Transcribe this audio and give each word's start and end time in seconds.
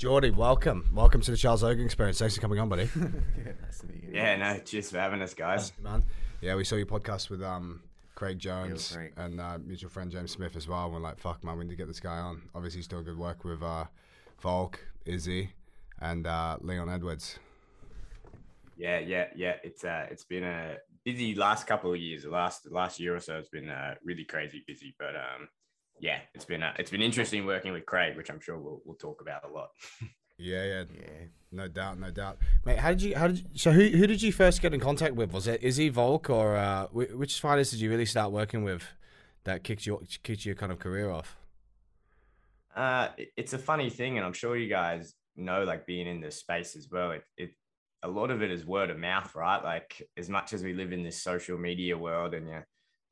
Jordy, 0.00 0.30
welcome. 0.30 0.88
Welcome 0.94 1.20
to 1.20 1.30
the 1.30 1.36
Charles 1.36 1.62
Logan 1.62 1.84
Experience. 1.84 2.18
Thanks 2.18 2.34
for 2.34 2.40
coming 2.40 2.58
on, 2.58 2.70
buddy. 2.70 2.88
yeah, 2.96 3.52
nice 3.60 3.80
to 3.80 3.86
meet 3.86 4.02
you. 4.02 4.08
Yeah, 4.14 4.34
no, 4.36 4.58
cheers 4.60 4.90
for 4.90 4.98
having 4.98 5.20
us, 5.20 5.34
guys. 5.34 5.74
Man. 5.78 6.02
Yeah, 6.40 6.54
we 6.54 6.64
saw 6.64 6.76
your 6.76 6.86
podcast 6.86 7.28
with 7.28 7.42
um, 7.42 7.82
Craig 8.14 8.38
Jones 8.38 8.92
Craig. 8.96 9.12
and 9.18 9.38
uh, 9.38 9.58
mutual 9.62 9.90
friend 9.90 10.10
James 10.10 10.30
Smith 10.30 10.56
as 10.56 10.66
well. 10.66 10.86
And 10.86 10.94
we're 10.94 11.00
like, 11.00 11.18
fuck, 11.18 11.44
man, 11.44 11.58
we 11.58 11.64
need 11.64 11.72
to 11.72 11.76
get 11.76 11.86
this 11.86 12.00
guy 12.00 12.16
on. 12.16 12.40
Obviously, 12.54 12.78
he's 12.78 12.88
doing 12.88 13.04
good 13.04 13.18
work 13.18 13.44
with 13.44 13.62
uh, 13.62 13.84
Volk, 14.40 14.80
Izzy, 15.04 15.50
and 16.00 16.26
uh, 16.26 16.56
Leon 16.62 16.88
Edwards. 16.88 17.38
Yeah, 18.78 19.00
yeah, 19.00 19.26
yeah. 19.36 19.56
It's 19.62 19.84
uh, 19.84 20.06
it's 20.10 20.24
been 20.24 20.44
a 20.44 20.76
busy 21.04 21.34
last 21.34 21.66
couple 21.66 21.92
of 21.92 21.98
years. 21.98 22.22
The 22.22 22.30
last 22.30 22.70
last 22.70 23.00
year 23.00 23.16
or 23.16 23.20
so, 23.20 23.36
it's 23.36 23.50
been 23.50 23.68
uh, 23.68 23.96
really 24.02 24.24
crazy 24.24 24.64
busy. 24.66 24.94
But 24.98 25.14
um, 25.14 25.48
yeah, 26.00 26.18
it's 26.34 26.44
been 26.44 26.62
uh, 26.62 26.72
it's 26.78 26.90
been 26.90 27.02
interesting 27.02 27.46
working 27.46 27.72
with 27.72 27.86
Craig, 27.86 28.16
which 28.16 28.30
I'm 28.30 28.40
sure 28.40 28.58
we'll 28.58 28.80
we'll 28.84 28.96
talk 28.96 29.20
about 29.20 29.44
a 29.44 29.52
lot. 29.52 29.70
Yeah, 30.42 30.64
yeah, 30.64 30.84
Yeah. 30.94 31.08
no 31.52 31.68
doubt, 31.68 31.98
no 32.00 32.10
doubt. 32.10 32.38
Mate, 32.64 32.78
how 32.78 32.88
did 32.88 33.02
you? 33.02 33.14
How 33.14 33.26
did 33.26 33.40
you, 33.40 33.44
so? 33.56 33.72
Who 33.72 33.88
who 33.88 34.06
did 34.06 34.22
you 34.22 34.32
first 34.32 34.62
get 34.62 34.72
in 34.72 34.80
contact 34.80 35.14
with? 35.14 35.34
Was 35.34 35.46
it 35.46 35.62
Izzy 35.62 35.90
Volk 35.90 36.30
or 36.30 36.56
uh, 36.56 36.86
which 36.86 37.38
fighters 37.40 37.70
did 37.70 37.80
you 37.80 37.90
really 37.90 38.06
start 38.06 38.32
working 38.32 38.64
with 38.64 38.82
that 39.44 39.62
kicked 39.64 39.84
your 39.84 40.00
kicked 40.22 40.46
your 40.46 40.54
kind 40.54 40.72
of 40.72 40.78
career 40.78 41.10
off? 41.10 41.36
Uh, 42.74 43.08
it's 43.36 43.52
a 43.52 43.58
funny 43.58 43.90
thing, 43.90 44.16
and 44.16 44.24
I'm 44.24 44.32
sure 44.32 44.56
you 44.56 44.70
guys 44.70 45.14
know, 45.36 45.64
like 45.64 45.86
being 45.86 46.06
in 46.06 46.22
this 46.22 46.36
space 46.36 46.74
as 46.74 46.88
well. 46.90 47.10
It, 47.10 47.24
it 47.36 47.50
a 48.02 48.08
lot 48.08 48.30
of 48.30 48.40
it 48.42 48.50
is 48.50 48.64
word 48.64 48.88
of 48.88 48.98
mouth, 48.98 49.34
right? 49.34 49.62
Like 49.62 50.08
as 50.16 50.30
much 50.30 50.54
as 50.54 50.62
we 50.62 50.72
live 50.72 50.92
in 50.92 51.02
this 51.02 51.22
social 51.22 51.58
media 51.58 51.98
world, 51.98 52.32
and 52.32 52.48
you 52.48 52.62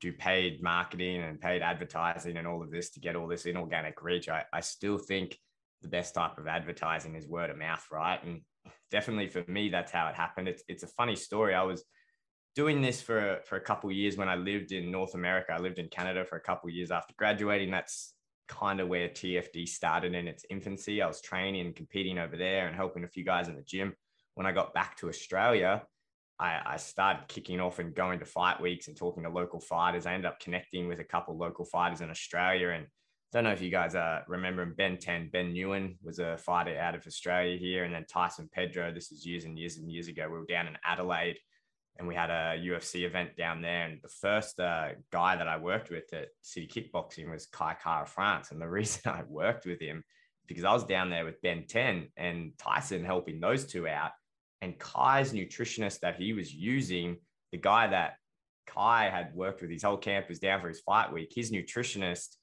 do 0.01 0.13
paid 0.13 0.61
marketing 0.63 1.21
and 1.21 1.41
paid 1.41 1.61
advertising 1.61 2.37
and 2.37 2.47
all 2.47 2.63
of 2.63 2.71
this 2.71 2.89
to 2.91 2.99
get 2.99 3.15
all 3.15 3.27
this 3.27 3.45
inorganic 3.45 4.01
reach, 4.01 4.29
I, 4.29 4.45
I 4.53 4.61
still 4.61 4.97
think 4.97 5.37
the 5.81 5.89
best 5.89 6.13
type 6.13 6.37
of 6.37 6.47
advertising 6.47 7.15
is 7.15 7.27
word 7.27 7.49
of 7.49 7.57
mouth, 7.57 7.85
right? 7.91 8.23
And 8.23 8.41
definitely 8.91 9.27
for 9.27 9.43
me, 9.47 9.69
that's 9.69 9.91
how 9.91 10.07
it 10.07 10.15
happened. 10.15 10.47
It's 10.47 10.63
it's 10.67 10.83
a 10.83 10.87
funny 10.87 11.15
story. 11.15 11.53
I 11.53 11.63
was 11.63 11.83
doing 12.55 12.81
this 12.81 13.01
for 13.01 13.39
for 13.45 13.57
a 13.57 13.61
couple 13.61 13.89
of 13.89 13.95
years 13.95 14.17
when 14.17 14.29
I 14.29 14.35
lived 14.35 14.71
in 14.71 14.91
North 14.91 15.15
America. 15.15 15.53
I 15.53 15.59
lived 15.59 15.79
in 15.79 15.87
Canada 15.89 16.25
for 16.25 16.37
a 16.37 16.41
couple 16.41 16.69
of 16.69 16.75
years 16.75 16.91
after 16.91 17.13
graduating. 17.17 17.71
That's 17.71 18.13
kind 18.47 18.79
of 18.79 18.87
where 18.87 19.07
TFD 19.07 19.67
started 19.67 20.15
in 20.15 20.27
its 20.27 20.43
infancy. 20.49 21.01
I 21.01 21.07
was 21.07 21.21
training 21.21 21.65
and 21.65 21.75
competing 21.75 22.17
over 22.17 22.35
there 22.35 22.67
and 22.67 22.75
helping 22.75 23.03
a 23.03 23.07
few 23.07 23.23
guys 23.23 23.47
in 23.47 23.55
the 23.55 23.61
gym. 23.61 23.93
When 24.35 24.47
I 24.47 24.51
got 24.51 24.73
back 24.73 24.97
to 24.97 25.09
Australia, 25.09 25.83
I, 26.39 26.61
I 26.65 26.77
started 26.77 27.27
kicking 27.27 27.59
off 27.59 27.79
and 27.79 27.93
going 27.93 28.19
to 28.19 28.25
fight 28.25 28.61
weeks 28.61 28.87
and 28.87 28.95
talking 28.95 29.23
to 29.23 29.29
local 29.29 29.59
fighters. 29.59 30.05
I 30.05 30.13
ended 30.13 30.27
up 30.27 30.39
connecting 30.39 30.87
with 30.87 30.99
a 30.99 31.03
couple 31.03 31.37
local 31.37 31.65
fighters 31.65 32.01
in 32.01 32.09
Australia. 32.09 32.69
And 32.69 32.85
I 32.85 32.87
don't 33.33 33.43
know 33.43 33.51
if 33.51 33.61
you 33.61 33.69
guys 33.69 33.93
uh, 33.95 34.21
remember 34.27 34.65
Ben 34.65 34.97
10. 34.97 35.29
Ben 35.33 35.53
Nguyen 35.53 35.97
was 36.01 36.19
a 36.19 36.37
fighter 36.37 36.79
out 36.79 36.95
of 36.95 37.05
Australia 37.05 37.57
here. 37.57 37.83
And 37.83 37.93
then 37.93 38.05
Tyson 38.09 38.49
Pedro, 38.51 38.93
this 38.93 39.11
is 39.11 39.25
years 39.25 39.43
and 39.43 39.57
years 39.57 39.77
and 39.77 39.91
years 39.91 40.07
ago. 40.07 40.29
We 40.29 40.39
were 40.39 40.45
down 40.45 40.67
in 40.67 40.77
Adelaide 40.85 41.37
and 41.97 42.07
we 42.07 42.15
had 42.15 42.29
a 42.29 42.57
UFC 42.57 43.05
event 43.05 43.35
down 43.35 43.61
there. 43.61 43.87
And 43.87 43.99
the 44.01 44.09
first 44.21 44.59
uh, 44.61 44.89
guy 45.11 45.35
that 45.35 45.47
I 45.47 45.57
worked 45.57 45.89
with 45.89 46.13
at 46.13 46.29
City 46.41 46.67
Kickboxing 46.67 47.29
was 47.29 47.47
Kai 47.47 47.75
Kara 47.83 48.05
France. 48.05 48.51
And 48.51 48.61
the 48.61 48.69
reason 48.69 49.01
I 49.11 49.23
worked 49.27 49.65
with 49.65 49.81
him 49.81 50.03
because 50.47 50.63
I 50.63 50.73
was 50.73 50.83
down 50.83 51.11
there 51.11 51.25
with 51.25 51.41
Ben 51.41 51.65
10 51.67 52.07
and 52.17 52.53
Tyson 52.57 53.05
helping 53.05 53.39
those 53.39 53.65
two 53.65 53.87
out. 53.87 54.11
And 54.61 54.77
Kai's 54.77 55.33
nutritionist 55.33 56.01
that 56.01 56.15
he 56.15 56.33
was 56.33 56.53
using, 56.53 57.17
the 57.51 57.57
guy 57.57 57.87
that 57.87 58.15
Kai 58.67 59.09
had 59.09 59.33
worked 59.33 59.61
with 59.61 59.71
his 59.71 59.83
whole 59.83 59.97
camp 59.97 60.29
was 60.29 60.39
down 60.39 60.61
for 60.61 60.67
his 60.67 60.81
fight 60.81 61.11
week, 61.11 61.31
his 61.33 61.51
nutritionist 61.51 62.35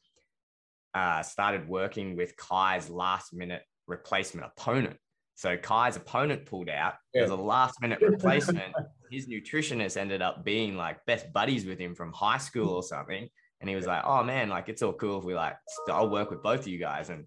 uh, 0.94 1.22
started 1.22 1.68
working 1.68 2.16
with 2.16 2.36
Kai's 2.36 2.88
last 2.88 3.34
minute 3.34 3.62
replacement 3.86 4.46
opponent. 4.46 4.96
So 5.36 5.56
Kai's 5.56 5.96
opponent 5.96 6.46
pulled 6.46 6.70
out. 6.70 6.94
It 7.12 7.20
was 7.20 7.30
a 7.30 7.36
last 7.36 7.80
minute 7.82 8.00
replacement. 8.00 8.74
His 9.10 9.28
nutritionist 9.28 9.98
ended 9.98 10.22
up 10.22 10.44
being 10.44 10.76
like 10.76 11.04
best 11.06 11.30
buddies 11.32 11.66
with 11.66 11.78
him 11.78 11.94
from 11.94 12.12
high 12.12 12.38
school 12.38 12.70
or 12.70 12.82
something. 12.82 13.28
And 13.60 13.70
he 13.70 13.76
was 13.76 13.86
like, 13.86 14.02
"Oh 14.04 14.24
man, 14.24 14.48
like 14.48 14.68
it's 14.68 14.82
all 14.82 14.94
cool 14.94 15.18
if 15.18 15.24
we 15.24 15.34
like, 15.34 15.56
I'll 15.88 16.08
work 16.10 16.30
with 16.30 16.42
both 16.42 16.60
of 16.60 16.68
you 16.68 16.78
guys." 16.78 17.10
And 17.10 17.26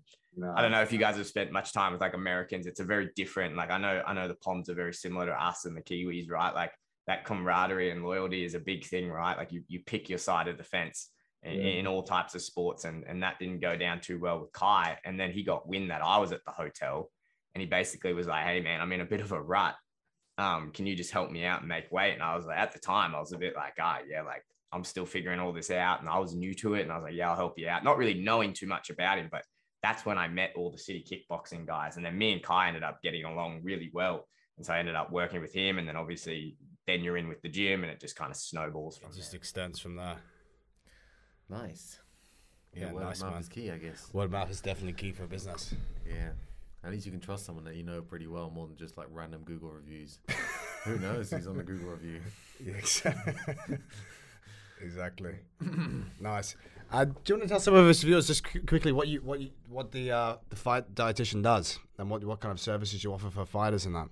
I 0.55 0.61
don't 0.61 0.71
know 0.71 0.81
if 0.81 0.91
you 0.93 0.99
guys 0.99 1.17
have 1.17 1.27
spent 1.27 1.51
much 1.51 1.73
time 1.73 1.91
with 1.91 2.01
like 2.01 2.13
Americans. 2.13 2.65
It's 2.67 2.79
a 2.79 2.85
very 2.85 3.09
different. 3.15 3.55
Like 3.55 3.71
I 3.71 3.77
know, 3.77 4.03
I 4.05 4.13
know 4.13 4.27
the 4.27 4.35
Poms 4.35 4.69
are 4.69 4.75
very 4.75 4.93
similar 4.93 5.25
to 5.25 5.43
us 5.43 5.65
and 5.65 5.75
the 5.75 5.81
Kiwis, 5.81 6.29
right? 6.29 6.53
Like 6.53 6.71
that 7.07 7.25
camaraderie 7.25 7.91
and 7.91 8.03
loyalty 8.03 8.43
is 8.45 8.53
a 8.53 8.59
big 8.59 8.85
thing, 8.85 9.09
right? 9.09 9.37
Like 9.37 9.51
you 9.51 9.63
you 9.67 9.81
pick 9.85 10.09
your 10.09 10.19
side 10.19 10.47
of 10.47 10.57
the 10.57 10.63
fence 10.63 11.09
in, 11.43 11.53
Yeah. 11.53 11.67
in 11.79 11.87
all 11.87 12.03
types 12.03 12.35
of 12.35 12.41
sports, 12.41 12.85
and 12.85 13.03
and 13.05 13.23
that 13.23 13.39
didn't 13.39 13.59
go 13.59 13.75
down 13.75 13.99
too 14.01 14.19
well 14.19 14.39
with 14.41 14.51
Kai. 14.53 14.97
And 15.03 15.19
then 15.19 15.31
he 15.31 15.43
got 15.43 15.67
wind 15.67 15.89
that 15.91 16.01
I 16.03 16.17
was 16.19 16.31
at 16.31 16.45
the 16.45 16.51
hotel, 16.51 17.11
and 17.55 17.61
he 17.61 17.67
basically 17.67 18.13
was 18.13 18.27
like, 18.27 18.45
"Hey 18.45 18.61
man, 18.61 18.81
I'm 18.81 18.91
in 18.93 19.01
a 19.01 19.05
bit 19.05 19.21
of 19.21 19.31
a 19.31 19.41
rut. 19.41 19.75
Um, 20.37 20.71
can 20.71 20.85
you 20.85 20.95
just 20.95 21.11
help 21.11 21.31
me 21.31 21.43
out 21.43 21.59
and 21.61 21.67
make 21.67 21.91
weight?" 21.91 22.13
And 22.13 22.23
I 22.23 22.35
was 22.35 22.45
like, 22.45 22.59
at 22.59 22.71
the 22.71 22.79
time, 22.79 23.15
I 23.15 23.19
was 23.19 23.33
a 23.33 23.37
bit 23.37 23.55
like, 23.55 23.73
"Ah, 23.79 23.99
yeah, 24.07 24.21
like." 24.21 24.43
I'm 24.71 24.83
still 24.83 25.07
figuring 25.07 25.39
all 25.39 25.51
this 25.51 25.71
out, 25.71 25.99
and 25.99 26.07
I 26.07 26.19
was 26.19 26.35
new 26.35 26.53
to 26.53 26.75
it, 26.75 26.83
and 26.83 26.91
I 26.91 26.95
was 26.97 27.03
like, 27.05 27.15
"Yeah, 27.15 27.31
I'll 27.31 27.35
help 27.35 27.57
you 27.57 27.67
out." 27.67 27.83
Not 27.83 27.97
really 27.97 28.13
knowing 28.21 28.53
too 28.53 28.67
much 28.67 28.91
about 28.91 29.17
him, 29.17 29.27
but 29.31 29.43
that's 29.81 30.05
when 30.05 30.17
I 30.17 30.27
met 30.27 30.53
all 30.55 30.69
the 30.71 30.77
city 30.77 31.03
kickboxing 31.09 31.65
guys. 31.65 31.95
And 31.97 32.05
then 32.05 32.17
me 32.17 32.33
and 32.33 32.43
Kai 32.43 32.67
ended 32.67 32.83
up 32.83 33.01
getting 33.01 33.23
along 33.25 33.61
really 33.63 33.89
well. 33.93 34.27
And 34.57 34.65
so 34.65 34.73
I 34.73 34.79
ended 34.79 34.95
up 34.95 35.11
working 35.11 35.39
with 35.41 35.53
him. 35.53 35.79
And 35.79 35.87
then 35.87 35.95
obviously, 35.95 36.57
then 36.85 37.01
you're 37.03 37.17
in 37.17 37.27
with 37.29 37.41
the 37.41 37.49
gym 37.49 37.83
and 37.83 37.91
it 37.91 37.99
just 37.99 38.15
kind 38.15 38.29
of 38.31 38.37
snowballs 38.37 38.97
from 38.97 39.11
It 39.11 39.15
just 39.15 39.31
there. 39.31 39.37
extends 39.37 39.79
from 39.79 39.95
there. 39.95 40.17
Nice. 41.49 41.99
Yeah, 42.75 42.91
word 42.91 43.03
nice 43.03 43.17
of 43.19 43.25
mouth 43.25 43.33
man. 43.33 43.41
is 43.41 43.49
key, 43.49 43.71
I 43.71 43.77
guess. 43.77 44.09
Word 44.13 44.25
of 44.25 44.31
mouth 44.31 44.51
is 44.51 44.61
definitely 44.61 44.93
key 44.93 45.11
for 45.11 45.25
business. 45.25 45.73
Yeah. 46.07 46.29
At 46.83 46.91
least 46.91 47.05
you 47.05 47.11
can 47.11 47.19
trust 47.21 47.45
someone 47.45 47.65
that 47.65 47.75
you 47.75 47.83
know 47.83 48.01
pretty 48.01 48.27
well 48.27 48.49
more 48.49 48.67
than 48.67 48.77
just 48.77 48.97
like 48.97 49.07
random 49.11 49.41
Google 49.43 49.69
reviews. 49.71 50.19
Who 50.85 50.97
knows 50.99 51.29
who's 51.31 51.47
on 51.47 51.57
the 51.57 51.63
Google 51.63 51.89
review? 51.89 52.21
Yeah, 52.63 52.73
exactly. 52.77 53.77
exactly. 54.81 55.35
nice. 56.19 56.55
Uh, 56.91 57.05
do 57.05 57.13
you 57.27 57.35
want 57.35 57.43
to 57.43 57.49
tell 57.49 57.59
some 57.59 57.75
of 57.75 57.85
us 57.85 58.01
viewers 58.01 58.27
just 58.27 58.43
quickly 58.65 58.91
what 58.91 59.07
you 59.07 59.19
what 59.21 59.39
you 59.39 59.51
what 59.67 59.91
the 59.91 60.11
uh, 60.11 60.35
the 60.49 60.55
fight 60.55 60.95
dietitian 60.95 61.43
does 61.43 61.77
and 61.99 62.09
what 62.09 62.23
what 62.23 62.39
kind 62.39 62.51
of 62.51 62.59
services 62.59 63.03
you 63.03 63.13
offer 63.13 63.29
for 63.29 63.45
fighters 63.45 63.85
and 63.85 63.95
that? 63.95 64.09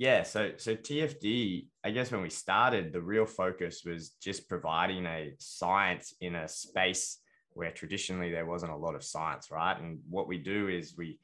Yeah. 0.00 0.22
So, 0.22 0.52
so 0.56 0.74
TFD, 0.74 1.66
I 1.84 1.90
guess 1.90 2.10
when 2.10 2.22
we 2.22 2.30
started, 2.30 2.90
the 2.90 3.02
real 3.02 3.26
focus 3.26 3.82
was 3.84 4.12
just 4.18 4.48
providing 4.48 5.04
a 5.04 5.34
science 5.38 6.14
in 6.22 6.36
a 6.36 6.48
space 6.48 7.18
where 7.52 7.70
traditionally 7.70 8.30
there 8.30 8.46
wasn't 8.46 8.72
a 8.72 8.76
lot 8.76 8.94
of 8.94 9.04
science, 9.04 9.50
right? 9.50 9.78
And 9.78 9.98
what 10.08 10.26
we 10.26 10.38
do 10.38 10.68
is 10.68 10.94
we 10.96 11.18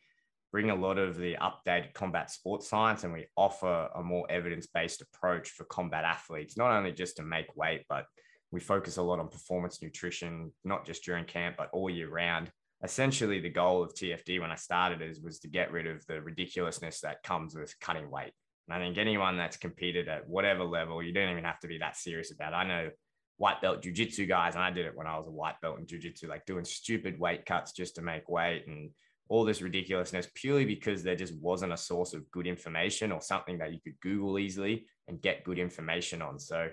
bring 0.53 0.69
a 0.69 0.75
lot 0.75 0.99
of 0.99 1.17
the 1.17 1.38
updated 1.41 1.94
combat 1.94 2.31
sports 2.31 2.69
science 2.69 3.03
and 3.05 3.15
we 3.15 3.25
offer 3.34 3.88
a 3.94 4.03
more 4.03 4.27
evidence-based 4.31 5.00
approach 5.00 5.49
for 5.49 5.65
combat 5.65 6.05
athletes, 6.05 6.59
not 6.59 6.71
only 6.71 6.93
just 6.93 7.17
to 7.17 7.23
make 7.23 7.56
weight, 7.56 7.84
but 7.88 8.05
we 8.50 8.60
focus 8.60 8.96
a 8.96 9.02
lot 9.02 9.18
on 9.18 9.28
performance 9.28 9.82
nutrition, 9.82 10.52
not 10.64 10.86
just 10.86 11.04
during 11.04 11.24
camp, 11.24 11.56
but 11.58 11.70
all 11.72 11.90
year 11.90 12.08
round. 12.08 12.50
Essentially, 12.84 13.40
the 13.40 13.50
goal 13.50 13.82
of 13.82 13.94
TFD 13.94 14.40
when 14.40 14.50
I 14.50 14.56
started 14.56 15.02
is 15.02 15.20
was 15.20 15.38
to 15.40 15.48
get 15.48 15.72
rid 15.72 15.86
of 15.86 16.04
the 16.06 16.20
ridiculousness 16.20 17.00
that 17.00 17.22
comes 17.22 17.54
with 17.54 17.74
cutting 17.80 18.10
weight. 18.10 18.32
And 18.68 18.76
I 18.76 18.84
think 18.84 18.98
anyone 18.98 19.36
that's 19.36 19.56
competed 19.56 20.08
at 20.08 20.28
whatever 20.28 20.64
level, 20.64 21.02
you 21.02 21.12
don't 21.12 21.30
even 21.30 21.44
have 21.44 21.60
to 21.60 21.68
be 21.68 21.78
that 21.78 21.96
serious 21.96 22.32
about 22.32 22.52
it. 22.52 22.56
I 22.56 22.64
know 22.64 22.90
white 23.38 23.60
belt 23.60 23.82
jujitsu 23.82 24.28
guys, 24.28 24.54
and 24.54 24.62
I 24.62 24.70
did 24.70 24.86
it 24.86 24.96
when 24.96 25.06
I 25.06 25.16
was 25.16 25.26
a 25.26 25.32
white 25.32 25.60
belt 25.60 25.78
in 25.78 25.86
jujitsu, 25.86 26.28
like 26.28 26.46
doing 26.46 26.64
stupid 26.64 27.18
weight 27.18 27.46
cuts 27.46 27.72
just 27.72 27.94
to 27.96 28.02
make 28.02 28.28
weight 28.28 28.66
and 28.66 28.90
all 29.28 29.44
this 29.44 29.62
ridiculousness 29.62 30.28
purely 30.34 30.64
because 30.64 31.02
there 31.02 31.16
just 31.16 31.34
wasn't 31.40 31.72
a 31.72 31.76
source 31.76 32.14
of 32.14 32.30
good 32.30 32.46
information 32.46 33.10
or 33.10 33.20
something 33.20 33.58
that 33.58 33.72
you 33.72 33.80
could 33.82 33.98
Google 34.00 34.38
easily 34.38 34.86
and 35.08 35.20
get 35.20 35.44
good 35.44 35.58
information 35.58 36.22
on. 36.22 36.38
So 36.38 36.68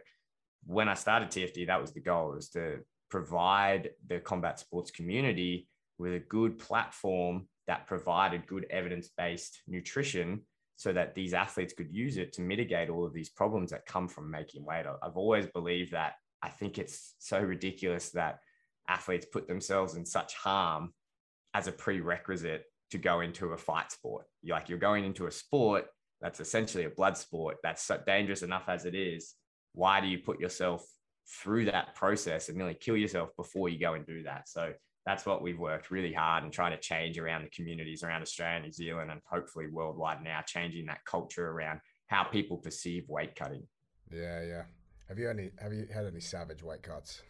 when 0.66 0.90
I 0.90 0.94
started 0.94 1.30
TFD, 1.30 1.68
that 1.68 1.82
was 1.82 1.92
the 1.92 2.00
goal 2.00 2.32
was 2.32 2.50
to 2.50 2.80
provide 3.10 3.92
the 4.08 4.20
combat 4.20 4.60
sports 4.60 4.92
community 4.92 5.68
with 5.98 6.14
a 6.14 6.20
good 6.20 6.58
platform 6.58 7.48
that 7.68 7.88
provided 7.88 8.48
good 8.48 8.66
evidence-based 8.70 9.62
nutrition 9.68 10.42
so 10.76 10.92
that 10.92 11.16
these 11.16 11.34
athletes 11.34 11.74
could 11.74 11.94
use 11.94 12.18
it 12.18 12.34
to 12.34 12.42
mitigate 12.42 12.90
all 12.90 13.06
of 13.06 13.14
these 13.14 13.30
problems 13.30 13.72
that 13.72 13.86
come 13.86 14.08
from 14.08 14.30
making 14.30 14.66
weight. 14.66 14.86
I've 15.02 15.18
always 15.18 15.46
believed 15.48 15.92
that. 15.92 16.14
I 16.42 16.50
think 16.50 16.78
it's 16.78 17.16
so 17.20 17.40
ridiculous 17.40 18.10
that 18.12 18.40
athletes 18.90 19.26
put 19.32 19.48
themselves 19.48 19.96
in 19.96 20.06
such 20.06 20.34
harm 20.34 20.94
as 21.54 21.68
a 21.68 21.72
prerequisite 21.72 22.66
to 22.92 22.98
go 22.98 23.22
into 23.22 23.54
a 23.54 23.58
fight 23.58 23.92
sport. 23.92 24.26
You're 24.42 24.58
like 24.58 24.70
you're 24.70 24.78
going 24.78 25.06
into 25.06 25.28
a 25.28 25.32
sport 25.32 25.86
that's 26.20 26.40
essentially 26.40 26.86
a 26.86 26.90
blood 26.90 27.18
sport 27.18 27.58
that's 27.64 27.84
so 27.84 28.00
dangerous 28.06 28.44
enough 28.44 28.66
as 28.68 28.86
it 28.86 28.96
is. 28.96 29.36
Why 29.74 30.02
do 30.02 30.08
you 30.08 30.20
put 30.20 30.40
yourself 30.40 30.86
through 31.28 31.66
that 31.66 31.96
process 31.96 32.50
and 32.50 32.58
nearly 32.58 32.76
kill 32.76 32.98
yourself 32.98 33.30
before 33.36 33.70
you 33.70 33.80
go 33.80 33.94
and 33.94 34.06
do 34.06 34.24
that? 34.24 34.48
So 34.48 34.74
that's 35.06 35.26
what 35.26 35.42
we've 35.42 35.60
worked 35.60 35.92
really 35.92 36.14
hard 36.14 36.44
and 36.44 36.54
trying 36.54 36.72
to 36.72 36.78
change 36.78 37.18
around 37.18 37.44
the 37.44 37.50
communities 37.50 38.04
around 38.04 38.22
Australia, 38.22 38.62
New 38.62 38.72
Zealand, 38.72 39.12
and 39.12 39.20
hopefully 39.30 39.68
worldwide 39.68 40.24
now, 40.24 40.42
changing 40.46 40.86
that 40.86 41.04
culture 41.06 41.50
around 41.50 41.80
how 42.08 42.24
people 42.24 42.58
perceive 42.58 43.08
weight 43.10 43.36
cutting. 43.36 43.68
Yeah, 44.12 44.44
yeah. 44.44 44.64
Have 45.10 45.20
you 45.20 45.30
any 45.30 45.52
have 45.60 45.74
you 45.74 45.88
had 45.94 46.06
any 46.06 46.22
savage 46.22 46.64
weight 46.64 46.84
cuts? 46.84 47.22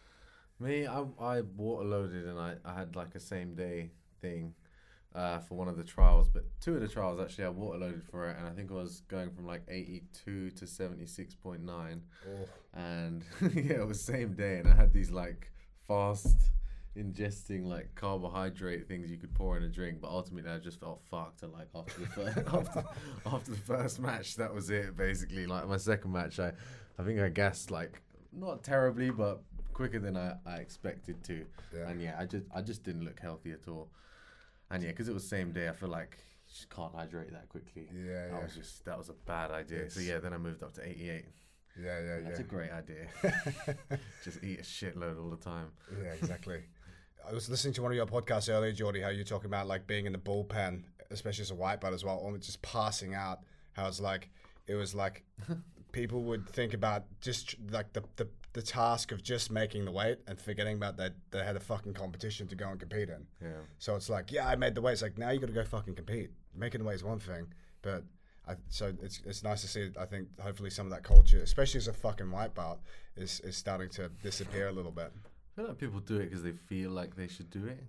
Me, 0.59 0.85
I, 0.85 1.03
I 1.19 1.41
water 1.41 1.85
loaded 1.85 2.27
and 2.27 2.39
I, 2.39 2.55
I 2.63 2.73
had 2.75 2.95
like 2.95 3.15
a 3.15 3.19
same 3.19 3.55
day 3.55 3.91
thing. 4.21 4.53
Uh, 5.15 5.39
for 5.39 5.55
one 5.55 5.67
of 5.67 5.77
the 5.77 5.83
trials, 5.83 6.27
but 6.27 6.43
two 6.59 6.75
of 6.75 6.81
the 6.81 6.87
trials 6.87 7.19
actually 7.19 7.45
I 7.45 7.49
water 7.49 7.77
loaded 7.79 8.03
for 8.03 8.29
it, 8.29 8.37
and 8.37 8.47
I 8.47 8.51
think 8.51 8.71
I 8.71 8.75
was 8.75 9.01
going 9.07 9.29
from 9.31 9.45
like 9.45 9.63
82 9.67 10.51
to 10.51 10.65
76.9, 10.65 11.99
Oh. 12.27 12.29
and 12.73 13.23
yeah, 13.53 13.73
it 13.81 13.87
was 13.87 14.01
same 14.01 14.33
day, 14.33 14.57
and 14.57 14.67
I 14.67 14.75
had 14.75 14.91
these 14.93 15.11
like 15.11 15.51
fast 15.87 16.37
ingesting 16.97 17.65
like 17.65 17.89
carbohydrate 17.95 18.87
things 18.87 19.09
you 19.09 19.17
could 19.17 19.33
pour 19.33 19.57
in 19.57 19.63
a 19.63 19.67
drink, 19.67 19.99
but 20.01 20.09
ultimately 20.09 20.49
I 20.51 20.59
just 20.59 20.79
felt 20.79 21.01
fucked. 21.09 21.41
And 21.43 21.51
like 21.51 21.67
after 21.75 22.01
the 22.01 22.07
first, 22.07 22.37
after, 22.53 22.83
after 23.25 23.51
the 23.51 23.57
first 23.57 23.99
match, 23.99 24.35
that 24.35 24.53
was 24.53 24.69
it 24.69 24.95
basically. 24.95 25.45
Like 25.47 25.67
my 25.67 25.77
second 25.77 26.11
match, 26.11 26.39
I 26.39 26.51
I 26.99 27.03
think 27.03 27.19
I 27.19 27.29
gassed 27.29 27.71
like 27.71 28.01
not 28.31 28.63
terribly, 28.63 29.09
but 29.09 29.41
quicker 29.73 29.99
than 29.99 30.15
I, 30.15 30.35
I 30.45 30.57
expected 30.57 31.23
to. 31.23 31.45
Yeah. 31.75 31.89
And 31.89 31.99
yeah, 32.01 32.15
I 32.19 32.25
just 32.25 32.45
I 32.55 32.61
just 32.61 32.83
didn't 32.83 33.03
look 33.05 33.19
healthy 33.19 33.51
at 33.51 33.67
all. 33.67 33.89
And 34.71 34.81
yeah, 34.83 34.89
because 34.89 35.07
it 35.07 35.13
was 35.13 35.27
same 35.27 35.51
day, 35.51 35.69
I 35.69 35.73
feel 35.73 35.89
like 35.89 36.17
you 36.47 36.53
just 36.53 36.69
can't 36.69 36.93
hydrate 36.93 37.31
that 37.31 37.49
quickly. 37.49 37.87
Yeah, 37.93 38.27
that 38.27 38.31
yeah. 38.31 38.43
was 38.43 38.55
just 38.55 38.85
that 38.85 38.97
was 38.97 39.09
a 39.09 39.13
bad 39.25 39.51
idea. 39.51 39.89
So 39.89 39.99
yeah, 39.99 40.19
then 40.19 40.33
I 40.33 40.37
moved 40.37 40.63
up 40.63 40.73
to 40.73 40.87
88. 40.87 41.25
Yeah, 41.81 41.85
yeah, 41.85 41.99
yeah. 41.99 42.19
That's 42.23 42.39
yeah. 42.39 42.45
a 42.45 42.47
great 42.47 42.71
idea. 42.71 43.07
just 44.23 44.43
eat 44.43 44.59
a 44.59 44.63
shitload 44.63 45.21
all 45.21 45.29
the 45.29 45.37
time. 45.37 45.67
Yeah, 46.01 46.13
exactly. 46.13 46.61
I 47.27 47.33
was 47.33 47.49
listening 47.49 47.73
to 47.75 47.81
one 47.81 47.91
of 47.91 47.95
your 47.95 48.05
podcasts 48.05 48.49
earlier, 48.49 48.71
Jordy, 48.71 49.01
how 49.01 49.09
you're 49.09 49.23
talking 49.23 49.45
about 49.45 49.67
like 49.67 49.87
being 49.87 50.05
in 50.05 50.11
the 50.11 50.19
bullpen, 50.19 50.83
especially 51.09 51.43
as 51.43 51.51
a 51.51 51.55
white 51.55 51.79
belt 51.79 51.93
as 51.93 52.03
well, 52.03 52.17
almost 52.17 52.43
just 52.43 52.61
passing 52.61 53.13
out. 53.13 53.39
How 53.73 53.87
it's 53.87 54.01
like, 54.01 54.29
it 54.67 54.75
was 54.75 54.93
like 54.93 55.23
people 55.93 56.23
would 56.23 56.47
think 56.49 56.73
about 56.73 57.05
just 57.21 57.55
like 57.71 57.93
the, 57.93 58.03
the, 58.17 58.27
the 58.53 58.61
task 58.61 59.11
of 59.11 59.23
just 59.23 59.51
making 59.51 59.83
the 59.85 59.91
weight 59.91 60.19
and 60.27 60.39
forgetting 60.39 60.77
about 60.77 60.95
that 60.97 61.13
they 61.31 61.43
had 61.43 61.55
a 61.55 61.59
fucking 61.59 61.93
competition 61.93 62.47
to 62.47 62.55
go 62.55 62.69
and 62.69 62.79
compete 62.79 63.09
in. 63.09 63.25
Yeah. 63.41 63.49
So 63.79 63.95
it's 63.95 64.09
like, 64.09 64.31
yeah, 64.31 64.47
I 64.47 64.55
made 64.55 64.75
the 64.75 64.81
weight. 64.81 64.93
It's 64.93 65.01
like 65.01 65.17
now 65.17 65.31
you 65.31 65.39
got 65.39 65.47
to 65.47 65.53
go 65.53 65.63
fucking 65.63 65.95
compete. 65.95 66.29
Making 66.55 66.81
the 66.81 66.85
weight 66.85 66.95
is 66.95 67.03
one 67.03 67.19
thing, 67.19 67.47
but 67.81 68.03
I, 68.47 68.55
so 68.69 68.93
it's 69.01 69.21
it's 69.25 69.43
nice 69.43 69.61
to 69.61 69.67
see. 69.67 69.89
I 69.99 70.05
think 70.05 70.27
hopefully 70.39 70.69
some 70.69 70.85
of 70.85 70.91
that 70.91 71.03
culture, 71.03 71.41
especially 71.41 71.79
as 71.79 71.87
a 71.87 71.93
fucking 71.93 72.29
white 72.29 72.53
belt, 72.53 72.79
is 73.15 73.39
is 73.39 73.57
starting 73.57 73.89
to 73.91 74.09
disappear 74.21 74.67
a 74.67 74.71
little 74.71 74.91
bit. 74.91 75.11
I 75.15 75.55
feel 75.55 75.67
like 75.67 75.77
people 75.79 75.99
do 75.99 76.17
it 76.17 76.29
because 76.29 76.43
they 76.43 76.51
feel 76.51 76.91
like 76.91 77.15
they 77.15 77.27
should 77.27 77.49
do 77.49 77.65
it. 77.65 77.83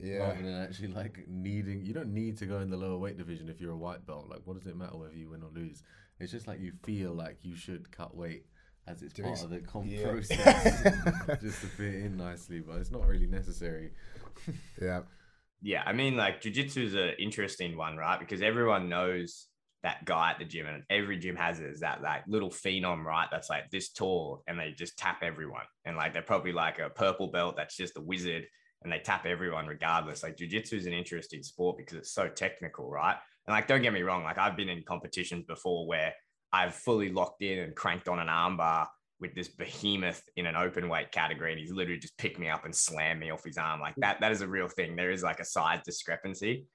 Yeah, 0.00 0.18
Rather 0.18 0.42
than 0.42 0.62
actually 0.62 0.88
like 0.88 1.24
needing, 1.28 1.84
you 1.84 1.92
don't 1.92 2.14
need 2.14 2.38
to 2.38 2.46
go 2.46 2.60
in 2.60 2.70
the 2.70 2.76
lower 2.76 2.96
weight 2.96 3.18
division 3.18 3.48
if 3.48 3.60
you're 3.60 3.72
a 3.72 3.76
white 3.76 4.06
belt. 4.06 4.28
Like, 4.28 4.40
what 4.44 4.56
does 4.56 4.66
it 4.66 4.76
matter 4.76 4.96
whether 4.96 5.14
you 5.14 5.30
win 5.30 5.42
or 5.42 5.50
lose? 5.52 5.82
It's 6.20 6.30
just 6.30 6.46
like 6.46 6.60
you 6.60 6.72
feel 6.84 7.12
like 7.12 7.38
you 7.42 7.56
should 7.56 7.90
cut 7.90 8.16
weight 8.16 8.46
as 8.88 9.02
it's 9.02 9.14
Do 9.14 9.22
part 9.22 9.42
of 9.42 9.50
the 9.50 9.58
comp 9.58 9.86
yeah. 9.88 10.02
process, 10.02 10.82
just 11.42 11.60
to 11.60 11.66
fit 11.66 11.94
in 11.94 12.16
nicely. 12.16 12.60
But 12.60 12.78
it's 12.78 12.90
not 12.90 13.06
really 13.06 13.26
necessary. 13.26 13.90
yeah, 14.82 15.02
Yeah, 15.62 15.82
I 15.84 15.92
mean, 15.92 16.16
like 16.16 16.40
jujitsu 16.40 16.84
is 16.84 16.94
an 16.94 17.12
interesting 17.18 17.76
one, 17.76 17.96
right? 17.96 18.18
Because 18.18 18.42
everyone 18.42 18.88
knows 18.88 19.46
that 19.82 20.04
guy 20.04 20.32
at 20.32 20.38
the 20.38 20.44
gym, 20.44 20.66
and 20.66 20.82
every 20.90 21.18
gym 21.18 21.36
has 21.36 21.60
it. 21.60 21.66
Is 21.66 21.80
that 21.80 22.02
like 22.02 22.22
little 22.26 22.50
phenom, 22.50 23.04
right? 23.04 23.28
That's 23.30 23.50
like 23.50 23.70
this 23.70 23.90
tall, 23.90 24.42
and 24.46 24.58
they 24.58 24.72
just 24.76 24.98
tap 24.98 25.18
everyone, 25.22 25.66
and 25.84 25.96
like 25.96 26.12
they're 26.12 26.22
probably 26.22 26.52
like 26.52 26.78
a 26.78 26.90
purple 26.90 27.28
belt 27.28 27.56
that's 27.56 27.76
just 27.76 27.96
a 27.96 28.00
wizard, 28.00 28.44
and 28.82 28.92
they 28.92 28.98
tap 28.98 29.26
everyone 29.26 29.66
regardless. 29.66 30.22
Like 30.22 30.36
jujitsu 30.36 30.74
is 30.74 30.86
an 30.86 30.92
interesting 30.92 31.42
sport 31.42 31.76
because 31.76 31.98
it's 31.98 32.12
so 32.12 32.28
technical, 32.28 32.90
right? 32.90 33.16
And 33.46 33.54
like, 33.54 33.66
don't 33.66 33.82
get 33.82 33.94
me 33.94 34.02
wrong, 34.02 34.24
like 34.24 34.38
I've 34.38 34.56
been 34.56 34.68
in 34.68 34.82
competitions 34.82 35.44
before 35.46 35.86
where 35.86 36.12
I've 36.52 36.74
fully 36.74 37.10
locked 37.10 37.42
in 37.42 37.58
and 37.58 37.74
cranked 37.74 38.08
on 38.08 38.18
an 38.18 38.28
armbar 38.28 38.86
with 39.20 39.34
this 39.34 39.48
behemoth 39.48 40.22
in 40.36 40.46
an 40.46 40.56
open 40.56 40.88
weight 40.88 41.10
category, 41.10 41.52
and 41.52 41.60
he's 41.60 41.72
literally 41.72 41.98
just 41.98 42.16
picked 42.18 42.38
me 42.38 42.48
up 42.48 42.64
and 42.64 42.74
slammed 42.74 43.20
me 43.20 43.30
off 43.30 43.44
his 43.44 43.58
arm. 43.58 43.80
Like 43.80 43.94
that, 43.96 44.20
that 44.20 44.32
is 44.32 44.42
a 44.42 44.48
real 44.48 44.68
thing. 44.68 44.94
There 44.94 45.10
is 45.10 45.22
like 45.22 45.40
a 45.40 45.44
size 45.44 45.80
discrepancy, 45.84 46.66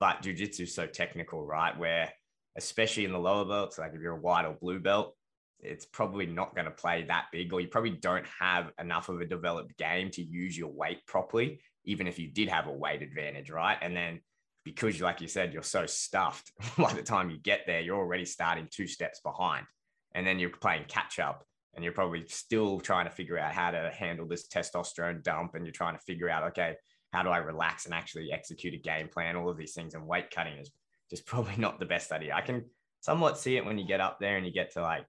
but 0.00 0.22
jujitsu 0.22 0.62
is 0.62 0.74
so 0.74 0.86
technical, 0.86 1.46
right? 1.46 1.78
Where 1.78 2.12
especially 2.56 3.04
in 3.04 3.12
the 3.12 3.18
lower 3.18 3.44
belts, 3.44 3.78
like 3.78 3.92
if 3.94 4.00
you're 4.00 4.16
a 4.16 4.20
white 4.20 4.44
or 4.44 4.56
blue 4.60 4.80
belt, 4.80 5.16
it's 5.60 5.86
probably 5.86 6.26
not 6.26 6.54
going 6.54 6.64
to 6.64 6.72
play 6.72 7.04
that 7.04 7.26
big, 7.32 7.52
or 7.52 7.60
you 7.60 7.68
probably 7.68 7.90
don't 7.90 8.26
have 8.40 8.72
enough 8.80 9.08
of 9.08 9.20
a 9.20 9.26
developed 9.26 9.78
game 9.78 10.10
to 10.10 10.22
use 10.22 10.58
your 10.58 10.72
weight 10.72 11.06
properly, 11.06 11.60
even 11.84 12.06
if 12.08 12.18
you 12.18 12.28
did 12.28 12.48
have 12.48 12.66
a 12.66 12.72
weight 12.72 13.00
advantage, 13.00 13.48
right? 13.48 13.78
And 13.80 13.96
then 13.96 14.20
because, 14.64 15.00
like 15.00 15.20
you 15.20 15.28
said, 15.28 15.52
you're 15.52 15.62
so 15.62 15.86
stuffed, 15.86 16.52
by 16.78 16.92
the 16.92 17.02
time 17.02 17.30
you 17.30 17.38
get 17.38 17.62
there, 17.66 17.80
you're 17.80 17.98
already 17.98 18.24
starting 18.24 18.68
two 18.70 18.86
steps 18.86 19.20
behind. 19.20 19.66
And 20.14 20.26
then 20.26 20.38
you're 20.38 20.50
playing 20.50 20.84
catch 20.88 21.18
up 21.18 21.44
and 21.74 21.82
you're 21.82 21.94
probably 21.94 22.24
still 22.28 22.80
trying 22.80 23.06
to 23.06 23.10
figure 23.10 23.38
out 23.38 23.52
how 23.52 23.70
to 23.70 23.90
handle 23.90 24.28
this 24.28 24.46
testosterone 24.46 25.22
dump. 25.22 25.54
And 25.54 25.64
you're 25.64 25.72
trying 25.72 25.96
to 25.96 26.02
figure 26.02 26.28
out, 26.28 26.44
okay, 26.44 26.76
how 27.12 27.22
do 27.22 27.30
I 27.30 27.38
relax 27.38 27.86
and 27.86 27.94
actually 27.94 28.30
execute 28.30 28.74
a 28.74 28.78
game 28.78 29.08
plan? 29.08 29.36
All 29.36 29.48
of 29.48 29.56
these 29.56 29.72
things. 29.72 29.94
And 29.94 30.06
weight 30.06 30.30
cutting 30.30 30.58
is 30.58 30.70
just 31.10 31.26
probably 31.26 31.56
not 31.56 31.80
the 31.80 31.86
best 31.86 32.12
idea. 32.12 32.34
I 32.34 32.42
can 32.42 32.64
somewhat 33.00 33.38
see 33.38 33.56
it 33.56 33.64
when 33.64 33.78
you 33.78 33.86
get 33.86 34.00
up 34.00 34.18
there 34.20 34.36
and 34.36 34.46
you 34.46 34.52
get 34.52 34.72
to 34.74 34.82
like, 34.82 35.06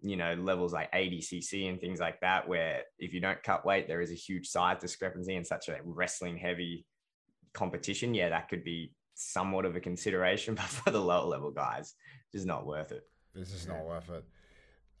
you 0.00 0.16
know, 0.16 0.34
levels 0.34 0.72
like 0.72 0.92
ADCC 0.92 1.68
and 1.68 1.80
things 1.80 1.98
like 1.98 2.20
that, 2.20 2.46
where 2.46 2.82
if 2.98 3.12
you 3.12 3.20
don't 3.20 3.42
cut 3.42 3.64
weight, 3.64 3.88
there 3.88 4.02
is 4.02 4.10
a 4.10 4.16
huge 4.16 4.48
size 4.48 4.78
discrepancy 4.80 5.34
in 5.34 5.44
such 5.44 5.68
a 5.68 5.78
wrestling 5.82 6.36
heavy 6.36 6.84
competition. 7.54 8.14
Yeah, 8.14 8.28
that 8.28 8.48
could 8.48 8.64
be 8.64 8.92
somewhat 9.14 9.64
of 9.64 9.76
a 9.76 9.80
consideration, 9.80 10.54
but 10.56 10.64
for 10.66 10.90
the 10.90 11.00
lower 11.00 11.26
level 11.26 11.50
guys, 11.50 11.94
it's 12.24 12.32
just 12.32 12.46
not 12.46 12.66
worth 12.66 12.92
it. 12.92 13.06
this 13.34 13.52
is 13.52 13.66
not 13.66 13.84
worth 13.84 14.10
it. 14.10 14.24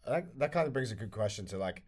That 0.06 0.38
that 0.38 0.52
kind 0.52 0.66
of 0.66 0.72
brings 0.72 0.92
a 0.92 0.94
good 0.94 1.10
question 1.10 1.46
to 1.46 1.58
like 1.58 1.82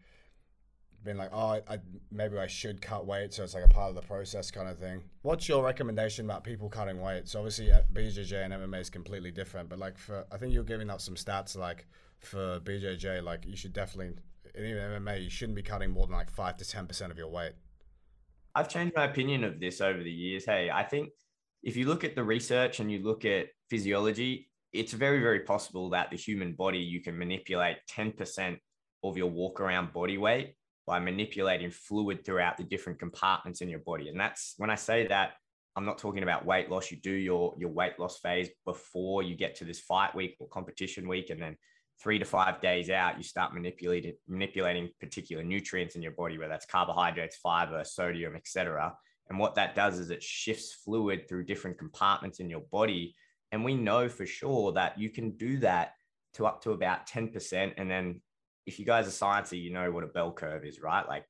being 1.03 1.17
like, 1.17 1.29
oh, 1.31 1.47
I, 1.47 1.61
I 1.67 1.79
maybe 2.11 2.37
I 2.37 2.47
should 2.47 2.81
cut 2.81 3.05
weight, 3.05 3.33
so 3.33 3.43
it's 3.43 3.53
like 3.53 3.63
a 3.63 3.69
part 3.69 3.89
of 3.89 3.95
the 3.95 4.01
process 4.01 4.51
kind 4.51 4.67
of 4.67 4.77
thing. 4.77 5.03
What's 5.21 5.47
your 5.47 5.63
recommendation 5.63 6.25
about 6.25 6.43
people 6.43 6.69
cutting 6.69 7.01
weight? 7.01 7.27
So 7.27 7.39
obviously 7.39 7.71
BJJ 7.93 8.45
and 8.45 8.53
MMA 8.53 8.81
is 8.81 8.89
completely 8.89 9.31
different, 9.31 9.69
but 9.69 9.79
like 9.79 9.97
for 9.97 10.25
I 10.31 10.37
think 10.37 10.53
you're 10.53 10.63
giving 10.63 10.89
out 10.89 11.01
some 11.01 11.15
stats 11.15 11.55
like 11.55 11.87
for 12.19 12.59
BJJ, 12.59 13.23
like 13.23 13.45
you 13.45 13.55
should 13.55 13.73
definitely 13.73 14.15
in 14.55 14.65
even 14.65 15.03
MMA 15.03 15.23
you 15.23 15.29
shouldn't 15.29 15.55
be 15.55 15.61
cutting 15.61 15.91
more 15.91 16.07
than 16.07 16.15
like 16.15 16.31
five 16.31 16.57
to 16.57 16.65
ten 16.65 16.87
percent 16.87 17.11
of 17.11 17.17
your 17.17 17.29
weight. 17.29 17.53
I've 18.57 18.69
changed 18.69 18.95
my 18.95 19.05
opinion 19.05 19.43
of 19.43 19.59
this 19.59 19.81
over 19.81 20.01
the 20.01 20.09
years. 20.09 20.43
Hey, 20.43 20.71
I 20.73 20.81
think 20.81 21.09
if 21.61 21.77
you 21.77 21.85
look 21.85 22.03
at 22.03 22.15
the 22.15 22.23
research 22.23 22.79
and 22.79 22.91
you 22.91 23.03
look 23.03 23.23
at 23.23 23.49
physiology, 23.69 24.49
it's 24.73 24.93
very, 24.93 25.19
very 25.19 25.41
possible 25.41 25.91
that 25.91 26.09
the 26.09 26.17
human 26.17 26.53
body, 26.53 26.79
you 26.79 26.99
can 26.99 27.15
manipulate 27.15 27.77
10% 27.95 28.57
of 29.03 29.15
your 29.15 29.29
walk 29.29 29.61
around 29.61 29.93
body 29.93 30.17
weight 30.17 30.55
by 30.87 30.97
manipulating 30.97 31.69
fluid 31.69 32.25
throughout 32.25 32.57
the 32.57 32.63
different 32.63 32.97
compartments 32.97 33.61
in 33.61 33.69
your 33.69 33.81
body. 33.81 34.09
And 34.09 34.19
that's 34.19 34.55
when 34.57 34.71
I 34.71 34.75
say 34.75 35.05
that, 35.05 35.33
I'm 35.75 35.85
not 35.85 35.99
talking 35.99 36.23
about 36.23 36.43
weight 36.43 36.71
loss. 36.71 36.89
You 36.89 36.97
do 36.97 37.11
your, 37.11 37.53
your 37.59 37.69
weight 37.69 37.99
loss 37.99 38.17
phase 38.17 38.49
before 38.65 39.21
you 39.21 39.35
get 39.35 39.53
to 39.57 39.65
this 39.65 39.81
fight 39.81 40.15
week 40.15 40.35
or 40.39 40.47
competition 40.47 41.07
week. 41.07 41.29
And 41.29 41.39
then 41.39 41.57
three 42.01 42.19
to 42.19 42.25
five 42.25 42.61
days 42.61 42.89
out, 42.89 43.17
you 43.17 43.23
start 43.23 43.53
manipulating 43.53 44.13
manipulating 44.27 44.89
particular 44.99 45.43
nutrients 45.43 45.95
in 45.95 46.01
your 46.01 46.11
body, 46.11 46.37
whether 46.37 46.49
that's 46.49 46.65
carbohydrates, 46.65 47.37
fiber, 47.37 47.83
sodium, 47.83 48.35
etc. 48.35 48.93
And 49.29 49.39
what 49.39 49.55
that 49.55 49.75
does 49.75 49.99
is 49.99 50.09
it 50.09 50.23
shifts 50.23 50.73
fluid 50.73 51.27
through 51.27 51.45
different 51.45 51.77
compartments 51.77 52.39
in 52.39 52.49
your 52.49 52.63
body. 52.71 53.15
And 53.51 53.63
we 53.63 53.75
know 53.75 54.09
for 54.09 54.25
sure 54.25 54.71
that 54.73 54.97
you 54.97 55.09
can 55.09 55.31
do 55.31 55.57
that 55.59 55.93
to 56.35 56.45
up 56.45 56.61
to 56.63 56.71
about 56.71 57.07
10%. 57.07 57.73
And 57.77 57.89
then 57.89 58.21
if 58.65 58.79
you 58.79 58.85
guys 58.85 59.07
are 59.07 59.25
sciencey, 59.25 59.61
you 59.61 59.71
know 59.71 59.91
what 59.91 60.03
a 60.03 60.07
bell 60.07 60.31
curve 60.31 60.65
is, 60.65 60.81
right? 60.81 61.07
Like 61.07 61.25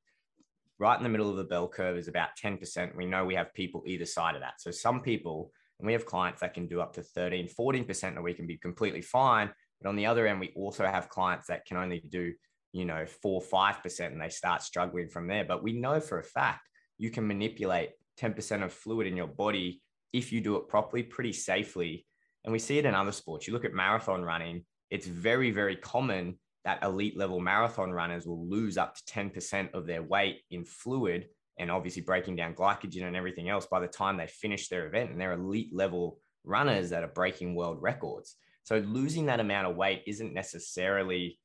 right 0.79 0.97
in 0.97 1.03
the 1.03 1.09
middle 1.09 1.29
of 1.29 1.37
the 1.37 1.43
bell 1.43 1.67
curve 1.67 1.97
is 1.97 2.07
about 2.07 2.29
10%. 2.41 2.95
We 2.95 3.05
know 3.05 3.25
we 3.25 3.35
have 3.35 3.53
people 3.53 3.83
either 3.85 4.05
side 4.05 4.35
of 4.35 4.41
that. 4.41 4.59
So 4.59 4.71
some 4.71 5.01
people, 5.01 5.51
and 5.79 5.87
we 5.87 5.93
have 5.93 6.05
clients 6.05 6.41
that 6.41 6.53
can 6.53 6.67
do 6.67 6.81
up 6.81 6.93
to 6.93 7.03
13, 7.03 7.47
14% 7.47 8.03
and 8.03 8.23
we 8.23 8.33
can 8.33 8.47
be 8.47 8.57
completely 8.57 9.01
fine. 9.01 9.51
But 9.81 9.89
on 9.89 9.95
the 9.95 10.05
other 10.05 10.27
end, 10.27 10.39
we 10.39 10.53
also 10.55 10.85
have 10.85 11.09
clients 11.09 11.47
that 11.47 11.65
can 11.65 11.77
only 11.77 11.99
do, 12.09 12.33
you 12.73 12.85
know, 12.85 13.05
four, 13.05 13.41
5% 13.41 14.05
and 14.07 14.21
they 14.21 14.29
start 14.29 14.61
struggling 14.61 15.09
from 15.09 15.27
there. 15.27 15.45
But 15.45 15.63
we 15.63 15.73
know 15.73 15.99
for 15.99 16.19
a 16.19 16.23
fact 16.23 16.67
you 16.97 17.11
can 17.11 17.27
manipulate 17.27 17.91
10% 18.19 18.63
of 18.63 18.73
fluid 18.73 19.07
in 19.07 19.15
your 19.15 19.27
body 19.27 19.81
if 20.13 20.31
you 20.31 20.41
do 20.41 20.55
it 20.55 20.67
properly, 20.67 21.03
pretty 21.03 21.33
safely. 21.33 22.05
And 22.43 22.51
we 22.51 22.59
see 22.59 22.77
it 22.77 22.85
in 22.85 22.95
other 22.95 23.11
sports. 23.11 23.45
You 23.45 23.53
look 23.53 23.65
at 23.65 23.73
marathon 23.73 24.23
running, 24.23 24.65
it's 24.89 25.05
very, 25.05 25.51
very 25.51 25.75
common 25.75 26.39
that 26.63 26.83
elite 26.83 27.17
level 27.17 27.39
marathon 27.39 27.91
runners 27.91 28.25
will 28.25 28.45
lose 28.47 28.77
up 28.77 28.95
to 28.95 29.03
10% 29.03 29.73
of 29.73 29.85
their 29.85 30.03
weight 30.03 30.41
in 30.49 30.65
fluid 30.65 31.27
and 31.59 31.71
obviously 31.71 32.01
breaking 32.01 32.35
down 32.35 32.53
glycogen 32.53 33.03
and 33.03 33.15
everything 33.15 33.49
else 33.49 33.65
by 33.65 33.79
the 33.79 33.87
time 33.87 34.17
they 34.17 34.27
finish 34.27 34.67
their 34.67 34.87
event. 34.87 35.11
And 35.11 35.19
they're 35.19 35.33
elite 35.33 35.73
level 35.73 36.19
runners 36.43 36.89
that 36.89 37.03
are 37.03 37.09
breaking 37.09 37.55
world 37.55 37.81
records. 37.81 38.35
So 38.67 38.79
losing 38.79 39.27
that 39.27 39.39
amount 39.39 39.65
of 39.65 39.77
weight 39.77 40.03
isn't 40.05 40.33
necessarily 40.33 41.39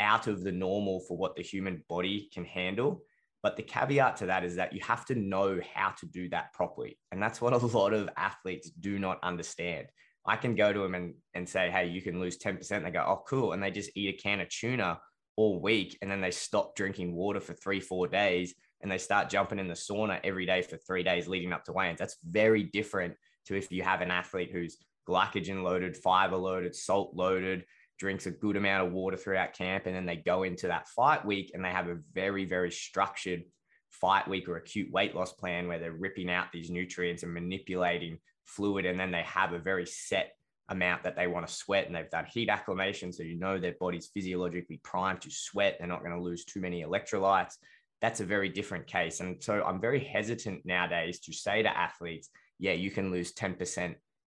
out 0.00 0.26
of 0.26 0.42
the 0.42 0.50
normal 0.50 0.98
for 1.06 1.16
what 1.16 1.36
the 1.36 1.44
human 1.44 1.84
body 1.88 2.28
can 2.34 2.44
handle. 2.44 3.02
But 3.40 3.56
the 3.56 3.62
caveat 3.62 4.16
to 4.16 4.26
that 4.26 4.42
is 4.42 4.56
that 4.56 4.72
you 4.72 4.80
have 4.80 5.04
to 5.06 5.14
know 5.14 5.60
how 5.72 5.90
to 5.90 6.06
do 6.06 6.28
that 6.30 6.52
properly. 6.52 6.98
And 7.12 7.22
that's 7.22 7.40
what 7.40 7.52
a 7.52 7.58
lot 7.66 7.94
of 7.94 8.08
athletes 8.16 8.68
do 8.68 8.98
not 8.98 9.20
understand. 9.22 9.86
I 10.26 10.34
can 10.34 10.56
go 10.56 10.72
to 10.72 10.80
them 10.80 10.96
and, 10.96 11.14
and 11.34 11.48
say, 11.48 11.70
hey, 11.70 11.86
you 11.86 12.02
can 12.02 12.18
lose 12.18 12.36
10%. 12.36 12.82
They 12.82 12.90
go, 12.90 13.04
oh, 13.06 13.22
cool. 13.24 13.52
And 13.52 13.62
they 13.62 13.70
just 13.70 13.92
eat 13.94 14.12
a 14.12 14.20
can 14.20 14.40
of 14.40 14.48
tuna 14.48 14.98
all 15.36 15.62
week. 15.62 15.96
And 16.02 16.10
then 16.10 16.20
they 16.20 16.32
stop 16.32 16.74
drinking 16.74 17.14
water 17.14 17.38
for 17.38 17.52
three, 17.52 17.78
four 17.78 18.08
days. 18.08 18.56
and 18.80 18.90
they 18.90 18.98
start 18.98 19.30
jumping 19.30 19.60
in 19.60 19.68
the 19.68 19.74
sauna 19.74 20.18
every 20.24 20.46
day 20.46 20.62
for 20.62 20.78
three 20.78 21.04
days 21.04 21.28
leading 21.28 21.52
up 21.52 21.64
to 21.66 21.72
weigh-ins. 21.72 22.00
That's 22.00 22.16
very 22.28 22.64
different 22.64 23.14
to 23.46 23.54
if 23.54 23.70
you 23.70 23.84
have 23.84 24.00
an 24.00 24.10
athlete 24.10 24.50
who's 24.52 24.78
glycogen 25.08 25.62
loaded, 25.62 25.96
fiber 25.96 26.36
loaded, 26.36 26.74
salt 26.74 27.14
loaded, 27.14 27.64
drinks 27.98 28.26
a 28.26 28.30
good 28.30 28.56
amount 28.56 28.86
of 28.86 28.92
water 28.92 29.16
throughout 29.16 29.54
camp, 29.54 29.86
and 29.86 29.94
then 29.94 30.06
they 30.06 30.16
go 30.16 30.42
into 30.42 30.68
that 30.68 30.88
fight 30.88 31.24
week 31.24 31.50
and 31.54 31.64
they 31.64 31.70
have 31.70 31.88
a 31.88 31.98
very, 32.12 32.44
very 32.44 32.70
structured 32.70 33.42
fight 33.90 34.28
week 34.28 34.48
or 34.48 34.56
acute 34.56 34.90
weight 34.92 35.14
loss 35.14 35.32
plan 35.32 35.66
where 35.66 35.78
they're 35.78 35.92
ripping 35.92 36.30
out 36.30 36.52
these 36.52 36.70
nutrients 36.70 37.22
and 37.22 37.34
manipulating 37.34 38.18
fluid, 38.44 38.86
and 38.86 38.98
then 38.98 39.10
they 39.10 39.22
have 39.22 39.52
a 39.52 39.58
very 39.58 39.86
set 39.86 40.32
amount 40.68 41.02
that 41.02 41.16
they 41.16 41.26
want 41.26 41.46
to 41.46 41.52
sweat 41.52 41.86
and 41.86 41.96
they've 41.96 42.10
done 42.10 42.26
heat 42.26 42.50
acclimation 42.50 43.10
so 43.10 43.22
you 43.22 43.38
know 43.38 43.58
their 43.58 43.74
body's 43.80 44.08
physiologically 44.12 44.78
primed 44.84 45.20
to 45.20 45.30
sweat 45.30 45.76
they're 45.78 45.88
not 45.88 46.02
going 46.04 46.14
to 46.14 46.20
lose 46.20 46.44
too 46.44 46.60
many 46.60 46.82
electrolytes. 46.82 47.54
That's 48.02 48.20
a 48.20 48.26
very 48.26 48.50
different 48.50 48.86
case 48.86 49.20
and 49.20 49.42
so 49.42 49.62
i'm 49.64 49.80
very 49.80 49.98
hesitant 49.98 50.64
nowadays 50.64 51.20
to 51.20 51.32
say 51.32 51.62
to 51.62 51.76
athletes 51.76 52.28
yeah 52.58 52.72
you 52.72 52.90
can 52.90 53.10
lose 53.10 53.32
10% 53.32 53.94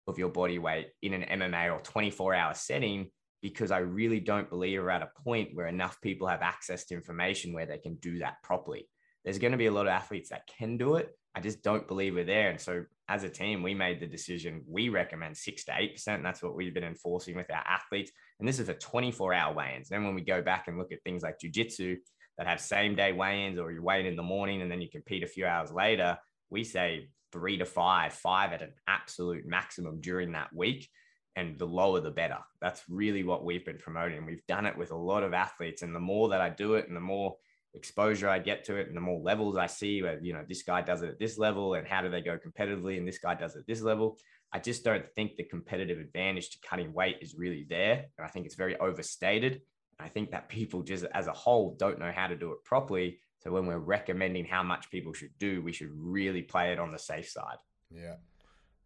of 0.08 0.18
your 0.18 0.30
body 0.30 0.60
weight 0.60 0.88
in 1.02 1.14
an 1.14 1.40
mma 1.40 1.74
or 1.74 1.82
24 1.82 2.34
hour 2.34 2.54
setting 2.54 3.10
because 3.42 3.72
i 3.72 3.78
really 3.78 4.20
don't 4.20 4.50
believe 4.50 4.82
we're 4.82 4.90
at 4.90 5.02
a 5.02 5.24
point 5.24 5.50
where 5.54 5.68
enough 5.68 6.00
people 6.02 6.28
have 6.28 6.42
access 6.42 6.86
to 6.86 6.96
information 6.96 7.54
where 7.54 7.66
they 7.66 7.78
can 7.78 7.96
do 7.96 8.20
that 8.20 8.42
properly 8.44 8.88
there's 9.24 9.40
going 9.40 9.52
to 9.52 9.58
be 9.58 9.68
a 9.68 9.72
lot 9.72 9.86
of 9.86 9.92
athletes 9.92 10.30
that 10.30 10.48
can 10.48 10.78
do 10.78 10.96
it 10.96 11.16
I 11.34 11.40
just 11.40 11.64
don't 11.64 11.88
believe 11.88 12.16
we're 12.16 12.26
there. 12.26 12.50
And 12.50 12.60
so 12.60 12.84
as 13.08 13.24
a 13.24 13.30
team, 13.30 13.64
we 13.64 13.74
made 13.74 14.00
the 14.00 14.08
decision. 14.08 14.64
We 14.68 14.90
recommend 14.90 15.38
six 15.38 15.64
to 15.66 15.74
eight 15.78 15.96
percent. 15.96 16.24
That's 16.24 16.44
what 16.44 16.56
we've 16.56 16.74
been 16.74 16.84
enforcing 16.84 17.36
with 17.36 17.50
our 17.50 17.64
athletes. 17.68 18.12
And 18.40 18.48
this 18.48 18.60
is 18.60 18.70
a 18.70 18.74
24 18.74 19.34
hour 19.34 19.54
weigh-ins. 19.54 19.90
Then 19.90 20.04
when 20.04 20.16
we 20.16 20.22
go 20.22 20.42
back 20.42 20.68
and 20.68 20.78
look 20.78 20.92
at 20.92 21.04
things 21.04 21.24
like 21.24 21.40
jujitsu 21.40 21.98
that 22.38 22.48
have 22.48 22.60
same 22.60 22.96
day 22.96 23.14
weigh-ins, 23.14 23.60
or 23.60 23.72
you 23.72 23.82
weigh 23.82 24.02
in 24.02 24.06
in 24.08 24.16
the 24.16 24.24
morning 24.24 24.62
and 24.62 24.70
then 24.70 24.82
you 24.82 24.90
compete 24.90 25.24
a 25.24 25.28
few 25.28 25.46
hours 25.46 25.72
later, 25.72 26.18
we 26.50 26.64
say 26.66 27.10
three 27.32 27.58
to 27.58 27.66
five, 27.66 28.14
five 28.14 28.54
at 28.54 28.62
an 28.62 28.74
absolute 28.88 29.46
maximum 29.46 30.02
during 30.02 30.34
that 30.34 30.54
week. 30.54 30.90
And 31.38 31.58
the 31.58 31.66
lower, 31.66 32.02
the 32.02 32.12
better. 32.12 32.40
That's 32.60 32.84
really 32.90 33.24
what 33.24 33.46
we've 33.46 33.64
been 33.64 33.78
promoting. 33.78 34.26
We've 34.26 34.46
done 34.48 34.66
it 34.66 34.78
with 34.78 34.92
a 34.92 34.98
lot 34.98 35.24
of 35.24 35.34
athletes. 35.34 35.82
And 35.82 35.96
the 35.96 36.00
more 36.00 36.28
that 36.30 36.42
I 36.42 36.50
do 36.50 36.74
it 36.74 36.88
and 36.88 36.96
the 36.96 37.02
more 37.02 37.38
exposure 37.74 38.28
I 38.28 38.40
get 38.40 38.66
to 38.66 38.76
it 38.76 38.88
and 38.88 38.98
the 38.98 39.02
more 39.02 39.22
levels 39.22 39.56
I 39.56 39.68
see 39.68 40.02
where, 40.02 40.20
you 40.22 40.34
know, 40.34 40.44
this 40.48 40.64
guy 40.64 40.82
does 40.82 41.04
it 41.04 41.10
at 41.10 41.20
this 41.20 41.38
level 41.38 41.76
and 41.76 41.88
how 41.88 42.02
do 42.02 42.10
they 42.10 42.22
go 42.22 42.38
competitively 42.38 42.98
and 42.98 43.08
this 43.08 43.20
guy 43.20 43.34
does 43.36 43.56
it 43.56 43.60
at 43.60 43.68
this 43.68 43.82
level. 43.82 44.18
I 44.52 44.60
just 44.60 44.84
don't 44.84 45.08
think 45.16 45.38
the 45.38 45.46
competitive 45.46 46.00
advantage 46.00 46.50
to 46.50 46.58
cutting 46.68 46.94
weight 46.94 47.18
is 47.22 47.36
really 47.36 47.66
there. 47.70 48.08
And 48.18 48.28
I 48.28 48.30
think 48.30 48.46
it's 48.46 48.56
very 48.56 48.78
overstated. 48.80 49.62
I 50.00 50.10
think 50.10 50.32
that 50.32 50.50
people 50.50 50.84
just 50.84 51.06
as 51.14 51.28
a 51.28 51.32
whole 51.32 51.76
don't 51.80 52.00
know 52.00 52.12
how 52.14 52.28
to 52.28 52.36
do 52.36 52.52
it 52.52 52.64
properly. 52.66 53.20
So 53.44 53.52
when 53.52 53.66
we're 53.66 53.80
recommending 53.80 54.46
how 54.46 54.64
much 54.64 54.92
people 54.92 55.14
should 55.14 55.38
do, 55.40 55.62
we 55.62 55.72
should 55.72 55.92
really 55.94 56.44
play 56.44 56.72
it 56.72 56.80
on 56.80 56.92
the 56.92 57.00
safe 57.00 57.28
side. 57.30 57.58
Yeah. 57.90 58.16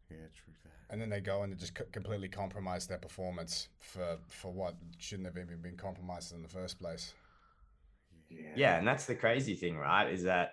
Yeah, 0.09 0.27
true 0.33 0.53
that. 0.63 0.71
And 0.89 1.01
then 1.01 1.09
they 1.09 1.19
go 1.19 1.43
and 1.43 1.51
they 1.51 1.57
just 1.57 1.73
completely 1.91 2.29
compromise 2.29 2.87
their 2.87 2.99
performance 2.99 3.69
for 3.79 4.17
for 4.27 4.51
what 4.53 4.75
shouldn't 4.97 5.27
have 5.27 5.37
even 5.37 5.61
been 5.61 5.77
compromised 5.77 6.33
in 6.33 6.41
the 6.41 6.47
first 6.47 6.79
place. 6.79 7.13
Yeah. 8.29 8.41
yeah. 8.55 8.77
And 8.77 8.87
that's 8.87 9.05
the 9.05 9.15
crazy 9.15 9.55
thing, 9.55 9.77
right? 9.77 10.11
Is 10.11 10.23
that 10.23 10.51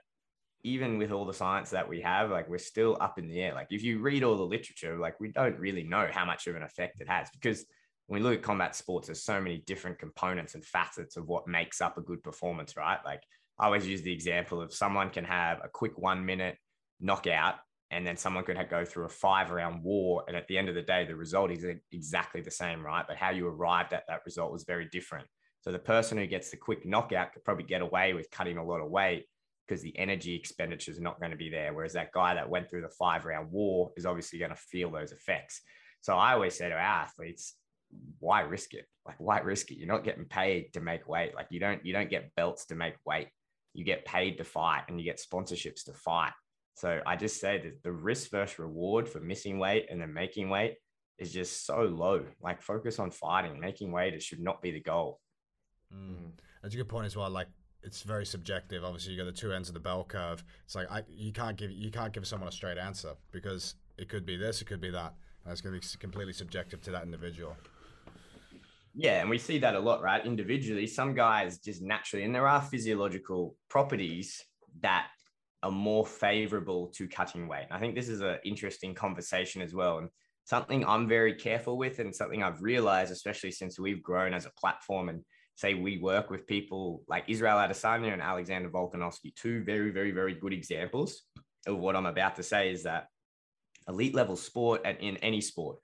even 0.64 0.96
with 0.96 1.10
all 1.10 1.24
the 1.24 1.34
science 1.34 1.70
that 1.70 1.88
we 1.88 2.00
have, 2.00 2.30
like 2.30 2.48
we're 2.48 2.58
still 2.58 2.96
up 3.00 3.18
in 3.18 3.28
the 3.28 3.40
air. 3.40 3.54
Like 3.54 3.68
if 3.70 3.82
you 3.82 4.00
read 4.00 4.22
all 4.22 4.36
the 4.36 4.42
literature, 4.42 4.96
like 4.96 5.18
we 5.20 5.28
don't 5.28 5.58
really 5.58 5.82
know 5.82 6.08
how 6.10 6.24
much 6.24 6.46
of 6.46 6.56
an 6.56 6.62
effect 6.62 7.00
it 7.00 7.08
has 7.08 7.28
because 7.30 7.64
when 8.06 8.22
we 8.22 8.28
look 8.28 8.38
at 8.38 8.44
combat 8.44 8.74
sports, 8.76 9.08
there's 9.08 9.22
so 9.22 9.40
many 9.40 9.62
different 9.66 9.98
components 9.98 10.54
and 10.54 10.64
facets 10.64 11.16
of 11.16 11.26
what 11.28 11.48
makes 11.48 11.80
up 11.80 11.98
a 11.98 12.02
good 12.02 12.22
performance, 12.22 12.76
right? 12.76 12.98
Like 13.04 13.22
I 13.58 13.66
always 13.66 13.86
use 13.86 14.02
the 14.02 14.12
example 14.12 14.60
of 14.60 14.72
someone 14.72 15.10
can 15.10 15.24
have 15.24 15.58
a 15.62 15.68
quick 15.68 15.98
one 15.98 16.24
minute 16.24 16.56
knockout 17.00 17.56
and 17.90 18.06
then 18.06 18.16
someone 18.16 18.44
could 18.44 18.58
go 18.70 18.84
through 18.84 19.04
a 19.04 19.10
five 19.10 19.50
round 19.50 19.84
war. 19.84 20.24
And 20.26 20.36
at 20.36 20.48
the 20.48 20.56
end 20.56 20.68
of 20.70 20.74
the 20.74 20.82
day, 20.82 21.04
the 21.04 21.14
result 21.14 21.50
is 21.50 21.64
exactly 21.92 22.40
the 22.40 22.50
same, 22.50 22.84
right? 22.84 23.04
But 23.06 23.18
how 23.18 23.30
you 23.30 23.46
arrived 23.46 23.92
at 23.92 24.04
that 24.08 24.22
result 24.24 24.50
was 24.50 24.64
very 24.64 24.88
different. 24.90 25.26
So 25.60 25.70
the 25.70 25.78
person 25.78 26.16
who 26.18 26.26
gets 26.26 26.50
the 26.50 26.56
quick 26.56 26.86
knockout 26.86 27.32
could 27.32 27.44
probably 27.44 27.64
get 27.64 27.82
away 27.82 28.14
with 28.14 28.30
cutting 28.30 28.56
a 28.56 28.64
lot 28.64 28.80
of 28.80 28.90
weight 28.90 29.26
because 29.68 29.82
the 29.82 29.96
energy 29.98 30.34
expenditure 30.34 30.90
is 30.90 31.00
not 31.00 31.20
going 31.20 31.30
to 31.30 31.36
be 31.36 31.50
there. 31.50 31.72
Whereas 31.74 31.92
that 31.92 32.12
guy 32.12 32.34
that 32.34 32.48
went 32.48 32.68
through 32.68 32.80
the 32.80 32.88
five 32.88 33.26
round 33.26 33.52
war 33.52 33.92
is 33.96 34.06
obviously 34.06 34.38
going 34.38 34.50
to 34.50 34.56
feel 34.56 34.90
those 34.90 35.12
effects. 35.12 35.60
So 36.00 36.16
I 36.16 36.32
always 36.32 36.56
say 36.56 36.68
to 36.68 36.74
our 36.74 36.80
athletes, 36.80 37.54
why 38.18 38.40
risk 38.40 38.72
it? 38.72 38.86
Like, 39.06 39.20
why 39.20 39.38
risk 39.40 39.70
it? 39.70 39.76
You're 39.76 39.86
not 39.86 40.02
getting 40.02 40.24
paid 40.24 40.72
to 40.72 40.80
make 40.80 41.06
weight. 41.06 41.34
Like 41.34 41.48
you 41.50 41.60
don't, 41.60 41.84
you 41.84 41.92
don't 41.92 42.10
get 42.10 42.34
belts 42.34 42.64
to 42.66 42.74
make 42.74 42.94
weight. 43.04 43.28
You 43.74 43.84
get 43.84 44.04
paid 44.04 44.38
to 44.38 44.44
fight 44.44 44.82
and 44.88 45.00
you 45.00 45.04
get 45.04 45.20
sponsorships 45.20 45.84
to 45.84 45.92
fight. 45.92 46.32
So 46.74 47.00
I 47.06 47.16
just 47.16 47.40
say 47.40 47.60
that 47.62 47.82
the 47.82 47.92
risk 47.92 48.30
versus 48.30 48.58
reward 48.58 49.08
for 49.08 49.20
missing 49.20 49.58
weight 49.58 49.86
and 49.90 50.00
then 50.00 50.12
making 50.12 50.48
weight 50.48 50.76
is 51.18 51.32
just 51.32 51.66
so 51.66 51.82
low. 51.82 52.24
Like 52.40 52.62
focus 52.62 52.98
on 52.98 53.10
fighting, 53.10 53.60
making 53.60 53.92
weight. 53.92 54.14
It 54.14 54.22
should 54.22 54.40
not 54.40 54.62
be 54.62 54.72
the 54.72 54.80
goal. 54.80 55.20
Mm. 55.94 56.32
That's 56.62 56.74
a 56.74 56.78
good 56.78 56.88
point 56.88 57.06
as 57.06 57.16
well. 57.16 57.30
Like 57.30 57.48
it's 57.82 58.02
very 58.02 58.24
subjective. 58.24 58.84
Obviously, 58.84 59.12
you 59.12 59.18
got 59.18 59.26
the 59.26 59.38
two 59.38 59.52
ends 59.52 59.68
of 59.68 59.74
the 59.74 59.80
bell 59.80 60.04
curve. 60.04 60.44
It's 60.64 60.74
like 60.74 60.90
I, 60.90 61.02
you 61.08 61.32
can't 61.32 61.56
give 61.56 61.70
you 61.70 61.90
can't 61.90 62.12
give 62.12 62.26
someone 62.26 62.48
a 62.48 62.52
straight 62.52 62.78
answer 62.78 63.14
because 63.32 63.74
it 63.98 64.08
could 64.08 64.24
be 64.24 64.36
this, 64.36 64.62
it 64.62 64.66
could 64.66 64.80
be 64.80 64.90
that. 64.90 65.14
And 65.44 65.52
it's 65.52 65.60
going 65.60 65.78
to 65.78 65.80
be 65.80 65.98
completely 65.98 66.32
subjective 66.32 66.80
to 66.82 66.92
that 66.92 67.02
individual. 67.02 67.56
Yeah, 68.94 69.20
and 69.20 69.30
we 69.30 69.38
see 69.38 69.58
that 69.58 69.74
a 69.74 69.80
lot, 69.80 70.02
right? 70.02 70.24
Individually, 70.24 70.86
some 70.86 71.14
guys 71.14 71.58
just 71.58 71.82
naturally, 71.82 72.24
and 72.24 72.34
there 72.34 72.46
are 72.46 72.60
physiological 72.60 73.56
properties 73.70 74.42
that 74.80 75.06
are 75.62 75.70
more 75.70 76.04
favorable 76.04 76.88
to 76.88 77.08
cutting 77.08 77.48
weight. 77.48 77.66
And 77.70 77.72
I 77.72 77.80
think 77.80 77.94
this 77.94 78.08
is 78.08 78.20
an 78.20 78.38
interesting 78.44 78.94
conversation 78.94 79.62
as 79.62 79.74
well. 79.74 79.98
And 79.98 80.08
something 80.44 80.84
I'm 80.84 81.08
very 81.08 81.34
careful 81.34 81.78
with, 81.78 82.00
and 82.00 82.14
something 82.14 82.42
I've 82.42 82.62
realized, 82.62 83.12
especially 83.12 83.52
since 83.52 83.78
we've 83.78 84.02
grown 84.02 84.34
as 84.34 84.44
a 84.44 84.52
platform 84.60 85.08
and 85.08 85.22
say 85.54 85.74
we 85.74 85.98
work 85.98 86.30
with 86.30 86.46
people 86.46 87.02
like 87.08 87.24
Israel 87.28 87.56
Adesanya 87.58 88.12
and 88.12 88.22
Alexander 88.22 88.68
Volkanovski, 88.68 89.34
two 89.34 89.62
very, 89.64 89.90
very, 89.90 90.10
very 90.10 90.34
good 90.34 90.52
examples 90.52 91.22
of 91.66 91.78
what 91.78 91.96
I'm 91.96 92.06
about 92.06 92.36
to 92.36 92.42
say 92.42 92.72
is 92.72 92.82
that 92.82 93.06
elite 93.88 94.14
level 94.14 94.36
sport 94.36 94.82
and 94.84 94.98
in 94.98 95.16
any 95.18 95.40
sport, 95.40 95.78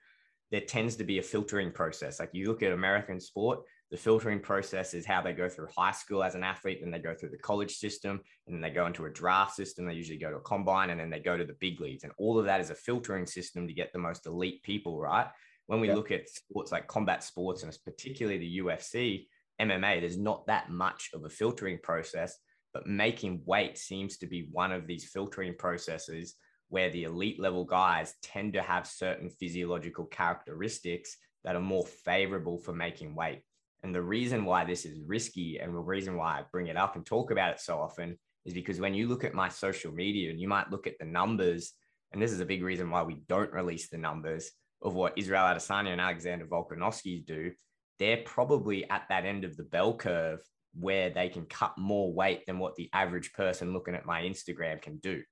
there 0.51 0.61
tends 0.63 0.97
to 0.97 1.05
be 1.05 1.19
a 1.19 1.23
filtering 1.23 1.71
process. 1.73 2.21
Like 2.21 2.31
you 2.33 2.49
look 2.49 2.63
at 2.63 2.73
American 2.73 3.21
sport, 3.21 3.61
the 3.91 3.97
filtering 3.97 4.41
process 4.41 4.93
is 4.93 5.07
how 5.07 5.23
they 5.23 5.33
go 5.33 5.49
through 5.49 5.69
high 5.77 5.93
school 5.93 6.23
as 6.23 6.35
an 6.35 6.45
athlete, 6.45 6.81
then 6.83 6.91
they 6.91 6.99
go 6.99 7.15
through 7.15 7.31
the 7.31 7.39
college 7.39 7.77
system, 7.77 8.21
and 8.47 8.55
then 8.55 8.61
they 8.61 8.71
go 8.71 8.87
into 8.87 9.07
a 9.07 9.11
draft 9.11 9.55
system. 9.55 9.87
They 9.87 9.95
usually 9.95 10.19
go 10.19 10.31
to 10.31 10.37
a 10.37 10.41
combine, 10.41 10.91
and 10.91 11.01
then 11.01 11.11
they 11.11 11.21
go 11.21 11.37
to 11.37 11.45
the 11.45 11.57
big 11.59 11.81
leagues. 11.81 12.05
And 12.05 12.13
all 12.19 12.39
of 12.39 12.45
that 12.45 12.61
is 12.61 12.71
a 12.71 12.75
filtering 12.75 13.27
system 13.27 13.67
to 13.67 13.73
get 13.73 13.93
the 13.93 13.99
most 13.99 14.27
elite 14.27 14.63
people, 14.63 15.01
right? 15.01 15.27
When 15.67 15.81
we 15.81 15.93
look 15.93 16.11
at 16.11 16.29
sports 16.29 16.73
like 16.73 16.87
combat 16.87 17.23
sports, 17.23 17.63
and 17.63 17.77
particularly 17.85 18.39
the 18.39 18.59
UFC, 18.59 19.27
MMA, 19.61 20.01
there's 20.01 20.19
not 20.19 20.47
that 20.47 20.71
much 20.71 21.11
of 21.15 21.25
a 21.25 21.31
filtering 21.31 21.79
process, 21.83 22.39
but 22.73 22.87
making 22.87 23.43
weight 23.47 23.77
seems 23.79 24.19
to 24.19 24.27
be 24.27 24.49
one 24.53 24.73
of 24.73 24.87
these 24.87 25.05
filtering 25.05 25.55
processes 25.59 26.35
where 26.69 26.91
the 26.91 27.05
elite 27.05 27.41
level 27.41 27.65
guys 27.65 28.15
tend 28.23 28.53
to 28.53 28.63
have 28.63 28.87
certain 28.87 29.31
physiological 29.31 30.05
characteristics 30.07 31.17
that 31.45 31.57
are 31.57 31.61
more 31.61 31.87
favorable 31.87 32.59
for 32.59 32.73
making 32.73 33.15
weight. 33.15 33.43
And 33.83 33.95
the 33.95 34.03
reason 34.03 34.45
why 34.45 34.65
this 34.65 34.85
is 34.85 35.01
risky 35.07 35.59
and 35.59 35.75
the 35.75 35.79
reason 35.79 36.17
why 36.17 36.39
I 36.39 36.45
bring 36.51 36.67
it 36.67 36.77
up 36.77 36.97
and 36.97 37.07
talk 37.07 37.31
about 37.31 37.53
it 37.53 37.61
so 37.61 37.79
often 37.79 38.19
is 38.45 38.53
because 38.53 38.81
when 38.81 38.95
you 38.95 39.09
look 39.09 39.25
at 39.25 39.35
my 39.35 39.49
social 39.49 39.93
media 39.93 40.31
and 40.31 40.41
you 40.41 40.49
might 40.49 40.71
look 40.71 40.87
at 40.87 40.99
the 40.99 41.07
numbers, 41.07 41.73
and 42.13 42.21
this 42.21 42.33
is 42.33 42.41
a 42.41 42.47
big 42.47 42.63
reason 42.63 42.91
why 42.91 43.03
we 43.03 43.23
don't 43.29 43.53
release 43.53 43.89
the 43.89 43.99
numbers 43.99 44.51
of 44.83 44.95
what 44.95 45.17
Israel 45.17 45.45
Adesanya 45.45 45.93
and 45.93 46.01
Alexander 46.01 46.47
Volkanovski 46.47 47.25
do, 47.25 47.53
they're 47.99 48.23
probably 48.25 48.89
at 48.91 49.05
that 49.09 49.25
end 49.25 49.45
of 49.45 49.57
the 49.57 49.65
bell 49.65 49.95
curve 49.95 50.41
where 50.75 51.11
they 51.11 51.29
can 51.29 51.47
cut 51.47 51.77
more 51.79 52.13
weight 52.13 52.47
than 52.47 52.59
what 52.59 52.77
the 52.77 52.91
average 52.93 53.33
person 53.33 53.73
looking 53.73 53.95
at 53.95 54.07
my 54.07 54.23
Instagram 54.23 54.81
can 54.81 54.99
do 54.99 55.23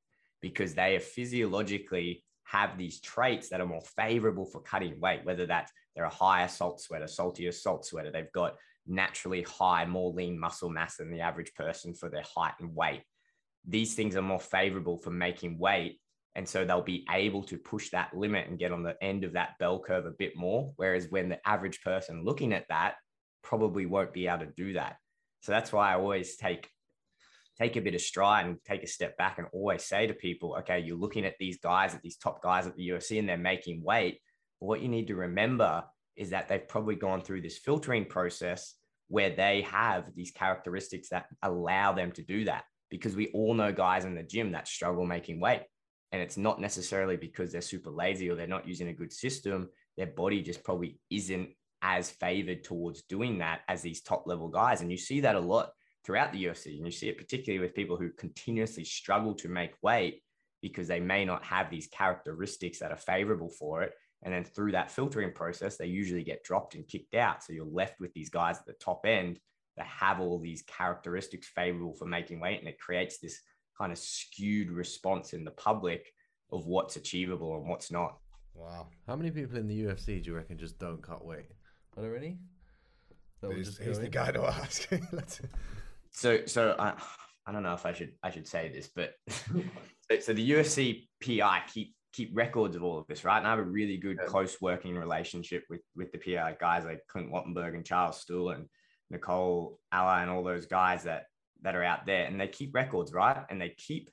because 0.40 0.74
they 0.74 0.96
are 0.96 1.00
physiologically 1.00 2.24
have 2.44 2.78
these 2.78 3.00
traits 3.00 3.48
that 3.48 3.60
are 3.60 3.66
more 3.66 3.82
favorable 3.96 4.46
for 4.46 4.60
cutting 4.60 5.00
weight, 5.00 5.24
whether 5.24 5.46
that's 5.46 5.72
they're 5.94 6.04
a 6.04 6.10
higher 6.10 6.48
salt 6.48 6.80
sweater, 6.80 7.06
saltier 7.06 7.52
salt 7.52 7.84
sweater, 7.84 8.10
they've 8.10 8.32
got 8.32 8.56
naturally 8.86 9.42
high, 9.42 9.84
more 9.84 10.12
lean 10.12 10.38
muscle 10.38 10.70
mass 10.70 10.96
than 10.96 11.10
the 11.10 11.20
average 11.20 11.54
person 11.54 11.94
for 11.94 12.08
their 12.08 12.24
height 12.34 12.54
and 12.60 12.74
weight. 12.74 13.02
These 13.66 13.94
things 13.94 14.14
are 14.14 14.22
more 14.22 14.40
favorable 14.40 14.98
for 14.98 15.10
making 15.10 15.58
weight 15.58 15.98
and 16.36 16.46
so 16.46 16.66
they'll 16.66 16.82
be 16.82 17.06
able 17.10 17.42
to 17.44 17.56
push 17.56 17.88
that 17.90 18.14
limit 18.14 18.46
and 18.46 18.58
get 18.58 18.70
on 18.70 18.82
the 18.82 19.02
end 19.02 19.24
of 19.24 19.32
that 19.32 19.58
bell 19.58 19.80
curve 19.80 20.04
a 20.04 20.10
bit 20.10 20.36
more. 20.36 20.70
Whereas 20.76 21.06
when 21.08 21.30
the 21.30 21.48
average 21.48 21.80
person 21.80 22.24
looking 22.24 22.52
at 22.52 22.68
that 22.68 22.96
probably 23.42 23.86
won't 23.86 24.12
be 24.12 24.26
able 24.28 24.44
to 24.44 24.52
do 24.54 24.74
that. 24.74 24.96
So 25.40 25.52
that's 25.52 25.72
why 25.72 25.90
I 25.90 25.94
always 25.94 26.36
take 26.36 26.68
take 27.58 27.76
a 27.76 27.80
bit 27.80 27.94
of 27.94 28.00
stride 28.00 28.46
and 28.46 28.58
take 28.64 28.82
a 28.82 28.86
step 28.86 29.16
back 29.16 29.38
and 29.38 29.46
always 29.52 29.84
say 29.84 30.06
to 30.06 30.14
people, 30.14 30.56
okay, 30.58 30.78
you're 30.78 30.96
looking 30.96 31.24
at 31.24 31.36
these 31.38 31.58
guys, 31.58 31.94
at 31.94 32.02
these 32.02 32.16
top 32.16 32.42
guys 32.42 32.66
at 32.66 32.76
the 32.76 32.88
UFC, 32.88 33.18
and 33.18 33.28
they're 33.28 33.36
making 33.36 33.82
weight. 33.82 34.20
But 34.60 34.66
what 34.66 34.82
you 34.82 34.88
need 34.88 35.06
to 35.08 35.16
remember 35.16 35.84
is 36.16 36.30
that 36.30 36.48
they've 36.48 36.68
probably 36.68 36.96
gone 36.96 37.22
through 37.22 37.42
this 37.42 37.58
filtering 37.58 38.04
process 38.04 38.74
where 39.08 39.30
they 39.30 39.62
have 39.62 40.14
these 40.14 40.32
characteristics 40.32 41.10
that 41.10 41.26
allow 41.42 41.92
them 41.92 42.12
to 42.12 42.22
do 42.22 42.44
that. 42.44 42.64
because 42.88 43.16
we 43.16 43.26
all 43.34 43.52
know 43.52 43.72
guys 43.72 44.04
in 44.04 44.14
the 44.14 44.22
gym 44.22 44.52
that 44.52 44.68
struggle 44.68 45.04
making 45.04 45.40
weight. 45.40 45.62
And 46.12 46.22
it's 46.22 46.36
not 46.36 46.60
necessarily 46.60 47.16
because 47.16 47.50
they're 47.50 47.60
super 47.60 47.90
lazy 47.90 48.30
or 48.30 48.36
they're 48.36 48.46
not 48.46 48.68
using 48.68 48.88
a 48.88 48.94
good 48.94 49.12
system. 49.12 49.68
Their 49.96 50.06
body 50.06 50.40
just 50.40 50.62
probably 50.62 51.00
isn't 51.10 51.50
as 51.82 52.10
favored 52.10 52.62
towards 52.62 53.02
doing 53.02 53.38
that 53.38 53.62
as 53.68 53.82
these 53.82 54.02
top 54.02 54.24
level 54.26 54.48
guys. 54.48 54.80
And 54.80 54.90
you 54.90 54.96
see 54.96 55.20
that 55.20 55.34
a 55.34 55.40
lot 55.40 55.70
throughout 56.06 56.32
the 56.32 56.44
UFC. 56.44 56.76
And 56.76 56.86
you 56.86 56.92
see 56.92 57.08
it 57.08 57.18
particularly 57.18 57.60
with 57.60 57.74
people 57.74 57.96
who 57.96 58.10
continuously 58.10 58.84
struggle 58.84 59.34
to 59.34 59.48
make 59.48 59.72
weight 59.82 60.22
because 60.62 60.86
they 60.86 61.00
may 61.00 61.24
not 61.24 61.44
have 61.44 61.68
these 61.68 61.88
characteristics 61.88 62.78
that 62.78 62.92
are 62.92 62.96
favorable 62.96 63.50
for 63.50 63.82
it. 63.82 63.92
And 64.22 64.32
then 64.32 64.44
through 64.44 64.72
that 64.72 64.90
filtering 64.90 65.32
process, 65.32 65.76
they 65.76 65.86
usually 65.86 66.24
get 66.24 66.44
dropped 66.44 66.74
and 66.74 66.86
kicked 66.86 67.14
out. 67.14 67.42
So 67.42 67.52
you're 67.52 67.66
left 67.66 68.00
with 68.00 68.14
these 68.14 68.30
guys 68.30 68.58
at 68.58 68.66
the 68.66 68.72
top 68.74 69.04
end 69.04 69.40
that 69.76 69.86
have 69.86 70.20
all 70.20 70.38
these 70.38 70.62
characteristics 70.62 71.48
favorable 71.48 71.94
for 71.94 72.06
making 72.06 72.40
weight. 72.40 72.60
And 72.60 72.68
it 72.68 72.80
creates 72.80 73.18
this 73.18 73.40
kind 73.76 73.92
of 73.92 73.98
skewed 73.98 74.70
response 74.70 75.32
in 75.32 75.44
the 75.44 75.50
public 75.50 76.06
of 76.50 76.66
what's 76.66 76.96
achievable 76.96 77.56
and 77.56 77.68
what's 77.68 77.90
not. 77.90 78.18
Wow. 78.54 78.86
How 79.06 79.16
many 79.16 79.30
people 79.30 79.58
in 79.58 79.66
the 79.66 79.84
UFC 79.84 80.22
do 80.22 80.30
you 80.30 80.36
reckon 80.36 80.56
just 80.56 80.78
don't 80.78 81.02
cut 81.02 81.24
weight? 81.24 81.50
Are 81.96 82.02
there 82.02 82.16
any? 82.16 82.38
That 83.42 83.52
he's, 83.52 83.76
he's 83.76 83.98
the 83.98 84.08
guy 84.08 84.30
to 84.30 84.46
ask. 84.46 84.88
so, 86.16 86.46
so 86.46 86.74
I, 86.78 86.94
I 87.46 87.52
don't 87.52 87.62
know 87.62 87.74
if 87.74 87.84
I 87.84 87.92
should 87.92 88.12
I 88.22 88.30
should 88.30 88.48
say 88.48 88.70
this, 88.74 88.90
but 88.94 89.12
so, 89.28 90.32
the 90.32 90.50
UFC 90.50 91.06
PI 91.22 91.62
keep 91.72 91.94
keep 92.14 92.30
records 92.32 92.74
of 92.74 92.82
all 92.82 92.98
of 92.98 93.06
this, 93.06 93.24
right? 93.24 93.36
And 93.36 93.46
I 93.46 93.50
have 93.50 93.58
a 93.58 93.62
really 93.64 93.98
good 93.98 94.16
yeah. 94.20 94.26
close 94.26 94.56
working 94.60 94.96
relationship 94.96 95.64
with 95.68 95.82
with 95.94 96.10
the 96.12 96.18
PI 96.18 96.56
guys 96.58 96.84
like 96.84 97.00
Clint 97.08 97.30
Wattenberg 97.30 97.74
and 97.74 97.84
Charles 97.84 98.24
Stuhl 98.24 98.54
and 98.54 98.66
Nicole 99.10 99.78
Alla 99.92 100.22
and 100.22 100.30
all 100.30 100.42
those 100.42 100.64
guys 100.64 101.04
that 101.04 101.26
that 101.62 101.76
are 101.76 101.84
out 101.84 102.06
there, 102.06 102.24
and 102.24 102.40
they 102.40 102.48
keep 102.48 102.74
records, 102.74 103.12
right? 103.12 103.44
And 103.50 103.60
they 103.60 103.74
keep 103.76 104.10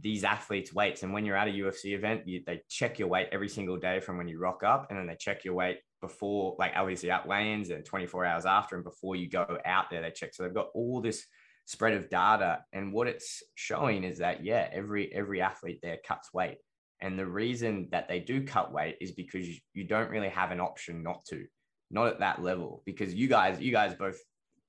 these 0.00 0.24
athletes' 0.24 0.72
weights. 0.72 1.02
And 1.02 1.12
when 1.12 1.24
you're 1.24 1.36
at 1.36 1.48
a 1.48 1.52
UFC 1.52 1.94
event, 1.94 2.26
you, 2.26 2.42
they 2.46 2.62
check 2.68 2.98
your 2.98 3.08
weight 3.08 3.28
every 3.32 3.48
single 3.48 3.76
day 3.76 4.00
from 4.00 4.18
when 4.18 4.28
you 4.28 4.38
rock 4.38 4.62
up, 4.62 4.86
and 4.90 4.98
then 4.98 5.06
they 5.06 5.16
check 5.16 5.44
your 5.44 5.54
weight 5.54 5.78
before, 6.00 6.56
like 6.58 6.72
obviously 6.76 7.10
at 7.10 7.26
weigh-ins 7.26 7.70
and 7.70 7.84
24 7.84 8.24
hours 8.24 8.46
after, 8.46 8.76
and 8.76 8.84
before 8.84 9.16
you 9.16 9.28
go 9.28 9.58
out 9.64 9.90
there, 9.90 10.02
they 10.02 10.10
check. 10.10 10.34
So 10.34 10.42
they've 10.42 10.54
got 10.54 10.68
all 10.74 11.00
this 11.00 11.24
spread 11.64 11.94
of 11.94 12.08
data, 12.08 12.64
and 12.72 12.92
what 12.92 13.08
it's 13.08 13.42
showing 13.54 14.04
is 14.04 14.18
that 14.18 14.44
yeah, 14.44 14.68
every 14.72 15.12
every 15.14 15.40
athlete 15.40 15.80
there 15.82 15.98
cuts 16.06 16.32
weight, 16.32 16.58
and 17.00 17.18
the 17.18 17.26
reason 17.26 17.88
that 17.92 18.08
they 18.08 18.20
do 18.20 18.44
cut 18.44 18.72
weight 18.72 18.96
is 19.00 19.12
because 19.12 19.48
you, 19.74 19.84
don't 19.84 20.10
really 20.10 20.28
have 20.28 20.50
an 20.50 20.60
option 20.60 21.02
not 21.02 21.24
to, 21.26 21.46
not 21.90 22.08
at 22.08 22.20
that 22.20 22.42
level, 22.42 22.82
because 22.84 23.14
you 23.14 23.28
guys 23.28 23.60
you 23.60 23.72
guys 23.72 23.94
both 23.94 24.18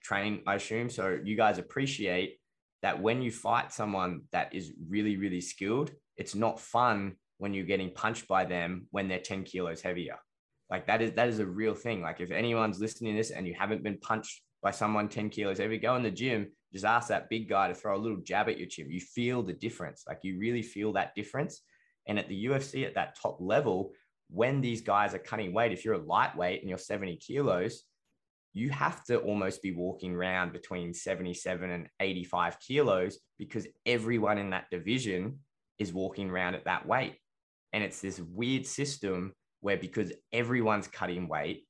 train, 0.03 0.41
I 0.47 0.55
assume, 0.55 0.89
so 0.89 1.19
you 1.23 1.35
guys 1.35 1.57
appreciate 1.57 2.37
that 2.81 3.01
when 3.01 3.21
you 3.21 3.31
fight 3.31 3.73
someone 3.73 4.21
that 4.31 4.53
is 4.53 4.71
really, 4.87 5.17
really 5.17 5.41
skilled, 5.41 5.91
it's 6.17 6.35
not 6.35 6.59
fun 6.59 7.15
when 7.37 7.53
you're 7.53 7.65
getting 7.65 7.91
punched 7.91 8.27
by 8.27 8.45
them 8.45 8.87
when 8.91 9.07
they're 9.07 9.19
10 9.19 9.43
kilos 9.43 9.81
heavier. 9.81 10.17
Like 10.69 10.85
that 10.87 11.01
is 11.01 11.13
that 11.13 11.29
is 11.29 11.39
a 11.39 11.45
real 11.45 11.73
thing. 11.73 12.01
Like 12.01 12.19
if 12.19 12.31
anyone's 12.31 12.79
listening 12.79 13.13
to 13.13 13.17
this 13.17 13.31
and 13.31 13.47
you 13.47 13.55
haven't 13.57 13.83
been 13.83 13.97
punched 13.99 14.41
by 14.61 14.71
someone 14.71 15.09
10 15.09 15.29
kilos 15.29 15.57
heavy, 15.57 15.77
go 15.77 15.95
in 15.95 16.03
the 16.03 16.11
gym, 16.11 16.47
just 16.71 16.85
ask 16.85 17.07
that 17.07 17.29
big 17.29 17.49
guy 17.49 17.67
to 17.67 17.73
throw 17.73 17.95
a 17.95 17.97
little 17.97 18.19
jab 18.19 18.49
at 18.49 18.59
your 18.59 18.67
chin. 18.67 18.91
You 18.91 18.99
feel 18.99 19.41
the 19.41 19.53
difference. 19.53 20.03
Like 20.07 20.19
you 20.21 20.37
really 20.37 20.61
feel 20.61 20.93
that 20.93 21.15
difference. 21.15 21.61
And 22.07 22.19
at 22.19 22.29
the 22.29 22.45
UFC 22.45 22.85
at 22.85 22.95
that 22.95 23.17
top 23.19 23.37
level, 23.39 23.91
when 24.29 24.61
these 24.61 24.81
guys 24.81 25.13
are 25.13 25.19
cutting 25.19 25.53
weight, 25.53 25.71
if 25.71 25.83
you're 25.83 25.95
a 25.95 26.05
lightweight 26.05 26.61
and 26.61 26.69
you're 26.69 26.77
70 26.77 27.17
kilos, 27.17 27.83
you 28.53 28.69
have 28.71 29.03
to 29.05 29.17
almost 29.19 29.61
be 29.61 29.71
walking 29.71 30.15
around 30.15 30.53
between 30.53 30.93
77 30.93 31.69
and 31.69 31.87
85 31.99 32.59
kilos 32.59 33.19
because 33.37 33.67
everyone 33.85 34.37
in 34.37 34.49
that 34.51 34.69
division 34.71 35.39
is 35.77 35.93
walking 35.93 36.29
around 36.29 36.55
at 36.55 36.65
that 36.65 36.85
weight. 36.87 37.15
And 37.73 37.83
it's 37.83 38.01
this 38.01 38.19
weird 38.19 38.65
system 38.65 39.33
where 39.61 39.77
because 39.77 40.11
everyone's 40.33 40.87
cutting 40.87 41.27
weight, 41.27 41.65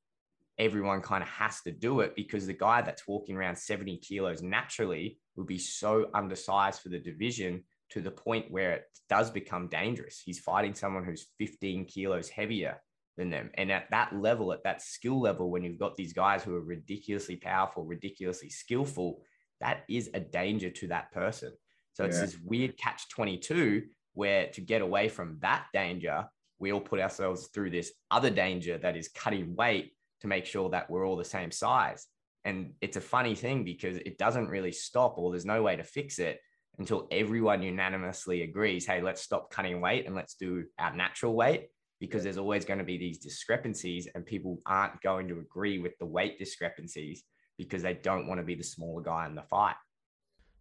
everyone 0.58 1.02
kind 1.02 1.24
of 1.24 1.30
has 1.30 1.62
to 1.62 1.72
do 1.72 2.00
it 2.02 2.16
because 2.16 2.46
the 2.46 2.54
guy 2.54 2.82
that's 2.82 3.08
walking 3.08 3.36
around 3.36 3.58
70 3.58 3.98
kilos 3.98 4.42
naturally 4.42 5.20
would 5.36 5.48
be 5.48 5.58
so 5.58 6.08
undersized 6.14 6.82
for 6.82 6.90
the 6.90 7.00
division 7.00 7.64
to 7.92 8.02
the 8.02 8.12
point 8.12 8.52
where 8.52 8.74
it 8.74 8.84
does 9.10 9.32
become 9.32 9.68
dangerous. 9.68 10.22
He's 10.24 10.40
fighting 10.40 10.76
someone 10.76 11.04
who's 11.04 11.28
15 11.40 11.86
kilos 11.86 12.30
heavier 12.30 12.80
than 13.20 13.30
them. 13.30 13.52
And 13.56 13.72
at 13.72 13.92
that 13.92 14.16
level, 14.16 14.52
at 14.54 14.64
that 14.64 14.82
skill 14.82 15.20
level, 15.20 15.52
when 15.52 15.64
you've 15.64 15.78
got 15.78 15.96
these 15.96 16.14
guys 16.14 16.42
who 16.42 16.56
are 16.56 16.62
ridiculously 16.62 17.36
powerful, 17.36 17.84
ridiculously 17.84 18.50
skillful, 18.50 19.22
that 19.60 19.84
is 19.90 20.10
a 20.14 20.20
danger 20.20 20.72
to 20.72 20.88
that 20.88 21.12
person. 21.12 21.52
So 21.94 22.06
it's 22.06 22.22
this 22.22 22.38
weird 22.40 22.78
catch 22.78 23.10
22 23.10 23.84
where 24.14 24.48
to 24.48 24.62
get 24.62 24.82
away 24.82 25.10
from 25.10 25.38
that 25.42 25.66
danger, 25.74 26.26
we 26.60 26.72
all 26.72 26.80
put 26.80 27.02
ourselves 27.02 27.48
through 27.54 27.72
this 27.72 27.92
other 28.10 28.30
danger 28.30 28.78
that 28.78 28.96
is 28.96 29.10
cutting 29.10 29.54
weight 29.54 29.92
to 30.22 30.28
make 30.28 30.46
sure 30.46 30.70
that 30.70 30.90
we're 30.90 31.06
all 31.06 31.18
the 31.18 31.26
same 31.26 31.52
size. 31.52 32.08
And 32.46 32.72
it's 32.80 32.96
a 32.96 33.02
funny 33.02 33.36
thing 33.36 33.66
because 33.66 33.98
it 33.98 34.18
doesn't 34.18 34.48
really 34.48 34.72
stop 34.72 35.18
or 35.18 35.32
there's 35.32 35.46
no 35.46 35.62
way 35.62 35.76
to 35.76 35.84
fix 35.84 36.20
it 36.20 36.40
until 36.78 37.08
everyone 37.12 37.62
unanimously 37.62 38.44
agrees, 38.44 38.86
hey, 38.86 39.02
let's 39.02 39.22
stop 39.22 39.52
cutting 39.52 39.82
weight 39.82 40.06
and 40.06 40.16
let's 40.16 40.36
do 40.36 40.64
our 40.78 40.96
natural 40.96 41.36
weight 41.36 41.68
because 42.00 42.24
there's 42.24 42.38
always 42.38 42.66
going 42.66 42.80
to 42.80 42.86
be 42.86 42.98
these 42.98 43.18
discrepancies 43.18 44.08
and 44.16 44.26
people 44.26 44.60
aren't 44.66 45.02
going 45.02 45.28
to 45.28 45.40
agree 45.40 45.80
with 45.80 45.98
the 46.00 46.06
weight 46.06 46.40
discrepancies 46.40 47.24
because 47.58 47.84
they 47.84 47.94
don't 47.94 48.28
want 48.28 48.40
to 48.40 48.46
be 48.46 48.56
the 48.56 48.64
smaller 48.64 49.02
guy 49.02 49.26
in 49.26 49.36
the 49.36 49.44
fight. 49.44 49.76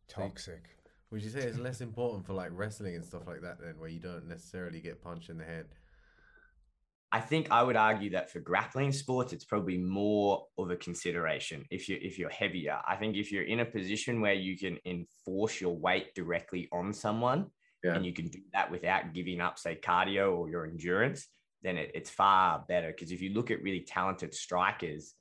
Toxic. 0.08 0.64
Would 1.10 1.22
you 1.22 1.30
say 1.30 1.40
it's 1.40 1.58
less 1.58 1.80
important 1.80 2.26
for 2.26 2.34
like 2.34 2.50
wrestling 2.52 2.96
and 2.96 3.04
stuff 3.04 3.26
like 3.26 3.40
that 3.42 3.60
then 3.60 3.78
where 3.78 3.88
you 3.88 4.00
don't 4.00 4.28
necessarily 4.28 4.80
get 4.80 5.02
punched 5.02 5.30
in 5.30 5.38
the 5.38 5.44
head? 5.44 5.66
I 7.10 7.20
think 7.20 7.50
I 7.50 7.62
would 7.62 7.76
argue 7.76 8.10
that 8.10 8.30
for 8.30 8.40
grappling 8.40 8.92
sports, 8.92 9.32
it's 9.32 9.46
probably 9.46 9.78
more 9.78 10.44
of 10.58 10.70
a 10.70 10.76
consideration 10.76 11.64
if 11.70 11.88
you 11.88 11.98
if 12.02 12.18
you're 12.18 12.28
heavier. 12.28 12.80
I 12.86 12.96
think 12.96 13.16
if 13.16 13.32
you're 13.32 13.44
in 13.44 13.60
a 13.60 13.64
position 13.64 14.20
where 14.20 14.34
you 14.34 14.58
can 14.58 14.78
enforce 14.84 15.58
your 15.58 15.74
weight 15.74 16.14
directly 16.14 16.68
on 16.70 16.92
someone, 16.92 17.46
yeah. 17.82 17.94
and 17.94 18.04
you 18.04 18.12
can 18.12 18.28
do 18.28 18.40
that 18.52 18.70
without 18.70 19.12
giving 19.12 19.40
up, 19.40 19.58
say, 19.58 19.76
cardio 19.76 20.36
or 20.36 20.48
your 20.48 20.66
endurance, 20.66 21.26
then 21.62 21.76
it, 21.76 21.90
it's 21.94 22.10
far 22.10 22.64
better. 22.68 22.88
Because 22.88 23.12
if 23.12 23.20
you 23.20 23.32
look 23.32 23.50
at 23.50 23.62
really 23.62 23.80
talented 23.80 24.34
strikers, 24.34 25.14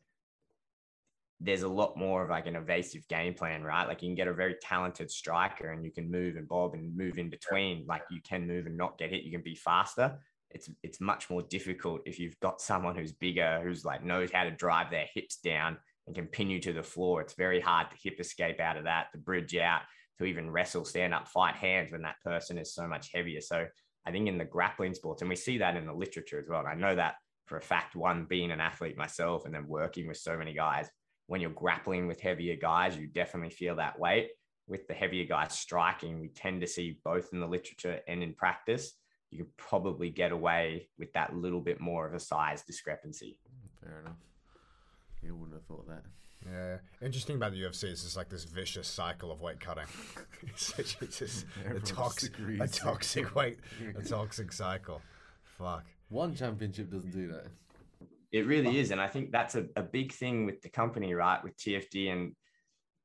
there's 1.39 1.61
a 1.61 1.67
lot 1.67 1.97
more 1.97 2.23
of 2.23 2.29
like 2.29 2.47
an 2.47 2.55
evasive 2.55 3.07
game 3.07 3.33
plan, 3.33 3.63
right? 3.63 3.87
Like 3.87 4.01
you 4.01 4.09
can 4.09 4.15
get 4.15 4.27
a 4.27 4.33
very 4.33 4.55
talented 4.61 5.11
striker 5.11 5.71
and 5.71 5.85
you 5.85 5.91
can 5.91 6.09
move 6.09 6.35
and 6.35 6.47
bob 6.47 6.73
and 6.73 6.95
move 6.95 7.19
in 7.19 7.29
between. 7.29 7.85
Like 7.87 8.01
you 8.09 8.21
can 8.27 8.47
move 8.47 8.65
and 8.65 8.75
not 8.75 8.97
get 8.97 9.11
hit. 9.11 9.23
You 9.23 9.31
can 9.31 9.43
be 9.43 9.55
faster. 9.55 10.17
It's 10.49 10.69
it's 10.81 10.99
much 10.99 11.29
more 11.29 11.43
difficult 11.43 12.01
if 12.05 12.19
you've 12.19 12.39
got 12.39 12.61
someone 12.61 12.95
who's 12.95 13.11
bigger, 13.11 13.59
who's 13.63 13.85
like 13.85 14.03
knows 14.03 14.31
how 14.31 14.45
to 14.45 14.51
drive 14.51 14.89
their 14.89 15.05
hips 15.13 15.37
down 15.37 15.77
and 16.07 16.15
can 16.15 16.25
pin 16.25 16.49
you 16.49 16.59
to 16.61 16.73
the 16.73 16.81
floor. 16.81 17.21
It's 17.21 17.33
very 17.33 17.59
hard 17.59 17.91
to 17.91 17.97
hip 18.01 18.19
escape 18.19 18.59
out 18.59 18.77
of 18.77 18.85
that, 18.85 19.11
to 19.11 19.19
bridge 19.19 19.55
out 19.57 19.81
to 20.17 20.25
even 20.25 20.49
wrestle, 20.49 20.85
stand 20.85 21.13
up, 21.13 21.27
fight 21.27 21.55
hands 21.55 21.91
when 21.91 22.01
that 22.01 22.21
person 22.23 22.57
is 22.57 22.73
so 22.73 22.87
much 22.87 23.11
heavier. 23.13 23.41
So 23.41 23.65
I 24.05 24.11
think 24.11 24.27
in 24.27 24.37
the 24.37 24.45
grappling 24.45 24.93
sports, 24.93 25.21
and 25.21 25.29
we 25.29 25.35
see 25.35 25.57
that 25.57 25.75
in 25.75 25.85
the 25.85 25.93
literature 25.93 26.39
as 26.39 26.47
well. 26.49 26.61
And 26.61 26.69
I 26.69 26.73
know 26.73 26.95
that 26.95 27.15
for 27.45 27.57
a 27.57 27.61
fact, 27.61 27.95
one 27.95 28.25
being 28.25 28.51
an 28.51 28.59
athlete 28.59 28.97
myself 28.97 29.45
and 29.45 29.53
then 29.53 29.67
working 29.67 30.07
with 30.07 30.17
so 30.17 30.37
many 30.37 30.53
guys, 30.53 30.89
when 31.27 31.41
you're 31.41 31.49
grappling 31.51 32.07
with 32.07 32.21
heavier 32.21 32.55
guys, 32.55 32.97
you 32.97 33.07
definitely 33.07 33.49
feel 33.49 33.75
that 33.75 33.99
weight. 33.99 34.29
With 34.67 34.87
the 34.87 34.93
heavier 34.93 35.25
guys 35.25 35.57
striking, 35.57 36.19
we 36.19 36.29
tend 36.29 36.61
to 36.61 36.67
see 36.67 36.99
both 37.03 37.29
in 37.31 37.39
the 37.39 37.47
literature 37.47 37.99
and 38.07 38.21
in 38.21 38.33
practice, 38.33 38.93
you 39.31 39.39
can 39.39 39.47
probably 39.57 40.09
get 40.09 40.31
away 40.31 40.89
with 40.97 41.11
that 41.13 41.35
little 41.35 41.61
bit 41.61 41.79
more 41.79 42.07
of 42.07 42.13
a 42.13 42.19
size 42.19 42.63
discrepancy. 42.63 43.37
Fair 43.81 44.01
enough. 44.01 44.17
You 45.21 45.35
wouldn't 45.35 45.57
have 45.57 45.65
thought 45.65 45.87
that. 45.87 46.03
Yeah, 46.51 46.77
interesting 47.01 47.35
about 47.35 47.51
the 47.51 47.61
UFC 47.61 47.85
is 47.85 48.05
it's 48.05 48.15
like 48.15 48.29
this 48.29 48.45
vicious 48.45 48.87
cycle 48.87 49.31
of 49.31 49.41
weight 49.41 49.59
cutting. 49.59 49.85
it's, 50.43 50.73
just 51.17 51.45
a 51.69 51.79
toxic, 51.79 52.33
a 52.59 52.67
toxic 52.67 53.35
weight, 53.35 53.59
a 53.97 54.01
toxic 54.07 54.53
cycle. 54.53 55.01
Fuck. 55.57 55.85
One 56.09 56.35
championship 56.35 56.91
doesn't 56.91 57.11
do 57.11 57.27
that. 57.29 57.47
It 58.31 58.45
really 58.45 58.79
is, 58.79 58.91
and 58.91 59.01
I 59.01 59.07
think 59.07 59.31
that's 59.31 59.55
a, 59.55 59.65
a 59.75 59.81
big 59.81 60.13
thing 60.13 60.45
with 60.45 60.61
the 60.61 60.69
company, 60.69 61.13
right? 61.13 61.43
With 61.43 61.57
TFD, 61.57 62.11
and 62.11 62.33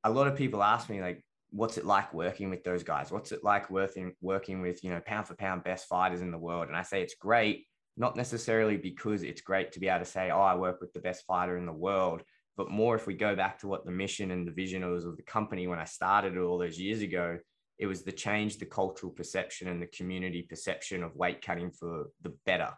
a 0.03 0.09
lot 0.09 0.27
of 0.27 0.35
people 0.35 0.61
ask 0.61 0.89
me 0.89 1.01
like, 1.01 1.23
"What's 1.49 1.77
it 1.77 1.85
like 1.85 2.13
working 2.13 2.49
with 2.49 2.63
those 2.63 2.83
guys? 2.83 3.11
What's 3.11 3.31
it 3.31 3.43
like 3.43 3.69
working 3.69 4.13
working 4.21 4.61
with 4.61 4.83
you 4.83 4.89
know 4.89 5.01
pound 5.05 5.27
for 5.27 5.35
pound 5.35 5.63
best 5.63 5.87
fighters 5.87 6.21
in 6.21 6.31
the 6.31 6.37
world?" 6.37 6.67
And 6.67 6.77
I 6.77 6.83
say 6.83 7.01
it's 7.01 7.15
great, 7.15 7.65
not 7.97 8.15
necessarily 8.15 8.77
because 8.77 9.23
it's 9.23 9.41
great 9.41 9.71
to 9.73 9.79
be 9.79 9.87
able 9.87 9.99
to 9.99 10.05
say, 10.05 10.29
"Oh, 10.29 10.41
I 10.41 10.55
work 10.55 10.79
with 10.79 10.93
the 10.93 10.99
best 10.99 11.25
fighter 11.25 11.57
in 11.57 11.65
the 11.65 11.73
world." 11.73 12.23
But 12.55 12.69
more 12.69 12.95
if 12.95 13.07
we 13.07 13.15
go 13.15 13.35
back 13.35 13.59
to 13.59 13.67
what 13.67 13.85
the 13.85 13.91
mission 13.91 14.31
and 14.31 14.47
the 14.47 14.51
vision 14.51 14.89
was 14.89 15.05
of 15.05 15.17
the 15.17 15.23
company 15.23 15.67
when 15.67 15.79
I 15.79 15.85
started 15.85 16.37
all 16.37 16.57
those 16.57 16.79
years 16.79 17.01
ago, 17.01 17.39
it 17.79 17.87
was 17.87 18.03
the 18.03 18.11
change 18.11 18.57
the 18.57 18.65
cultural 18.65 19.11
perception 19.11 19.67
and 19.67 19.81
the 19.81 19.87
community 19.87 20.43
perception 20.43 21.03
of 21.03 21.15
weight 21.15 21.41
cutting 21.41 21.71
for 21.71 22.05
the 22.21 22.33
better. 22.45 22.69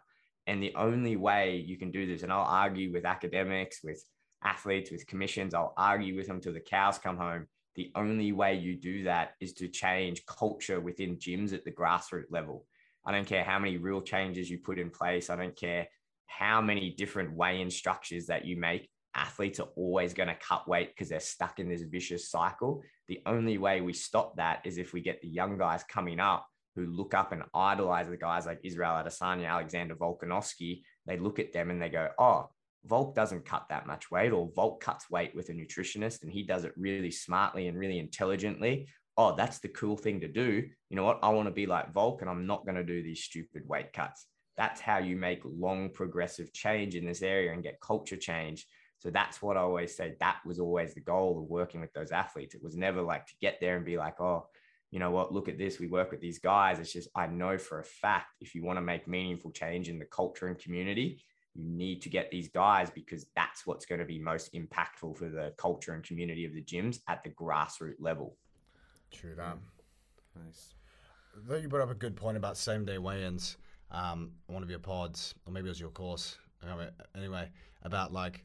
And 0.46 0.62
the 0.62 0.74
only 0.76 1.16
way 1.16 1.56
you 1.66 1.76
can 1.76 1.90
do 1.90 2.06
this, 2.06 2.22
and 2.22 2.32
I'll 2.32 2.42
argue 2.42 2.92
with 2.92 3.04
academics, 3.04 3.80
with 3.82 4.02
athletes, 4.42 4.90
with 4.90 5.06
commissions, 5.06 5.54
I'll 5.54 5.74
argue 5.76 6.16
with 6.16 6.28
them 6.28 6.40
till 6.40 6.54
the 6.54 6.60
cows 6.60 6.98
come 6.98 7.16
home. 7.16 7.46
the 7.74 7.92
only 7.94 8.32
way 8.32 8.54
you 8.54 8.74
do 8.74 9.04
that 9.04 9.32
is 9.38 9.52
to 9.52 9.68
change 9.68 10.24
culture 10.24 10.80
within 10.80 11.18
gyms 11.18 11.52
at 11.52 11.62
the 11.62 11.70
grassroots 11.70 12.30
level. 12.30 12.64
I 13.04 13.12
don't 13.12 13.26
care 13.26 13.44
how 13.44 13.58
many 13.58 13.76
real 13.76 14.00
changes 14.00 14.48
you 14.48 14.58
put 14.58 14.78
in 14.78 14.88
place. 14.88 15.28
I 15.28 15.36
don't 15.36 15.54
care 15.54 15.86
how 16.24 16.62
many 16.62 16.90
different 16.90 17.36
weigh-in 17.36 17.70
structures 17.70 18.26
that 18.26 18.46
you 18.46 18.56
make. 18.56 18.88
Athletes 19.16 19.60
are 19.60 19.68
always 19.76 20.14
going 20.14 20.28
to 20.28 20.36
cut 20.36 20.68
weight 20.68 20.90
because 20.90 21.08
they're 21.08 21.20
stuck 21.20 21.58
in 21.58 21.68
this 21.68 21.82
vicious 21.82 22.30
cycle. 22.30 22.82
The 23.08 23.22
only 23.26 23.58
way 23.58 23.80
we 23.80 23.92
stop 23.92 24.36
that 24.36 24.60
is 24.64 24.78
if 24.78 24.92
we 24.92 25.00
get 25.00 25.20
the 25.22 25.28
young 25.28 25.58
guys 25.58 25.82
coming 25.84 26.20
up 26.20 26.46
who 26.76 26.86
look 26.86 27.14
up 27.14 27.32
and 27.32 27.42
idolize 27.54 28.08
the 28.08 28.16
guys 28.16 28.46
like 28.46 28.60
Israel 28.62 29.02
Adesanya, 29.02 29.48
Alexander 29.48 29.96
Volkanovski. 29.96 30.82
They 31.06 31.16
look 31.16 31.38
at 31.38 31.52
them 31.52 31.70
and 31.70 31.80
they 31.80 31.88
go, 31.88 32.10
oh, 32.18 32.50
Volk 32.84 33.14
doesn't 33.14 33.46
cut 33.46 33.66
that 33.70 33.86
much 33.86 34.10
weight, 34.10 34.30
or 34.30 34.50
Volk 34.54 34.80
cuts 34.80 35.10
weight 35.10 35.34
with 35.34 35.48
a 35.48 35.52
nutritionist 35.52 36.22
and 36.22 36.30
he 36.30 36.44
does 36.44 36.64
it 36.64 36.72
really 36.76 37.10
smartly 37.10 37.66
and 37.66 37.76
really 37.76 37.98
intelligently. 37.98 38.88
Oh, 39.16 39.34
that's 39.34 39.58
the 39.58 39.68
cool 39.68 39.96
thing 39.96 40.20
to 40.20 40.28
do. 40.28 40.68
You 40.90 40.96
know 40.96 41.04
what? 41.04 41.18
I 41.22 41.30
want 41.30 41.48
to 41.48 41.52
be 41.52 41.66
like 41.66 41.92
Volk 41.92 42.20
and 42.20 42.30
I'm 42.30 42.46
not 42.46 42.66
going 42.66 42.76
to 42.76 42.84
do 42.84 43.02
these 43.02 43.24
stupid 43.24 43.62
weight 43.66 43.92
cuts. 43.94 44.26
That's 44.58 44.80
how 44.80 44.98
you 44.98 45.16
make 45.16 45.40
long 45.44 45.90
progressive 45.90 46.52
change 46.52 46.94
in 46.94 47.06
this 47.06 47.22
area 47.22 47.52
and 47.52 47.62
get 47.62 47.80
culture 47.80 48.16
change. 48.16 48.66
So 48.98 49.10
that's 49.10 49.42
what 49.42 49.56
I 49.56 49.60
always 49.60 49.94
say. 49.94 50.16
That 50.20 50.38
was 50.46 50.58
always 50.58 50.94
the 50.94 51.00
goal 51.00 51.38
of 51.38 51.50
working 51.50 51.80
with 51.80 51.92
those 51.92 52.12
athletes. 52.12 52.54
It 52.54 52.62
was 52.62 52.76
never 52.76 53.02
like 53.02 53.26
to 53.26 53.34
get 53.40 53.58
there 53.60 53.76
and 53.76 53.84
be 53.84 53.98
like, 53.98 54.20
oh, 54.20 54.46
you 54.90 54.98
know 54.98 55.10
what, 55.10 55.32
look 55.32 55.48
at 55.48 55.58
this. 55.58 55.78
We 55.78 55.88
work 55.88 56.10
with 56.10 56.20
these 56.20 56.38
guys. 56.38 56.78
It's 56.78 56.92
just, 56.92 57.08
I 57.14 57.26
know 57.26 57.58
for 57.58 57.80
a 57.80 57.84
fact 57.84 58.36
if 58.40 58.54
you 58.54 58.64
want 58.64 58.78
to 58.78 58.82
make 58.82 59.06
meaningful 59.06 59.50
change 59.50 59.88
in 59.88 59.98
the 59.98 60.04
culture 60.06 60.46
and 60.46 60.58
community, 60.58 61.20
you 61.54 61.64
need 61.64 62.02
to 62.02 62.08
get 62.08 62.30
these 62.30 62.48
guys 62.48 62.90
because 62.90 63.26
that's 63.34 63.66
what's 63.66 63.84
going 63.84 63.98
to 63.98 64.04
be 64.04 64.18
most 64.18 64.54
impactful 64.54 65.16
for 65.16 65.28
the 65.28 65.52
culture 65.56 65.92
and 65.92 66.04
community 66.04 66.44
of 66.44 66.52
the 66.52 66.62
gyms 66.62 67.00
at 67.08 67.22
the 67.24 67.30
grassroots 67.30 68.00
level. 68.00 68.36
True 69.10 69.34
that. 69.36 69.58
Nice. 70.44 70.74
Though 71.46 71.56
you 71.56 71.68
brought 71.68 71.82
up 71.82 71.90
a 71.90 71.94
good 71.94 72.16
point 72.16 72.36
about 72.36 72.56
same 72.56 72.84
day 72.84 72.98
weigh-ins, 72.98 73.56
um, 73.90 74.32
one 74.46 74.62
of 74.62 74.70
your 74.70 74.78
pods, 74.78 75.34
or 75.46 75.52
maybe 75.52 75.66
it 75.66 75.70
was 75.70 75.80
your 75.80 75.90
course. 75.90 76.36
Anyway, 77.14 77.50
about 77.82 78.12
like 78.12 78.44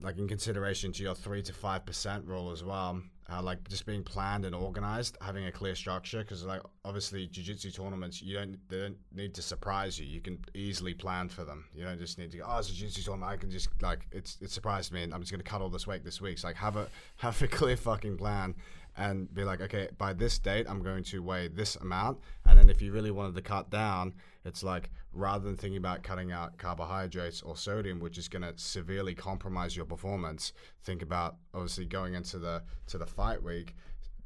like 0.00 0.18
in 0.18 0.28
consideration 0.28 0.92
to 0.92 1.02
your 1.02 1.14
three 1.14 1.42
to 1.42 1.52
five 1.52 1.84
percent 1.86 2.24
rule 2.26 2.50
as 2.50 2.62
well 2.62 3.02
uh, 3.28 3.42
like 3.42 3.68
just 3.68 3.86
being 3.86 4.04
planned 4.04 4.44
and 4.44 4.54
organized, 4.54 5.16
having 5.20 5.46
a 5.46 5.52
clear 5.52 5.74
structure. 5.74 6.18
Because 6.18 6.44
like 6.44 6.62
obviously, 6.84 7.26
jiu-jitsu 7.26 7.72
tournaments, 7.72 8.22
you 8.22 8.34
don't 8.34 8.56
they 8.68 8.78
don't 8.78 8.96
need 9.12 9.34
to 9.34 9.42
surprise 9.42 9.98
you. 9.98 10.06
You 10.06 10.20
can 10.20 10.38
easily 10.54 10.94
plan 10.94 11.28
for 11.28 11.44
them. 11.44 11.64
You 11.74 11.84
don't 11.84 11.98
just 11.98 12.18
need 12.18 12.30
to 12.32 12.38
go, 12.38 12.44
oh, 12.46 12.58
it's 12.58 12.70
a 12.70 12.72
jiu-jitsu 12.72 13.02
tournament. 13.02 13.32
I 13.32 13.36
can 13.36 13.50
just 13.50 13.68
like 13.82 14.06
it's 14.12 14.38
it 14.40 14.50
surprised 14.50 14.92
me, 14.92 15.02
and 15.02 15.12
I'm 15.12 15.20
just 15.20 15.32
gonna 15.32 15.42
cut 15.42 15.60
all 15.60 15.68
this 15.70 15.86
weight 15.86 16.04
this 16.04 16.20
week. 16.20 16.38
So 16.38 16.48
like 16.48 16.56
have 16.56 16.76
a 16.76 16.88
have 17.16 17.40
a 17.42 17.48
clear 17.48 17.76
fucking 17.76 18.16
plan. 18.16 18.54
And 18.98 19.32
be 19.34 19.44
like, 19.44 19.60
okay, 19.60 19.88
by 19.98 20.14
this 20.14 20.38
date, 20.38 20.66
I'm 20.68 20.82
going 20.82 21.04
to 21.04 21.22
weigh 21.22 21.48
this 21.48 21.76
amount. 21.76 22.18
And 22.46 22.58
then 22.58 22.70
if 22.70 22.80
you 22.80 22.92
really 22.92 23.10
wanted 23.10 23.34
to 23.34 23.42
cut 23.42 23.68
down, 23.68 24.14
it's 24.44 24.62
like 24.62 24.90
rather 25.12 25.44
than 25.44 25.56
thinking 25.56 25.76
about 25.76 26.02
cutting 26.02 26.32
out 26.32 26.56
carbohydrates 26.56 27.42
or 27.42 27.56
sodium, 27.56 28.00
which 28.00 28.16
is 28.16 28.28
going 28.28 28.42
to 28.42 28.54
severely 28.56 29.14
compromise 29.14 29.76
your 29.76 29.84
performance, 29.84 30.54
think 30.84 31.02
about 31.02 31.36
obviously 31.52 31.84
going 31.84 32.14
into 32.14 32.38
the 32.38 32.62
to 32.86 32.96
the 32.96 33.06
fight 33.06 33.42
week, 33.42 33.74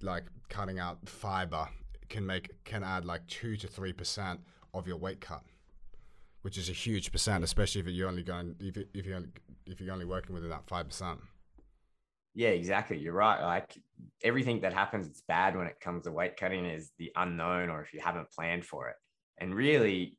like 0.03 0.25
cutting 0.49 0.79
out 0.79 0.99
fiber 1.09 1.69
can 2.09 2.27
make 2.27 2.51
can 2.65 2.85
add 2.85 3.05
like 3.05 3.27
two 3.29 3.57
to 3.57 3.67
three 3.67 3.93
percent 3.93 4.41
of 4.75 4.87
your 4.87 4.97
weight 4.97 5.21
cut, 5.21 5.43
which 6.43 6.59
is 6.59 6.69
a 6.69 6.73
huge 6.73 7.11
percent, 7.11 7.43
especially 7.43 7.81
if 7.81 7.87
you're 7.87 8.09
only 8.09 8.23
going 8.23 8.55
if 8.61 8.77
if 8.93 9.07
you 9.07 9.29
if 9.67 9.81
you're 9.81 9.93
only 9.93 10.05
working 10.05 10.35
within 10.35 10.51
that 10.51 10.67
five 10.67 10.87
percent. 10.87 11.21
Yeah, 12.35 12.51
exactly. 12.51 12.99
You're 12.99 13.13
right. 13.15 13.43
Like 13.43 13.77
everything 14.23 14.61
that 14.61 14.73
happens, 14.73 15.07
it's 15.07 15.23
bad 15.23 15.57
when 15.57 15.67
it 15.67 15.81
comes 15.81 16.05
to 16.05 16.13
weight 16.13 16.37
cutting 16.37 16.65
is 16.65 16.93
the 16.99 17.11
unknown 17.17 17.71
or 17.71 17.83
if 17.83 17.93
you 17.93 18.01
haven't 18.01 18.31
planned 18.31 18.65
for 18.65 18.89
it. 18.89 18.97
And 19.39 19.55
really, 19.55 20.17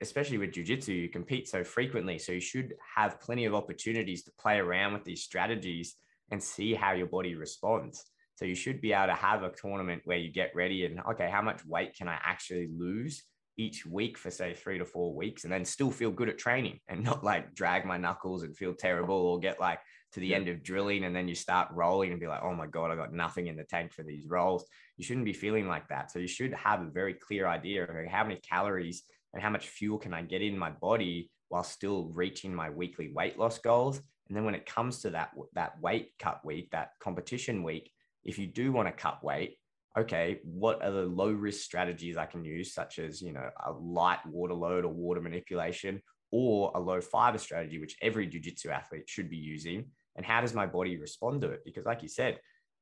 especially 0.00 0.38
with 0.38 0.52
jujitsu, 0.52 0.88
you 0.88 1.08
compete 1.08 1.48
so 1.48 1.62
frequently. 1.62 2.18
So 2.18 2.32
you 2.32 2.40
should 2.40 2.74
have 2.96 3.20
plenty 3.20 3.44
of 3.44 3.54
opportunities 3.54 4.22
to 4.24 4.32
play 4.38 4.58
around 4.58 4.94
with 4.94 5.04
these 5.04 5.22
strategies 5.22 5.96
and 6.30 6.42
see 6.42 6.74
how 6.74 6.92
your 6.92 7.06
body 7.06 7.34
responds. 7.34 8.04
So 8.36 8.44
you 8.44 8.54
should 8.54 8.80
be 8.80 8.92
able 8.92 9.06
to 9.06 9.14
have 9.14 9.42
a 9.42 9.50
tournament 9.50 10.02
where 10.04 10.18
you 10.18 10.30
get 10.30 10.52
ready 10.54 10.84
and 10.84 11.00
okay, 11.10 11.30
how 11.30 11.42
much 11.42 11.64
weight 11.66 11.96
can 11.96 12.08
I 12.08 12.18
actually 12.22 12.68
lose 12.76 13.22
each 13.58 13.86
week 13.86 14.18
for 14.18 14.30
say 14.30 14.52
three 14.52 14.78
to 14.78 14.84
four 14.84 15.14
weeks 15.14 15.44
and 15.44 15.52
then 15.52 15.64
still 15.64 15.90
feel 15.90 16.10
good 16.10 16.28
at 16.28 16.36
training 16.36 16.78
and 16.88 17.02
not 17.02 17.24
like 17.24 17.54
drag 17.54 17.86
my 17.86 17.96
knuckles 17.96 18.42
and 18.42 18.54
feel 18.54 18.74
terrible 18.74 19.16
or 19.16 19.38
get 19.38 19.58
like 19.58 19.78
to 20.12 20.20
the 20.20 20.34
end 20.34 20.48
of 20.48 20.62
drilling 20.62 21.04
and 21.04 21.14
then 21.14 21.28
you 21.28 21.34
start 21.34 21.68
rolling 21.72 22.10
and 22.10 22.20
be 22.20 22.26
like, 22.26 22.42
oh 22.42 22.54
my 22.54 22.66
God, 22.66 22.90
I 22.90 22.96
got 22.96 23.12
nothing 23.12 23.48
in 23.48 23.56
the 23.56 23.64
tank 23.64 23.92
for 23.92 24.02
these 24.02 24.26
rolls. 24.26 24.64
You 24.96 25.04
shouldn't 25.04 25.26
be 25.26 25.32
feeling 25.32 25.68
like 25.68 25.88
that. 25.88 26.10
So 26.10 26.18
you 26.18 26.28
should 26.28 26.54
have 26.54 26.80
a 26.80 26.90
very 26.90 27.14
clear 27.14 27.46
idea 27.46 27.84
of 27.84 28.06
how 28.08 28.24
many 28.24 28.40
calories 28.40 29.02
and 29.34 29.42
how 29.42 29.50
much 29.50 29.68
fuel 29.68 29.98
can 29.98 30.14
I 30.14 30.22
get 30.22 30.42
in 30.42 30.56
my 30.56 30.70
body 30.70 31.30
while 31.48 31.64
still 31.64 32.10
reaching 32.14 32.54
my 32.54 32.70
weekly 32.70 33.12
weight 33.12 33.38
loss 33.38 33.58
goals. 33.58 34.00
And 34.28 34.36
then 34.36 34.44
when 34.44 34.54
it 34.54 34.66
comes 34.66 35.00
to 35.02 35.10
that, 35.10 35.30
that 35.54 35.80
weight 35.80 36.12
cut 36.18 36.44
week, 36.44 36.70
that 36.70 36.90
competition 37.00 37.62
week, 37.62 37.90
if 38.24 38.38
you 38.38 38.46
do 38.46 38.72
want 38.72 38.88
to 38.88 38.92
cut 38.92 39.22
weight, 39.22 39.58
okay, 39.96 40.40
what 40.42 40.82
are 40.82 40.90
the 40.90 41.02
low 41.02 41.30
risk 41.30 41.62
strategies 41.62 42.16
I 42.16 42.26
can 42.26 42.44
use, 42.44 42.74
such 42.74 42.98
as, 42.98 43.22
you 43.22 43.32
know, 43.32 43.48
a 43.64 43.72
light 43.72 44.24
water 44.26 44.54
load 44.54 44.84
or 44.84 44.92
water 44.92 45.20
manipulation 45.20 46.02
or 46.32 46.72
a 46.74 46.80
low 46.80 47.00
fiber 47.00 47.38
strategy, 47.38 47.78
which 47.78 47.96
every 48.02 48.26
jiu-jitsu 48.26 48.70
athlete 48.70 49.08
should 49.08 49.30
be 49.30 49.36
using. 49.36 49.86
And 50.16 50.24
how 50.24 50.40
does 50.40 50.54
my 50.54 50.66
body 50.66 50.96
respond 50.96 51.42
to 51.42 51.50
it? 51.50 51.60
Because 51.64 51.84
like 51.84 52.02
you 52.02 52.08
said, 52.08 52.38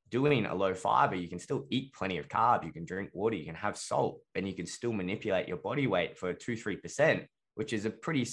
doing 0.09 0.45
a 0.45 0.55
low 0.55 0.73
fiber, 0.73 1.15
you 1.15 1.27
can 1.27 1.39
still 1.39 1.65
eat 1.69 1.93
plenty 1.93 2.17
of 2.17 2.27
carb, 2.27 2.63
you 2.63 2.71
can 2.71 2.85
drink 2.85 3.09
water, 3.13 3.35
you 3.35 3.45
can 3.45 3.55
have 3.55 3.77
salt, 3.77 4.19
and 4.35 4.47
you 4.47 4.53
can 4.53 4.65
still 4.65 4.93
manipulate 4.93 5.47
your 5.47 5.57
body 5.57 5.87
weight 5.87 6.17
for 6.17 6.33
two, 6.33 6.53
3%, 6.53 7.25
which 7.55 7.73
is 7.73 7.85
a 7.85 7.89
pretty 7.89 8.25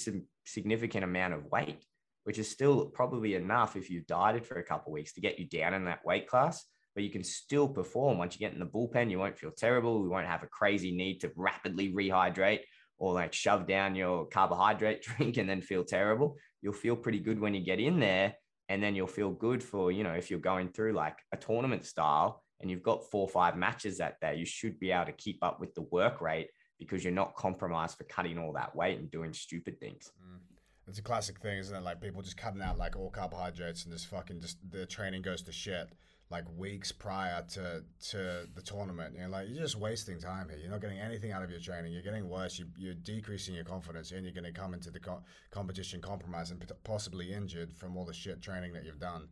significant 0.45 1.03
amount 1.03 1.33
of 1.33 1.45
weight, 1.45 1.83
which 2.23 2.37
is 2.37 2.49
still 2.49 2.85
probably 2.85 3.35
enough 3.35 3.75
if 3.75 3.89
you've 3.89 4.07
dieted 4.07 4.45
for 4.45 4.55
a 4.55 4.63
couple 4.63 4.93
weeks 4.93 5.13
to 5.13 5.21
get 5.21 5.39
you 5.39 5.47
down 5.47 5.73
in 5.73 5.85
that 5.85 6.05
weight 6.05 6.27
class. 6.27 6.63
But 6.95 7.03
you 7.03 7.09
can 7.09 7.23
still 7.23 7.67
perform 7.67 8.19
once 8.19 8.35
you 8.35 8.39
get 8.39 8.53
in 8.53 8.59
the 8.59 8.67
bullpen. 8.67 9.09
You 9.09 9.17
won't 9.17 9.39
feel 9.39 9.49
terrible. 9.49 10.03
You 10.03 10.11
won't 10.11 10.27
have 10.27 10.43
a 10.43 10.47
crazy 10.47 10.95
need 10.95 11.21
to 11.21 11.31
rapidly 11.35 11.91
rehydrate 11.91 12.59
or 13.03 13.11
like 13.11 13.33
shove 13.33 13.67
down 13.67 13.95
your 13.95 14.25
carbohydrate 14.27 15.01
drink 15.17 15.35
and 15.35 15.49
then 15.49 15.59
feel 15.59 15.83
terrible. 15.83 16.37
You'll 16.61 16.71
feel 16.71 16.95
pretty 16.95 17.19
good 17.19 17.37
when 17.37 17.53
you 17.53 17.59
get 17.59 17.81
in 17.81 17.99
there 17.99 18.35
and 18.69 18.81
then 18.81 18.95
you'll 18.95 19.07
feel 19.07 19.29
good 19.29 19.61
for 19.61 19.91
you 19.91 20.03
know 20.03 20.13
if 20.13 20.31
you're 20.31 20.39
going 20.39 20.69
through 20.69 20.93
like 20.93 21.17
a 21.33 21.37
tournament 21.37 21.85
style 21.85 22.41
and 22.61 22.71
you've 22.71 22.81
got 22.81 23.11
four 23.11 23.23
or 23.23 23.27
five 23.27 23.57
matches 23.57 23.97
that 23.97 24.21
day 24.21 24.35
you 24.37 24.45
should 24.45 24.79
be 24.79 24.89
able 24.89 25.05
to 25.05 25.11
keep 25.11 25.37
up 25.43 25.59
with 25.59 25.73
the 25.75 25.81
work 25.81 26.21
rate 26.21 26.47
because 26.79 27.03
you're 27.03 27.11
not 27.11 27.35
compromised 27.35 27.97
for 27.97 28.05
cutting 28.05 28.37
all 28.37 28.53
that 28.53 28.73
weight 28.73 28.97
and 28.97 29.11
doing 29.11 29.33
stupid 29.33 29.77
things 29.81 30.13
mm. 30.25 30.39
it's 30.87 30.99
a 30.99 31.03
classic 31.03 31.41
thing 31.41 31.57
isn't 31.57 31.75
it 31.75 31.83
like 31.83 31.99
people 31.99 32.21
just 32.21 32.37
cutting 32.37 32.61
out 32.61 32.77
like 32.77 32.95
all 32.95 33.09
carbohydrates 33.09 33.83
and 33.83 33.91
just 33.91 34.07
fucking 34.07 34.39
just 34.39 34.57
the 34.71 34.85
training 34.85 35.21
goes 35.21 35.41
to 35.41 35.51
shit 35.51 35.89
like 36.29 36.45
weeks 36.57 36.91
prior 36.91 37.43
to 37.53 37.83
to 38.09 38.47
the 38.55 38.61
tournament. 38.61 39.15
You 39.15 39.23
know, 39.23 39.29
like 39.29 39.49
you're 39.49 39.61
just 39.61 39.77
wasting 39.77 40.19
time 40.19 40.49
here. 40.49 40.57
You're 40.57 40.71
not 40.71 40.81
getting 40.81 40.99
anything 40.99 41.31
out 41.31 41.43
of 41.43 41.51
your 41.51 41.59
training. 41.59 41.93
You're 41.93 42.01
getting 42.01 42.27
worse. 42.27 42.57
You, 42.57 42.65
you're 42.77 42.95
decreasing 42.95 43.55
your 43.55 43.63
confidence, 43.63 44.11
and 44.11 44.23
you're 44.23 44.33
going 44.33 44.51
to 44.51 44.51
come 44.51 44.73
into 44.73 44.91
the 44.91 44.99
co- 44.99 45.23
competition 45.51 46.01
compromised 46.01 46.51
and 46.51 46.71
possibly 46.83 47.33
injured 47.33 47.73
from 47.73 47.97
all 47.97 48.05
the 48.05 48.13
shit 48.13 48.41
training 48.41 48.73
that 48.73 48.85
you've 48.85 48.99
done. 48.99 49.27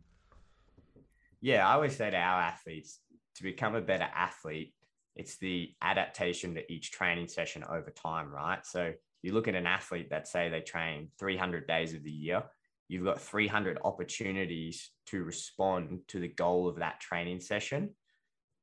Yeah, 1.40 1.68
I 1.68 1.74
always 1.74 1.96
say 1.96 2.10
to 2.10 2.16
our 2.16 2.40
athletes 2.40 3.00
to 3.34 3.42
become 3.42 3.74
a 3.74 3.80
better 3.80 4.08
athlete, 4.14 4.74
it's 5.16 5.36
the 5.38 5.74
adaptation 5.82 6.54
to 6.54 6.72
each 6.72 6.92
training 6.92 7.26
session 7.26 7.64
over 7.68 7.90
time, 7.90 8.30
right? 8.30 8.64
So 8.64 8.92
you 9.22 9.32
look 9.32 9.48
at 9.48 9.54
an 9.54 9.66
athlete 9.66 10.10
that 10.10 10.28
say 10.28 10.48
they 10.48 10.60
train 10.60 11.08
300 11.18 11.66
days 11.66 11.94
of 11.94 12.04
the 12.04 12.10
year 12.10 12.44
you've 12.92 13.04
got 13.04 13.22
300 13.22 13.78
opportunities 13.84 14.90
to 15.06 15.24
respond 15.24 16.00
to 16.08 16.20
the 16.20 16.28
goal 16.28 16.68
of 16.68 16.76
that 16.76 17.00
training 17.00 17.40
session. 17.40 17.88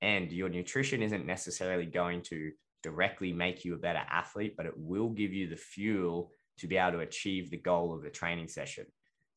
And 0.04 0.32
your 0.32 0.50
nutrition 0.50 1.02
isn't 1.02 1.26
necessarily 1.26 1.88
going 1.88 2.22
to 2.30 2.52
directly 2.84 3.34
make 3.34 3.66
you 3.66 3.74
a 3.74 3.80
better 3.80 4.04
athlete, 4.08 4.54
but 4.56 4.68
it 4.68 4.78
will 4.78 5.10
give 5.10 5.34
you 5.34 5.50
the 5.50 5.56
fuel 5.56 6.32
to 6.60 6.68
be 6.68 6.78
able 6.78 6.92
to 6.92 7.00
achieve 7.00 7.50
the 7.50 7.58
goal 7.58 7.92
of 7.92 8.04
the 8.04 8.10
training 8.12 8.48
session. 8.48 8.86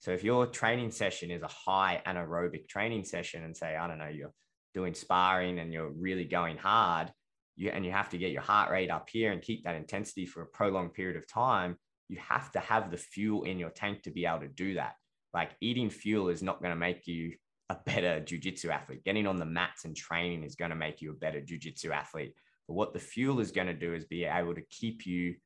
So 0.01 0.11
if 0.11 0.23
your 0.23 0.47
training 0.47 0.91
session 0.91 1.31
is 1.31 1.43
a 1.43 1.49
high 1.49 2.03
anaerobic 2.07 2.69
training 2.69 3.05
session 3.05 3.45
and 3.45 3.57
say, 3.57 3.77
I 3.77 3.89
don't 3.89 3.99
know, 3.99 4.09
you're 4.09 4.35
doing 4.75 4.93
sparring 4.93 5.59
and 5.59 5.73
you're 5.73 5.91
really 5.91 6.25
going 6.25 6.59
hard, 6.59 7.11
you, 7.57 7.71
and 7.71 7.85
you 7.85 7.93
have 7.93 8.11
to 8.11 8.19
get 8.19 8.31
your 8.31 8.43
heart 8.43 8.71
rate 8.71 8.91
up 8.91 9.09
here 9.11 9.33
and 9.33 9.41
keep 9.41 9.65
that 9.65 9.75
intensity 9.75 10.27
for 10.27 10.43
a 10.43 10.47
prolonged 10.47 10.93
period 10.93 11.17
of 11.17 11.27
time, 11.27 11.79
you 12.13 12.19
have 12.29 12.53
to 12.53 12.61
have 12.61 12.91
the 12.91 12.99
fuel 12.99 13.45
in 13.45 13.59
your 13.59 13.71
tank 13.71 14.03
to 14.03 14.11
be 14.11 14.27
able 14.27 14.41
to 14.41 14.49
do 14.49 14.75
that. 14.75 14.97
Like 15.33 15.53
eating 15.63 15.89
fuel 15.89 16.29
is 16.29 16.43
not 16.43 16.61
going 16.61 16.73
to 16.73 16.77
make 16.77 17.07
you 17.07 17.33
a 17.71 17.77
better 17.87 18.21
jujitsu 18.21 18.69
athlete. 18.69 19.03
Getting 19.03 19.27
on 19.27 19.39
the 19.39 19.47
mats 19.47 19.87
and 19.87 19.97
training 19.97 20.45
is 20.45 20.55
going 20.55 20.69
to 20.71 20.77
make 20.77 21.01
you 21.01 21.11
a 21.11 21.15
better 21.15 21.41
jujitsu 21.41 21.91
athlete. 21.91 22.35
But 22.69 22.75
what 22.75 22.93
the 22.93 22.99
fuel 22.99 23.41
is 23.41 23.51
going 23.51 23.69
to 23.69 23.73
do 23.73 23.95
is 23.95 24.05
be 24.05 24.25
able 24.25 24.55
to 24.55 24.61
keep 24.61 25.07
you 25.07 25.37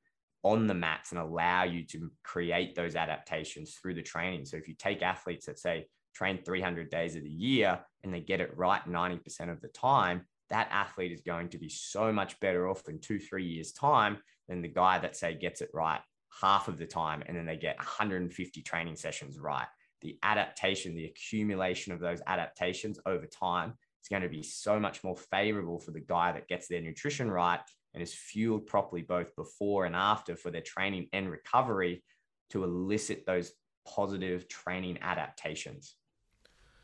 on 0.42 0.66
the 0.66 0.74
mats 0.74 1.12
and 1.12 1.20
allow 1.20 1.62
you 1.62 1.84
to 1.86 2.10
create 2.24 2.74
those 2.74 2.96
adaptations 2.96 3.74
through 3.74 3.94
the 3.94 4.02
training. 4.02 4.44
So 4.44 4.56
if 4.56 4.66
you 4.66 4.74
take 4.74 5.02
athletes 5.02 5.46
that 5.46 5.60
say 5.60 5.86
train 6.16 6.40
300 6.44 6.90
days 6.90 7.14
of 7.14 7.22
the 7.22 7.30
year 7.30 7.78
and 8.02 8.12
they 8.12 8.20
get 8.20 8.40
it 8.40 8.56
right 8.56 8.82
90% 8.88 9.52
of 9.52 9.60
the 9.60 9.68
time, 9.68 10.22
that 10.50 10.68
athlete 10.72 11.12
is 11.12 11.20
going 11.20 11.50
to 11.50 11.58
be 11.58 11.68
so 11.68 12.12
much 12.12 12.40
better 12.40 12.68
off 12.68 12.88
in 12.88 12.98
two, 12.98 13.20
three 13.20 13.46
years' 13.46 13.70
time 13.70 14.18
than 14.48 14.62
the 14.62 14.68
guy 14.68 14.98
that, 14.98 15.16
say, 15.16 15.34
gets 15.34 15.60
it 15.60 15.70
right 15.72 16.00
half 16.40 16.68
of 16.68 16.78
the 16.78 16.86
time 16.86 17.22
and 17.26 17.36
then 17.36 17.46
they 17.46 17.56
get 17.56 17.76
150 17.78 18.62
training 18.62 18.96
sessions 18.96 19.38
right. 19.38 19.66
The 20.02 20.18
adaptation, 20.22 20.94
the 20.94 21.06
accumulation 21.06 21.92
of 21.92 22.00
those 22.00 22.20
adaptations 22.26 22.98
over 23.06 23.26
time 23.26 23.74
is 24.02 24.08
going 24.08 24.22
to 24.22 24.28
be 24.28 24.42
so 24.42 24.78
much 24.78 25.02
more 25.02 25.16
favorable 25.16 25.78
for 25.78 25.90
the 25.90 26.00
guy 26.00 26.32
that 26.32 26.48
gets 26.48 26.68
their 26.68 26.82
nutrition 26.82 27.30
right 27.30 27.60
and 27.94 28.02
is 28.02 28.14
fueled 28.14 28.66
properly 28.66 29.02
both 29.02 29.34
before 29.36 29.86
and 29.86 29.96
after 29.96 30.36
for 30.36 30.50
their 30.50 30.60
training 30.60 31.08
and 31.12 31.30
recovery 31.30 32.04
to 32.50 32.62
elicit 32.62 33.24
those 33.26 33.52
positive 33.86 34.48
training 34.48 34.98
adaptations. 35.00 35.96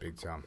Big 0.00 0.18
time. 0.18 0.42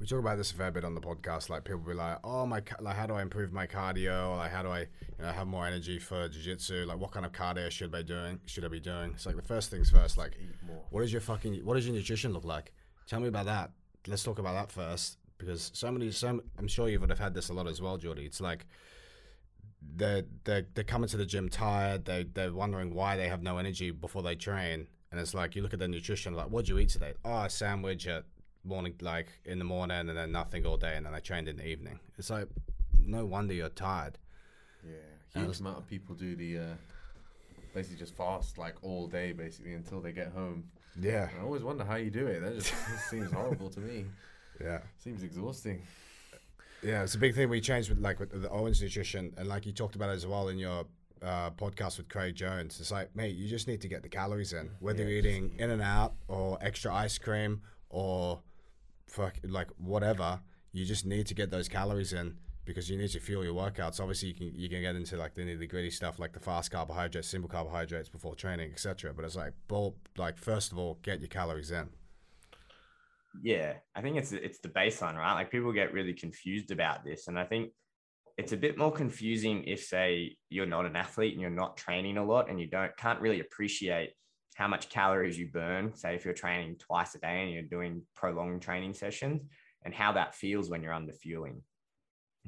We 0.00 0.06
talk 0.06 0.20
about 0.20 0.36
this 0.36 0.52
a 0.52 0.54
fair 0.54 0.70
bit 0.70 0.84
on 0.84 0.94
the 0.94 1.00
podcast. 1.00 1.48
Like 1.50 1.64
people 1.64 1.80
be 1.80 1.92
like, 1.92 2.18
"Oh 2.22 2.46
my, 2.46 2.62
like 2.80 2.96
how 2.96 3.06
do 3.06 3.14
I 3.14 3.22
improve 3.22 3.52
my 3.52 3.66
cardio? 3.66 4.30
Or 4.30 4.36
like 4.36 4.52
how 4.52 4.62
do 4.62 4.68
I, 4.68 4.80
you 4.80 4.86
know, 5.24 5.32
have 5.32 5.48
more 5.48 5.66
energy 5.66 5.98
for 5.98 6.28
jiu-jitsu? 6.28 6.84
Like 6.86 6.98
what 6.98 7.10
kind 7.10 7.26
of 7.26 7.32
cardio 7.32 7.68
should 7.70 7.92
I 7.92 7.98
be 7.98 8.04
doing? 8.04 8.40
Should 8.46 8.64
I 8.64 8.68
be 8.68 8.78
doing?" 8.80 9.10
It's 9.14 9.26
like 9.26 9.36
the 9.36 9.42
first 9.42 9.70
things 9.70 9.90
first. 9.90 10.16
Like, 10.16 10.38
what 10.90 11.02
is 11.02 11.12
your 11.12 11.20
fucking, 11.20 11.64
what 11.64 11.74
does 11.74 11.86
your 11.86 11.96
nutrition 11.96 12.32
look 12.32 12.44
like? 12.44 12.72
Tell 13.08 13.18
me 13.18 13.28
about 13.28 13.46
that. 13.46 13.72
Let's 14.06 14.22
talk 14.22 14.38
about 14.38 14.54
that 14.54 14.70
first 14.70 15.18
because 15.36 15.72
so 15.74 15.90
many, 15.90 16.12
some 16.12 16.42
I'm 16.58 16.68
sure 16.68 16.88
you 16.88 17.00
would 17.00 17.10
have 17.10 17.18
had 17.18 17.34
this 17.34 17.48
a 17.48 17.52
lot 17.52 17.66
as 17.66 17.82
well, 17.82 17.96
Jordy. 17.96 18.24
It's 18.24 18.40
like 18.40 18.66
they're 19.96 20.24
they're 20.44 20.66
they're 20.74 20.84
coming 20.84 21.08
to 21.08 21.16
the 21.16 21.26
gym 21.26 21.48
tired. 21.48 22.04
They 22.04 22.22
they're 22.22 22.52
wondering 22.52 22.94
why 22.94 23.16
they 23.16 23.28
have 23.28 23.42
no 23.42 23.58
energy 23.58 23.90
before 23.90 24.22
they 24.22 24.36
train, 24.36 24.86
and 25.10 25.20
it's 25.20 25.34
like 25.34 25.56
you 25.56 25.62
look 25.62 25.72
at 25.72 25.80
their 25.80 25.88
nutrition, 25.88 26.34
like 26.34 26.46
what'd 26.46 26.68
you 26.68 26.78
eat 26.78 26.90
today? 26.90 27.14
Oh, 27.24 27.42
a 27.42 27.50
sandwich 27.50 28.06
at 28.06 28.24
morning, 28.64 28.94
like 29.00 29.28
in 29.44 29.58
the 29.58 29.64
morning, 29.64 30.08
and 30.08 30.16
then 30.16 30.32
nothing 30.32 30.66
all 30.66 30.76
day, 30.76 30.96
and 30.96 31.06
then 31.06 31.14
I 31.14 31.20
trained 31.20 31.48
in 31.48 31.56
the 31.56 31.66
evening. 31.66 31.98
It's 32.18 32.30
like 32.30 32.48
no 33.04 33.24
wonder 33.24 33.54
you're 33.54 33.68
tired. 33.68 34.18
Yeah, 34.84 35.42
huge 35.42 35.60
amount 35.60 35.78
of 35.78 35.86
people 35.86 36.14
do 36.14 36.36
the 36.36 36.58
uh, 36.58 36.74
basically 37.74 37.98
just 37.98 38.14
fast 38.16 38.58
like 38.58 38.76
all 38.82 39.06
day 39.06 39.32
basically 39.32 39.74
until 39.74 40.00
they 40.00 40.12
get 40.12 40.32
home. 40.32 40.64
Yeah, 41.00 41.28
I 41.38 41.44
always 41.44 41.62
wonder 41.62 41.84
how 41.84 41.96
you 41.96 42.10
do 42.10 42.26
it. 42.26 42.40
That 42.40 42.54
just 42.56 42.74
seems 43.08 43.30
horrible 43.30 43.70
to 43.70 43.80
me. 43.80 44.04
yeah. 44.60 44.78
Seems 44.96 45.22
exhausting. 45.22 45.82
Yeah, 46.82 47.02
it's 47.02 47.14
a 47.14 47.18
big 47.18 47.34
thing 47.34 47.48
we 47.48 47.60
changed 47.60 47.88
with 47.88 47.98
like 47.98 48.20
with 48.20 48.30
the 48.42 48.48
Owens 48.50 48.80
nutrition, 48.82 49.32
and 49.36 49.48
like 49.48 49.66
you 49.66 49.72
talked 49.72 49.96
about 49.96 50.10
as 50.10 50.26
well 50.26 50.48
in 50.48 50.58
your 50.58 50.84
uh, 51.22 51.50
podcast 51.50 51.98
with 51.98 52.08
Craig 52.08 52.34
Jones. 52.36 52.78
It's 52.80 52.90
like, 52.90 53.14
mate, 53.16 53.34
you 53.34 53.48
just 53.48 53.66
need 53.66 53.80
to 53.80 53.88
get 53.88 54.02
the 54.02 54.08
calories 54.08 54.52
in, 54.52 54.70
whether 54.80 55.02
Yeah, 55.02 55.08
you're 55.08 55.18
eating 55.18 55.54
in 55.58 55.70
and 55.70 55.82
out 55.82 56.14
or 56.28 56.58
extra 56.60 56.94
ice 56.94 57.18
cream 57.18 57.62
or 57.90 58.40
fuck 59.08 59.38
like 59.42 59.68
whatever. 59.78 60.40
You 60.72 60.84
just 60.84 61.06
need 61.06 61.26
to 61.26 61.34
get 61.34 61.50
those 61.50 61.68
calories 61.68 62.12
in 62.12 62.36
because 62.64 62.90
you 62.90 62.98
need 62.98 63.08
to 63.08 63.20
fuel 63.20 63.42
your 63.42 63.54
workouts. 63.54 63.98
Obviously, 64.00 64.28
you 64.28 64.34
can 64.34 64.54
you 64.54 64.68
can 64.68 64.82
get 64.82 64.94
into 64.94 65.16
like 65.16 65.34
the 65.34 65.42
nitty 65.42 65.68
gritty 65.68 65.90
stuff 65.90 66.18
like 66.18 66.32
the 66.32 66.40
fast 66.40 66.70
carbohydrates, 66.70 67.28
simple 67.28 67.48
carbohydrates 67.48 68.08
before 68.08 68.34
training, 68.34 68.70
etc. 68.70 69.12
But 69.14 69.24
it's 69.24 69.36
like, 69.36 69.54
bulk, 69.66 69.96
like 70.16 70.38
first 70.38 70.72
of 70.72 70.78
all, 70.78 70.98
get 71.02 71.20
your 71.20 71.28
calories 71.28 71.70
in. 71.70 71.88
Yeah, 73.42 73.74
I 73.94 74.02
think 74.02 74.18
it's 74.18 74.32
it's 74.32 74.58
the 74.60 74.68
baseline, 74.68 75.16
right? 75.16 75.34
Like 75.34 75.50
people 75.50 75.72
get 75.72 75.92
really 75.92 76.12
confused 76.12 76.70
about 76.70 77.04
this, 77.04 77.28
and 77.28 77.38
I 77.38 77.44
think 77.44 77.72
it's 78.36 78.52
a 78.52 78.56
bit 78.56 78.78
more 78.78 78.92
confusing 78.92 79.64
if, 79.64 79.82
say, 79.82 80.36
you're 80.48 80.64
not 80.64 80.86
an 80.86 80.94
athlete 80.94 81.32
and 81.32 81.40
you're 81.40 81.50
not 81.50 81.76
training 81.76 82.18
a 82.18 82.24
lot, 82.24 82.48
and 82.48 82.60
you 82.60 82.68
don't 82.68 82.96
can't 82.96 83.20
really 83.20 83.40
appreciate 83.40 84.10
how 84.58 84.66
much 84.66 84.88
calories 84.88 85.38
you 85.38 85.46
burn. 85.46 85.94
Say 85.94 86.16
if 86.16 86.24
you're 86.24 86.34
training 86.34 86.76
twice 86.80 87.14
a 87.14 87.20
day 87.20 87.42
and 87.42 87.52
you're 87.52 87.62
doing 87.62 88.02
prolonged 88.16 88.60
training 88.60 88.92
sessions, 88.92 89.44
and 89.84 89.94
how 89.94 90.10
that 90.12 90.34
feels 90.34 90.68
when 90.68 90.82
you're 90.82 90.92
under 90.92 91.12
fueling. 91.12 91.62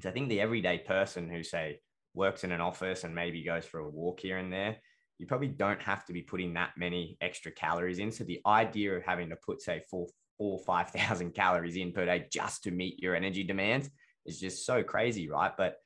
So 0.02 0.08
I 0.08 0.12
think 0.12 0.28
the 0.28 0.40
everyday 0.40 0.78
person 0.78 1.30
who 1.30 1.44
say 1.44 1.78
works 2.12 2.42
in 2.42 2.50
an 2.50 2.60
office 2.60 3.04
and 3.04 3.14
maybe 3.14 3.44
goes 3.44 3.64
for 3.64 3.78
a 3.78 3.88
walk 3.88 4.18
here 4.18 4.38
and 4.38 4.52
there, 4.52 4.78
you 5.18 5.26
probably 5.26 5.48
don't 5.48 5.80
have 5.80 6.04
to 6.06 6.12
be 6.12 6.22
putting 6.22 6.54
that 6.54 6.72
many 6.76 7.16
extra 7.20 7.52
calories 7.52 8.00
in. 8.00 8.10
So 8.10 8.24
the 8.24 8.40
idea 8.44 8.96
of 8.96 9.04
having 9.04 9.28
to 9.28 9.36
put 9.36 9.62
say 9.62 9.80
four, 9.88 10.08
four, 10.36 10.58
five 10.66 10.90
thousand 10.90 11.30
calories 11.34 11.76
in 11.76 11.92
per 11.92 12.06
day 12.06 12.26
just 12.32 12.64
to 12.64 12.72
meet 12.72 13.00
your 13.00 13.14
energy 13.14 13.44
demands 13.44 13.88
is 14.26 14.40
just 14.40 14.66
so 14.66 14.82
crazy, 14.82 15.30
right? 15.30 15.52
But 15.56 15.76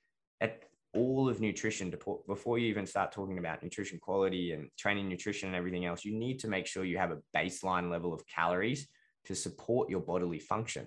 at 0.41 0.63
all 0.95 1.29
of 1.29 1.41
nutrition 1.41 1.91
to 1.91 1.99
before 2.27 2.59
you 2.59 2.69
even 2.69 2.87
start 2.87 3.13
talking 3.13 3.39
about 3.39 3.63
nutrition 3.63 3.99
quality 3.99 4.53
and 4.53 4.69
training 4.79 5.09
nutrition 5.09 5.49
and 5.49 5.57
everything 5.57 5.85
else, 5.85 6.05
you 6.05 6.17
need 6.17 6.39
to 6.41 6.49
make 6.49 6.67
sure 6.67 6.85
you 6.85 6.99
have 6.99 7.11
a 7.11 7.21
baseline 7.37 7.91
level 7.91 8.13
of 8.13 8.27
calories 8.27 8.89
to 9.25 9.35
support 9.35 9.91
your 9.91 10.01
bodily 10.01 10.39
function. 10.39 10.87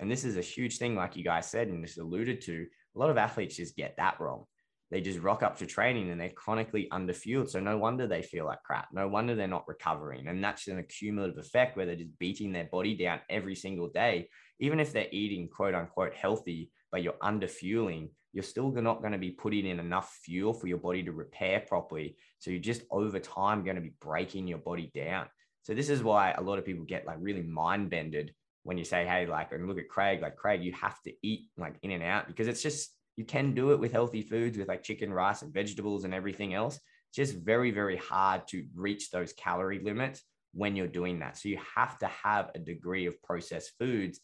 And 0.00 0.10
this 0.10 0.24
is 0.24 0.36
a 0.36 0.42
huge 0.42 0.78
thing, 0.78 0.96
like 0.96 1.16
you 1.16 1.24
guys 1.24 1.50
said 1.50 1.68
and 1.68 1.84
just 1.84 1.98
alluded 1.98 2.40
to. 2.42 2.66
A 2.96 2.98
lot 2.98 3.10
of 3.10 3.18
athletes 3.18 3.56
just 3.56 3.76
get 3.76 3.96
that 3.96 4.20
wrong. 4.20 4.44
They 4.90 5.00
just 5.00 5.20
rock 5.20 5.42
up 5.42 5.56
to 5.58 5.66
training 5.66 6.10
and 6.10 6.20
they're 6.20 6.30
chronically 6.30 6.88
underfueled. 6.92 7.50
So 7.50 7.58
no 7.58 7.78
wonder 7.78 8.06
they 8.06 8.22
feel 8.22 8.44
like 8.44 8.62
crap. 8.62 8.88
No 8.92 9.08
wonder 9.08 9.34
they're 9.34 9.48
not 9.48 9.66
recovering. 9.66 10.28
And 10.28 10.42
that's 10.42 10.68
an 10.68 10.78
accumulative 10.78 11.38
effect 11.38 11.76
where 11.76 11.86
they're 11.86 11.96
just 11.96 12.18
beating 12.18 12.52
their 12.52 12.68
body 12.70 12.94
down 12.94 13.20
every 13.28 13.54
single 13.54 13.88
day. 13.88 14.28
Even 14.60 14.80
if 14.80 14.92
they're 14.92 15.08
eating 15.10 15.48
quote 15.48 15.74
unquote 15.74 16.14
healthy, 16.14 16.70
but 16.92 17.02
you're 17.02 17.14
underfueling, 17.14 18.10
you're 18.34 18.42
still 18.42 18.70
not 18.72 19.00
going 19.00 19.12
to 19.12 19.18
be 19.18 19.30
putting 19.30 19.64
in 19.64 19.78
enough 19.78 20.18
fuel 20.24 20.52
for 20.52 20.66
your 20.66 20.78
body 20.78 21.04
to 21.04 21.12
repair 21.12 21.60
properly. 21.60 22.16
So 22.40 22.50
you're 22.50 22.60
just 22.60 22.82
over 22.90 23.20
time 23.20 23.64
going 23.64 23.76
to 23.76 23.82
be 23.82 23.94
breaking 24.00 24.48
your 24.48 24.58
body 24.58 24.90
down. 24.92 25.26
So 25.62 25.72
this 25.72 25.88
is 25.88 26.02
why 26.02 26.32
a 26.32 26.42
lot 26.42 26.58
of 26.58 26.66
people 26.66 26.84
get 26.84 27.06
like 27.06 27.16
really 27.20 27.42
mind 27.42 27.90
bended 27.90 28.34
when 28.64 28.76
you 28.76 28.84
say, 28.84 29.06
hey, 29.06 29.26
like, 29.26 29.52
and 29.52 29.68
look 29.68 29.78
at 29.78 29.88
Craig, 29.88 30.20
like, 30.20 30.36
Craig, 30.36 30.64
you 30.64 30.72
have 30.72 31.00
to 31.02 31.12
eat 31.22 31.48
like 31.56 31.76
in 31.82 31.92
and 31.92 32.02
out 32.02 32.26
because 32.26 32.48
it's 32.48 32.62
just, 32.62 32.90
you 33.16 33.24
can 33.24 33.54
do 33.54 33.70
it 33.70 33.78
with 33.78 33.92
healthy 33.92 34.22
foods, 34.22 34.58
with 34.58 34.66
like 34.66 34.82
chicken, 34.82 35.12
rice, 35.12 35.42
and 35.42 35.54
vegetables 35.54 36.04
and 36.04 36.12
everything 36.12 36.54
else. 36.54 36.74
It's 37.10 37.30
just 37.30 37.44
very, 37.44 37.70
very 37.70 37.96
hard 37.96 38.48
to 38.48 38.66
reach 38.74 39.10
those 39.10 39.32
calorie 39.32 39.80
limits 39.82 40.22
when 40.52 40.74
you're 40.74 40.88
doing 40.88 41.20
that. 41.20 41.38
So 41.38 41.48
you 41.48 41.58
have 41.76 41.98
to 41.98 42.06
have 42.06 42.50
a 42.56 42.58
degree 42.58 43.06
of 43.06 43.22
processed 43.22 43.72
foods. 43.78 44.18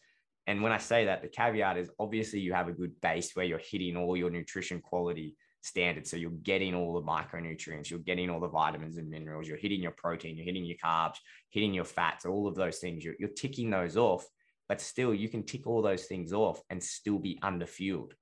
And 0.46 0.62
when 0.62 0.72
I 0.72 0.78
say 0.78 1.04
that, 1.04 1.22
the 1.22 1.28
caveat 1.28 1.76
is 1.76 1.90
obviously 1.98 2.40
you 2.40 2.52
have 2.52 2.68
a 2.68 2.72
good 2.72 3.00
base 3.00 3.32
where 3.34 3.44
you're 3.44 3.58
hitting 3.58 3.96
all 3.96 4.16
your 4.16 4.30
nutrition 4.30 4.80
quality 4.80 5.36
standards. 5.62 6.10
So 6.10 6.16
you're 6.16 6.30
getting 6.30 6.74
all 6.74 6.94
the 6.94 7.06
micronutrients, 7.06 7.90
you're 7.90 8.00
getting 8.00 8.30
all 8.30 8.40
the 8.40 8.48
vitamins 8.48 8.96
and 8.96 9.08
minerals, 9.08 9.46
you're 9.46 9.58
hitting 9.58 9.82
your 9.82 9.94
protein, 9.96 10.36
you're 10.36 10.46
hitting 10.46 10.64
your 10.64 10.78
carbs, 10.82 11.16
hitting 11.50 11.74
your 11.74 11.84
fats, 11.84 12.24
all 12.24 12.46
of 12.46 12.54
those 12.54 12.78
things. 12.78 13.04
You're, 13.04 13.14
you're 13.18 13.28
ticking 13.28 13.70
those 13.70 13.96
off, 13.96 14.26
but 14.68 14.80
still 14.80 15.14
you 15.14 15.28
can 15.28 15.44
tick 15.44 15.66
all 15.66 15.82
those 15.82 16.06
things 16.06 16.32
off 16.32 16.60
and 16.70 16.82
still 16.82 17.18
be 17.18 17.38
underfueled. 17.42 18.12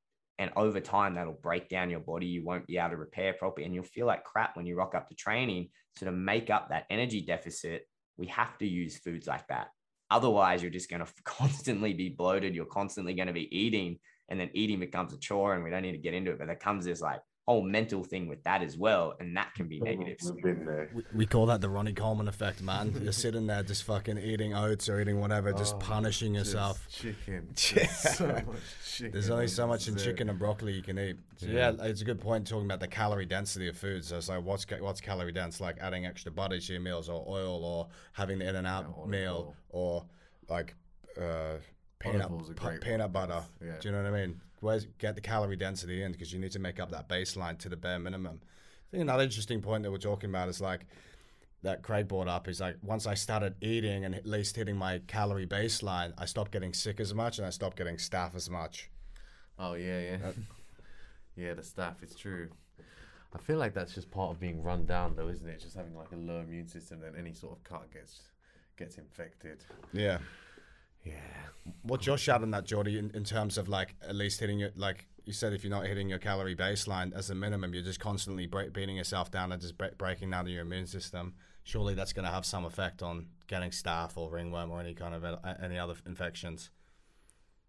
And 0.40 0.52
over 0.54 0.80
time, 0.80 1.14
that'll 1.14 1.32
break 1.32 1.68
down 1.68 1.90
your 1.90 2.00
body. 2.00 2.26
You 2.26 2.44
won't 2.44 2.66
be 2.66 2.78
able 2.78 2.90
to 2.90 2.96
repair 2.96 3.32
properly, 3.32 3.66
and 3.66 3.74
you'll 3.74 3.82
feel 3.82 4.06
like 4.06 4.22
crap 4.22 4.56
when 4.56 4.66
you 4.66 4.76
rock 4.76 4.94
up 4.94 5.08
to 5.08 5.16
training. 5.16 5.70
So, 5.96 6.06
to 6.06 6.12
make 6.12 6.48
up 6.48 6.68
that 6.68 6.84
energy 6.90 7.22
deficit, 7.22 7.88
we 8.16 8.28
have 8.28 8.56
to 8.58 8.66
use 8.66 8.98
foods 8.98 9.26
like 9.26 9.48
that. 9.48 9.68
Otherwise, 10.10 10.62
you're 10.62 10.70
just 10.70 10.90
going 10.90 11.04
to 11.04 11.12
constantly 11.24 11.92
be 11.92 12.08
bloated. 12.08 12.54
You're 12.54 12.66
constantly 12.66 13.14
going 13.14 13.28
to 13.28 13.32
be 13.32 13.54
eating, 13.56 13.98
and 14.28 14.38
then 14.38 14.50
eating 14.54 14.80
becomes 14.80 15.12
a 15.12 15.18
chore. 15.18 15.54
And 15.54 15.64
we 15.64 15.70
don't 15.70 15.82
need 15.82 15.92
to 15.92 15.98
get 15.98 16.14
into 16.14 16.32
it, 16.32 16.38
but 16.38 16.46
there 16.46 16.56
comes 16.56 16.84
this 16.84 17.00
like 17.00 17.20
whole 17.48 17.62
mental 17.62 18.04
thing 18.04 18.28
with 18.28 18.44
that 18.44 18.60
as 18.62 18.76
well, 18.76 19.14
and 19.20 19.34
that 19.34 19.54
can 19.54 19.66
be 19.66 19.80
negative. 19.80 20.18
We've 20.22 20.42
been 20.42 20.66
there. 20.66 20.90
We, 20.94 21.02
we 21.14 21.26
call 21.26 21.46
that 21.46 21.62
the 21.62 21.68
Ronnie 21.70 21.94
Coleman 21.94 22.28
effect, 22.28 22.60
man. 22.62 22.94
You're 23.02 23.10
sitting 23.12 23.46
there 23.46 23.62
just 23.62 23.84
fucking 23.84 24.18
eating 24.18 24.54
oats 24.54 24.86
or 24.90 25.00
eating 25.00 25.18
whatever, 25.18 25.52
just 25.54 25.76
Oh, 25.76 25.78
punishing 25.78 26.34
Just 26.34 26.52
yourself. 26.52 26.86
chicken. 26.90 27.48
Yeah. 27.74 27.86
There's 27.86 27.98
so 28.18 28.44
chicken. 28.84 29.12
There's 29.12 29.30
only 29.30 29.48
so 29.48 29.66
much 29.66 29.88
in 29.88 29.94
dessert. 29.94 30.10
chicken 30.10 30.28
and 30.28 30.38
broccoli 30.38 30.72
you 30.74 30.82
can 30.82 30.98
eat. 30.98 31.16
So 31.36 31.46
yeah. 31.46 31.70
Yeah. 31.78 31.84
it's 31.86 32.02
a 32.02 32.04
good 32.04 32.20
point 32.20 32.46
talking 32.46 32.66
about 32.66 32.80
the 32.80 32.88
calorie 32.88 33.24
density 33.26 33.68
of 33.68 33.76
foods. 33.78 34.08
So 34.08 34.18
it's 34.18 34.28
like 34.28 34.44
what's 34.44 34.66
what's 34.80 35.00
calorie 35.00 35.32
dense? 35.32 35.58
Like 35.60 35.78
adding 35.80 36.04
extra 36.04 36.30
butter 36.30 36.60
to 36.60 36.72
your 36.72 36.82
meals, 36.82 37.08
or 37.08 37.24
oil, 37.26 37.64
or 37.64 37.88
having 38.12 38.40
the 38.40 38.48
in 38.48 38.56
and 38.56 38.66
out 38.66 38.84
Yeah, 38.88 38.94
olive 38.96 39.08
meal, 39.08 39.54
or 39.70 40.04
like 40.50 40.74
uh, 41.18 41.54
peanut 41.98 42.30
oil's 42.30 42.50
a 42.50 42.52
pu- 42.52 42.66
great 42.66 42.80
peanut 42.82 43.10
butter. 43.12 43.42
Yeah. 43.64 43.72
Do 43.80 43.88
you 43.88 43.94
know 43.94 44.02
what 44.02 44.12
I 44.12 44.26
mean? 44.26 44.40
Where's 44.60 44.86
get 44.98 45.14
the 45.14 45.20
calorie 45.20 45.56
density 45.56 46.02
in 46.02 46.12
because 46.12 46.32
you 46.32 46.38
need 46.38 46.52
to 46.52 46.58
make 46.58 46.80
up 46.80 46.90
that 46.90 47.08
baseline 47.08 47.58
to 47.58 47.68
the 47.68 47.76
bare 47.76 47.98
minimum. 47.98 48.40
I 48.42 48.90
think 48.90 49.02
another 49.02 49.22
interesting 49.22 49.60
point 49.60 49.82
that 49.82 49.90
we're 49.90 49.98
talking 49.98 50.30
about 50.30 50.48
is 50.48 50.60
like 50.60 50.86
that 51.62 51.82
Craig 51.82 52.08
brought 52.08 52.28
up 52.28 52.48
is 52.48 52.60
like 52.60 52.76
once 52.82 53.06
I 53.06 53.14
started 53.14 53.54
eating 53.60 54.04
and 54.04 54.14
at 54.14 54.26
least 54.26 54.56
hitting 54.56 54.76
my 54.76 55.00
calorie 55.06 55.46
baseline, 55.46 56.12
I 56.16 56.24
stopped 56.24 56.52
getting 56.52 56.72
sick 56.72 57.00
as 57.00 57.14
much 57.14 57.38
and 57.38 57.46
I 57.46 57.50
stopped 57.50 57.76
getting 57.76 57.96
staph 57.96 58.34
as 58.34 58.48
much. 58.48 58.90
Oh 59.58 59.74
yeah, 59.74 60.00
yeah, 60.00 60.18
Uh, 60.24 60.32
yeah. 61.36 61.54
The 61.54 61.62
staph, 61.62 61.96
it's 62.02 62.14
true. 62.14 62.48
I 63.34 63.38
feel 63.38 63.58
like 63.58 63.74
that's 63.74 63.94
just 63.94 64.10
part 64.10 64.30
of 64.30 64.40
being 64.40 64.62
run 64.62 64.86
down, 64.86 65.14
though, 65.14 65.28
isn't 65.28 65.46
it? 65.46 65.60
Just 65.60 65.76
having 65.76 65.94
like 65.94 66.12
a 66.12 66.16
low 66.16 66.40
immune 66.40 66.66
system, 66.68 67.00
then 67.00 67.14
any 67.18 67.34
sort 67.34 67.52
of 67.56 67.64
cut 67.64 67.92
gets 67.92 68.22
gets 68.76 68.96
infected. 68.96 69.64
Yeah. 69.92 70.18
Yeah. 71.04 71.14
What's 71.82 72.06
your 72.06 72.18
shot 72.18 72.42
on 72.42 72.50
that, 72.52 72.64
Jordy, 72.64 72.98
in, 72.98 73.10
in 73.10 73.24
terms 73.24 73.58
of 73.58 73.68
like 73.68 73.94
at 74.06 74.14
least 74.14 74.40
hitting 74.40 74.60
it, 74.60 74.78
like 74.78 75.06
you 75.24 75.32
said 75.32 75.52
if 75.52 75.62
you're 75.62 75.70
not 75.70 75.86
hitting 75.86 76.08
your 76.08 76.18
calorie 76.18 76.56
baseline 76.56 77.14
as 77.14 77.30
a 77.30 77.34
minimum, 77.34 77.74
you're 77.74 77.82
just 77.82 78.00
constantly 78.00 78.46
break, 78.46 78.72
beating 78.72 78.96
yourself 78.96 79.30
down 79.30 79.52
and 79.52 79.60
just 79.60 79.76
break, 79.76 79.98
breaking 79.98 80.30
down 80.30 80.46
your 80.46 80.62
immune 80.62 80.86
system. 80.86 81.34
Surely 81.64 81.94
that's 81.94 82.14
going 82.14 82.24
to 82.24 82.30
have 82.30 82.46
some 82.46 82.64
effect 82.64 83.02
on 83.02 83.26
getting 83.46 83.70
staph 83.70 84.16
or 84.16 84.30
ringworm 84.30 84.70
or 84.70 84.80
any 84.80 84.94
kind 84.94 85.14
of 85.14 85.24
uh, 85.24 85.36
any 85.62 85.78
other 85.78 85.94
infections. 86.06 86.70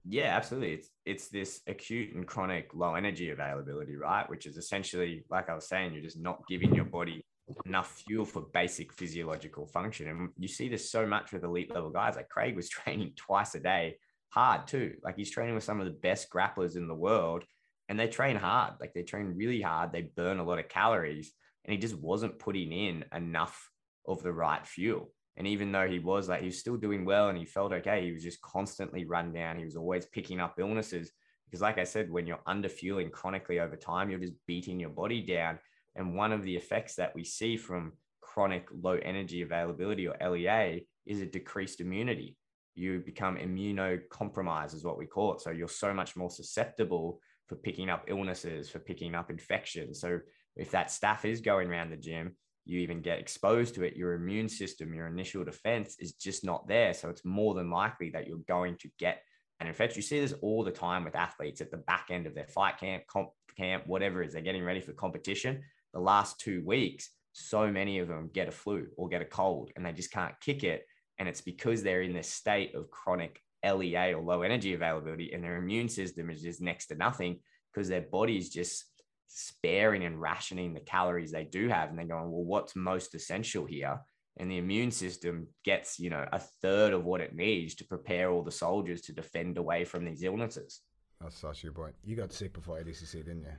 Yeah, 0.06 0.36
absolutely. 0.36 0.74
It's 0.74 0.90
it's 1.06 1.28
this 1.28 1.62
acute 1.68 2.16
and 2.16 2.26
chronic 2.26 2.70
low 2.74 2.96
energy 2.96 3.32
availability, 3.32 3.98
right? 3.98 4.30
Which 4.30 4.46
is 4.46 4.56
essentially, 4.56 5.26
like 5.30 5.50
I 5.50 5.56
was 5.56 5.68
saying, 5.68 5.94
you're 5.94 6.02
just 6.04 6.20
not 6.20 6.48
giving 6.48 6.74
your 6.74 6.86
body 6.86 7.26
enough 7.66 8.04
fuel 8.06 8.26
for 8.26 8.42
basic 8.54 8.94
physiological 8.94 9.66
function. 9.66 10.08
And 10.08 10.30
you 10.38 10.48
see 10.48 10.70
this 10.70 10.92
so 10.92 11.06
much 11.06 11.32
with 11.32 11.44
elite 11.44 11.74
level 11.74 11.90
guys. 11.90 12.16
Like 12.16 12.30
Craig 12.30 12.56
was 12.56 12.70
training 12.70 13.14
twice 13.16 13.56
a 13.56 13.60
day, 13.60 13.98
hard 14.30 14.68
too. 14.68 14.96
Like 15.04 15.16
he's 15.16 15.32
training 15.32 15.56
with 15.56 15.64
some 15.64 15.80
of 15.80 15.86
the 15.86 15.92
best 15.92 16.30
grapplers 16.30 16.76
in 16.76 16.88
the 16.88 16.96
world, 16.96 17.44
and 17.88 18.00
they 18.00 18.08
train 18.08 18.36
hard. 18.36 18.74
Like 18.80 18.94
they 18.94 19.04
train 19.04 19.34
really 19.36 19.62
hard. 19.62 19.92
They 19.92 20.12
burn 20.16 20.40
a 20.40 20.44
lot 20.44 20.60
of 20.60 20.70
calories, 20.70 21.32
and 21.66 21.72
he 21.72 21.78
just 21.78 21.96
wasn't 21.96 22.40
putting 22.40 22.72
in 22.72 23.06
enough 23.14 23.70
of 24.08 24.24
the 24.24 24.34
right 24.34 24.66
fuel. 24.66 25.12
And 25.38 25.48
even 25.48 25.72
though 25.72 25.88
he 25.88 26.00
was 26.00 26.28
like, 26.28 26.42
he 26.42 26.48
was 26.48 26.60
still 26.60 26.76
doing 26.76 27.06
well 27.06 27.30
and 27.30 27.38
he 27.38 27.46
felt 27.46 27.72
okay, 27.72 28.04
he 28.04 28.12
was 28.12 28.24
just 28.24 28.42
constantly 28.42 29.06
run 29.06 29.32
down. 29.32 29.58
He 29.58 29.64
was 29.64 29.78
always 29.78 30.06
picking 30.06 30.42
up 30.42 30.56
illnesses. 30.60 31.12
Because, 31.46 31.62
like 31.62 31.78
I 31.78 31.86
said, 31.86 32.12
when 32.12 32.28
you're 32.28 32.42
under 32.46 32.70
fueling 32.70 33.10
chronically 33.10 33.60
over 33.60 33.76
time, 33.76 34.10
you're 34.10 34.20
just 34.20 34.34
beating 34.46 34.80
your 34.80 34.90
body 34.90 35.22
down. 35.22 35.58
And 36.00 36.16
one 36.16 36.32
of 36.32 36.44
the 36.44 36.56
effects 36.56 36.96
that 36.96 37.14
we 37.14 37.26
see 37.26 37.58
from 37.58 37.92
chronic 38.22 38.70
low 38.72 38.98
energy 39.04 39.42
availability 39.42 40.08
or 40.08 40.16
LEA 40.26 40.88
is 41.06 41.22
a 41.22 41.26
decreased 41.26 41.82
immunity. 41.82 42.38
You 42.74 43.00
become 43.06 43.36
immunocompromised, 43.36 44.74
is 44.74 44.86
what 44.86 44.98
we 44.98 45.06
call 45.06 45.34
it. 45.34 45.42
So 45.42 45.52
you're 45.52 45.68
so 45.68 45.94
much 45.94 46.16
more 46.16 46.30
susceptible 46.30 47.20
for 47.48 47.56
picking 47.56 47.90
up 47.90 48.06
illnesses, 48.08 48.70
for 48.70 48.80
picking 48.80 49.14
up 49.14 49.30
infections. 49.30 50.00
So 50.00 50.22
if 50.56 50.72
that 50.72 50.88
staph 50.88 51.26
is 51.26 51.42
going 51.42 51.70
around 51.70 51.90
the 51.90 51.98
gym, 51.98 52.38
you 52.64 52.80
even 52.80 53.02
get 53.02 53.20
exposed 53.20 53.76
to 53.76 53.84
it, 53.84 53.98
your 53.98 54.14
immune 54.14 54.48
system, 54.48 54.94
your 54.94 55.08
initial 55.08 55.44
defense 55.44 55.98
is 56.00 56.14
just 56.14 56.46
not 56.46 56.66
there. 56.70 56.94
So 56.94 57.10
it's 57.10 57.26
more 57.26 57.56
than 57.56 57.70
likely 57.70 58.10
that 58.12 58.26
you're 58.26 58.38
going 58.48 58.78
to 58.78 58.90
get 59.00 59.22
an 59.60 59.68
infection. 59.68 59.98
You 59.98 60.04
see 60.04 60.22
this 60.22 60.36
all 60.42 60.64
the 60.64 60.72
time 60.72 61.04
with 61.04 61.16
athletes 61.16 61.60
at 61.60 61.72
the 61.72 61.78
back 61.78 62.08
end 62.10 62.26
of 62.26 62.36
their 62.36 62.48
fight 62.48 62.78
camp, 62.78 63.04
comp 63.08 63.32
camp, 63.58 63.84
whatever 63.88 64.22
it 64.22 64.28
is, 64.28 64.34
they're 64.34 64.42
getting 64.42 64.64
ready 64.64 64.80
for 64.80 64.94
competition. 64.94 65.62
The 65.94 66.00
last 66.00 66.40
two 66.40 66.64
weeks, 66.66 67.10
so 67.34 67.72
many 67.72 68.00
of 68.00 68.08
them 68.08 68.30
get 68.34 68.48
a 68.48 68.52
flu 68.52 68.88
or 68.98 69.10
get 69.10 69.22
a 69.22 69.26
cold 69.26 69.72
and 69.76 69.86
they 69.86 69.92
just 69.92 70.12
can't 70.12 70.40
kick 70.42 70.64
it. 70.64 70.86
And 71.18 71.28
it's 71.28 71.42
because 71.42 71.84
they're 71.84 72.02
in 72.02 72.14
this 72.14 72.30
state 72.30 72.76
of 72.76 72.90
chronic 72.90 73.40
LEA 73.66 74.14
or 74.14 74.22
low 74.22 74.42
energy 74.42 74.74
availability 74.74 75.34
and 75.34 75.44
their 75.44 75.58
immune 75.58 75.90
system 75.90 76.30
is 76.30 76.42
just 76.42 76.62
next 76.62 76.88
to 76.88 76.96
nothing 76.96 77.40
because 77.74 77.90
their 77.90 78.02
body 78.02 78.38
is 78.38 78.50
just 78.50 78.86
sparing 79.28 80.06
and 80.06 80.20
rationing 80.20 80.74
the 80.74 80.80
calories 80.80 81.32
they 81.32 81.44
do 81.44 81.68
have. 81.68 81.90
And 81.90 81.98
they're 81.98 82.06
going, 82.06 82.32
well, 82.32 82.44
what's 82.44 82.76
most 82.76 83.16
essential 83.16 83.66
here? 83.66 84.00
And 84.38 84.50
the 84.50 84.58
immune 84.58 84.92
system 84.92 85.48
gets, 85.66 86.00
you 86.00 86.10
know, 86.10 86.26
a 86.32 86.40
third 86.40 86.94
of 86.94 87.04
what 87.04 87.22
it 87.22 87.36
needs 87.36 87.76
to 87.76 87.86
prepare 87.86 88.32
all 88.32 88.44
the 88.44 88.52
soldiers 88.52 89.02
to 89.02 89.14
defend 89.14 89.58
away 89.58 89.84
from 89.84 90.06
these 90.06 90.24
illnesses. 90.24 90.82
That's 91.22 91.38
such 91.38 91.66
a 91.66 91.72
point. 91.72 91.96
You 92.06 92.16
got 92.16 92.32
sick 92.32 92.54
before 92.54 92.80
ADCC, 92.80 93.14
didn't 93.26 93.44
you? 93.44 93.52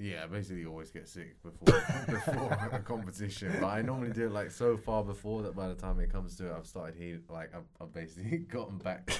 Yeah, 0.00 0.24
I 0.24 0.26
basically 0.28 0.64
always 0.64 0.90
get 0.90 1.06
sick 1.06 1.36
before 1.42 1.82
before 2.08 2.58
a 2.72 2.78
competition, 2.78 3.54
but 3.60 3.66
I 3.66 3.82
normally 3.82 4.12
do 4.12 4.26
it 4.26 4.32
like 4.32 4.50
so 4.50 4.78
far 4.78 5.04
before 5.04 5.42
that 5.42 5.54
by 5.54 5.68
the 5.68 5.74
time 5.74 6.00
it 6.00 6.10
comes 6.10 6.36
to 6.36 6.46
it, 6.46 6.54
I've 6.56 6.66
started 6.66 6.94
healing. 6.94 7.22
Like 7.28 7.54
I've, 7.54 7.68
I've 7.78 7.92
basically 7.92 8.38
gotten 8.50 8.78
back 8.78 9.12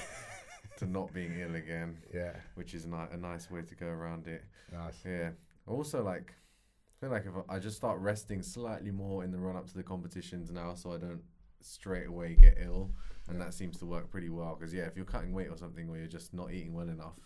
to 0.77 0.87
not 0.87 1.13
being 1.13 1.39
ill 1.39 1.53
again. 1.53 1.97
Yeah, 2.11 2.33
which 2.55 2.73
is 2.73 2.87
ni- 2.87 3.11
a 3.11 3.17
nice 3.17 3.51
way 3.51 3.61
to 3.61 3.75
go 3.75 3.85
around 3.85 4.27
it. 4.27 4.43
Nice. 4.73 4.97
Yeah, 5.05 5.29
also, 5.67 6.03
like, 6.03 6.33
I 6.33 7.05
feel 7.05 7.11
like 7.11 7.27
if 7.27 7.33
I 7.47 7.59
just 7.59 7.77
start 7.77 7.99
resting 7.99 8.41
slightly 8.41 8.89
more 8.89 9.23
in 9.23 9.31
the 9.31 9.37
run 9.37 9.55
up 9.55 9.67
to 9.67 9.75
the 9.75 9.83
competitions 9.83 10.49
now, 10.49 10.73
so 10.73 10.93
I 10.93 10.97
don't 10.97 11.21
straight 11.61 12.07
away 12.07 12.33
get 12.33 12.57
ill, 12.59 12.89
and 13.27 13.37
yeah. 13.37 13.45
that 13.45 13.53
seems 13.53 13.77
to 13.77 13.85
work 13.85 14.09
pretty 14.09 14.29
well. 14.29 14.57
Because 14.59 14.73
yeah, 14.73 14.85
if 14.85 14.95
you're 14.95 15.05
cutting 15.05 15.31
weight 15.31 15.49
or 15.49 15.57
something, 15.57 15.87
where 15.87 15.99
you're 15.99 16.07
just 16.07 16.33
not 16.33 16.51
eating 16.51 16.73
well 16.73 16.89
enough 16.89 17.19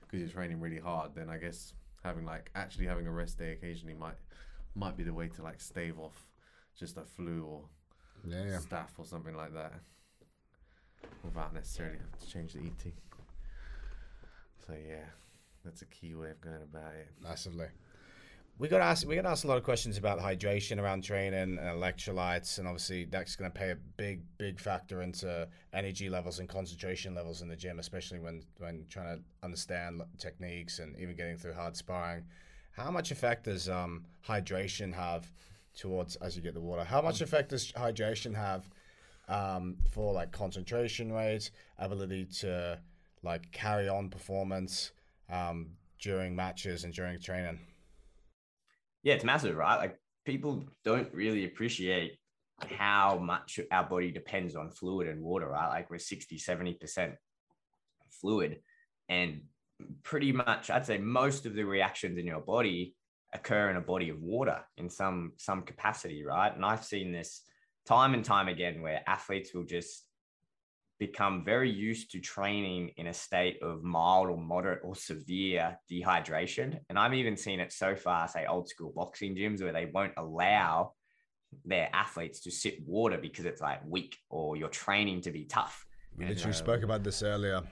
because 0.00 0.20
you're 0.20 0.28
training 0.28 0.60
really 0.60 0.78
hard, 0.78 1.12
then 1.16 1.28
I 1.28 1.36
guess 1.36 1.72
having 2.02 2.24
like 2.24 2.50
actually 2.54 2.86
having 2.86 3.06
a 3.06 3.10
rest 3.10 3.38
day 3.38 3.52
occasionally 3.52 3.94
might 3.94 4.16
might 4.74 4.96
be 4.96 5.02
the 5.02 5.12
way 5.12 5.28
to 5.28 5.42
like 5.42 5.60
stave 5.60 5.98
off 5.98 6.26
just 6.78 6.96
a 6.96 7.02
flu 7.02 7.44
or 7.44 7.62
yeah, 8.26 8.44
yeah. 8.44 8.58
staph 8.58 8.98
or 8.98 9.04
something 9.04 9.34
like 9.34 9.52
that 9.52 9.72
without 11.24 11.54
necessarily 11.54 11.96
having 11.96 12.12
to 12.20 12.32
change 12.32 12.52
the 12.52 12.60
eating. 12.60 12.92
So 14.66 14.74
yeah, 14.88 15.04
that's 15.64 15.82
a 15.82 15.86
key 15.86 16.14
way 16.14 16.30
of 16.30 16.40
going 16.40 16.62
about 16.62 16.94
it. 16.94 17.08
Massively. 17.22 17.66
We 18.60 18.68
got 18.68 18.82
asked. 18.82 19.06
We 19.06 19.16
got 19.16 19.24
asked 19.24 19.44
a 19.44 19.46
lot 19.46 19.56
of 19.56 19.64
questions 19.64 19.96
about 19.96 20.20
hydration 20.20 20.78
around 20.78 21.02
training 21.02 21.32
and 21.40 21.58
electrolytes, 21.58 22.58
and 22.58 22.68
obviously 22.68 23.06
that's 23.06 23.34
going 23.34 23.50
to 23.50 23.58
play 23.58 23.70
a 23.70 23.76
big, 23.96 24.20
big 24.36 24.60
factor 24.60 25.00
into 25.00 25.48
energy 25.72 26.10
levels 26.10 26.40
and 26.40 26.46
concentration 26.46 27.14
levels 27.14 27.40
in 27.40 27.48
the 27.48 27.56
gym, 27.56 27.78
especially 27.78 28.18
when 28.18 28.42
when 28.58 28.84
trying 28.90 29.16
to 29.16 29.22
understand 29.42 30.02
techniques 30.18 30.78
and 30.78 30.94
even 30.98 31.16
getting 31.16 31.38
through 31.38 31.54
hard 31.54 31.74
sparring. 31.74 32.22
How 32.72 32.90
much 32.90 33.12
effect 33.12 33.44
does 33.44 33.66
um, 33.66 34.04
hydration 34.28 34.92
have 34.92 35.32
towards 35.74 36.16
as 36.16 36.36
you 36.36 36.42
get 36.42 36.52
the 36.52 36.60
water? 36.60 36.84
How 36.84 37.00
much 37.00 37.22
effect 37.22 37.48
does 37.48 37.72
hydration 37.72 38.34
have 38.34 38.68
um, 39.26 39.78
for 39.90 40.12
like 40.12 40.32
concentration 40.32 41.10
rates, 41.10 41.50
ability 41.78 42.26
to 42.40 42.78
like 43.22 43.50
carry 43.52 43.88
on 43.88 44.10
performance 44.10 44.92
um, 45.30 45.70
during 45.98 46.36
matches 46.36 46.84
and 46.84 46.92
during 46.92 47.18
training? 47.18 47.58
Yeah, 49.02 49.14
it's 49.14 49.24
massive, 49.24 49.56
right? 49.56 49.76
Like 49.76 49.98
people 50.24 50.64
don't 50.84 51.12
really 51.12 51.44
appreciate 51.44 52.18
how 52.78 53.18
much 53.18 53.58
our 53.72 53.84
body 53.84 54.10
depends 54.10 54.54
on 54.54 54.70
fluid 54.70 55.08
and 55.08 55.22
water, 55.22 55.48
right? 55.48 55.68
Like 55.68 55.90
we're 55.90 55.98
60, 55.98 56.38
70% 56.38 57.14
fluid. 58.20 58.60
And 59.08 59.42
pretty 60.02 60.32
much, 60.32 60.70
I'd 60.70 60.86
say 60.86 60.98
most 60.98 61.46
of 61.46 61.54
the 61.54 61.64
reactions 61.64 62.18
in 62.18 62.26
your 62.26 62.40
body 62.40 62.94
occur 63.32 63.70
in 63.70 63.76
a 63.76 63.80
body 63.80 64.10
of 64.10 64.20
water 64.20 64.60
in 64.76 64.90
some 64.90 65.32
some 65.36 65.62
capacity, 65.62 66.24
right? 66.24 66.54
And 66.54 66.64
I've 66.64 66.84
seen 66.84 67.12
this 67.12 67.42
time 67.86 68.14
and 68.14 68.24
time 68.24 68.48
again 68.48 68.82
where 68.82 69.02
athletes 69.06 69.54
will 69.54 69.64
just 69.64 70.04
become 71.00 71.42
very 71.42 71.70
used 71.70 72.10
to 72.10 72.20
training 72.20 72.90
in 72.98 73.06
a 73.06 73.12
state 73.12 73.60
of 73.62 73.82
mild 73.82 74.28
or 74.28 74.36
moderate 74.36 74.80
or 74.84 74.94
severe 74.94 75.76
dehydration. 75.90 76.78
And 76.90 76.98
I've 76.98 77.14
even 77.14 77.38
seen 77.38 77.58
it 77.58 77.72
so 77.72 77.96
far, 77.96 78.28
say 78.28 78.44
old 78.46 78.68
school 78.68 78.92
boxing 78.94 79.34
gyms 79.34 79.62
where 79.62 79.72
they 79.72 79.86
won't 79.86 80.12
allow 80.18 80.92
their 81.64 81.88
athletes 81.94 82.40
to 82.40 82.50
sip 82.50 82.78
water 82.86 83.16
because 83.16 83.46
it's 83.46 83.62
like 83.62 83.80
weak 83.84 84.18
or 84.28 84.56
you're 84.56 84.68
training 84.68 85.22
to 85.22 85.30
be 85.30 85.44
tough. 85.46 85.86
We 86.16 86.26
literally 86.26 86.52
spoke 86.52 86.82
about 86.82 87.02
this 87.02 87.22
earlier. 87.22 87.62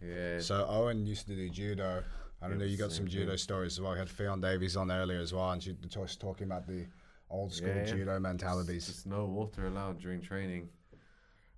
Yeah. 0.00 0.38
So 0.38 0.64
Owen 0.68 1.04
used 1.04 1.26
to 1.26 1.34
do 1.34 1.50
judo. 1.50 2.04
I 2.40 2.48
don't 2.48 2.58
know. 2.58 2.64
You 2.64 2.76
got 2.76 2.92
some 2.92 3.08
judo 3.08 3.34
stories 3.34 3.72
as 3.72 3.80
well. 3.80 3.92
I 3.92 3.98
had 3.98 4.08
Ffion 4.08 4.40
Davies 4.40 4.76
on 4.76 4.92
earlier 4.92 5.18
as 5.18 5.34
well, 5.34 5.50
and 5.50 5.60
she 5.60 5.76
was 5.96 6.14
talking 6.14 6.46
about 6.46 6.68
the 6.68 6.86
old 7.28 7.52
school 7.52 7.74
yeah, 7.74 7.84
judo 7.84 8.20
mentalities. 8.20 8.86
Just 8.86 9.06
no 9.08 9.24
water 9.24 9.66
allowed 9.66 9.98
during 9.98 10.20
training. 10.20 10.68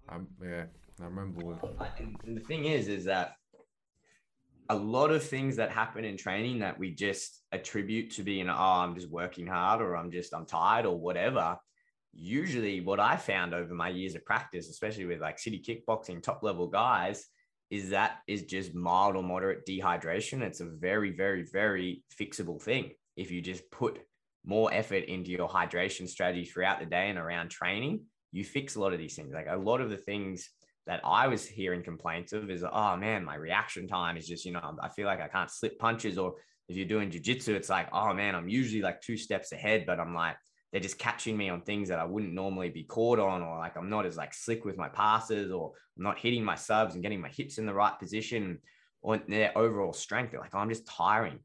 Um, 0.09 0.26
yeah, 0.42 0.64
I 1.00 1.06
remember. 1.06 1.58
And 2.24 2.36
the 2.36 2.40
thing 2.40 2.64
is, 2.66 2.88
is 2.88 3.04
that 3.04 3.34
a 4.68 4.74
lot 4.74 5.10
of 5.10 5.22
things 5.22 5.56
that 5.56 5.70
happen 5.70 6.04
in 6.04 6.16
training 6.16 6.60
that 6.60 6.78
we 6.78 6.92
just 6.92 7.42
attribute 7.52 8.12
to 8.12 8.22
being, 8.22 8.48
oh, 8.48 8.54
I'm 8.54 8.94
just 8.94 9.10
working 9.10 9.46
hard 9.46 9.80
or 9.80 9.96
I'm 9.96 10.12
just, 10.12 10.34
I'm 10.34 10.46
tired 10.46 10.86
or 10.86 10.98
whatever. 10.98 11.56
Usually, 12.12 12.80
what 12.80 13.00
I 13.00 13.16
found 13.16 13.54
over 13.54 13.74
my 13.74 13.88
years 13.88 14.14
of 14.14 14.24
practice, 14.24 14.68
especially 14.68 15.06
with 15.06 15.20
like 15.20 15.38
city 15.38 15.60
kickboxing 15.60 16.22
top 16.22 16.42
level 16.42 16.66
guys, 16.68 17.26
is 17.70 17.90
that 17.90 18.18
is 18.26 18.44
just 18.44 18.74
mild 18.74 19.16
or 19.16 19.22
moderate 19.22 19.64
dehydration. 19.66 20.42
It's 20.42 20.60
a 20.60 20.66
very, 20.66 21.10
very, 21.12 21.44
very 21.44 22.02
fixable 22.20 22.60
thing. 22.60 22.90
If 23.16 23.30
you 23.30 23.40
just 23.40 23.70
put 23.70 24.00
more 24.44 24.72
effort 24.72 25.04
into 25.04 25.30
your 25.30 25.48
hydration 25.48 26.08
strategy 26.08 26.44
throughout 26.44 26.80
the 26.80 26.86
day 26.86 27.10
and 27.10 27.18
around 27.18 27.50
training, 27.50 28.02
you 28.32 28.44
fix 28.44 28.74
a 28.74 28.80
lot 28.80 28.92
of 28.92 28.98
these 28.98 29.14
things. 29.14 29.32
Like 29.32 29.46
a 29.48 29.56
lot 29.56 29.80
of 29.80 29.90
the 29.90 29.96
things 29.96 30.48
that 30.90 31.00
I 31.05 31.29
was 31.29 31.46
hearing 31.46 31.85
complaints 31.85 32.33
of 32.33 32.50
is, 32.50 32.64
oh 32.64 32.96
man, 32.96 33.24
my 33.24 33.37
reaction 33.37 33.87
time 33.87 34.16
is 34.16 34.26
just, 34.26 34.44
you 34.44 34.50
know, 34.50 34.76
I 34.83 34.88
feel 34.88 35.07
like 35.07 35.20
I 35.20 35.29
can't 35.29 35.49
slip 35.49 35.78
punches. 35.78 36.18
Or 36.18 36.34
if 36.68 36.76
you're 36.76 36.84
doing 36.84 37.12
jujitsu, 37.12 37.51
it's 37.51 37.68
like, 37.68 37.88
oh 37.93 38.12
man, 38.12 38.34
I'm 38.34 38.49
usually 38.49 38.82
like 38.82 39.01
two 39.01 39.16
steps 39.16 39.53
ahead, 39.53 39.84
but 39.86 40.01
I'm 40.01 40.16
like, 40.16 40.34
they're 40.72 40.80
just 40.80 40.99
catching 40.99 41.36
me 41.36 41.49
on 41.49 41.61
things 41.61 41.91
that 41.91 42.01
I 42.01 42.05
wouldn't 42.05 42.34
normally 42.34 42.70
be 42.70 42.82
caught 42.82 43.20
on, 43.20 43.41
or 43.41 43.57
like 43.57 43.76
I'm 43.76 43.88
not 43.88 44.05
as 44.05 44.16
like 44.16 44.34
slick 44.34 44.64
with 44.64 44.76
my 44.76 44.88
passes, 44.88 45.53
or 45.53 45.74
I'm 45.97 46.03
not 46.03 46.18
hitting 46.18 46.43
my 46.43 46.57
subs 46.57 46.95
and 46.95 47.05
getting 47.05 47.20
my 47.20 47.28
hips 47.28 47.59
in 47.59 47.66
the 47.66 47.74
right 47.74 47.97
position, 47.97 48.59
or 49.01 49.20
their 49.28 49.57
overall 49.57 49.93
strength. 49.93 50.32
They're 50.32 50.41
like, 50.41 50.57
oh, 50.57 50.59
I'm 50.59 50.70
just 50.70 50.88
tiring, 50.88 51.38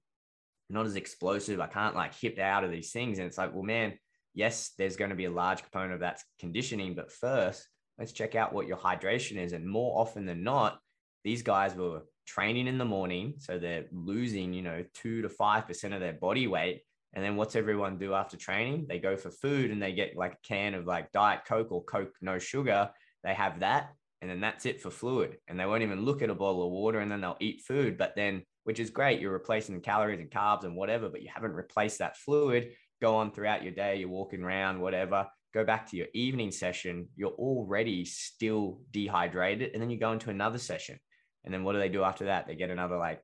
not 0.71 0.87
as 0.87 0.95
explosive. 0.95 1.59
I 1.59 1.67
can't 1.67 1.95
like 1.95 2.15
hip 2.15 2.39
out 2.39 2.63
of 2.63 2.71
these 2.71 2.91
things. 2.91 3.19
And 3.19 3.27
it's 3.27 3.37
like, 3.37 3.53
well, 3.53 3.61
man, 3.61 3.93
yes, 4.33 4.71
there's 4.75 4.95
going 4.95 5.11
to 5.11 5.15
be 5.15 5.25
a 5.25 5.31
large 5.31 5.61
component 5.61 5.93
of 5.93 5.99
that's 5.99 6.23
conditioning, 6.39 6.95
but 6.95 7.11
first, 7.11 7.67
let's 7.97 8.11
check 8.11 8.35
out 8.35 8.53
what 8.53 8.67
your 8.67 8.77
hydration 8.77 9.37
is. 9.37 9.53
And 9.53 9.67
more 9.67 9.99
often 9.99 10.25
than 10.25 10.43
not, 10.43 10.79
these 11.23 11.41
guys 11.41 11.75
were 11.75 12.03
training 12.25 12.67
in 12.67 12.77
the 12.77 12.85
morning. 12.85 13.35
So 13.39 13.57
they're 13.57 13.85
losing, 13.91 14.53
you 14.53 14.61
know, 14.61 14.83
two 14.93 15.21
to 15.21 15.29
5% 15.29 15.93
of 15.93 15.99
their 15.99 16.13
body 16.13 16.47
weight. 16.47 16.81
And 17.13 17.23
then 17.23 17.37
what's 17.37 17.55
everyone 17.55 17.97
do 17.97 18.13
after 18.13 18.35
training? 18.35 18.87
They 18.89 18.99
go 18.99 19.15
for 19.15 19.31
food 19.31 19.71
and 19.71 19.81
they 19.81 19.93
get 19.93 20.17
like 20.17 20.33
a 20.33 20.47
can 20.47 20.73
of 20.73 20.85
like 20.85 21.11
Diet 21.13 21.41
Coke 21.47 21.71
or 21.71 21.83
Coke, 21.83 22.13
no 22.21 22.39
sugar. 22.39 22.89
They 23.23 23.33
have 23.33 23.61
that. 23.61 23.91
And 24.21 24.29
then 24.29 24.41
that's 24.41 24.65
it 24.65 24.81
for 24.81 24.89
fluid. 24.89 25.37
And 25.47 25.59
they 25.59 25.65
won't 25.65 25.83
even 25.83 26.03
look 26.03 26.21
at 26.21 26.29
a 26.29 26.35
bottle 26.35 26.65
of 26.65 26.71
water 26.71 26.99
and 26.99 27.11
then 27.11 27.21
they'll 27.21 27.37
eat 27.39 27.63
food. 27.65 27.97
But 27.97 28.15
then, 28.15 28.43
which 28.65 28.79
is 28.79 28.89
great, 28.89 29.21
you're 29.21 29.31
replacing 29.31 29.79
calories 29.81 30.19
and 30.19 30.31
carbs 30.31 30.63
and 30.63 30.75
whatever, 30.75 31.07
but 31.09 31.21
you 31.21 31.29
haven't 31.33 31.53
replaced 31.53 31.99
that 31.99 32.17
fluid. 32.17 32.71
Go 33.01 33.15
on 33.15 33.31
throughout 33.31 33.63
your 33.63 33.73
day, 33.73 33.97
you're 33.97 34.09
walking 34.09 34.41
around, 34.41 34.81
whatever 34.81 35.27
go 35.55 35.63
back 35.63 35.89
to 35.89 35.97
your 35.97 36.07
evening 36.13 36.51
session, 36.51 37.07
you're 37.15 37.31
already 37.31 38.03
still 38.05 38.81
dehydrated. 38.91 39.71
And 39.73 39.81
then 39.81 39.89
you 39.89 39.97
go 39.97 40.11
into 40.11 40.29
another 40.29 40.59
session. 40.59 40.99
And 41.45 41.53
then 41.53 41.63
what 41.63 41.73
do 41.73 41.79
they 41.79 41.89
do 41.89 42.03
after 42.03 42.25
that? 42.25 42.45
They 42.45 42.55
get 42.55 42.69
another, 42.69 42.97
like, 42.97 43.21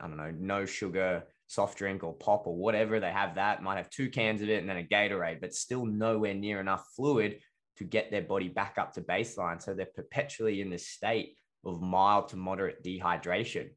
I 0.00 0.06
don't 0.06 0.18
know, 0.18 0.32
no 0.38 0.66
sugar 0.66 1.24
soft 1.46 1.78
drink 1.78 2.04
or 2.04 2.12
pop 2.12 2.46
or 2.46 2.54
whatever. 2.54 3.00
They 3.00 3.10
have 3.10 3.34
that, 3.36 3.62
might 3.62 3.78
have 3.78 3.90
two 3.90 4.10
cans 4.10 4.42
of 4.42 4.50
it 4.50 4.60
and 4.60 4.68
then 4.68 4.76
a 4.76 4.84
Gatorade, 4.84 5.40
but 5.40 5.54
still 5.54 5.86
nowhere 5.86 6.34
near 6.34 6.60
enough 6.60 6.86
fluid 6.94 7.40
to 7.78 7.84
get 7.84 8.10
their 8.10 8.22
body 8.22 8.48
back 8.48 8.76
up 8.78 8.92
to 8.92 9.00
baseline. 9.00 9.60
So 9.60 9.74
they're 9.74 9.86
perpetually 9.86 10.60
in 10.60 10.70
this 10.70 10.88
state 10.88 11.36
of 11.64 11.80
mild 11.80 12.28
to 12.28 12.36
moderate 12.36 12.84
dehydration. 12.84 13.70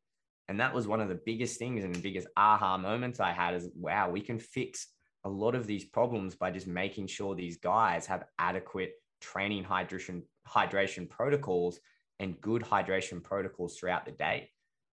And 0.50 0.60
that 0.60 0.74
was 0.74 0.88
one 0.88 1.00
of 1.00 1.08
the 1.08 1.20
biggest 1.26 1.58
things 1.58 1.84
and 1.84 1.96
the 1.96 2.02
biggest 2.02 2.28
aha 2.36 2.78
moments 2.78 3.20
I 3.20 3.32
had 3.32 3.56
is 3.56 3.70
wow, 3.76 4.10
we 4.10 4.22
can 4.22 4.40
fix 4.40 4.88
a 5.26 5.30
lot 5.30 5.56
of 5.56 5.68
these 5.68 5.86
problems 5.86 6.36
by 6.36 6.52
just 6.52 6.68
making 6.68 7.08
sure 7.08 7.36
these 7.36 7.58
guys 7.58 8.06
have 8.06 8.26
adequate 8.40 8.94
training 9.22 9.64
hydration 9.64 10.24
hydration 10.48 11.10
protocols 11.10 11.80
and 12.20 12.40
good 12.42 12.62
hydration 12.62 13.24
protocols 13.24 13.78
throughout 13.78 14.06
the 14.06 14.12
day. 14.12 14.50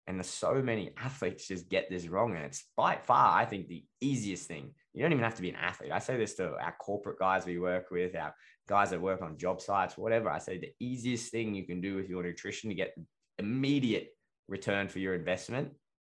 And 0.07 0.18
there's 0.18 0.28
so 0.28 0.55
many 0.62 0.93
athletes 0.97 1.49
just 1.49 1.68
get 1.68 1.91
this 1.91 2.07
wrong. 2.09 2.35
And 2.35 2.45
it's 2.45 2.64
by 2.76 2.97
far, 2.97 3.39
I 3.39 3.45
think, 3.45 3.68
the 3.68 3.85
easiest 4.01 4.47
thing. 4.47 4.72
You 4.95 5.03
don't 5.03 5.12
even 5.12 5.24
have 5.24 5.37
to 5.37 5.43
be 5.43 5.51
an 5.51 5.57
athlete. 5.57 5.93
I 5.93 5.99
say 5.99 6.16
this 6.16 6.35
to 6.35 6.55
our 6.57 6.74
corporate 6.81 7.18
guys 7.18 7.47
we 7.47 7.59
work 7.59 7.91
with, 7.91 8.16
our 8.16 8.35
guys 8.68 8.91
that 8.91 9.01
work 9.01 9.22
on 9.22 9.39
job 9.39 9.61
sites, 9.61 9.97
whatever. 9.97 10.31
I 10.31 10.39
say 10.39 10.59
the 10.59 10.72
easiest 10.81 11.31
thing 11.31 11.55
you 11.55 11.64
can 11.64 11.81
do 11.81 11.97
with 11.97 12.09
your 12.09 12.22
nutrition 12.22 12.70
to 12.70 12.74
get 12.74 12.95
immediate 13.39 14.09
return 14.49 14.89
for 14.89 14.99
your 14.99 15.14
investment 15.14 15.70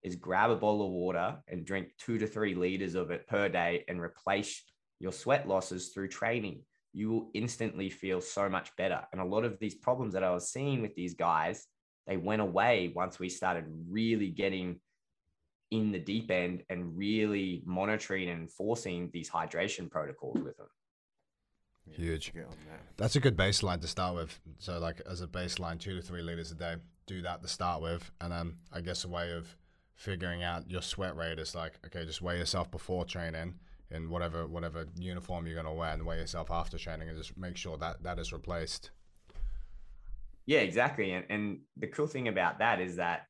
is 0.02 0.16
grab 0.16 0.50
a 0.50 0.56
bowl 0.56 0.84
of 0.84 0.90
water 0.90 1.36
and 1.48 1.64
drink 1.64 1.88
two 1.98 2.18
to 2.18 2.26
three 2.26 2.54
liters 2.54 2.94
of 2.94 3.10
it 3.10 3.26
per 3.26 3.48
day 3.48 3.84
and 3.88 4.00
replace 4.00 4.62
your 4.98 5.12
sweat 5.12 5.48
losses 5.48 5.90
through 5.90 6.08
training. 6.08 6.62
You 6.92 7.10
will 7.10 7.30
instantly 7.34 7.88
feel 7.88 8.20
so 8.20 8.48
much 8.48 8.74
better. 8.76 9.00
And 9.12 9.20
a 9.20 9.24
lot 9.24 9.44
of 9.44 9.58
these 9.58 9.74
problems 9.74 10.14
that 10.14 10.24
I 10.24 10.30
was 10.30 10.50
seeing 10.50 10.82
with 10.82 10.94
these 10.94 11.14
guys, 11.14 11.66
they 12.06 12.16
went 12.16 12.42
away 12.42 12.92
once 12.94 13.18
we 13.18 13.28
started 13.28 13.64
really 13.88 14.28
getting 14.28 14.80
in 15.70 15.90
the 15.90 15.98
deep 15.98 16.30
end 16.30 16.62
and 16.68 16.96
really 16.96 17.62
monitoring 17.64 18.28
and 18.28 18.42
enforcing 18.42 19.08
these 19.12 19.30
hydration 19.30 19.90
protocols 19.90 20.38
with 20.42 20.56
them. 20.58 20.66
Huge. 21.90 22.32
That's 22.96 23.16
a 23.16 23.20
good 23.20 23.36
baseline 23.36 23.80
to 23.80 23.88
start 23.88 24.14
with. 24.14 24.38
So, 24.58 24.78
like 24.78 25.00
as 25.10 25.20
a 25.20 25.26
baseline, 25.26 25.80
two 25.80 25.96
to 25.96 26.02
three 26.02 26.22
liters 26.22 26.52
a 26.52 26.54
day. 26.54 26.76
Do 27.06 27.20
that 27.22 27.42
to 27.42 27.48
start 27.48 27.82
with, 27.82 28.12
and 28.20 28.30
then 28.30 28.54
I 28.72 28.80
guess 28.80 29.02
a 29.02 29.08
way 29.08 29.32
of 29.32 29.56
figuring 30.02 30.42
out 30.42 30.68
your 30.68 30.82
sweat 30.82 31.14
rate 31.16 31.38
is 31.38 31.54
like 31.54 31.74
okay 31.86 32.04
just 32.04 32.20
weigh 32.20 32.36
yourself 32.36 32.68
before 32.72 33.04
training 33.04 33.54
in 33.92 34.10
whatever 34.10 34.48
whatever 34.48 34.84
uniform 34.98 35.46
you're 35.46 35.54
going 35.54 35.64
to 35.64 35.72
wear 35.72 35.92
and 35.92 36.04
weigh 36.04 36.18
yourself 36.18 36.50
after 36.50 36.76
training 36.76 37.08
and 37.08 37.16
just 37.16 37.38
make 37.38 37.56
sure 37.56 37.76
that 37.76 38.02
that 38.02 38.18
is 38.18 38.32
replaced. 38.32 38.90
Yeah 40.44 40.58
exactly. 40.58 41.12
And, 41.12 41.24
and 41.30 41.58
the 41.76 41.86
cool 41.86 42.08
thing 42.08 42.26
about 42.26 42.58
that 42.58 42.80
is 42.80 42.96
that 42.96 43.26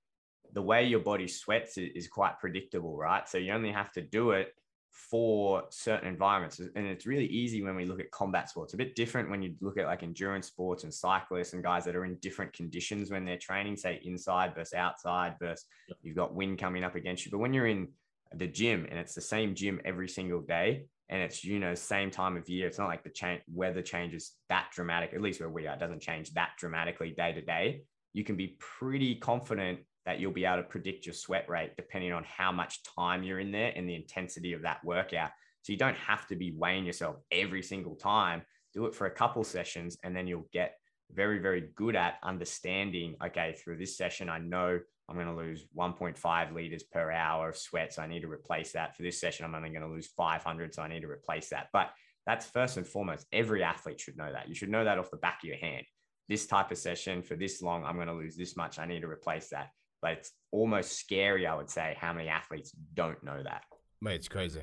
the 0.54 0.62
way 0.62 0.84
your 0.86 1.00
body 1.00 1.28
sweats 1.28 1.76
is 1.76 2.08
quite 2.08 2.38
predictable 2.38 2.96
right? 2.96 3.28
So 3.28 3.36
you 3.36 3.52
only 3.52 3.72
have 3.72 3.92
to 3.92 4.00
do 4.00 4.30
it 4.30 4.54
for 4.92 5.64
certain 5.70 6.06
environments. 6.06 6.60
And 6.60 6.86
it's 6.86 7.06
really 7.06 7.26
easy 7.26 7.62
when 7.62 7.74
we 7.74 7.86
look 7.86 8.00
at 8.00 8.10
combat 8.10 8.50
sports. 8.50 8.74
A 8.74 8.76
bit 8.76 8.94
different 8.94 9.30
when 9.30 9.42
you 9.42 9.54
look 9.60 9.78
at 9.78 9.86
like 9.86 10.02
endurance 10.02 10.46
sports 10.46 10.84
and 10.84 10.92
cyclists 10.92 11.54
and 11.54 11.62
guys 11.62 11.84
that 11.86 11.96
are 11.96 12.04
in 12.04 12.16
different 12.16 12.52
conditions 12.52 13.10
when 13.10 13.24
they're 13.24 13.38
training, 13.38 13.76
say 13.76 14.00
inside 14.04 14.54
versus 14.54 14.74
outside 14.74 15.36
versus 15.40 15.64
you've 16.02 16.16
got 16.16 16.34
wind 16.34 16.58
coming 16.58 16.84
up 16.84 16.94
against 16.94 17.24
you. 17.24 17.30
But 17.30 17.38
when 17.38 17.54
you're 17.54 17.66
in 17.66 17.88
the 18.34 18.46
gym 18.46 18.86
and 18.90 18.98
it's 18.98 19.14
the 19.14 19.20
same 19.20 19.54
gym 19.54 19.80
every 19.84 20.08
single 20.08 20.40
day 20.40 20.84
and 21.08 21.20
it's 21.20 21.44
you 21.44 21.58
know 21.58 21.74
same 21.74 22.10
time 22.10 22.36
of 22.36 22.48
year, 22.48 22.66
it's 22.66 22.78
not 22.78 22.88
like 22.88 23.02
the 23.02 23.10
change 23.10 23.40
weather 23.52 23.82
changes 23.82 24.32
that 24.50 24.66
dramatic. 24.74 25.14
At 25.14 25.22
least 25.22 25.40
where 25.40 25.48
we 25.48 25.66
are, 25.66 25.74
it 25.74 25.80
doesn't 25.80 26.02
change 26.02 26.32
that 26.34 26.50
dramatically 26.58 27.14
day 27.16 27.32
to 27.32 27.40
day. 27.40 27.82
You 28.12 28.24
can 28.24 28.36
be 28.36 28.58
pretty 28.58 29.14
confident 29.14 29.80
that 30.04 30.18
you'll 30.18 30.32
be 30.32 30.44
able 30.44 30.58
to 30.58 30.62
predict 30.64 31.06
your 31.06 31.14
sweat 31.14 31.48
rate 31.48 31.76
depending 31.76 32.12
on 32.12 32.24
how 32.24 32.50
much 32.50 32.82
time 32.82 33.22
you're 33.22 33.40
in 33.40 33.52
there 33.52 33.72
and 33.76 33.88
the 33.88 33.94
intensity 33.94 34.52
of 34.52 34.62
that 34.62 34.84
workout. 34.84 35.30
So 35.62 35.72
you 35.72 35.78
don't 35.78 35.96
have 35.96 36.26
to 36.28 36.36
be 36.36 36.52
weighing 36.56 36.84
yourself 36.84 37.16
every 37.30 37.62
single 37.62 37.94
time. 37.94 38.42
Do 38.74 38.86
it 38.86 38.94
for 38.94 39.06
a 39.06 39.10
couple 39.10 39.44
sessions 39.44 39.96
and 40.02 40.14
then 40.16 40.26
you'll 40.26 40.48
get 40.52 40.74
very, 41.12 41.38
very 41.38 41.70
good 41.76 41.94
at 41.94 42.14
understanding 42.22 43.14
okay, 43.24 43.54
through 43.58 43.76
this 43.76 43.96
session, 43.96 44.28
I 44.28 44.38
know 44.38 44.80
I'm 45.08 45.14
going 45.14 45.26
to 45.26 45.34
lose 45.34 45.66
1.5 45.76 46.54
liters 46.54 46.82
per 46.84 47.10
hour 47.10 47.50
of 47.50 47.56
sweat. 47.56 47.92
So 47.92 48.02
I 48.02 48.06
need 48.06 48.22
to 48.22 48.30
replace 48.30 48.72
that. 48.72 48.96
For 48.96 49.02
this 49.02 49.20
session, 49.20 49.44
I'm 49.44 49.54
only 49.54 49.68
going 49.68 49.82
to 49.82 49.88
lose 49.88 50.08
500. 50.16 50.74
So 50.74 50.82
I 50.82 50.88
need 50.88 51.02
to 51.02 51.10
replace 51.10 51.50
that. 51.50 51.68
But 51.72 51.90
that's 52.24 52.46
first 52.46 52.76
and 52.76 52.86
foremost. 52.86 53.26
Every 53.32 53.62
athlete 53.62 54.00
should 54.00 54.16
know 54.16 54.32
that. 54.32 54.48
You 54.48 54.54
should 54.54 54.70
know 54.70 54.84
that 54.84 54.98
off 54.98 55.10
the 55.10 55.16
back 55.18 55.40
of 55.42 55.48
your 55.48 55.58
hand. 55.58 55.84
This 56.28 56.46
type 56.46 56.70
of 56.70 56.78
session 56.78 57.22
for 57.22 57.34
this 57.34 57.60
long, 57.60 57.84
I'm 57.84 57.96
going 57.96 58.06
to 58.06 58.14
lose 58.14 58.36
this 58.36 58.56
much. 58.56 58.78
I 58.78 58.86
need 58.86 59.00
to 59.00 59.08
replace 59.08 59.50
that 59.50 59.68
but 60.02 60.12
it's 60.12 60.32
almost 60.50 60.98
scary, 60.98 61.46
I 61.46 61.54
would 61.54 61.70
say, 61.70 61.96
how 61.98 62.12
many 62.12 62.28
athletes 62.28 62.72
don't 62.94 63.22
know 63.22 63.42
that. 63.42 63.62
Mate, 64.00 64.16
it's 64.16 64.28
crazy. 64.28 64.62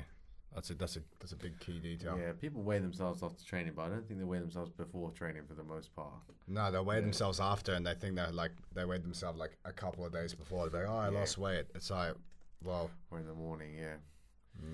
That's 0.54 0.68
a 0.70 0.74
that's 0.74 0.96
a 0.96 1.00
that's 1.20 1.32
a 1.32 1.36
big 1.36 1.58
key 1.60 1.78
detail. 1.78 2.18
Yeah, 2.20 2.32
people 2.32 2.62
weigh 2.62 2.80
themselves 2.80 3.22
after 3.22 3.44
training, 3.44 3.72
but 3.76 3.82
I 3.82 3.88
don't 3.88 4.06
think 4.06 4.18
they 4.18 4.24
weigh 4.24 4.40
themselves 4.40 4.70
before 4.70 5.10
training 5.12 5.42
for 5.46 5.54
the 5.54 5.62
most 5.62 5.94
part. 5.94 6.10
No, 6.48 6.72
they 6.72 6.80
weigh 6.80 6.96
yeah. 6.96 7.02
themselves 7.02 7.38
after, 7.38 7.74
and 7.74 7.86
they 7.86 7.94
think 7.94 8.16
they're 8.16 8.32
like 8.32 8.50
they 8.74 8.84
weigh 8.84 8.98
themselves 8.98 9.38
like 9.38 9.56
a 9.64 9.72
couple 9.72 10.04
of 10.04 10.12
days 10.12 10.34
before. 10.34 10.68
They're 10.68 10.86
like, 10.86 10.92
oh, 10.92 10.98
I 10.98 11.10
yeah. 11.10 11.18
lost 11.18 11.38
weight. 11.38 11.66
It's 11.74 11.90
like, 11.90 12.14
well, 12.64 12.90
or 13.12 13.20
in 13.20 13.26
the 13.26 13.34
morning, 13.34 13.74
yeah. 13.78 13.94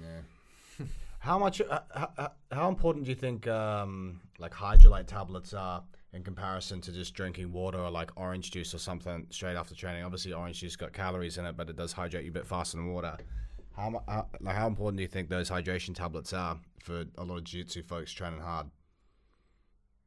Yeah. 0.02 0.86
how 1.18 1.38
much? 1.38 1.60
Uh, 1.60 1.80
how, 1.94 2.32
how 2.50 2.68
important 2.70 3.04
do 3.04 3.10
you 3.10 3.14
think 3.14 3.46
um, 3.46 4.20
like 4.38 4.52
Hydralyte 4.52 5.06
tablets 5.06 5.52
are 5.52 5.84
in 6.12 6.22
comparison 6.22 6.80
to 6.80 6.92
just 6.92 7.14
drinking 7.14 7.52
water 7.52 7.78
or 7.78 7.90
like 7.90 8.10
orange 8.16 8.50
juice 8.50 8.74
or 8.74 8.78
something 8.78 9.26
straight 9.30 9.56
after 9.56 9.74
training. 9.74 10.04
Obviously, 10.04 10.32
orange 10.32 10.60
juice 10.60 10.76
got 10.76 10.92
calories 10.92 11.38
in 11.38 11.44
it, 11.44 11.56
but 11.56 11.68
it 11.68 11.76
does 11.76 11.92
hydrate 11.92 12.24
you 12.24 12.30
a 12.30 12.34
bit 12.34 12.46
faster 12.46 12.76
than 12.76 12.92
water. 12.92 13.16
How, 13.76 14.02
how 14.08 14.26
like 14.40 14.56
how 14.56 14.66
important 14.66 14.96
do 14.96 15.02
you 15.02 15.08
think 15.08 15.28
those 15.28 15.50
hydration 15.50 15.94
tablets 15.94 16.32
are 16.32 16.58
for 16.82 17.04
a 17.18 17.24
lot 17.24 17.36
of 17.36 17.44
jiu-jitsu 17.44 17.82
folks 17.82 18.12
training 18.12 18.40
hard? 18.40 18.68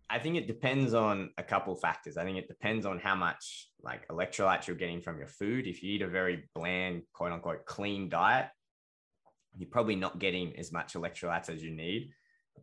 I 0.10 0.18
think 0.18 0.38
it 0.38 0.48
depends 0.48 0.96
on 0.96 1.30
a 1.38 1.44
couple 1.44 1.76
factors. 1.76 2.18
I 2.18 2.24
think 2.24 2.40
it 2.40 2.48
depends 2.48 2.88
on 2.88 2.98
how 2.98 3.14
much 3.14 3.70
like 3.84 4.08
electrolytes 4.08 4.66
you're 4.66 4.76
getting 4.76 5.02
from 5.02 5.20
your 5.20 5.28
food. 5.28 5.68
If 5.68 5.84
you 5.84 5.94
eat 5.94 6.02
a 6.02 6.08
very 6.08 6.50
bland, 6.56 7.04
quote 7.14 7.32
unquote, 7.32 7.66
clean 7.66 8.10
diet, 8.10 8.48
you're 9.56 9.70
probably 9.70 9.96
not 9.96 10.18
getting 10.18 10.58
as 10.58 10.72
much 10.72 10.94
electrolytes 10.94 11.50
as 11.50 11.62
you 11.64 11.70
need. 11.70 12.10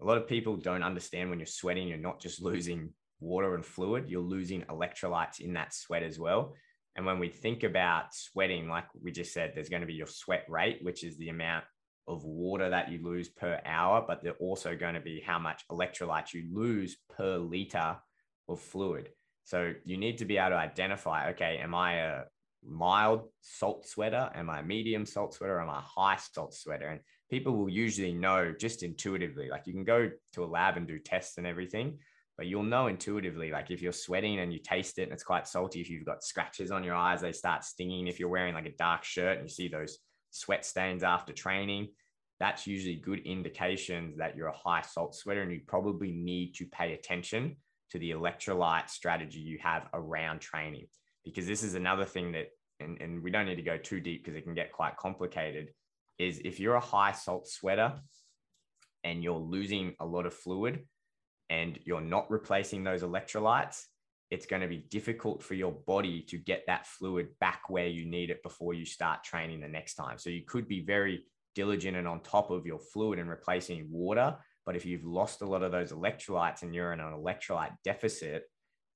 A 0.01 0.05
lot 0.05 0.19
of 0.19 0.27
people 0.27 0.57
don't 0.57 0.83
understand 0.83 1.31
when 1.31 1.39
you're 1.39 1.47
sweating, 1.47 1.87
you're 1.87 1.99
not 1.99 2.21
just 2.21 2.43
losing 2.43 2.93
water 3.21 3.55
and 3.55 3.65
fluid, 3.65 4.07
you're 4.09 4.21
losing 4.21 4.63
electrolytes 4.63 5.41
in 5.41 5.55
that 5.55 5.75
sweat 5.75 6.03
as 6.03 6.19
well. 6.19 6.55
And 6.97 7.05
when 7.05 7.19
we 7.19 7.29
think 7.29 7.63
about 7.63 8.15
sweating, 8.15 8.69
like 8.69 8.87
we 9.01 9.13
just 9.13 9.33
said, 9.33 9.53
there's 9.55 9.69
going 9.69 9.83
to 9.83 9.87
be 9.87 9.95
your 9.95 10.07
sweat 10.07 10.45
rate, 10.49 10.79
which 10.83 11.05
is 11.05 11.19
the 11.19 11.29
amount 11.29 11.65
of 12.09 12.25
water 12.25 12.71
that 12.71 12.91
you 12.91 13.03
lose 13.03 13.29
per 13.29 13.61
hour, 13.67 14.05
but 14.07 14.23
they're 14.23 14.33
also 14.35 14.77
going 14.77 14.95
to 14.95 15.01
be 15.01 15.21
how 15.21 15.39
much 15.39 15.65
electrolytes 15.71 16.33
you 16.33 16.45
lose 16.53 16.97
per 17.17 17.37
liter 17.37 17.97
of 18.49 18.61
fluid. 18.61 19.11
So 19.45 19.75
you 19.85 19.97
need 19.97 20.19
to 20.19 20.25
be 20.25 20.39
able 20.39 20.51
to 20.51 20.57
identify 20.57 21.31
okay, 21.31 21.59
am 21.59 21.75
I 21.75 21.95
a 21.95 22.23
mild 22.65 23.29
salt 23.41 23.87
sweater? 23.87 24.31
Am 24.35 24.51
I 24.51 24.61
a 24.61 24.63
medium 24.63 25.07
salt 25.07 25.35
sweater? 25.35 25.61
Am 25.61 25.69
I 25.71 25.79
a 25.79 25.83
high 25.83 26.17
salt 26.17 26.55
sweater? 26.55 26.89
And 26.89 27.01
people 27.31 27.57
will 27.57 27.69
usually 27.69 28.13
know 28.13 28.55
just 28.59 28.83
intuitively. 28.83 29.49
Like 29.49 29.67
you 29.67 29.73
can 29.73 29.85
go 29.85 30.11
to 30.35 30.45
a 30.45 30.47
lab 30.47 30.77
and 30.77 30.87
do 30.87 30.99
tests 30.99 31.39
and 31.39 31.47
everything, 31.47 31.99
but 32.37 32.47
you'll 32.47 32.63
know 32.63 32.87
intuitively 32.87 33.51
like 33.51 33.71
if 33.71 33.81
you're 33.81 33.93
sweating 33.93 34.39
and 34.41 34.53
you 34.53 34.59
taste 34.59 34.99
it 34.99 35.05
and 35.05 35.13
it's 35.13 35.23
quite 35.23 35.49
salty 35.49 35.81
if 35.81 35.89
you've 35.89 36.05
got 36.05 36.23
scratches 36.23 36.71
on 36.71 36.85
your 36.85 36.95
eyes 36.95 37.21
they 37.21 37.33
start 37.33 37.65
stinging. 37.65 38.07
If 38.07 38.21
you're 38.21 38.29
wearing 38.29 38.55
like 38.55 38.67
a 38.67 38.77
dark 38.77 39.05
shirt 39.05 39.39
and 39.39 39.49
you 39.49 39.53
see 39.53 39.69
those 39.69 39.99
sweat 40.31 40.65
stains 40.65 41.03
after 41.03 41.33
training 41.33 41.89
that's 42.39 42.67
usually 42.67 42.97
good 42.97 43.21
indications 43.21 44.17
that 44.19 44.37
you're 44.37 44.49
a 44.49 44.57
high 44.57 44.83
salt 44.83 45.15
sweater 45.15 45.43
and 45.43 45.53
you 45.53 45.61
probably 45.67 46.13
need 46.13 46.55
to 46.55 46.67
pay 46.67 46.93
attention 46.93 47.57
to 47.91 47.99
the 47.99 48.11
electrolyte 48.11 48.91
strategy 48.91 49.39
you 49.39 49.59
have 49.63 49.89
around 49.95 50.41
training. 50.41 50.87
Because 51.25 51.47
this 51.47 51.63
is 51.63 51.75
another 51.75 52.05
thing 52.05 52.33
that 52.33 52.49
and, 52.79 53.01
and 53.01 53.23
we 53.23 53.31
don't 53.31 53.47
need 53.47 53.57
to 53.57 53.63
go 53.63 53.79
too 53.79 54.01
deep 54.01 54.23
because 54.23 54.37
it 54.37 54.45
can 54.45 54.55
get 54.55 54.71
quite 54.71 54.99
complicated 54.99 55.71
is 56.19 56.41
if 56.45 56.61
you're 56.61 56.75
a 56.75 56.81
high 56.81 57.13
salt 57.13 57.49
sweater 57.49 57.95
and 59.03 59.23
you're 59.23 59.39
losing 59.39 59.95
a 59.99 60.05
lot 60.05 60.27
of 60.27 60.35
fluid 60.35 60.85
and 61.51 61.79
you're 61.85 62.01
not 62.01 62.31
replacing 62.31 62.85
those 62.85 63.03
electrolytes, 63.03 63.85
it's 64.31 64.47
going 64.47 64.63
to 64.63 64.69
be 64.69 64.85
difficult 64.91 65.43
for 65.43 65.55
your 65.55 65.73
body 65.73 66.23
to 66.23 66.37
get 66.37 66.65
that 66.67 66.87
fluid 66.87 67.29
back 67.39 67.63
where 67.69 67.87
you 67.87 68.05
need 68.05 68.31
it 68.31 68.43
before 68.43 68.75
you 68.75 68.85
start 68.85 69.23
training 69.23 69.61
the 69.61 69.69
next 69.69 69.95
time. 69.95 70.19
So 70.19 70.31
you 70.31 70.43
could 70.47 70.67
be 70.67 70.81
very 70.81 71.25
diligent 71.55 71.97
and 71.97 72.09
on 72.09 72.21
top 72.21 72.51
of 72.51 72.67
your 72.67 72.79
fluid 72.79 73.19
and 73.19 73.31
replacing 73.31 73.87
water. 73.91 74.37
But 74.65 74.75
if 74.77 74.85
you've 74.85 75.05
lost 75.05 75.43
a 75.43 75.47
lot 75.47 75.63
of 75.63 75.71
those 75.71 75.93
electrolytes 75.93 76.63
and 76.63 76.75
you're 76.75 76.93
in 76.93 77.01
an 77.01 77.13
electrolyte 77.13 77.77
deficit, 77.85 78.45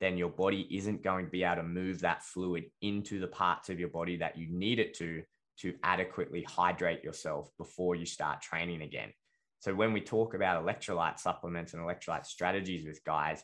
then 0.01 0.16
your 0.16 0.30
body 0.30 0.66
isn't 0.70 1.03
going 1.03 1.26
to 1.26 1.30
be 1.30 1.44
able 1.44 1.57
to 1.57 1.62
move 1.62 2.01
that 2.01 2.24
fluid 2.24 2.64
into 2.82 3.20
the 3.20 3.28
parts 3.28 3.68
of 3.68 3.78
your 3.78 3.88
body 3.88 4.16
that 4.16 4.36
you 4.36 4.48
need 4.51 4.78
it 4.78 4.94
to 4.94 5.22
to 5.59 5.74
adequately 5.82 6.42
hydrate 6.42 7.05
yourself 7.05 7.51
before 7.59 7.94
you 7.94 8.07
start 8.07 8.40
training 8.40 8.80
again. 8.82 9.12
So 9.61 9.74
when 9.74 9.92
we 9.92 10.00
talk 10.00 10.34
about 10.34 10.64
electrolyte 10.64 11.18
supplements 11.18 11.74
and 11.74 11.82
electrolyte 11.82 12.26
strategies 12.26 12.86
with 12.86 13.04
guys, 13.04 13.42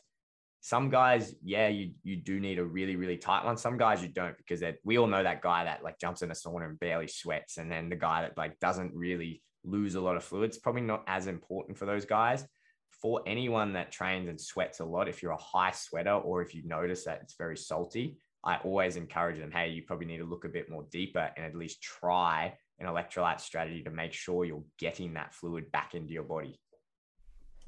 some 0.59 0.89
guys, 0.89 1.35
yeah, 1.43 1.67
you 1.67 1.91
you 2.03 2.15
do 2.17 2.39
need 2.39 2.59
a 2.59 2.65
really 2.65 2.95
really 2.95 3.17
tight 3.17 3.45
one. 3.45 3.55
Some 3.55 3.77
guys 3.77 4.01
you 4.01 4.09
don't 4.09 4.35
because 4.37 4.63
we 4.83 4.97
all 4.97 5.07
know 5.07 5.23
that 5.23 5.41
guy 5.41 5.63
that 5.63 5.83
like 5.83 5.99
jumps 5.99 6.23
in 6.23 6.31
a 6.31 6.33
sauna 6.33 6.65
and 6.65 6.79
barely 6.79 7.07
sweats, 7.07 7.57
and 7.57 7.71
then 7.71 7.89
the 7.89 7.95
guy 7.95 8.23
that 8.23 8.37
like 8.37 8.59
doesn't 8.59 8.93
really 8.93 9.43
lose 9.63 9.95
a 9.95 10.01
lot 10.01 10.17
of 10.17 10.23
fluids. 10.23 10.57
Probably 10.57 10.81
not 10.81 11.03
as 11.07 11.27
important 11.27 11.77
for 11.77 11.85
those 11.85 12.05
guys. 12.05 12.45
For 12.89 13.21
anyone 13.27 13.73
that 13.73 13.91
trains 13.91 14.27
and 14.27 14.41
sweats 14.41 14.79
a 14.79 14.85
lot, 14.85 15.07
if 15.07 15.21
you're 15.21 15.31
a 15.31 15.37
high 15.37 15.71
sweater 15.71 16.13
or 16.13 16.41
if 16.41 16.55
you 16.55 16.63
notice 16.65 17.03
that 17.05 17.19
it's 17.21 17.35
very 17.37 17.55
salty, 17.55 18.17
I 18.43 18.57
always 18.57 18.95
encourage 18.95 19.37
them, 19.37 19.51
hey, 19.51 19.69
you 19.69 19.83
probably 19.83 20.07
need 20.07 20.17
to 20.17 20.25
look 20.25 20.45
a 20.45 20.49
bit 20.49 20.67
more 20.67 20.85
deeper 20.91 21.29
and 21.37 21.45
at 21.45 21.53
least 21.53 21.81
try 21.83 22.55
an 22.79 22.87
electrolyte 22.87 23.39
strategy 23.41 23.81
to 23.83 23.89
make 23.91 24.13
sure 24.13 24.45
you're 24.45 24.63
getting 24.77 25.13
that 25.13 25.33
fluid 25.33 25.71
back 25.71 25.95
into 25.95 26.13
your 26.13 26.23
body. 26.23 26.59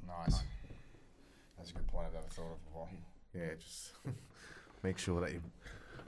Nice. 0.06 0.42
That's 1.56 1.70
a 1.70 1.74
good 1.74 1.86
point 1.88 2.06
I've 2.06 2.14
never 2.14 2.26
thought 2.28 2.52
of 2.52 2.64
before. 2.64 2.88
Yeah, 3.34 3.54
just 3.58 3.92
make 4.82 4.98
sure 4.98 5.20
that 5.20 5.32
you're 5.32 5.42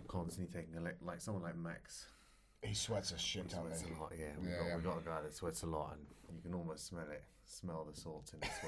constantly 0.08 0.52
taking 0.60 0.76
elect- 0.76 1.02
like 1.02 1.20
someone 1.20 1.42
like 1.42 1.56
Max. 1.56 2.06
He 2.62 2.74
sweats 2.74 3.10
a 3.12 3.18
shit 3.18 3.48
ton. 3.48 3.64
Sweats 3.66 3.82
a 3.84 4.00
lot, 4.00 4.12
yeah. 4.18 4.26
We 4.40 4.48
Yeah, 4.50 4.58
got 4.58 4.66
yeah. 4.68 4.76
we 4.76 4.82
got 4.82 4.98
a 4.98 5.04
guy 5.04 5.20
that 5.22 5.34
sweats 5.34 5.62
a 5.62 5.66
lot, 5.66 5.96
and 6.28 6.36
you 6.36 6.42
can 6.42 6.54
almost 6.54 6.86
smell 6.86 7.06
it. 7.10 7.22
Smell 7.52 7.86
the 7.92 7.98
salt 8.00 8.32
in 8.32 8.40
his 8.48 8.58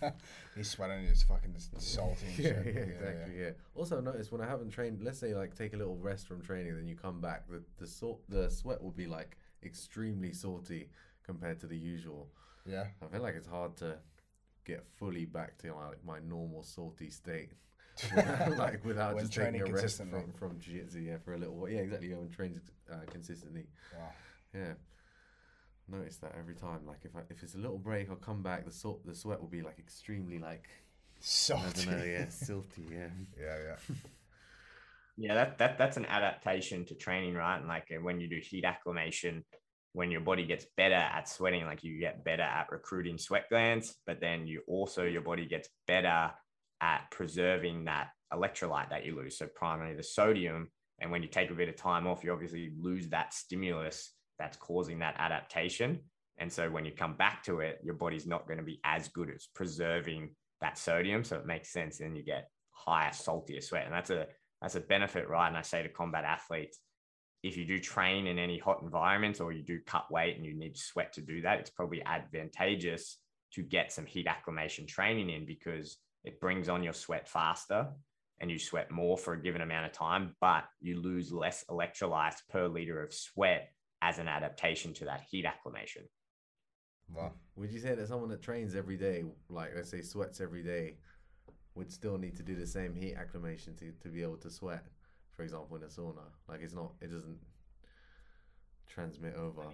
sweat. 0.00 0.14
He's 0.56 0.70
sweating. 0.70 1.04
It's 1.04 1.22
fucking 1.24 1.54
salty. 1.78 2.26
Yeah, 2.38 2.62
shit. 2.62 2.74
yeah, 2.74 2.80
exactly. 2.80 3.38
Yeah. 3.38 3.50
Also, 3.74 4.00
notice 4.00 4.32
when 4.32 4.40
I 4.40 4.46
haven't 4.46 4.70
trained, 4.70 5.02
let's 5.02 5.18
say 5.18 5.34
like 5.34 5.54
take 5.54 5.74
a 5.74 5.76
little 5.76 5.96
rest 5.96 6.26
from 6.26 6.40
training, 6.40 6.74
then 6.74 6.88
you 6.88 6.96
come 6.96 7.20
back, 7.20 7.46
the 7.50 7.62
the 7.78 7.86
salt, 7.86 8.22
the 8.30 8.48
sweat 8.50 8.82
will 8.82 8.92
be 8.92 9.06
like 9.06 9.36
extremely 9.62 10.32
salty 10.32 10.88
compared 11.24 11.60
to 11.60 11.66
the 11.66 11.76
usual. 11.76 12.28
Yeah. 12.64 12.84
I 13.02 13.06
feel 13.12 13.22
like 13.22 13.34
it's 13.34 13.46
hard 13.46 13.76
to 13.78 13.96
get 14.64 14.84
fully 14.96 15.26
back 15.26 15.58
to 15.58 15.74
like 15.74 16.02
my 16.04 16.18
normal 16.20 16.62
salty 16.62 17.10
state. 17.10 17.50
without- 18.16 18.56
like 18.64 18.84
without 18.86 19.14
When 19.16 19.24
just 19.24 19.34
taking 19.34 19.60
training 19.60 19.68
a 19.70 19.74
rest 19.82 19.98
from, 19.98 20.32
from 20.38 20.58
jiu-jitsu 20.58 21.00
yeah 21.00 21.18
for 21.22 21.34
a 21.34 21.38
little 21.38 21.54
while 21.56 21.68
yeah 21.68 21.80
exactly 21.80 22.08
yeah 22.08 22.16
when 22.16 22.30
trains 22.30 22.62
uh, 22.90 22.94
consistently 23.10 23.66
Wow. 23.94 24.08
yeah 24.54 24.72
notice 25.88 26.16
that 26.18 26.34
every 26.38 26.54
time 26.54 26.80
like 26.86 27.00
if 27.04 27.14
I, 27.16 27.20
if 27.30 27.42
it's 27.42 27.54
a 27.54 27.58
little 27.58 27.78
break 27.78 28.08
I'll 28.10 28.16
come 28.16 28.42
back 28.42 28.64
the 28.64 28.72
salt 28.72 29.04
the 29.06 29.14
sweat 29.14 29.40
will 29.40 29.48
be 29.48 29.62
like 29.62 29.78
extremely 29.78 30.38
like 30.38 30.68
I 31.50 31.70
Salty. 31.70 31.80
don't 31.80 31.86
know 31.86 32.04
yeah 32.04 32.26
silty 32.30 32.90
yeah 32.90 33.08
Yeah, 33.38 33.56
yeah. 33.66 33.96
Yeah, 35.16 35.34
that, 35.34 35.58
that 35.58 35.78
that's 35.78 35.96
an 35.98 36.06
adaptation 36.06 36.84
to 36.86 36.94
training, 36.94 37.34
right? 37.34 37.58
And 37.58 37.68
like 37.68 37.92
when 38.00 38.18
you 38.18 38.28
do 38.28 38.40
heat 38.42 38.64
acclimation, 38.64 39.44
when 39.92 40.10
your 40.10 40.22
body 40.22 40.46
gets 40.46 40.66
better 40.76 40.94
at 40.94 41.28
sweating, 41.28 41.64
like 41.66 41.84
you 41.84 42.00
get 42.00 42.24
better 42.24 42.42
at 42.42 42.68
recruiting 42.70 43.18
sweat 43.18 43.44
glands, 43.50 43.94
but 44.06 44.20
then 44.20 44.46
you 44.46 44.62
also 44.66 45.04
your 45.04 45.20
body 45.20 45.46
gets 45.46 45.68
better 45.86 46.30
at 46.80 47.10
preserving 47.10 47.84
that 47.84 48.08
electrolyte 48.32 48.88
that 48.90 49.04
you 49.04 49.14
lose. 49.14 49.36
So 49.36 49.46
primarily 49.54 49.94
the 49.94 50.02
sodium. 50.02 50.70
And 50.98 51.10
when 51.10 51.22
you 51.22 51.28
take 51.28 51.50
a 51.50 51.54
bit 51.54 51.68
of 51.68 51.76
time 51.76 52.06
off, 52.06 52.24
you 52.24 52.32
obviously 52.32 52.72
lose 52.80 53.08
that 53.10 53.34
stimulus 53.34 54.12
that's 54.38 54.56
causing 54.56 54.98
that 55.00 55.16
adaptation. 55.18 56.00
And 56.38 56.52
so 56.52 56.70
when 56.70 56.84
you 56.84 56.92
come 56.92 57.14
back 57.14 57.42
to 57.44 57.60
it, 57.60 57.78
your 57.82 57.94
body's 57.94 58.26
not 58.26 58.46
going 58.46 58.58
to 58.58 58.64
be 58.64 58.80
as 58.84 59.08
good 59.08 59.30
as 59.30 59.46
preserving 59.54 60.30
that 60.60 60.78
sodium. 60.78 61.24
So 61.24 61.36
it 61.36 61.46
makes 61.46 61.72
sense. 61.72 62.00
And 62.00 62.16
you 62.16 62.24
get 62.24 62.48
higher, 62.70 63.12
saltier 63.12 63.60
sweat. 63.60 63.84
And 63.84 63.94
that's 63.94 64.10
a 64.10 64.26
that's 64.60 64.76
a 64.76 64.80
benefit, 64.80 65.28
right? 65.28 65.48
And 65.48 65.56
I 65.56 65.62
say 65.62 65.82
to 65.82 65.88
combat 65.88 66.24
athletes, 66.24 66.78
if 67.42 67.56
you 67.56 67.64
do 67.64 67.80
train 67.80 68.28
in 68.28 68.38
any 68.38 68.58
hot 68.58 68.80
environments 68.82 69.40
or 69.40 69.52
you 69.52 69.62
do 69.62 69.80
cut 69.84 70.10
weight 70.10 70.36
and 70.36 70.46
you 70.46 70.54
need 70.54 70.76
sweat 70.76 71.12
to 71.14 71.20
do 71.20 71.42
that, 71.42 71.58
it's 71.58 71.70
probably 71.70 72.02
advantageous 72.04 73.18
to 73.54 73.62
get 73.62 73.92
some 73.92 74.06
heat 74.06 74.28
acclimation 74.28 74.86
training 74.86 75.30
in 75.30 75.44
because 75.44 75.98
it 76.24 76.40
brings 76.40 76.68
on 76.68 76.84
your 76.84 76.92
sweat 76.92 77.28
faster 77.28 77.88
and 78.40 78.50
you 78.50 78.58
sweat 78.58 78.90
more 78.90 79.18
for 79.18 79.34
a 79.34 79.42
given 79.42 79.60
amount 79.60 79.86
of 79.86 79.92
time, 79.92 80.34
but 80.40 80.64
you 80.80 81.00
lose 81.00 81.32
less 81.32 81.64
electrolytes 81.68 82.38
per 82.50 82.68
liter 82.68 83.02
of 83.02 83.12
sweat 83.12 83.70
as 84.02 84.18
an 84.18 84.28
adaptation 84.28 84.92
to 84.92 85.06
that 85.06 85.22
heat 85.30 85.46
acclimation. 85.46 86.02
Wow. 87.14 87.32
would 87.56 87.70
you 87.70 87.78
say 87.78 87.94
that 87.94 88.08
someone 88.08 88.30
that 88.30 88.40
trains 88.40 88.74
every 88.74 88.96
day 88.96 89.24
like 89.50 89.72
let's 89.74 89.90
say 89.90 90.00
sweats 90.00 90.40
every 90.40 90.62
day 90.62 90.96
would 91.74 91.92
still 91.92 92.16
need 92.16 92.36
to 92.36 92.42
do 92.42 92.56
the 92.56 92.66
same 92.66 92.94
heat 92.94 93.14
acclimation 93.16 93.74
to, 93.76 93.92
to 94.02 94.08
be 94.08 94.22
able 94.22 94.38
to 94.38 94.50
sweat 94.50 94.84
for 95.36 95.42
example 95.42 95.76
in 95.76 95.82
a 95.82 95.86
sauna 95.86 96.24
like 96.48 96.60
it's 96.62 96.72
not 96.72 96.92
it 97.02 97.10
doesn't 97.10 97.36
transmit 98.88 99.34
over 99.34 99.64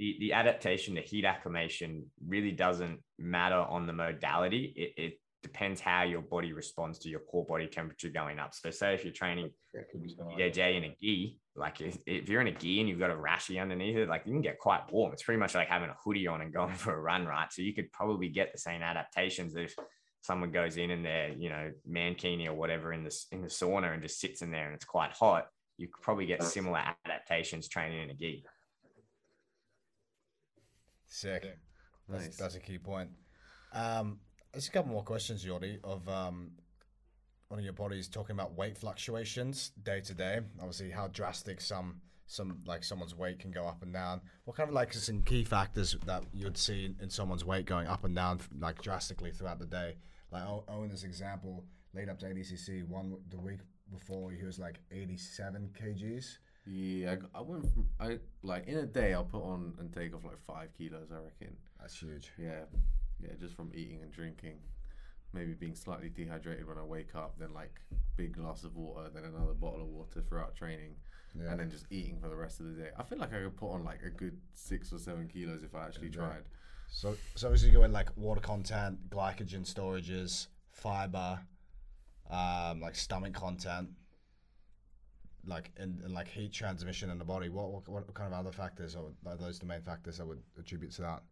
the, 0.00 0.16
the 0.18 0.32
adaptation 0.32 0.94
to 0.94 1.02
heat 1.02 1.24
acclimation 1.24 2.06
really 2.26 2.52
doesn't 2.52 3.00
matter 3.18 3.56
on 3.56 3.86
the 3.86 3.92
modality. 3.92 4.72
It, 4.74 5.02
it 5.02 5.20
depends 5.42 5.80
how 5.80 6.04
your 6.04 6.22
body 6.22 6.54
responds 6.54 6.98
to 7.00 7.10
your 7.10 7.20
core 7.20 7.44
body 7.44 7.66
temperature 7.66 8.08
going 8.08 8.38
up. 8.38 8.54
So, 8.54 8.70
say 8.70 8.94
if 8.94 9.04
you're 9.04 9.12
training 9.12 9.50
BJJ 9.76 10.76
in 10.78 10.84
a 10.84 10.96
gi, 11.00 11.36
like 11.56 11.80
if, 11.80 11.98
if 12.06 12.28
you're 12.28 12.40
in 12.40 12.46
a 12.46 12.52
gi 12.52 12.80
and 12.80 12.88
you've 12.88 12.98
got 12.98 13.10
a 13.10 13.14
rashy 13.14 13.60
underneath 13.60 13.96
it, 13.96 14.08
like 14.08 14.22
you 14.24 14.32
can 14.32 14.40
get 14.40 14.58
quite 14.58 14.90
warm. 14.92 15.12
It's 15.12 15.22
pretty 15.22 15.40
much 15.40 15.54
like 15.54 15.68
having 15.68 15.90
a 15.90 15.96
hoodie 16.04 16.26
on 16.26 16.40
and 16.40 16.52
going 16.52 16.74
for 16.74 16.94
a 16.94 17.00
run, 17.00 17.26
right? 17.26 17.52
So 17.52 17.62
you 17.62 17.74
could 17.74 17.90
probably 17.92 18.28
get 18.28 18.52
the 18.52 18.58
same 18.58 18.82
adaptations 18.82 19.56
if 19.56 19.74
someone 20.22 20.50
goes 20.52 20.76
in 20.76 20.90
and 20.90 21.04
they're, 21.04 21.30
you 21.30 21.48
know, 21.48 21.72
mankini 21.90 22.46
or 22.46 22.54
whatever 22.54 22.92
in 22.92 23.04
the 23.04 23.24
in 23.32 23.42
the 23.42 23.48
sauna 23.48 23.92
and 23.92 24.02
just 24.02 24.20
sits 24.20 24.42
in 24.42 24.50
there 24.50 24.66
and 24.66 24.74
it's 24.74 24.84
quite 24.84 25.12
hot. 25.12 25.46
You 25.76 25.88
could 25.88 26.02
probably 26.02 26.26
get 26.26 26.42
similar 26.42 26.82
adaptations 27.06 27.68
training 27.68 28.02
in 28.02 28.10
a 28.10 28.14
gi. 28.14 28.44
Sick. 31.08 31.46
That's, 32.08 32.24
Nice. 32.24 32.36
that's 32.36 32.54
a 32.54 32.60
key 32.60 32.78
point. 32.78 33.10
Um, 33.72 34.18
there's 34.52 34.68
a 34.68 34.70
couple 34.70 34.92
more 34.92 35.04
questions, 35.04 35.44
Jordi, 35.44 35.78
of 35.84 36.08
um, 36.08 36.52
one 37.50 37.58
of 37.58 37.64
your 37.64 37.72
bodies 37.72 38.08
talking 38.08 38.34
about 38.34 38.56
weight 38.56 38.78
fluctuations 38.78 39.72
day 39.82 40.00
to 40.00 40.14
day. 40.14 40.38
Obviously, 40.60 40.88
how 40.88 41.08
drastic 41.08 41.60
some 41.60 42.00
some 42.26 42.62
like 42.64 42.84
someone's 42.84 43.14
weight 43.14 43.40
can 43.40 43.50
go 43.50 43.66
up 43.66 43.82
and 43.82 43.92
down. 43.92 44.20
What 44.44 44.56
kind 44.56 44.68
of 44.68 44.74
like 44.74 44.94
some 44.94 45.22
key 45.22 45.42
factors 45.42 45.96
that 46.06 46.22
you'd 46.32 46.56
see 46.56 46.94
in, 47.00 47.10
someone's 47.10 47.44
weight 47.44 47.66
going 47.66 47.88
up 47.88 48.04
and 48.04 48.14
down 48.14 48.40
like 48.60 48.80
drastically 48.80 49.32
throughout 49.32 49.58
the 49.58 49.66
day? 49.66 49.96
Like 50.30 50.44
Owen's 50.68 51.02
example, 51.02 51.64
lead 51.92 52.08
up 52.08 52.20
to 52.20 52.26
ADCC, 52.26 52.86
one 52.86 53.16
the 53.30 53.40
week 53.40 53.58
before 53.92 54.30
he 54.30 54.44
was 54.44 54.60
like 54.60 54.76
87 54.92 55.70
kgs. 55.76 56.38
Yeah, 56.66 57.16
I 57.34 57.40
went 57.40 57.64
from 57.72 57.88
I 57.98 58.20
like 58.44 58.68
in 58.68 58.76
a 58.76 58.86
day 58.86 59.12
I'll 59.12 59.24
put 59.24 59.42
on 59.42 59.74
and 59.80 59.92
take 59.92 60.14
off 60.14 60.22
like 60.24 60.38
five 60.38 60.68
kilos. 60.78 61.08
I 61.10 61.16
reckon. 61.16 61.56
That's 61.80 61.98
huge. 61.98 62.30
Yeah, 62.38 62.62
yeah, 63.20 63.30
just 63.40 63.56
from 63.56 63.72
eating 63.74 64.02
and 64.02 64.12
drinking. 64.12 64.58
Maybe 65.32 65.52
being 65.54 65.74
slightly 65.76 66.08
dehydrated 66.08 66.66
when 66.66 66.78
I 66.78 66.82
wake 66.84 67.14
up, 67.14 67.34
then 67.38 67.52
like 67.54 67.80
big 68.16 68.32
glass 68.36 68.64
of 68.64 68.74
water, 68.76 69.08
then 69.14 69.24
another 69.24 69.52
bottle 69.54 69.82
of 69.82 69.88
water 69.88 70.20
throughout 70.22 70.56
training, 70.56 70.96
Yeah. 71.36 71.50
and 71.52 71.60
then 71.60 71.70
just 71.70 71.86
eating 71.90 72.18
for 72.20 72.28
the 72.28 72.34
rest 72.36 72.58
of 72.60 72.66
the 72.66 72.72
day. 72.82 72.90
I 72.98 73.04
feel 73.04 73.18
like 73.18 73.32
I 73.32 73.40
could 73.42 73.56
put 73.56 73.70
on 73.72 73.84
like 73.84 74.02
a 74.02 74.10
good 74.10 74.40
six 74.54 74.92
or 74.92 74.98
seven 74.98 75.28
kilos 75.28 75.62
if 75.62 75.74
I 75.74 75.86
actually 75.86 76.08
Yeah. 76.08 76.14
tried. 76.16 76.44
So, 76.88 77.14
so 77.36 77.46
obviously 77.46 77.70
going 77.70 77.92
like 77.92 78.16
water 78.16 78.40
content, 78.40 79.08
glycogen 79.10 79.64
storages, 79.64 80.48
fiber, 80.72 81.40
um, 82.28 82.80
like 82.80 82.96
stomach 82.96 83.32
content, 83.32 83.90
like 85.46 85.70
and, 85.76 86.00
and 86.02 86.12
like 86.12 86.26
heat 86.28 86.52
transmission 86.52 87.08
in 87.10 87.18
the 87.18 87.24
body. 87.24 87.48
What, 87.48 87.70
what 87.70 87.88
what 87.88 88.12
kind 88.14 88.34
of 88.34 88.40
other 88.40 88.52
factors 88.52 88.96
are, 88.96 89.04
are 89.26 89.36
those 89.36 89.58
the 89.60 89.66
main 89.66 89.80
factors 89.82 90.20
I 90.20 90.24
would 90.24 90.42
attribute 90.58 90.90
to 90.92 91.02
that? 91.02 91.22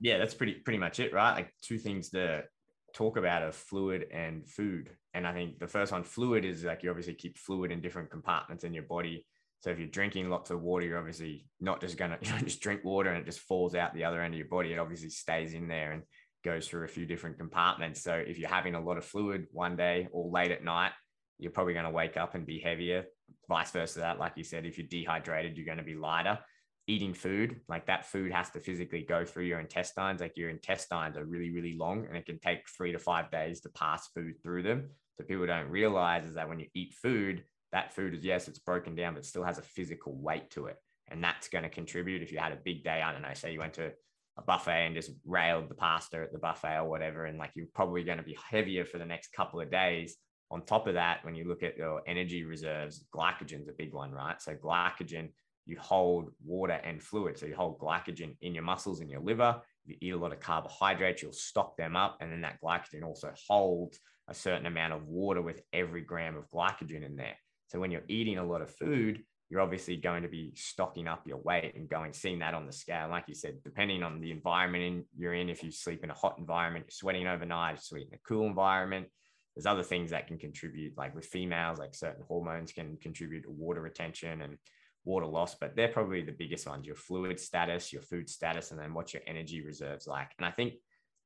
yeah, 0.00 0.18
that's 0.18 0.34
pretty 0.34 0.54
pretty 0.54 0.78
much 0.78 0.98
it, 0.98 1.12
right? 1.12 1.34
Like 1.34 1.52
two 1.60 1.78
things 1.78 2.08
to 2.10 2.44
talk 2.92 3.16
about 3.16 3.42
are 3.42 3.52
fluid 3.52 4.06
and 4.12 4.46
food. 4.46 4.90
And 5.14 5.26
I 5.26 5.32
think 5.32 5.58
the 5.58 5.66
first 5.66 5.92
one, 5.92 6.04
fluid, 6.04 6.44
is 6.44 6.64
like 6.64 6.82
you 6.82 6.90
obviously 6.90 7.14
keep 7.14 7.38
fluid 7.38 7.70
in 7.70 7.80
different 7.80 8.10
compartments 8.10 8.64
in 8.64 8.72
your 8.72 8.84
body. 8.84 9.26
So 9.60 9.70
if 9.70 9.78
you're 9.78 9.88
drinking 9.88 10.28
lots 10.28 10.50
of 10.50 10.62
water, 10.62 10.86
you're 10.86 10.98
obviously 10.98 11.46
not 11.60 11.80
just 11.80 11.96
gonna 11.96 12.18
you 12.22 12.30
don't 12.30 12.44
just 12.44 12.60
drink 12.60 12.84
water 12.84 13.10
and 13.10 13.18
it 13.18 13.26
just 13.26 13.40
falls 13.40 13.74
out 13.74 13.94
the 13.94 14.04
other 14.04 14.22
end 14.22 14.34
of 14.34 14.38
your 14.38 14.48
body. 14.48 14.72
It 14.72 14.78
obviously 14.78 15.10
stays 15.10 15.54
in 15.54 15.68
there 15.68 15.92
and 15.92 16.02
goes 16.44 16.66
through 16.68 16.84
a 16.84 16.88
few 16.88 17.06
different 17.06 17.38
compartments. 17.38 18.02
So 18.02 18.14
if 18.14 18.38
you're 18.38 18.48
having 18.48 18.74
a 18.74 18.80
lot 18.80 18.98
of 18.98 19.04
fluid 19.04 19.46
one 19.52 19.76
day 19.76 20.08
or 20.12 20.30
late 20.30 20.50
at 20.50 20.64
night, 20.64 20.92
you're 21.38 21.52
probably 21.52 21.72
going 21.72 21.84
to 21.84 21.90
wake 21.90 22.16
up 22.16 22.34
and 22.34 22.46
be 22.46 22.58
heavier. 22.58 23.04
Vice 23.48 23.70
versa, 23.70 24.00
that 24.00 24.18
like 24.18 24.32
you 24.36 24.44
said, 24.44 24.66
if 24.66 24.78
you're 24.78 24.86
dehydrated, 24.86 25.56
you're 25.56 25.66
going 25.66 25.78
to 25.78 25.84
be 25.84 25.94
lighter. 25.94 26.38
Eating 26.86 27.14
food, 27.14 27.60
like 27.68 27.86
that 27.86 28.06
food 28.06 28.32
has 28.32 28.50
to 28.50 28.60
physically 28.60 29.04
go 29.08 29.24
through 29.24 29.44
your 29.44 29.60
intestines. 29.60 30.20
Like 30.20 30.36
your 30.36 30.50
intestines 30.50 31.16
are 31.16 31.24
really, 31.24 31.50
really 31.50 31.76
long 31.76 32.06
and 32.06 32.16
it 32.16 32.26
can 32.26 32.38
take 32.38 32.68
three 32.68 32.92
to 32.92 32.98
five 32.98 33.30
days 33.30 33.60
to 33.60 33.68
pass 33.70 34.08
food 34.08 34.34
through 34.42 34.64
them. 34.64 34.90
So 35.16 35.24
people 35.24 35.46
don't 35.46 35.68
realize 35.68 36.24
is 36.24 36.34
that 36.34 36.48
when 36.48 36.58
you 36.58 36.66
eat 36.74 36.94
food, 36.94 37.44
that 37.72 37.94
food 37.94 38.14
is, 38.14 38.24
yes, 38.24 38.48
it's 38.48 38.58
broken 38.58 38.94
down, 38.94 39.14
but 39.14 39.24
still 39.24 39.44
has 39.44 39.58
a 39.58 39.62
physical 39.62 40.14
weight 40.16 40.50
to 40.50 40.66
it. 40.66 40.76
And 41.08 41.22
that's 41.22 41.48
going 41.48 41.64
to 41.64 41.70
contribute 41.70 42.22
if 42.22 42.32
you 42.32 42.38
had 42.38 42.52
a 42.52 42.58
big 42.64 42.84
day. 42.84 43.02
I 43.02 43.12
don't 43.12 43.22
know, 43.22 43.34
say 43.34 43.52
you 43.52 43.60
went 43.60 43.74
to 43.74 43.92
a 44.38 44.42
buffet 44.42 44.86
and 44.86 44.94
just 44.94 45.10
railed 45.26 45.68
the 45.68 45.74
pasta 45.74 46.22
at 46.22 46.32
the 46.32 46.38
buffet 46.38 46.78
or 46.78 46.88
whatever. 46.88 47.26
And 47.26 47.38
like 47.38 47.52
you're 47.54 47.66
probably 47.74 48.02
going 48.02 48.18
to 48.18 48.24
be 48.24 48.36
heavier 48.50 48.84
for 48.84 48.98
the 48.98 49.04
next 49.04 49.32
couple 49.32 49.60
of 49.60 49.70
days. 49.70 50.16
On 50.50 50.64
top 50.64 50.86
of 50.86 50.94
that, 50.94 51.24
when 51.24 51.34
you 51.34 51.46
look 51.46 51.62
at 51.62 51.76
your 51.76 52.02
energy 52.06 52.44
reserves, 52.44 53.04
glycogen's 53.14 53.68
a 53.68 53.72
big 53.72 53.92
one, 53.92 54.10
right? 54.12 54.40
So 54.40 54.54
glycogen 54.54 55.30
you 55.66 55.76
hold 55.78 56.30
water 56.44 56.80
and 56.84 57.02
fluid. 57.02 57.38
So 57.38 57.46
you 57.46 57.54
hold 57.54 57.78
glycogen 57.78 58.36
in 58.40 58.54
your 58.54 58.64
muscles, 58.64 59.00
in 59.00 59.08
your 59.08 59.20
liver. 59.20 59.60
If 59.84 59.90
you 59.90 59.96
eat 60.00 60.14
a 60.14 60.18
lot 60.18 60.32
of 60.32 60.40
carbohydrates, 60.40 61.22
you'll 61.22 61.32
stock 61.32 61.76
them 61.76 61.96
up. 61.96 62.18
And 62.20 62.32
then 62.32 62.40
that 62.42 62.60
glycogen 62.62 63.04
also 63.04 63.32
holds 63.48 63.98
a 64.28 64.34
certain 64.34 64.66
amount 64.66 64.92
of 64.92 65.06
water 65.06 65.42
with 65.42 65.62
every 65.72 66.02
gram 66.02 66.36
of 66.36 66.50
glycogen 66.50 67.04
in 67.04 67.16
there. 67.16 67.36
So 67.68 67.80
when 67.80 67.90
you're 67.90 68.02
eating 68.08 68.38
a 68.38 68.44
lot 68.44 68.62
of 68.62 68.74
food, 68.74 69.22
you're 69.48 69.60
obviously 69.60 69.96
going 69.96 70.22
to 70.22 70.28
be 70.28 70.52
stocking 70.56 71.06
up 71.06 71.26
your 71.26 71.36
weight 71.38 71.74
and 71.76 71.88
going, 71.88 72.12
seeing 72.12 72.38
that 72.38 72.54
on 72.54 72.66
the 72.66 72.72
scale. 72.72 73.08
Like 73.10 73.24
you 73.28 73.34
said, 73.34 73.62
depending 73.62 74.02
on 74.02 74.20
the 74.20 74.30
environment 74.30 75.04
you're 75.14 75.34
in, 75.34 75.50
if 75.50 75.62
you 75.62 75.70
sleep 75.70 76.02
in 76.02 76.10
a 76.10 76.14
hot 76.14 76.36
environment, 76.38 76.86
you're 76.86 76.92
sweating 76.92 77.26
overnight, 77.26 77.74
you 77.74 77.80
sleep 77.82 78.08
in 78.08 78.14
a 78.14 78.20
cool 78.26 78.46
environment. 78.46 79.08
There's 79.54 79.66
other 79.66 79.82
things 79.82 80.10
that 80.10 80.26
can 80.26 80.38
contribute, 80.38 80.96
like 80.96 81.14
with 81.14 81.26
females, 81.26 81.78
like 81.78 81.94
certain 81.94 82.24
hormones 82.26 82.72
can 82.72 82.96
contribute 82.96 83.42
to 83.42 83.50
water 83.50 83.82
retention 83.82 84.40
and 84.40 84.56
water 85.04 85.26
loss, 85.26 85.54
but 85.54 85.74
they're 85.74 85.88
probably 85.88 86.22
the 86.22 86.32
biggest 86.32 86.66
ones 86.66 86.86
your 86.86 86.96
fluid 86.96 87.40
status, 87.40 87.92
your 87.92 88.02
food 88.02 88.28
status, 88.28 88.70
and 88.70 88.80
then 88.80 88.94
what 88.94 89.12
your 89.12 89.22
energy 89.26 89.64
reserves 89.64 90.06
like. 90.06 90.30
And 90.38 90.46
I 90.46 90.50
think 90.50 90.74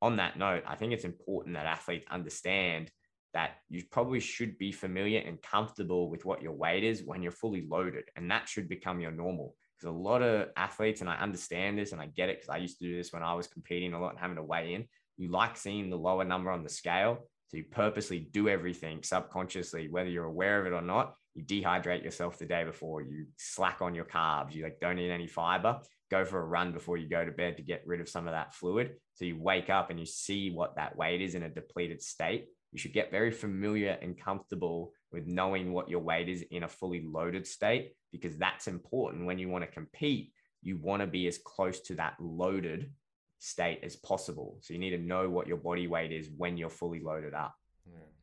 on 0.01 0.17
that 0.17 0.37
note, 0.37 0.63
I 0.67 0.75
think 0.75 0.93
it's 0.93 1.03
important 1.03 1.55
that 1.55 1.65
athletes 1.65 2.05
understand 2.09 2.91
that 3.33 3.57
you 3.69 3.83
probably 3.91 4.19
should 4.19 4.57
be 4.57 4.71
familiar 4.71 5.19
and 5.19 5.41
comfortable 5.41 6.09
with 6.09 6.25
what 6.25 6.41
your 6.41 6.53
weight 6.53 6.83
is 6.83 7.03
when 7.03 7.21
you're 7.21 7.31
fully 7.31 7.67
loaded. 7.69 8.05
And 8.15 8.31
that 8.31 8.47
should 8.47 8.69
become 8.69 8.99
your 8.99 9.11
normal. 9.11 9.55
Because 9.77 9.93
a 9.93 9.97
lot 9.97 10.23
of 10.23 10.49
athletes, 10.55 11.01
and 11.01 11.09
I 11.09 11.17
understand 11.17 11.77
this 11.77 11.91
and 11.91 12.01
I 12.01 12.07
get 12.07 12.29
it 12.29 12.37
because 12.37 12.49
I 12.49 12.57
used 12.57 12.79
to 12.79 12.85
do 12.85 12.97
this 12.97 13.13
when 13.13 13.21
I 13.21 13.35
was 13.35 13.47
competing 13.47 13.93
a 13.93 13.99
lot 13.99 14.11
and 14.11 14.19
having 14.19 14.37
to 14.37 14.43
weigh 14.43 14.73
in. 14.73 14.85
You 15.17 15.29
like 15.29 15.57
seeing 15.57 15.89
the 15.89 15.97
lower 15.97 16.23
number 16.23 16.49
on 16.49 16.63
the 16.63 16.69
scale. 16.69 17.27
So 17.49 17.57
you 17.57 17.65
purposely 17.71 18.19
do 18.19 18.49
everything 18.49 19.03
subconsciously, 19.03 19.87
whether 19.87 20.09
you're 20.09 20.25
aware 20.25 20.59
of 20.59 20.67
it 20.67 20.73
or 20.73 20.81
not, 20.81 21.13
you 21.37 21.43
dehydrate 21.43 22.03
yourself 22.03 22.39
the 22.39 22.45
day 22.45 22.63
before, 22.63 23.03
you 23.03 23.27
slack 23.37 23.81
on 23.81 23.93
your 23.93 24.05
carbs, 24.05 24.55
you 24.55 24.63
like 24.63 24.79
don't 24.79 24.97
eat 24.97 25.11
any 25.11 25.27
fiber, 25.27 25.79
go 26.09 26.25
for 26.25 26.39
a 26.41 26.45
run 26.45 26.71
before 26.71 26.97
you 26.97 27.07
go 27.07 27.23
to 27.23 27.31
bed 27.31 27.57
to 27.57 27.63
get 27.63 27.83
rid 27.85 28.01
of 28.01 28.09
some 28.09 28.27
of 28.27 28.33
that 28.33 28.55
fluid. 28.55 28.95
So 29.13 29.25
you 29.25 29.39
wake 29.39 29.69
up 29.69 29.91
and 29.91 29.99
you 29.99 30.05
see 30.05 30.49
what 30.49 30.75
that 30.77 30.97
weight 30.97 31.21
is 31.21 31.35
in 31.35 31.43
a 31.43 31.49
depleted 31.49 32.01
state. 32.01 32.47
You 32.71 32.79
should 32.79 32.93
get 32.93 33.11
very 33.11 33.29
familiar 33.29 33.99
and 34.01 34.19
comfortable 34.19 34.93
with 35.11 35.27
knowing 35.27 35.73
what 35.73 35.89
your 35.89 35.99
weight 35.99 36.27
is 36.27 36.43
in 36.49 36.63
a 36.63 36.67
fully 36.67 37.05
loaded 37.05 37.45
state 37.45 37.93
because 38.11 38.35
that's 38.37 38.67
important 38.67 39.27
when 39.27 39.37
you 39.37 39.47
want 39.47 39.63
to 39.63 39.71
compete. 39.71 40.31
You 40.63 40.79
want 40.81 41.01
to 41.01 41.07
be 41.07 41.27
as 41.27 41.37
close 41.37 41.81
to 41.81 41.95
that 41.95 42.15
loaded 42.19 42.91
state 43.37 43.81
as 43.83 43.95
possible. 43.95 44.57
So 44.61 44.73
you 44.73 44.79
need 44.79 44.89
to 44.89 44.97
know 44.97 45.29
what 45.29 45.47
your 45.47 45.57
body 45.57 45.87
weight 45.87 46.11
is 46.11 46.29
when 46.35 46.57
you're 46.57 46.71
fully 46.71 46.99
loaded 46.99 47.35
up. 47.35 47.53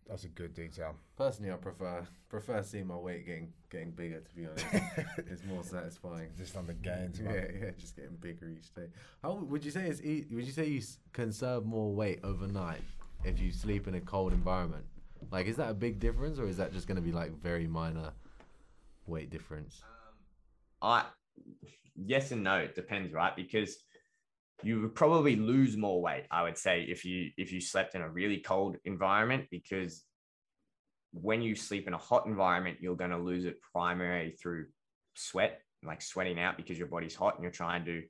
Yeah, 0.06 0.12
that's 0.12 0.24
a 0.24 0.28
good 0.28 0.54
detail. 0.54 0.94
Personally, 1.16 1.52
I 1.52 1.56
prefer 1.56 2.06
prefer 2.28 2.62
seeing 2.62 2.86
my 2.86 2.96
weight 2.96 3.26
getting 3.26 3.52
getting 3.70 3.90
bigger. 3.92 4.20
To 4.20 4.34
be 4.34 4.46
honest, 4.46 4.66
it's 5.18 5.44
more 5.44 5.62
satisfying. 5.62 6.30
Just 6.36 6.56
on 6.56 6.66
the 6.66 6.74
gains, 6.74 7.20
Yeah, 7.20 7.32
man. 7.32 7.58
yeah, 7.62 7.70
just 7.78 7.96
getting 7.96 8.16
bigger 8.16 8.48
each 8.48 8.72
day. 8.74 8.88
How 9.22 9.34
would 9.34 9.64
you 9.64 9.70
say 9.70 9.86
it's 9.86 10.00
e- 10.02 10.26
would 10.30 10.44
you 10.44 10.52
say 10.52 10.66
you 10.66 10.82
conserve 11.12 11.64
more 11.64 11.92
weight 11.94 12.20
overnight 12.22 12.80
if 13.24 13.40
you 13.40 13.52
sleep 13.52 13.86
in 13.88 13.94
a 13.94 14.00
cold 14.00 14.32
environment? 14.32 14.84
Like, 15.30 15.46
is 15.46 15.56
that 15.56 15.70
a 15.70 15.74
big 15.74 15.98
difference, 16.00 16.38
or 16.38 16.46
is 16.46 16.58
that 16.58 16.72
just 16.72 16.86
going 16.86 16.96
to 16.96 17.02
be 17.02 17.12
like 17.12 17.32
very 17.40 17.66
minor 17.66 18.12
weight 19.06 19.30
difference? 19.30 19.80
Um, 19.82 20.16
I 20.82 21.04
yes 21.96 22.30
and 22.32 22.42
no, 22.44 22.56
it 22.56 22.74
depends, 22.74 23.12
right? 23.12 23.34
Because 23.34 23.76
you 24.62 24.80
would 24.80 24.94
probably 24.94 25.36
lose 25.36 25.76
more 25.76 26.00
weight, 26.00 26.24
I 26.30 26.42
would 26.42 26.56
say, 26.56 26.82
if 26.82 27.04
you 27.04 27.30
if 27.36 27.52
you 27.52 27.60
slept 27.60 27.94
in 27.94 28.02
a 28.02 28.08
really 28.08 28.38
cold 28.38 28.76
environment, 28.84 29.46
because 29.50 30.04
when 31.12 31.42
you 31.42 31.54
sleep 31.54 31.86
in 31.86 31.94
a 31.94 31.98
hot 31.98 32.26
environment, 32.26 32.78
you're 32.80 32.96
going 32.96 33.10
to 33.10 33.18
lose 33.18 33.44
it 33.44 33.60
primarily 33.72 34.32
through 34.32 34.66
sweat, 35.14 35.60
like 35.84 36.02
sweating 36.02 36.40
out 36.40 36.56
because 36.56 36.78
your 36.78 36.88
body's 36.88 37.14
hot 37.14 37.34
and 37.34 37.42
you're 37.42 37.52
trying 37.52 37.84
to 37.84 38.02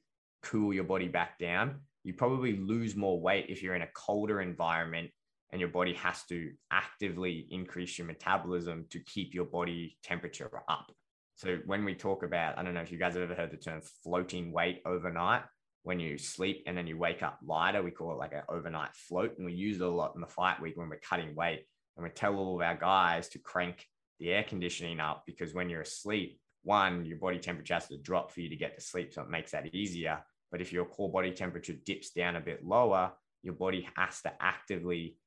cool 0.43 0.73
your 0.73 0.85
body 0.85 1.09
back 1.09 1.39
down. 1.39 1.81
You 2.03 2.15
probably 2.15 2.57
lose 2.57 2.97
more 2.97 3.21
weight 3.21 3.47
if 3.49 3.63
you're 3.63 3.75
in 3.75 3.83
a 3.83 3.89
colder 3.95 4.41
environment 4.41 5.11
and 5.53 5.61
your 5.61 5.69
body 5.69 5.95
has 5.95 6.25
to 6.25 6.51
actively 6.71 7.47
increase 7.51 7.99
your 7.99 8.07
metabolism 8.07 8.87
to 8.91 8.99
keep 9.01 9.35
your 9.35 9.45
body 9.45 9.97
temperature 10.03 10.51
up. 10.69 10.91
So 11.37 11.59
when 11.67 11.85
we 11.85 11.95
talk 11.95 12.23
about, 12.23 12.59
I 12.59 12.63
don't 12.63 12.75
know 12.75 12.81
if 12.81 12.93
you 12.93 12.99
guys 12.99 13.15
have 13.15 13.23
ever 13.23 13.35
heard 13.35 13.51
the 13.51 13.57
term 13.57 13.81
floating 14.03 14.53
weight 14.53 14.83
overnight. 14.87 15.43
When 15.85 16.01
you 16.01 16.19
sleep 16.19 16.65
and 16.67 16.77
then 16.77 16.87
you 16.87 16.99
wake 16.99 17.23
up 17.23 17.39
lighter, 17.45 17.83
we 17.83 17.91
call 17.91 18.13
it 18.13 18.19
like 18.19 18.33
an 18.33 18.43
overnight 18.49 18.95
float. 18.95 19.37
And 19.37 19.47
we 19.47 19.53
use 19.53 19.77
it 19.77 19.83
a 19.83 19.89
lot 19.89 20.13
in 20.15 20.21
the 20.21 20.27
fight 20.27 20.61
week 20.61 20.77
when 20.77 20.89
we're 20.89 20.99
cutting 20.99 21.35
weight. 21.35 21.65
And 21.97 22.05
we 22.05 22.11
tell 22.11 22.35
all 22.37 22.57
of 22.57 22.67
our 22.67 22.75
guys 22.75 23.29
to 23.29 23.39
crank 23.39 23.87
the 24.19 24.31
air 24.31 24.45
conditioning 24.45 24.99
up 24.99 25.25
because 25.27 25.55
when 25.55 25.69
you're 25.69 25.83
asleep, 25.83 26.41
one, 26.63 27.05
your 27.05 27.19
body 27.19 27.39
temperature 27.39 27.75
has 27.75 27.89
to 27.89 27.99
drop 27.99 28.33
for 28.33 28.41
you 28.41 28.49
to 28.49 28.57
get 28.57 28.75
to 28.77 28.85
sleep. 28.85 29.13
So 29.13 29.23
it 29.23 29.31
makes 29.31 29.53
that 29.53 29.75
easier. 29.75 30.25
But 30.51 30.61
if 30.61 30.73
your 30.73 30.87
core 30.87 31.13
body 31.13 31.33
temperature 31.33 31.75
dips 31.85 32.11
down 32.11 32.37
a 32.37 32.41
bit 32.41 32.65
lower, 32.65 33.13
your 33.43 33.55
body 33.55 33.87
has 33.97 34.23
to 34.23 34.33
actively 34.41 35.19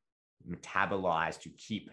metabolize 0.50 1.40
to 1.42 1.50
keep 1.50 1.92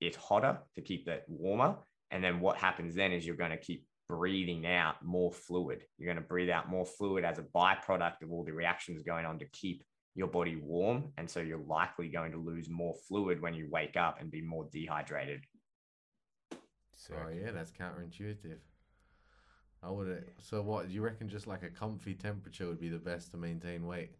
it 0.00 0.16
hotter, 0.16 0.58
to 0.74 0.80
keep 0.80 1.08
it 1.08 1.24
warmer. 1.28 1.76
And 2.10 2.24
then 2.24 2.40
what 2.40 2.56
happens 2.56 2.94
then 2.94 3.12
is 3.12 3.26
you're 3.26 3.36
going 3.36 3.50
to 3.50 3.56
keep 3.56 3.86
breathing 4.08 4.66
out 4.66 5.04
more 5.04 5.32
fluid. 5.32 5.82
You're 5.98 6.12
going 6.12 6.22
to 6.22 6.28
breathe 6.28 6.50
out 6.50 6.68
more 6.68 6.86
fluid 6.86 7.24
as 7.24 7.38
a 7.38 7.42
byproduct 7.42 8.22
of 8.22 8.30
all 8.30 8.44
the 8.44 8.52
reactions 8.52 9.02
going 9.02 9.26
on 9.26 9.38
to 9.38 9.46
keep 9.46 9.84
your 10.14 10.28
body 10.28 10.56
warm. 10.56 11.12
And 11.18 11.28
so 11.28 11.40
you're 11.40 11.58
likely 11.58 12.08
going 12.08 12.32
to 12.32 12.38
lose 12.38 12.68
more 12.68 12.94
fluid 13.08 13.40
when 13.40 13.54
you 13.54 13.68
wake 13.70 13.96
up 13.96 14.20
and 14.20 14.30
be 14.30 14.40
more 14.40 14.66
dehydrated. 14.72 15.42
Oh 17.12 17.28
yeah, 17.28 17.50
that's 17.52 17.72
counterintuitive. 17.72 18.58
I 19.82 19.90
would. 19.90 20.24
So 20.40 20.62
what? 20.62 20.88
Do 20.88 20.94
you 20.94 21.02
reckon 21.02 21.28
just 21.28 21.46
like 21.46 21.62
a 21.62 21.68
comfy 21.68 22.14
temperature 22.14 22.66
would 22.66 22.80
be 22.80 22.88
the 22.88 22.98
best 22.98 23.30
to 23.32 23.36
maintain 23.36 23.86
weight? 23.86 24.10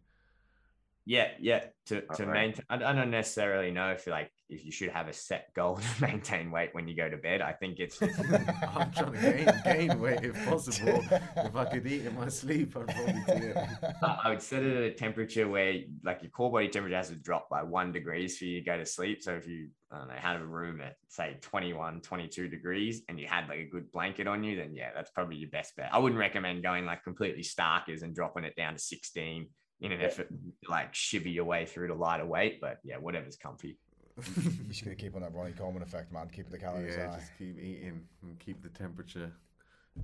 Yeah, 1.05 1.29
yeah. 1.39 1.65
To 1.87 2.01
to 2.01 2.23
Alright. 2.23 2.27
maintain, 2.27 2.65
I, 2.69 2.75
I 2.75 2.93
don't 2.93 3.11
necessarily 3.11 3.71
know 3.71 3.91
if 3.91 4.07
like 4.07 4.31
if 4.49 4.65
you 4.65 4.71
should 4.71 4.89
have 4.89 5.07
a 5.07 5.13
set 5.13 5.53
goal 5.53 5.75
to 5.97 6.01
maintain 6.01 6.51
weight 6.51 6.69
when 6.73 6.87
you 6.87 6.95
go 6.95 7.09
to 7.09 7.17
bed. 7.17 7.41
I 7.41 7.51
think 7.51 7.79
it's 7.79 8.01
I'm 8.01 8.91
trying 8.91 9.13
to 9.13 9.21
gain 9.21 9.61
gain 9.63 9.99
weight 9.99 10.23
if 10.23 10.45
possible. 10.45 11.03
if 11.11 11.55
I 11.55 11.65
could 11.65 11.85
eat 11.85 12.05
in 12.05 12.15
my 12.15 12.29
sleep, 12.29 12.75
I'd 12.77 12.87
probably 12.87 13.13
do 13.13 13.47
it. 13.47 13.57
I 14.01 14.29
would 14.29 14.41
set 14.41 14.63
it 14.63 14.75
at 14.77 14.83
a 14.83 14.91
temperature 14.91 15.47
where 15.47 15.75
like 16.03 16.21
your 16.21 16.31
core 16.31 16.51
body 16.51 16.69
temperature 16.69 16.95
has 16.95 17.09
to 17.09 17.15
drop 17.15 17.49
by 17.49 17.63
one 17.63 17.91
degrees 17.91 18.37
for 18.37 18.45
you 18.45 18.59
to 18.59 18.65
go 18.65 18.77
to 18.77 18.85
sleep. 18.85 19.21
So 19.21 19.33
if 19.33 19.47
you, 19.47 19.69
I 19.91 19.99
don't 19.99 20.07
know, 20.07 20.13
had 20.15 20.41
a 20.41 20.45
room 20.45 20.81
at 20.81 20.95
say 21.09 21.37
21, 21.41 22.01
22 22.01 22.47
degrees 22.47 23.01
and 23.09 23.19
you 23.19 23.27
had 23.27 23.47
like 23.49 23.59
a 23.59 23.65
good 23.69 23.91
blanket 23.91 24.27
on 24.27 24.43
you, 24.43 24.55
then 24.55 24.73
yeah, 24.73 24.89
that's 24.95 25.11
probably 25.11 25.37
your 25.37 25.49
best 25.49 25.75
bet. 25.75 25.89
I 25.91 25.97
wouldn't 25.97 26.19
recommend 26.19 26.63
going 26.63 26.85
like 26.85 27.03
completely 27.03 27.43
starkers 27.43 28.03
and 28.03 28.15
dropping 28.15 28.43
it 28.43 28.55
down 28.55 28.73
to 28.73 28.79
16 28.79 29.47
in 29.79 29.91
an 29.91 30.01
effort 30.01 30.27
like 30.67 30.93
shiver 30.95 31.29
your 31.29 31.45
way 31.45 31.65
through 31.65 31.87
to 31.87 31.93
lighter 31.93 32.25
weight. 32.25 32.59
But 32.61 32.79
yeah, 32.83 32.97
whatever's 32.97 33.37
comfy. 33.37 33.77
You 34.17 34.51
just 34.69 34.83
gotta 34.83 34.95
keep 34.95 35.15
on 35.15 35.21
that 35.21 35.33
Ronnie 35.33 35.51
Coleman 35.51 35.81
effect, 35.81 36.11
man. 36.11 36.29
Keep 36.29 36.49
the 36.49 36.57
calories 36.57 36.95
yeah, 36.97 37.11
high. 37.11 37.17
just 37.17 37.31
keep 37.37 37.59
eating 37.59 38.01
and 38.23 38.39
keep 38.39 38.61
the 38.63 38.69
temperature 38.69 39.31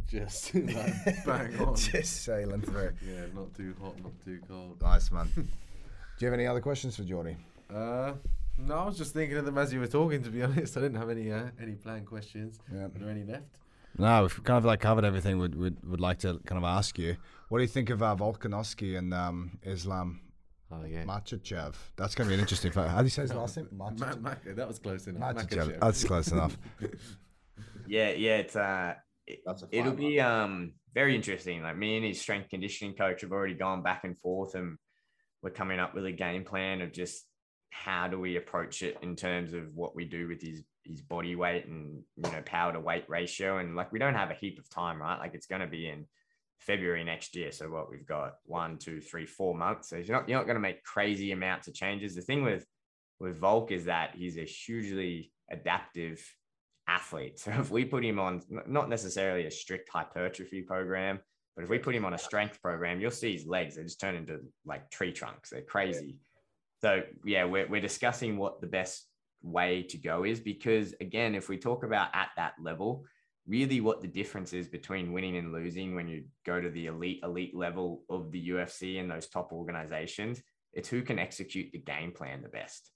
just 0.07 0.53
like 0.55 0.93
bang 1.25 1.59
on. 1.59 1.75
just 1.75 2.23
sailing 2.23 2.61
through. 2.61 2.91
Yeah, 3.05 3.25
not 3.33 3.53
too 3.53 3.75
hot, 3.81 4.01
not 4.01 4.13
too 4.23 4.39
cold. 4.47 4.81
Nice, 4.81 5.11
man. 5.11 5.29
Do 5.35 5.43
you 6.19 6.27
have 6.27 6.33
any 6.33 6.47
other 6.47 6.61
questions 6.61 6.95
for 6.95 7.03
Jordy? 7.03 7.35
Uh, 7.73 8.13
no, 8.57 8.75
I 8.75 8.85
was 8.85 8.97
just 8.97 9.13
thinking 9.13 9.37
of 9.37 9.45
them 9.45 9.57
as 9.57 9.73
you 9.73 9.79
were 9.79 9.87
talking. 9.87 10.21
To 10.23 10.29
be 10.29 10.43
honest, 10.43 10.77
I 10.77 10.81
didn't 10.81 10.97
have 10.97 11.09
any 11.09 11.31
uh, 11.31 11.45
any 11.61 11.73
planned 11.73 12.05
questions. 12.05 12.59
Yeah. 12.71 12.85
Are 12.85 12.89
there 12.89 13.09
any 13.09 13.23
left? 13.23 13.57
No, 13.97 14.23
we've 14.23 14.43
kind 14.43 14.57
of 14.57 14.65
like 14.65 14.79
covered 14.79 15.05
everything. 15.05 15.37
Would 15.39 15.55
would 15.55 15.89
would 15.89 16.01
like 16.01 16.19
to 16.19 16.39
kind 16.45 16.57
of 16.57 16.63
ask 16.63 16.97
you, 16.99 17.17
what 17.49 17.59
do 17.59 17.63
you 17.63 17.67
think 17.67 17.89
of 17.89 18.01
uh, 18.03 18.15
Volkanovski 18.15 18.97
and 18.97 19.13
um, 19.13 19.59
Islam 19.63 20.21
Oh 20.81 20.85
yeah, 20.85 21.03
Makhachev? 21.03 21.75
That's 21.95 22.15
gonna 22.15 22.29
be 22.29 22.35
an 22.35 22.39
interesting 22.39 22.71
fight. 22.71 22.89
How 22.89 22.99
do 22.99 23.03
you 23.05 23.09
say 23.09 23.23
his 23.23 23.33
last 23.35 23.57
name? 23.57 23.67
Ma- 23.71 23.91
Ma- 23.91 24.35
that 24.45 24.67
was 24.67 24.79
close 24.79 25.07
enough. 25.07 25.35
Makhachev. 25.35 25.67
Makachev. 25.67 25.79
That's 25.79 26.03
close 26.03 26.31
enough. 26.31 26.57
Yeah, 27.85 28.11
yeah, 28.11 28.37
it's 28.37 28.55
uh, 28.55 28.93
it, 29.27 29.39
That's 29.45 29.63
a 29.63 29.67
it'll 29.71 29.91
fine 29.91 29.95
be 29.95 30.19
um 30.19 30.73
very 30.95 31.15
interesting. 31.15 31.61
Like 31.61 31.77
me 31.77 31.97
and 31.97 32.05
his 32.05 32.19
strength 32.19 32.49
conditioning 32.49 32.95
coach 32.95 33.21
have 33.21 33.31
already 33.31 33.55
gone 33.55 33.83
back 33.83 34.05
and 34.05 34.17
forth, 34.17 34.55
and 34.55 34.77
we're 35.41 35.49
coming 35.49 35.79
up 35.79 35.93
with 35.93 36.05
a 36.05 36.11
game 36.11 36.45
plan 36.45 36.81
of 36.81 36.93
just 36.93 37.25
how 37.71 38.07
do 38.07 38.19
we 38.19 38.37
approach 38.37 38.83
it 38.83 38.97
in 39.01 39.15
terms 39.15 39.53
of 39.53 39.75
what 39.75 39.95
we 39.95 40.05
do 40.05 40.27
with 40.27 40.41
his 40.41 40.63
his 40.85 41.01
body 41.01 41.35
weight 41.35 41.65
and 41.65 42.03
you 42.15 42.31
know 42.31 42.41
power 42.45 42.71
to 42.71 42.79
weight 42.79 43.03
ratio. 43.09 43.57
And 43.57 43.75
like 43.75 43.91
we 43.91 43.99
don't 43.99 44.15
have 44.15 44.31
a 44.31 44.35
heap 44.35 44.57
of 44.59 44.69
time, 44.69 45.01
right? 45.01 45.19
Like 45.19 45.33
it's 45.33 45.47
going 45.47 45.61
to 45.61 45.67
be 45.67 45.89
in 45.89 46.05
February 46.65 47.03
next 47.03 47.35
year. 47.35 47.51
So 47.51 47.69
what 47.69 47.89
we've 47.89 48.05
got 48.05 48.33
one, 48.45 48.77
two, 48.77 49.01
three, 49.01 49.25
four 49.25 49.55
months. 49.55 49.89
So 49.89 49.97
you're 49.97 50.17
not 50.17 50.27
you're 50.27 50.37
not 50.37 50.45
going 50.45 50.55
to 50.55 50.61
make 50.61 50.83
crazy 50.83 51.31
amounts 51.31 51.67
of 51.67 51.73
changes. 51.73 52.15
The 52.15 52.21
thing 52.21 52.43
with 52.43 52.65
with 53.19 53.37
Volk 53.39 53.71
is 53.71 53.85
that 53.85 54.15
he's 54.15 54.37
a 54.37 54.45
hugely 54.45 55.31
adaptive 55.51 56.23
athlete. 56.87 57.39
So 57.39 57.51
if 57.51 57.71
we 57.71 57.85
put 57.85 58.03
him 58.03 58.19
on 58.19 58.41
not 58.67 58.89
necessarily 58.89 59.45
a 59.45 59.51
strict 59.51 59.89
hypertrophy 59.89 60.61
program, 60.61 61.19
but 61.55 61.63
if 61.63 61.69
we 61.69 61.77
put 61.77 61.95
him 61.95 62.05
on 62.05 62.13
a 62.13 62.17
strength 62.17 62.61
program, 62.61 62.99
you'll 62.99 63.11
see 63.11 63.33
his 63.33 63.45
legs, 63.45 63.75
they 63.75 63.83
just 63.83 63.99
turn 63.99 64.15
into 64.15 64.39
like 64.65 64.89
tree 64.89 65.11
trunks. 65.11 65.49
They're 65.49 65.61
crazy. 65.61 66.17
Yeah. 66.17 66.81
So 66.81 67.03
yeah, 67.23 67.45
we're, 67.45 67.67
we're 67.67 67.81
discussing 67.81 68.37
what 68.37 68.59
the 68.59 68.67
best 68.67 69.07
way 69.41 69.83
to 69.83 69.97
go 69.97 70.23
is 70.23 70.39
because 70.39 70.93
again, 70.99 71.35
if 71.35 71.49
we 71.49 71.57
talk 71.57 71.83
about 71.83 72.09
at 72.13 72.29
that 72.37 72.53
level, 72.59 73.05
really 73.47 73.81
what 73.81 74.01
the 74.01 74.07
difference 74.07 74.53
is 74.53 74.67
between 74.67 75.11
winning 75.11 75.37
and 75.37 75.51
losing 75.51 75.95
when 75.95 76.07
you 76.07 76.23
go 76.45 76.61
to 76.61 76.69
the 76.69 76.87
elite 76.87 77.19
elite 77.23 77.55
level 77.55 78.03
of 78.09 78.31
the 78.31 78.49
UFC 78.49 78.99
and 78.99 79.09
those 79.09 79.27
top 79.27 79.51
organizations, 79.51 80.41
it's 80.73 80.89
who 80.89 81.01
can 81.01 81.19
execute 81.19 81.71
the 81.71 81.79
game 81.79 82.11
plan 82.11 82.41
the 82.41 82.49
best. 82.49 82.89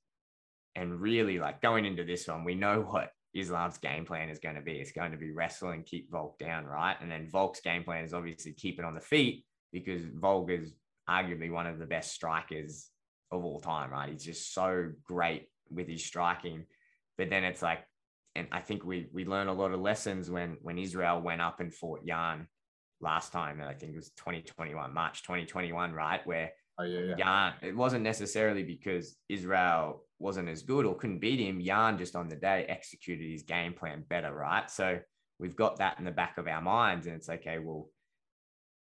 And 0.76 1.02
really 1.02 1.40
like 1.40 1.62
going 1.62 1.86
into 1.86 2.04
this 2.04 2.28
one, 2.28 2.44
we 2.44 2.56
know 2.56 2.82
what 2.82 3.12
Islam's 3.34 3.78
game 3.78 4.06
plan 4.06 4.30
is 4.30 4.40
going 4.40 4.56
to 4.56 4.62
be. 4.62 4.74
It's 4.74 4.92
going 4.92 5.12
to 5.12 5.18
be 5.18 5.32
wrestle 5.32 5.72
and 5.72 5.86
keep 5.86 6.12
Volk 6.12 6.38
down, 6.40 6.66
right? 6.66 6.96
And 7.02 7.12
then 7.12 7.28
Volk's 7.28 7.62
game 7.62 7.84
plan 7.84 8.04
is 8.04 8.14
obviously 8.14 8.54
keep 8.54 8.80
it 8.80 8.86
on 8.86 8.96
the 8.96 9.02
feet 9.02 9.46
because 9.72 10.02
Volk 10.06 10.50
is 10.50 10.74
arguably 11.10 11.52
one 11.52 11.68
of 11.68 11.80
the 11.80 11.86
best 11.86 12.14
strikers 12.14 12.90
of 13.32 13.44
all 13.44 13.60
time, 13.60 13.92
right? 13.92 14.10
He's 14.10 14.24
just 14.24 14.54
so 14.54 14.92
great 15.04 15.50
with 15.70 15.88
his 15.88 16.06
striking. 16.06 16.66
But 17.18 17.30
then 17.30 17.44
it's 17.44 17.62
like, 17.62 17.80
and 18.38 18.48
I 18.52 18.62
think 18.62 18.86
we 18.86 19.08
we 19.12 19.26
learned 19.26 19.50
a 19.50 19.54
lot 19.54 19.72
of 19.72 19.80
lessons 19.80 20.30
when 20.30 20.58
when 20.62 20.78
Israel 20.78 21.22
went 21.22 21.42
up 21.42 21.60
and 21.60 21.74
fought 21.74 22.06
Jan 22.06 22.48
last 23.02 23.32
time. 23.32 23.60
And 23.60 23.70
I 23.70 23.74
think 23.74 23.94
it 23.94 23.98
was 23.98 24.10
2021, 24.12 24.94
March 24.94 25.24
2021, 25.24 25.94
right? 25.94 26.26
Where 26.26 26.52
oh, 26.80 26.84
yeah, 26.84 27.00
yeah. 27.00 27.16
Jan, 27.16 27.54
it 27.62 27.76
wasn't 27.76 28.04
necessarily 28.04 28.64
because 28.64 29.16
Israel 29.30 30.04
wasn't 30.20 30.50
as 30.50 30.64
good 30.64 30.86
or 30.86 30.96
couldn't 30.96 31.20
beat 31.20 31.40
him. 31.40 31.64
Jan 31.64 31.98
just 31.98 32.16
on 32.16 32.30
the 32.30 32.36
day 32.36 32.66
executed 32.68 33.30
his 33.30 33.44
game 33.44 33.74
plan 33.74 34.04
better, 34.08 34.34
right? 34.34 34.70
So 34.70 35.00
we've 35.40 35.56
got 35.56 35.78
that 35.78 36.00
in 36.00 36.06
the 36.06 36.12
back 36.12 36.38
of 36.38 36.48
our 36.48 36.62
minds, 36.62 37.08
and 37.08 37.16
it's 37.16 37.30
okay. 37.30 37.60
Well, 37.60 37.90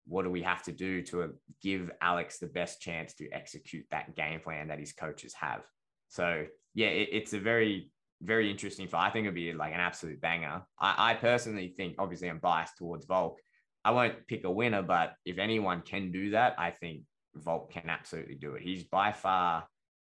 what 0.07 0.23
do 0.23 0.31
we 0.31 0.41
have 0.41 0.63
to 0.63 0.71
do 0.71 1.01
to 1.03 1.33
give 1.61 1.91
Alex 2.01 2.37
the 2.37 2.47
best 2.47 2.81
chance 2.81 3.13
to 3.15 3.29
execute 3.31 3.85
that 3.91 4.15
game 4.15 4.39
plan 4.39 4.69
that 4.69 4.79
his 4.79 4.93
coaches 4.93 5.33
have? 5.33 5.61
So 6.09 6.45
yeah, 6.73 6.87
it, 6.87 7.09
it's 7.11 7.33
a 7.33 7.39
very 7.39 7.91
very 8.21 8.49
interesting 8.49 8.87
fight. 8.87 9.07
I 9.07 9.09
think 9.11 9.27
it'll 9.27 9.35
be 9.35 9.53
like 9.53 9.73
an 9.73 9.79
absolute 9.79 10.19
banger. 10.21 10.63
I, 10.79 11.11
I 11.11 11.13
personally 11.15 11.73
think, 11.77 11.95
obviously, 11.99 12.29
I'm 12.29 12.39
biased 12.39 12.77
towards 12.77 13.05
Volk. 13.05 13.39
I 13.85 13.91
won't 13.91 14.27
pick 14.27 14.43
a 14.43 14.51
winner, 14.51 14.81
but 14.81 15.13
if 15.25 15.37
anyone 15.37 15.81
can 15.81 16.11
do 16.11 16.31
that, 16.31 16.55
I 16.57 16.71
think 16.71 17.03
Volk 17.35 17.71
can 17.71 17.89
absolutely 17.89 18.35
do 18.35 18.55
it. 18.55 18.63
He's 18.63 18.83
by 18.83 19.11
far 19.11 19.65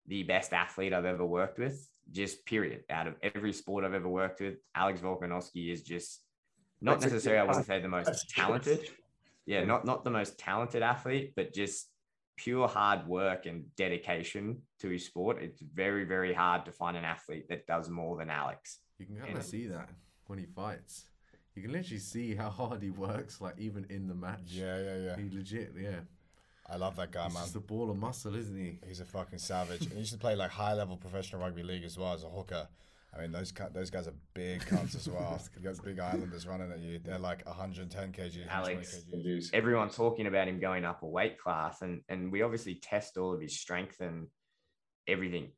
the 0.07 0.23
best 0.23 0.53
athlete 0.53 0.93
I've 0.93 1.05
ever 1.05 1.27
worked 1.27 1.59
with, 1.59 1.87
just 2.13 2.47
period. 2.47 2.85
Out 2.89 3.09
of 3.09 3.15
every 3.23 3.53
sport 3.53 3.85
I've 3.85 3.95
ever 3.95 4.09
worked 4.09 4.41
with, 4.41 4.55
Alex 4.75 5.01
Volkanovski 5.01 5.73
is 5.73 5.83
just 5.83 6.23
not 6.81 7.01
That's 7.01 7.13
necessarily, 7.13 7.41
I 7.41 7.45
wouldn't 7.45 7.67
say 7.67 7.81
the 7.81 7.89
most 7.89 8.31
talented. 8.31 8.89
Yeah, 9.47 9.65
not 9.65 9.85
not 9.85 10.05
the 10.05 10.11
most 10.11 10.39
talented 10.39 10.83
athlete, 10.83 11.33
but 11.37 11.53
just 11.53 11.89
pure 12.37 12.69
hard 12.69 13.07
work 13.07 13.47
and 13.47 13.65
dedication 13.77 14.63
to 14.81 14.89
his 14.89 15.05
sport. 15.05 15.39
It's 15.43 15.61
very, 15.61 16.05
very 16.05 16.35
hard 16.35 16.65
to 16.67 16.73
find 16.73 16.97
an 16.97 17.05
athlete 17.05 17.49
that 17.49 17.67
does 17.67 17.89
more 17.89 18.17
than 18.17 18.31
Alex. 18.31 18.79
You 18.99 19.07
can 19.07 19.17
kind 19.17 19.37
of 19.37 19.45
see 19.45 19.67
that 19.69 19.89
when 20.27 20.39
he 20.39 20.47
fights. 20.47 21.05
You 21.55 21.63
can 21.63 21.73
literally 21.73 21.99
see 21.99 22.35
how 22.35 22.51
hard 22.51 22.83
he 22.83 22.91
works, 22.91 23.41
like 23.41 23.59
even 23.59 23.87
in 23.89 24.09
the 24.09 24.15
match. 24.15 24.41
Yeah, 24.49 24.79
yeah, 24.79 24.97
yeah. 24.97 25.17
He 25.17 25.35
legit, 25.35 25.73
yeah. 25.81 26.01
I 26.69 26.77
love 26.77 26.97
that 26.97 27.13
guy, 27.13 27.25
He's 27.25 27.35
man. 27.35 27.43
He's 27.45 27.55
a 27.57 27.61
ball 27.61 27.91
of 27.91 27.97
muscle, 27.97 28.35
isn't 28.35 28.57
he? 28.57 28.79
He's 28.87 29.01
a 29.01 29.05
fucking 29.05 29.39
savage. 29.39 29.83
and 29.83 29.93
he 29.93 29.99
used 30.01 30.13
to 30.13 30.19
play 30.19 30.35
like 30.35 30.51
high 30.51 30.75
level 30.75 30.97
professional 30.97 31.41
rugby 31.41 31.63
league 31.63 31.85
as 31.85 31.97
well 31.97 32.13
as 32.13 32.25
a 32.25 32.29
hooker. 32.29 32.69
I 33.15 33.23
mean, 33.23 33.33
those 33.33 33.53
those 33.73 33.91
guys 33.91 34.09
are 34.09 34.15
big 34.35 34.61
cunts 34.63 34.95
as 34.95 35.09
well. 35.09 35.41
you 35.57 35.63
got 35.63 35.83
big 35.85 35.99
islanders 35.99 36.47
running 36.47 36.71
at 36.71 36.81
you. 36.81 36.99
They're 37.03 37.19
like 37.19 37.47
110 37.47 38.13
kg, 38.13 38.47
Alex, 38.49 39.05
kg. 39.13 39.51
Everyone 39.53 39.89
talking 39.89 40.27
about 40.27 40.49
him 40.49 40.61
going 40.61 40.85
up 40.85 41.03
a 41.03 41.07
weight 41.07 41.39
class, 41.39 41.83
and 41.83 42.03
and 42.09 42.31
we 42.31 42.43
obviously 42.43 42.75
test 42.75 43.17
all 43.17 43.33
of 43.33 43.41
his 43.41 43.59
strength 43.59 44.01
and 44.01 44.27
everything. 45.09 45.53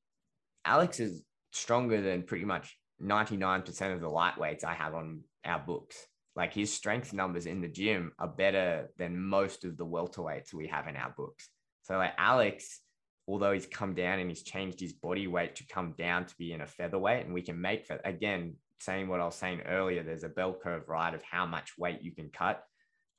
Alex 0.65 1.01
is 1.01 1.23
stronger 1.53 2.01
than 2.01 2.23
pretty 2.23 2.45
much 2.45 2.77
99% 3.03 3.95
of 3.95 4.01
the 4.01 4.09
lightweights 4.09 4.65
I 4.65 4.75
have 4.75 4.95
on 4.95 5.23
our 5.45 5.59
books. 5.59 5.97
Like 6.37 6.53
his 6.53 6.73
strength 6.73 7.13
numbers 7.13 7.47
in 7.47 7.61
the 7.61 7.69
gym 7.69 8.13
are 8.19 8.29
better 8.29 8.91
than 8.97 9.21
most 9.21 9.65
of 9.65 9.77
the 9.77 9.87
welterweights 9.87 10.55
we 10.55 10.69
have 10.69 10.87
in 10.87 10.97
our 10.97 11.13
books. 11.17 11.49
So 11.83 11.97
like 11.97 12.13
Alex, 12.19 12.81
although 13.29 13.53
he's 13.53 13.67
come 13.67 13.95
down 13.95 14.19
and 14.19 14.31
he's 14.31 14.43
changed 14.43 14.81
his 14.81 14.93
body 14.93 15.27
weight 15.27 15.57
to 15.57 15.67
come 15.67 15.95
down 15.97 16.25
to 16.27 16.35
be 16.39 16.53
in 16.53 16.61
a 16.61 16.67
featherweight, 16.67 17.27
and 17.27 17.35
we 17.35 17.43
can 17.43 17.61
make 17.61 17.87
for 17.87 18.01
again 18.05 18.55
saying 18.81 19.09
what 19.09 19.21
I 19.21 19.25
was 19.25 19.35
saying 19.35 19.63
earlier. 19.67 20.03
There's 20.03 20.25
a 20.25 20.29
bell 20.29 20.57
curve, 20.61 20.89
right, 20.89 21.15
of 21.15 21.23
how 21.23 21.47
much 21.47 21.73
weight 21.79 22.03
you 22.03 22.13
can 22.13 22.31
cut. 22.31 22.63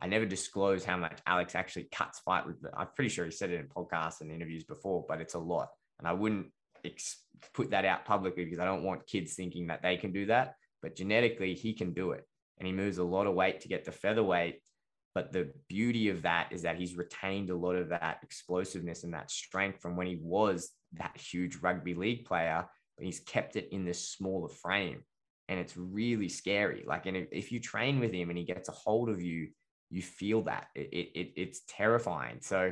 I 0.01 0.07
never 0.07 0.25
disclose 0.25 0.85
how 0.85 0.97
much 0.97 1.19
Alex 1.27 1.55
actually 1.55 1.89
cuts 1.91 2.19
fight 2.19 2.47
with. 2.47 2.55
I'm 2.75 2.87
pretty 2.95 3.09
sure 3.09 3.25
he 3.25 3.31
said 3.31 3.51
it 3.51 3.59
in 3.59 3.67
podcasts 3.67 4.21
and 4.21 4.31
interviews 4.31 4.63
before, 4.63 5.05
but 5.07 5.21
it's 5.21 5.35
a 5.35 5.39
lot, 5.39 5.69
and 5.99 6.07
I 6.07 6.13
wouldn't 6.13 6.47
ex- 6.83 7.23
put 7.53 7.71
that 7.71 7.85
out 7.85 8.05
publicly 8.05 8.45
because 8.45 8.59
I 8.59 8.65
don't 8.65 8.83
want 8.83 9.07
kids 9.07 9.35
thinking 9.35 9.67
that 9.67 9.81
they 9.81 9.97
can 9.97 10.11
do 10.11 10.25
that. 10.27 10.55
But 10.81 10.95
genetically, 10.95 11.55
he 11.55 11.73
can 11.73 11.93
do 11.93 12.11
it 12.11 12.25
and 12.59 12.67
he 12.67 12.73
moves 12.73 12.97
a 12.97 13.03
lot 13.03 13.27
of 13.27 13.33
weight 13.33 13.61
to 13.61 13.67
get 13.67 13.85
to 13.85 13.91
featherweight. 13.91 14.61
But 15.15 15.33
the 15.33 15.51
beauty 15.67 16.09
of 16.09 16.21
that 16.21 16.49
is 16.51 16.61
that 16.61 16.77
he's 16.77 16.95
retained 16.95 17.49
a 17.49 17.55
lot 17.55 17.75
of 17.75 17.89
that 17.89 18.19
explosiveness 18.21 19.03
and 19.03 19.13
that 19.13 19.31
strength 19.31 19.81
from 19.81 19.95
when 19.95 20.07
he 20.07 20.19
was 20.21 20.71
that 20.93 21.17
huge 21.17 21.57
rugby 21.57 21.93
league 21.95 22.25
player, 22.25 22.65
but 22.97 23.05
he's 23.05 23.19
kept 23.19 23.55
it 23.55 23.69
in 23.71 23.85
this 23.85 24.07
smaller 24.07 24.49
frame. 24.49 25.03
And 25.47 25.59
it's 25.59 25.75
really 25.75 26.29
scary. 26.29 26.83
Like, 26.85 27.07
and 27.07 27.27
if, 27.31 27.51
you 27.51 27.59
train 27.59 27.99
with 27.99 28.13
him 28.13 28.29
and 28.29 28.37
he 28.37 28.45
gets 28.45 28.69
a 28.69 28.73
hold 28.73 29.09
of 29.09 29.19
you, 29.21 29.49
you 29.89 30.03
feel 30.03 30.43
that 30.43 30.67
it, 30.75 31.09
it, 31.15 31.33
it's 31.35 31.61
terrifying. 31.67 32.37
So 32.41 32.71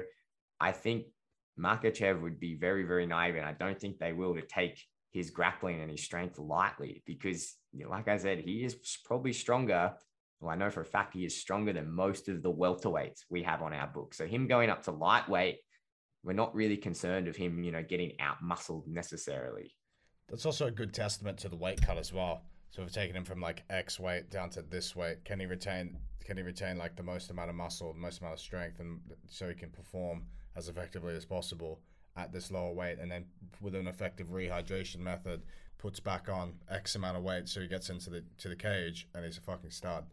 I 0.60 0.72
think 0.72 1.06
Makhachev 1.60 2.22
would 2.22 2.40
be 2.40 2.56
very, 2.56 2.84
very 2.84 3.08
naive, 3.08 3.36
and 3.36 3.46
I 3.46 3.54
don't 3.54 3.80
think 3.80 3.98
they 3.98 4.14
will 4.14 4.36
to 4.36 4.42
take 4.42 4.80
his 5.12 5.32
grappling 5.32 5.82
and 5.82 5.90
his 5.90 6.04
strength 6.04 6.38
lightly 6.38 7.02
because, 7.06 7.56
like 7.90 8.08
I 8.08 8.18
said, 8.18 8.40
he 8.40 8.64
is 8.64 8.78
probably 9.06 9.34
stronger. 9.34 9.94
Well, 10.40 10.52
I 10.52 10.56
know 10.56 10.70
for 10.70 10.82
a 10.82 10.86
fact 10.86 11.14
he 11.14 11.26
is 11.26 11.36
stronger 11.36 11.74
than 11.74 11.92
most 11.92 12.30
of 12.30 12.44
the 12.44 12.52
welterweights 12.52 13.26
we 13.30 13.44
have 13.44 13.62
on 13.62 13.74
our 13.74 13.88
book. 13.88 14.14
So 14.14 14.28
him 14.28 14.48
going 14.48 14.70
up 14.70 14.84
to 14.84 14.92
lightweight, 14.92 15.58
we're 16.24 16.34
not 16.34 16.54
really 16.54 16.78
concerned 16.78 17.28
of 17.28 17.36
him, 17.36 17.64
you 17.64 17.72
know, 17.72 17.84
getting 17.84 18.14
out 18.20 18.42
muscled 18.42 18.88
necessarily. 18.88 19.76
That's 20.30 20.46
also 20.46 20.68
a 20.68 20.72
good 20.72 20.94
testament 20.94 21.38
to 21.40 21.50
the 21.50 21.56
weight 21.56 21.82
cut 21.82 21.98
as 21.98 22.14
well. 22.14 22.44
So 22.70 22.82
we've 22.82 22.92
taken 22.92 23.16
him 23.16 23.24
from 23.24 23.42
like 23.42 23.64
X 23.70 24.00
weight 24.00 24.30
down 24.30 24.50
to 24.52 24.62
this 24.62 24.96
weight. 24.96 25.24
Can 25.26 25.40
he 25.40 25.46
retain? 25.46 25.98
Can 26.26 26.38
he 26.38 26.44
retain 26.44 26.78
like 26.78 26.98
the 26.98 27.04
most 27.04 27.32
amount 27.32 27.50
of 27.50 27.56
muscle, 27.56 27.94
the 27.94 28.00
most 28.00 28.20
amount 28.20 28.34
of 28.34 28.40
strength, 28.40 28.82
and 28.82 29.00
so 29.30 29.48
he 29.48 29.56
can 29.56 29.70
perform 29.70 30.24
as 30.56 30.68
effectively 30.68 31.16
as 31.16 31.26
possible? 31.26 31.80
at 32.18 32.34
this 32.34 32.52
lower 32.52 32.74
weight 32.74 32.98
and 33.00 33.12
then 33.12 33.26
with 33.62 33.76
an 33.76 33.88
effective 33.88 34.28
rehydration 34.28 34.98
method 34.98 35.44
puts 35.78 36.00
back 36.00 36.28
on 36.28 36.54
X 36.70 36.96
amount 36.96 37.16
of 37.16 37.24
weight 37.24 37.48
so 37.48 37.62
he 37.62 37.68
gets 37.68 37.90
into 37.90 38.10
the 38.10 38.24
to 38.40 38.50
the 38.50 38.56
cage 38.56 39.08
and 39.14 39.24
he's 39.24 39.38
a 39.38 39.42
fucking 39.42 39.70
stud. 39.70 40.04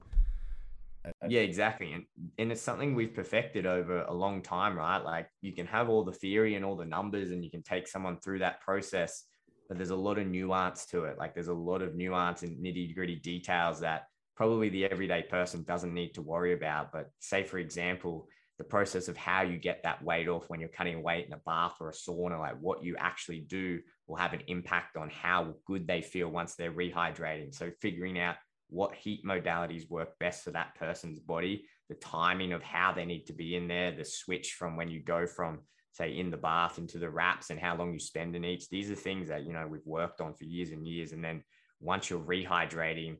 Yeah, 1.28 1.40
exactly. 1.40 1.92
And 1.92 2.04
and 2.38 2.52
it's 2.52 2.62
something 2.62 2.94
we've 2.94 3.14
perfected 3.14 3.66
over 3.66 4.02
a 4.02 4.12
long 4.12 4.42
time, 4.42 4.76
right? 4.76 4.98
Like 4.98 5.28
you 5.42 5.52
can 5.52 5.66
have 5.66 5.88
all 5.88 6.04
the 6.04 6.12
theory 6.12 6.54
and 6.54 6.64
all 6.64 6.76
the 6.76 6.84
numbers 6.84 7.30
and 7.30 7.44
you 7.44 7.50
can 7.50 7.62
take 7.62 7.86
someone 7.88 8.18
through 8.20 8.38
that 8.40 8.60
process, 8.60 9.24
but 9.68 9.76
there's 9.76 9.90
a 9.90 9.96
lot 9.96 10.18
of 10.18 10.26
nuance 10.26 10.86
to 10.86 11.04
it. 11.04 11.18
Like 11.18 11.34
there's 11.34 11.48
a 11.48 11.54
lot 11.54 11.82
of 11.82 11.94
nuance 11.94 12.42
and 12.42 12.62
nitty-gritty 12.64 13.16
details 13.16 13.80
that 13.80 14.04
probably 14.36 14.68
the 14.68 14.84
everyday 14.86 15.22
person 15.22 15.62
doesn't 15.64 15.94
need 15.94 16.12
to 16.14 16.22
worry 16.22 16.54
about. 16.54 16.92
But 16.92 17.10
say, 17.20 17.44
for 17.44 17.58
example, 17.58 18.26
the 18.58 18.64
process 18.64 19.08
of 19.08 19.16
how 19.16 19.42
you 19.42 19.58
get 19.58 19.82
that 19.82 20.02
weight 20.02 20.28
off 20.28 20.48
when 20.48 20.60
you're 20.60 20.68
cutting 20.68 21.02
weight 21.02 21.26
in 21.26 21.32
a 21.32 21.40
bath 21.44 21.76
or 21.80 21.90
a 21.90 21.92
sauna, 21.92 22.38
like 22.38 22.56
what 22.60 22.84
you 22.84 22.96
actually 22.98 23.40
do 23.40 23.80
will 24.06 24.16
have 24.16 24.32
an 24.32 24.42
impact 24.46 24.96
on 24.96 25.10
how 25.10 25.54
good 25.66 25.86
they 25.86 26.00
feel 26.00 26.28
once 26.28 26.54
they're 26.54 26.72
rehydrating. 26.72 27.54
So 27.54 27.70
figuring 27.80 28.18
out 28.18 28.36
what 28.68 28.94
heat 28.94 29.24
modalities 29.24 29.88
work 29.88 30.18
best 30.18 30.44
for 30.44 30.50
that 30.52 30.74
person's 30.74 31.20
body, 31.20 31.66
the 31.88 31.94
timing 31.96 32.52
of 32.52 32.62
how 32.62 32.92
they 32.92 33.04
need 33.04 33.26
to 33.26 33.32
be 33.32 33.56
in 33.56 33.68
there, 33.68 33.92
the 33.92 34.04
switch 34.04 34.54
from 34.54 34.76
when 34.76 34.88
you 34.88 35.00
go 35.00 35.26
from 35.26 35.60
say 35.94 36.18
in 36.18 36.30
the 36.30 36.36
bath 36.36 36.78
into 36.78 36.98
the 36.98 37.08
wraps 37.08 37.50
and 37.50 37.60
how 37.60 37.76
long 37.76 37.92
you 37.92 38.00
spend 38.00 38.34
in 38.34 38.44
each. 38.44 38.68
These 38.68 38.90
are 38.90 38.96
things 38.96 39.28
that, 39.28 39.44
you 39.46 39.52
know, 39.52 39.66
we've 39.68 39.86
worked 39.86 40.20
on 40.20 40.34
for 40.34 40.44
years 40.44 40.70
and 40.70 40.86
years. 40.86 41.12
And 41.12 41.22
then 41.22 41.44
once 41.80 42.10
you're 42.10 42.18
rehydrating, 42.18 43.16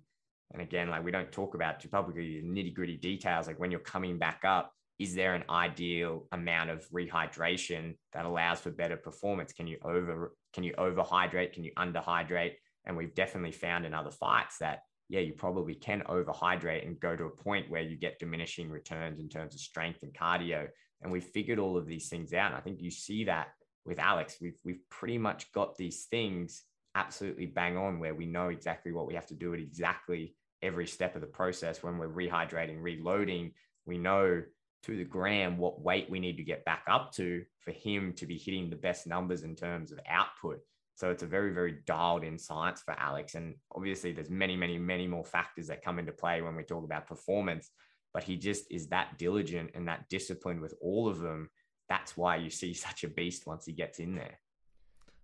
and 0.53 0.61
again, 0.61 0.91
like 0.91 1.05
we 1.05 1.13
don't 1.13 1.31
talk 1.31 1.55
about 1.55 1.79
too 1.79 1.89
publicly 1.89 2.41
the 2.41 2.47
nitty 2.47 2.75
gritty 2.75 2.97
details, 2.97 3.47
like 3.47 3.61
when 3.61 3.71
you're 3.71 3.81
coming 3.81 4.19
back 4.19 4.41
up, 4.45 4.73
is 4.99 5.15
there 5.15 5.35
an 5.35 5.45
ideal 5.51 6.27
amount 6.33 6.71
of 6.71 6.89
rehydration 6.91 7.97
that 8.13 8.27
allows 8.27 8.61
for 8.61 8.71
better 8.71 8.97
performance? 8.97 9.53
Can 9.53 9.67
you 9.67 9.79
over 9.85 10.35
can 10.53 10.63
you 10.63 10.75
overhydrate? 10.75 11.53
Can 11.53 11.65
you 11.65 11.73
underhydrate? 11.77 12.55
And 12.87 12.97
we've 12.97 13.15
definitely 13.15 13.53
found 13.53 13.87
in 13.87 13.95
other 13.95 14.13
fights 14.13 14.59
that 14.59 14.81
yeah, 15.09 15.21
you 15.21 15.33
probably 15.33 15.75
can 15.75 16.03
overhydrate 16.09 16.87
and 16.87 16.99
go 16.99 17.15
to 17.15 17.25
a 17.25 17.31
point 17.31 17.71
where 17.71 17.83
you 17.83 17.97
get 17.97 18.19
diminishing 18.19 18.71
returns 18.71 19.21
in 19.21 19.29
terms 19.29 19.55
of 19.55 19.61
strength 19.61 20.03
and 20.03 20.15
cardio. 20.15 20.67
And 21.03 21.13
we 21.13 21.21
figured 21.21 21.59
all 21.59 21.77
of 21.77 21.87
these 21.87 22.09
things 22.09 22.33
out. 22.33 22.53
And 22.53 22.57
I 22.57 22.61
think 22.61 22.81
you 22.81 22.91
see 22.91 23.25
that 23.25 23.49
with 23.85 23.99
Alex. 23.99 24.37
We've 24.41 24.59
we've 24.65 24.89
pretty 24.91 25.19
much 25.19 25.53
got 25.53 25.77
these 25.77 26.05
things 26.05 26.63
absolutely 26.95 27.47
bang 27.47 27.77
on 27.77 27.99
where 27.99 28.15
we 28.15 28.27
know 28.27 28.49
exactly 28.49 28.93
what 28.93 29.07
we 29.07 29.15
have 29.15 29.27
to 29.27 29.35
do 29.35 29.53
at 29.53 29.61
exactly 29.61 30.35
every 30.63 30.87
step 30.87 31.15
of 31.15 31.21
the 31.21 31.27
process 31.27 31.83
when 31.83 31.99
we're 31.99 32.09
rehydrating, 32.09 32.81
reloading. 32.81 33.53
We 33.85 33.99
know 33.99 34.43
to 34.85 34.97
the 34.97 35.05
gram 35.05 35.59
what 35.59 35.81
weight 35.81 36.09
we 36.11 36.21
need 36.21 36.37
to 36.37 36.45
get 36.45 36.65
back 36.65 36.85
up 36.89 37.13
to 37.15 37.43
for 37.61 37.73
him 37.73 38.13
to 38.15 38.27
be 38.27 38.39
hitting 38.39 38.71
the 38.71 38.77
best 38.77 39.07
numbers 39.07 39.43
in 39.43 39.57
terms 39.57 39.93
of 39.93 39.99
output. 40.09 40.61
So 40.97 41.11
it's 41.11 41.23
a 41.25 41.27
very, 41.27 41.53
very 41.53 41.79
dialed 41.87 42.23
in 42.23 42.39
science 42.39 42.83
for 42.83 42.95
Alex. 42.99 43.35
And 43.35 43.55
obviously, 43.75 44.13
there's 44.13 44.31
many, 44.31 44.57
many, 44.57 44.79
many 44.79 45.07
more 45.07 45.25
factors 45.25 45.67
that 45.67 45.83
come 45.83 45.99
into 45.99 46.13
play 46.13 46.41
when 46.41 46.55
we 46.55 46.63
talk 46.63 46.85
about 46.85 47.07
performance. 47.07 47.71
But 48.13 48.23
he 48.23 48.37
just 48.37 48.67
is 48.71 48.87
that 48.89 49.19
diligent 49.19 49.71
and 49.75 49.89
that 49.89 50.09
disciplined 50.09 50.61
with 50.61 50.75
all 50.81 51.09
of 51.09 51.19
them. 51.19 51.51
That's 51.89 52.17
why 52.17 52.37
you 52.37 52.51
see 52.51 52.75
such 52.75 53.03
a 53.05 53.09
beast 53.09 53.47
once 53.47 53.67
he 53.67 53.73
gets 53.73 53.99
in 53.99 54.15
there. 54.15 54.39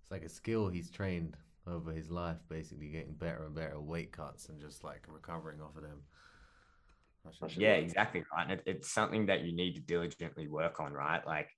It's 0.03 0.11
like 0.11 0.25
a 0.25 0.29
skill 0.29 0.69
he's 0.69 0.91
trained 0.91 1.37
over 1.69 1.93
his 1.93 2.11
life, 2.11 2.39
basically 2.49 2.89
getting 2.89 3.15
better 3.15 3.45
and 3.47 3.55
better 3.55 3.81
weight 3.81 4.11
cuts 4.11 4.49
and 4.49 4.61
just 4.61 4.83
like 4.83 5.05
recovering 5.09 5.61
off 5.61 5.77
of 5.77 5.83
them. 5.83 6.03
Yeah, 7.57 7.75
exactly 7.75 8.25
right. 8.35 8.51
And 8.51 8.53
it, 8.53 8.63
it's 8.67 8.91
something 8.91 9.27
that 9.27 9.43
you 9.43 9.53
need 9.53 9.75
to 9.75 9.81
diligently 9.81 10.49
work 10.49 10.81
on, 10.81 10.93
right? 10.93 11.25
Like 11.25 11.51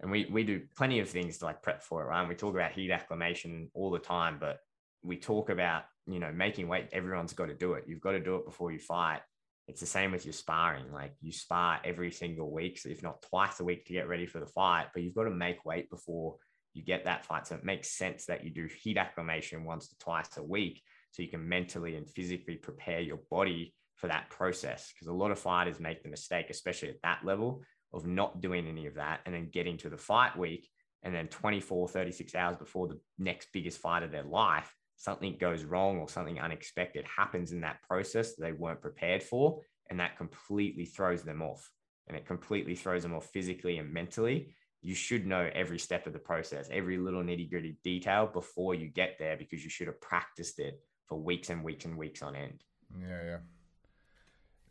and 0.00 0.10
we 0.10 0.26
we 0.30 0.44
do 0.44 0.62
plenty 0.76 1.00
of 1.00 1.08
things 1.08 1.38
to 1.38 1.44
like 1.44 1.62
prep 1.62 1.82
for 1.82 2.02
it, 2.02 2.06
right? 2.06 2.20
And 2.20 2.28
we 2.28 2.34
talk 2.34 2.54
about 2.54 2.72
heat 2.72 2.90
acclimation 2.90 3.70
all 3.74 3.90
the 3.90 3.98
time, 3.98 4.38
but 4.40 4.58
we 5.02 5.16
talk 5.16 5.50
about 5.50 5.84
you 6.06 6.18
know 6.18 6.32
making 6.32 6.68
weight. 6.68 6.88
Everyone's 6.92 7.32
got 7.32 7.46
to 7.46 7.54
do 7.54 7.74
it. 7.74 7.84
You've 7.86 8.00
got 8.00 8.12
to 8.12 8.20
do 8.20 8.36
it 8.36 8.46
before 8.46 8.72
you 8.72 8.78
fight. 8.78 9.20
It's 9.68 9.80
the 9.80 9.86
same 9.86 10.10
with 10.10 10.24
your 10.24 10.32
sparring. 10.32 10.92
Like 10.92 11.14
you 11.20 11.32
spar 11.32 11.80
every 11.84 12.10
single 12.10 12.50
week, 12.50 12.78
so 12.78 12.88
if 12.88 13.02
not 13.02 13.22
twice 13.22 13.60
a 13.60 13.64
week 13.64 13.86
to 13.86 13.92
get 13.92 14.08
ready 14.08 14.26
for 14.26 14.40
the 14.40 14.46
fight, 14.46 14.88
but 14.92 15.02
you've 15.02 15.14
got 15.14 15.24
to 15.24 15.30
make 15.30 15.64
weight 15.64 15.90
before 15.90 16.36
you 16.72 16.82
get 16.82 17.04
that 17.04 17.24
fight. 17.24 17.46
So 17.46 17.56
it 17.56 17.64
makes 17.64 17.96
sense 17.96 18.26
that 18.26 18.44
you 18.44 18.50
do 18.50 18.68
heat 18.82 18.96
acclimation 18.96 19.64
once 19.64 19.88
to 19.88 19.98
twice 19.98 20.36
a 20.38 20.42
week, 20.42 20.82
so 21.10 21.22
you 21.22 21.28
can 21.28 21.46
mentally 21.46 21.96
and 21.96 22.08
physically 22.08 22.56
prepare 22.56 23.00
your 23.00 23.20
body 23.30 23.74
for 23.96 24.08
that 24.08 24.30
process. 24.30 24.92
Because 24.92 25.08
a 25.08 25.12
lot 25.12 25.30
of 25.30 25.38
fighters 25.38 25.78
make 25.78 26.02
the 26.02 26.08
mistake, 26.08 26.46
especially 26.48 26.88
at 26.88 27.02
that 27.02 27.20
level, 27.24 27.62
of 27.92 28.06
not 28.06 28.40
doing 28.40 28.66
any 28.66 28.86
of 28.86 28.94
that 28.94 29.20
and 29.26 29.34
then 29.34 29.48
getting 29.50 29.76
to 29.78 29.90
the 29.90 29.96
fight 29.96 30.36
week 30.36 30.68
and 31.02 31.14
then 31.14 31.28
24 31.28 31.88
36 31.88 32.34
hours 32.34 32.56
before 32.56 32.88
the 32.88 32.98
next 33.18 33.48
biggest 33.52 33.78
fight 33.78 34.02
of 34.02 34.12
their 34.12 34.22
life 34.22 34.74
something 35.00 35.34
goes 35.40 35.64
wrong 35.64 35.98
or 35.98 36.08
something 36.10 36.38
unexpected 36.38 37.06
happens 37.06 37.52
in 37.52 37.62
that 37.62 37.80
process 37.88 38.34
that 38.34 38.42
they 38.42 38.52
weren't 38.52 38.82
prepared 38.82 39.22
for 39.22 39.62
and 39.88 39.98
that 39.98 40.18
completely 40.18 40.84
throws 40.84 41.22
them 41.22 41.40
off. 41.40 41.70
And 42.06 42.16
it 42.16 42.26
completely 42.26 42.74
throws 42.74 43.02
them 43.02 43.14
off 43.14 43.26
physically 43.32 43.78
and 43.78 43.92
mentally. 43.92 44.54
You 44.82 44.94
should 44.94 45.26
know 45.26 45.48
every 45.54 45.78
step 45.78 46.06
of 46.06 46.12
the 46.12 46.18
process 46.18 46.68
every 46.70 46.98
little 46.98 47.22
nitty 47.22 47.48
gritty 47.48 47.78
detail 47.82 48.26
before 48.26 48.74
you 48.74 48.88
get 48.88 49.16
there 49.18 49.38
because 49.38 49.64
you 49.64 49.70
should 49.70 49.86
have 49.86 50.00
practiced 50.02 50.58
it 50.58 50.80
for 51.06 51.18
weeks 51.18 51.48
and 51.48 51.64
weeks 51.64 51.86
and 51.86 51.96
weeks 51.96 52.20
on 52.20 52.36
end. 52.36 52.62
Yeah 52.98 53.24
yeah. 53.24 53.38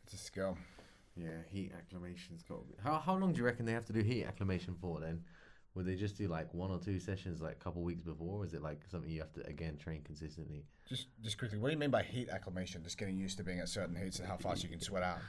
It's 0.03 0.13
a 0.13 0.17
skill 0.17 0.57
yeah, 1.19 1.41
heat 1.49 1.71
acclimation's 1.77 2.43
got. 2.43 2.59
To 2.59 2.65
be. 2.65 2.73
How 2.83 2.99
how 2.99 3.15
long 3.15 3.33
do 3.33 3.39
you 3.39 3.45
reckon 3.45 3.65
they 3.65 3.73
have 3.73 3.85
to 3.85 3.93
do 3.93 4.01
heat 4.01 4.25
acclimation 4.25 4.75
for 4.79 4.99
then? 4.99 5.21
Would 5.75 5.85
they 5.85 5.95
just 5.95 6.17
do 6.17 6.27
like 6.27 6.51
one 6.53 6.71
or 6.71 6.79
two 6.79 6.99
sessions 6.99 7.41
like 7.41 7.53
a 7.53 7.63
couple 7.63 7.83
weeks 7.83 8.03
before? 8.03 8.41
Or 8.41 8.45
is 8.45 8.53
it 8.53 8.61
like 8.61 8.81
something 8.89 9.09
you 9.09 9.19
have 9.19 9.33
to 9.33 9.45
again 9.45 9.77
train 9.77 10.01
consistently? 10.03 10.65
Just 10.87 11.07
just 11.21 11.37
quickly, 11.37 11.59
what 11.59 11.67
do 11.69 11.73
you 11.73 11.79
mean 11.79 11.91
by 11.91 12.03
heat 12.03 12.29
acclimation? 12.29 12.83
Just 12.83 12.97
getting 12.97 13.17
used 13.17 13.37
to 13.37 13.43
being 13.43 13.59
at 13.59 13.69
certain 13.69 13.95
heats 13.95 14.19
and 14.19 14.27
how 14.27 14.37
fast 14.37 14.63
you 14.63 14.69
can 14.69 14.79
sweat 14.79 15.03
out. 15.03 15.19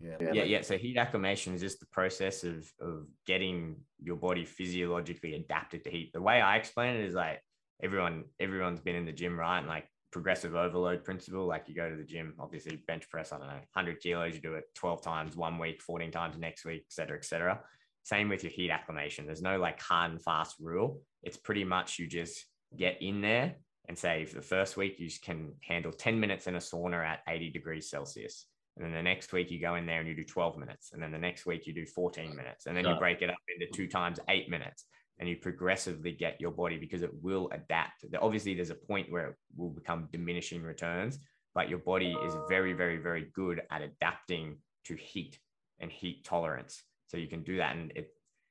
Yeah, 0.00 0.32
yeah, 0.32 0.42
yeah. 0.42 0.62
So 0.62 0.76
heat 0.76 0.96
acclimation 0.96 1.54
is 1.54 1.60
just 1.60 1.78
the 1.80 1.86
process 1.86 2.44
of 2.44 2.70
of 2.80 3.06
getting 3.26 3.76
your 4.00 4.16
body 4.16 4.44
physiologically 4.44 5.34
adapted 5.34 5.84
to 5.84 5.90
heat. 5.90 6.12
The 6.12 6.20
way 6.20 6.40
I 6.40 6.56
explain 6.56 6.96
it 6.96 7.04
is 7.04 7.14
like 7.14 7.40
everyone 7.82 8.24
everyone's 8.40 8.80
been 8.80 8.96
in 8.96 9.06
the 9.06 9.12
gym, 9.12 9.38
right? 9.38 9.58
And 9.58 9.68
like 9.68 9.86
progressive 10.12 10.54
overload 10.54 11.04
principle. 11.04 11.46
Like 11.46 11.64
you 11.66 11.74
go 11.74 11.90
to 11.90 11.96
the 11.96 12.04
gym, 12.04 12.34
obviously 12.38 12.76
bench 12.86 13.08
press, 13.10 13.32
I 13.32 13.38
don't 13.38 13.48
know, 13.48 13.54
100 13.54 14.00
kilos, 14.00 14.34
you 14.34 14.40
do 14.40 14.54
it 14.54 14.64
12 14.74 15.02
times 15.02 15.36
one 15.36 15.58
week, 15.58 15.82
14 15.82 16.10
times 16.12 16.38
next 16.38 16.64
week, 16.64 16.82
et 16.86 16.92
cetera, 16.92 17.16
et 17.16 17.24
cetera. 17.24 17.60
Same 18.04 18.28
with 18.28 18.44
your 18.44 18.52
heat 18.52 18.70
acclimation. 18.70 19.26
There's 19.26 19.42
no 19.42 19.58
like 19.58 19.80
hard 19.80 20.12
and 20.12 20.22
fast 20.22 20.56
rule. 20.60 21.00
It's 21.22 21.36
pretty 21.36 21.64
much 21.64 21.98
you 21.98 22.06
just 22.06 22.44
get 22.76 22.98
in 23.00 23.20
there 23.20 23.56
and 23.88 23.98
say 23.98 24.24
for 24.24 24.36
the 24.36 24.42
first 24.42 24.76
week, 24.76 25.00
you 25.00 25.08
can 25.22 25.52
handle 25.60 25.92
10 25.92 26.20
minutes 26.20 26.46
in 26.46 26.54
a 26.54 26.58
sauna 26.58 27.04
at 27.04 27.20
80 27.28 27.50
degrees 27.50 27.90
Celsius. 27.90 28.46
And 28.76 28.86
then 28.86 28.92
the 28.92 29.02
next 29.02 29.32
week 29.32 29.50
you 29.50 29.60
go 29.60 29.74
in 29.74 29.86
there 29.86 30.00
and 30.00 30.08
you 30.08 30.14
do 30.14 30.24
12 30.24 30.56
minutes. 30.56 30.92
And 30.92 31.02
then 31.02 31.12
the 31.12 31.18
next 31.18 31.46
week 31.46 31.66
you 31.66 31.74
do 31.74 31.84
14 31.84 32.34
minutes. 32.34 32.66
And 32.66 32.76
then 32.76 32.86
you 32.86 32.94
break 32.96 33.20
it 33.20 33.30
up 33.30 33.36
into 33.54 33.70
two 33.72 33.86
times 33.86 34.18
eight 34.28 34.48
minutes 34.48 34.86
and 35.22 35.28
you 35.28 35.36
progressively 35.36 36.10
get 36.10 36.40
your 36.40 36.50
body 36.50 36.76
because 36.76 37.02
it 37.02 37.12
will 37.22 37.48
adapt. 37.52 38.04
Obviously, 38.20 38.56
there's 38.56 38.70
a 38.70 38.74
point 38.74 39.06
where 39.08 39.28
it 39.28 39.36
will 39.56 39.70
become 39.70 40.08
diminishing 40.10 40.64
returns, 40.64 41.20
but 41.54 41.68
your 41.68 41.78
body 41.78 42.12
is 42.26 42.34
very, 42.48 42.72
very, 42.72 42.96
very 42.96 43.28
good 43.32 43.62
at 43.70 43.82
adapting 43.82 44.56
to 44.86 44.96
heat 44.96 45.38
and 45.78 45.92
heat 45.92 46.24
tolerance. 46.24 46.82
So 47.06 47.18
you 47.18 47.28
can 47.28 47.44
do 47.44 47.58
that. 47.58 47.76
And 47.76 47.92
it, 47.94 48.08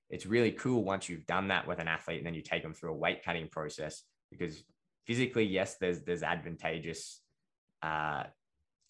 it's 0.09 0.25
really 0.25 0.53
cool 0.53 0.85
once 0.85 1.09
you've 1.09 1.27
done 1.27 1.49
that 1.49 1.67
with 1.67 1.79
an 1.79 1.89
athlete 1.89 2.19
and 2.19 2.25
then 2.25 2.35
you 2.35 2.41
take 2.41 2.63
them 2.63 2.73
through 2.73 2.91
a 2.91 2.97
weight 2.97 3.21
cutting 3.21 3.49
process 3.49 4.03
because 4.29 4.63
physically, 5.05 5.43
yes, 5.43 5.75
there's 5.75 6.03
there's 6.03 6.23
advantageous 6.23 7.19
uh, 7.83 8.23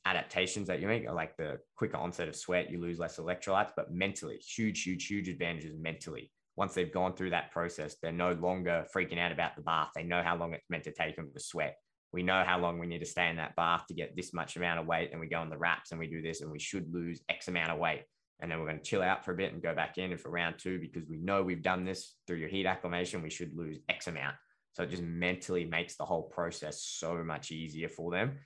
adaptations 0.06 0.68
that 0.68 0.82
you 0.82 0.88
make, 0.88 1.10
like 1.12 1.36
the 1.36 1.58
quicker 1.76 1.98
onset 1.98 2.28
of 2.28 2.36
sweat, 2.36 2.70
you 2.70 2.80
lose 2.80 3.00
less 3.00 3.18
electrolytes, 3.18 3.72
but 3.76 3.92
mentally, 3.92 4.38
huge, 4.38 4.84
huge, 4.84 5.08
huge 5.08 5.30
advantages 5.30 5.74
mentally 5.76 6.32
once 6.56 6.74
they've 6.74 6.92
gone 6.92 7.14
through 7.14 7.30
that 7.32 7.52
process, 7.52 7.96
they're 8.02 8.12
no 8.12 8.34
longer 8.34 8.86
freaking 8.96 9.20
out 9.20 9.32
about 9.32 9.56
the 9.56 9.62
bath. 9.62 9.90
They 9.96 10.04
know 10.04 10.22
how 10.24 10.36
long 10.38 10.54
it's 10.54 10.70
meant 10.70 10.84
to 10.84 10.92
take 10.92 11.16
them 11.16 11.32
to 11.34 11.40
sweat. 11.40 11.76
We 12.14 12.24
know 12.24 12.44
how 12.46 12.60
long 12.60 12.78
we 12.78 12.88
need 12.88 13.00
to 13.00 13.06
stay 13.06 13.30
in 13.30 13.38
that 13.38 13.56
bath 13.56 13.86
to 13.88 13.94
get 13.94 14.16
this 14.16 14.34
much 14.34 14.58
amount 14.58 14.80
of 14.80 14.86
weight. 14.86 15.12
And 15.12 15.22
we 15.22 15.28
go 15.28 15.40
on 15.40 15.50
the 15.50 15.58
wraps 15.58 15.92
and 15.92 16.00
we 16.00 16.08
do 16.08 16.22
this 16.22 16.42
and 16.42 16.52
we 16.52 16.60
should 16.60 16.94
lose 16.94 17.22
X 17.30 17.48
amount 17.48 17.72
of 17.72 17.80
weight. 17.80 18.04
And 18.42 18.52
then 18.52 18.60
we're 18.60 18.66
going 18.66 18.80
to 18.80 18.84
chill 18.84 19.02
out 19.02 19.24
for 19.24 19.32
a 19.32 19.38
bit 19.38 19.54
and 19.54 19.62
go 19.62 19.74
back 19.74 19.98
in 19.98 20.12
And 20.12 20.20
for 20.20 20.30
round 20.30 20.56
two 20.58 20.80
because 20.80 21.08
we 21.08 21.18
know 21.18 21.44
we've 21.44 21.62
done 21.62 21.86
this 21.86 22.16
through 22.28 22.38
your 22.38 22.50
heat 22.50 22.66
acclimation. 22.66 23.22
We 23.22 23.30
should 23.30 23.56
lose 23.56 23.80
X 23.88 24.08
amount. 24.08 24.36
So 24.74 24.84
it 24.84 24.90
just 24.90 25.04
mentally 25.04 25.66
makes 25.66 25.96
the 25.96 26.06
whole 26.06 26.24
process 26.24 26.82
so 26.82 27.24
much 27.24 27.52
easier 27.52 27.88
for 27.88 28.12
them. 28.12 28.40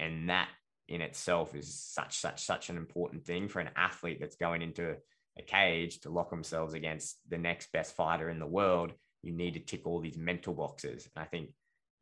And 0.00 0.30
that 0.30 0.48
in 0.88 1.00
itself 1.00 1.54
is 1.54 1.78
such, 1.78 2.18
such, 2.18 2.44
such 2.44 2.70
an 2.70 2.76
important 2.76 3.24
thing 3.24 3.48
for 3.48 3.60
an 3.60 3.70
athlete 3.76 4.18
that's 4.20 4.36
going 4.36 4.62
into 4.62 4.96
a 5.38 5.42
cage 5.42 6.00
to 6.00 6.10
lock 6.10 6.30
themselves 6.30 6.74
against 6.74 7.18
the 7.28 7.38
next 7.38 7.72
best 7.72 7.96
fighter 7.96 8.28
in 8.28 8.38
the 8.38 8.46
world, 8.46 8.92
you 9.22 9.32
need 9.32 9.54
to 9.54 9.60
tick 9.60 9.86
all 9.86 10.00
these 10.00 10.18
mental 10.18 10.54
boxes. 10.54 11.08
And 11.14 11.24
I 11.24 11.26
think 11.26 11.50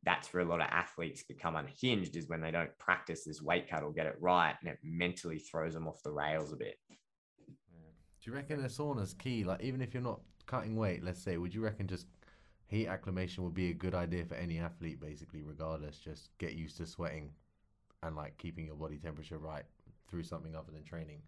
that's 0.03 0.33
where 0.33 0.43
a 0.43 0.49
lot 0.49 0.61
of 0.61 0.69
athletes 0.71 1.23
become 1.23 1.57
unhinged 1.57 2.17
is 2.17 2.29
when 2.29 2.41
they 2.41 2.51
don't 2.51 2.77
practice 2.79 3.25
this 3.25 3.43
weight 3.43 3.69
cut 3.69 3.83
or 3.83 3.93
get 3.93 4.07
it 4.07 4.17
right 4.21 4.55
and 4.61 4.71
it 4.71 4.79
mentally 4.83 5.39
throws 5.39 5.75
them 5.75 5.87
off 5.87 6.03
the 6.03 6.13
rails 6.13 6.53
a 6.53 6.57
bit. 6.57 6.77
Do 6.89 8.31
you 8.31 8.35
reckon 8.35 8.65
a 8.65 8.69
sauna's 8.69 9.15
key? 9.15 9.45
Like 9.45 9.63
even 9.63 9.81
if 9.81 9.95
you're 9.95 10.03
not 10.03 10.21
cutting 10.47 10.77
weight, 10.77 11.03
let's 11.03 11.23
say, 11.23 11.37
would 11.37 11.55
you 11.55 11.61
reckon 11.61 11.87
just 11.87 12.07
heat 12.67 12.87
acclimation 12.87 13.45
would 13.45 13.55
be 13.55 13.71
a 13.71 13.75
good 13.75 13.95
idea 13.95 14.25
for 14.25 14.35
any 14.35 14.59
athlete 14.59 15.01
basically 15.01 15.43
regardless, 15.43 15.99
just 15.99 16.31
get 16.39 16.55
used 16.55 16.77
to 16.79 16.87
sweating 16.87 17.31
and 18.03 18.17
like 18.17 18.37
keeping 18.39 18.67
your 18.67 18.77
body 18.77 18.97
temperature 18.97 19.39
right 19.39 19.65
through 20.09 20.23
something 20.23 20.57
other 20.57 20.73
than 20.73 20.85
training? 20.85 21.21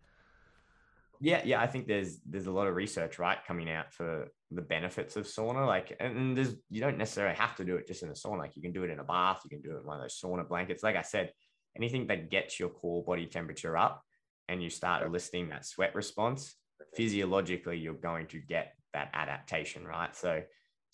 Yeah 1.20 1.40
yeah 1.44 1.60
i 1.60 1.66
think 1.66 1.86
there's 1.86 2.18
there's 2.28 2.46
a 2.46 2.50
lot 2.50 2.66
of 2.66 2.74
research 2.74 3.18
right 3.18 3.38
coming 3.46 3.70
out 3.70 3.92
for 3.92 4.28
the 4.50 4.62
benefits 4.62 5.16
of 5.16 5.24
sauna 5.24 5.66
like 5.66 5.96
and 6.00 6.36
there's 6.36 6.54
you 6.70 6.80
don't 6.80 6.98
necessarily 6.98 7.36
have 7.36 7.54
to 7.54 7.64
do 7.64 7.76
it 7.76 7.86
just 7.86 8.02
in 8.02 8.08
a 8.08 8.12
sauna 8.12 8.38
like 8.38 8.56
you 8.56 8.62
can 8.62 8.72
do 8.72 8.82
it 8.82 8.90
in 8.90 8.98
a 8.98 9.04
bath 9.04 9.40
you 9.44 9.50
can 9.50 9.62
do 9.62 9.76
it 9.76 9.80
in 9.80 9.86
one 9.86 9.96
of 9.96 10.02
those 10.02 10.20
sauna 10.20 10.46
blankets. 10.46 10.82
Like 10.82 10.96
i 10.96 11.02
said 11.02 11.32
anything 11.76 12.06
that 12.08 12.30
gets 12.30 12.58
your 12.58 12.68
core 12.68 13.04
body 13.04 13.26
temperature 13.26 13.76
up 13.76 14.02
and 14.48 14.62
you 14.62 14.68
start 14.68 15.06
eliciting 15.06 15.48
that 15.48 15.64
sweat 15.64 15.94
response 15.94 16.54
physiologically 16.94 17.78
you're 17.78 17.94
going 17.94 18.26
to 18.26 18.38
get 18.38 18.74
that 18.92 19.10
adaptation 19.14 19.84
right? 19.86 20.14
So 20.14 20.42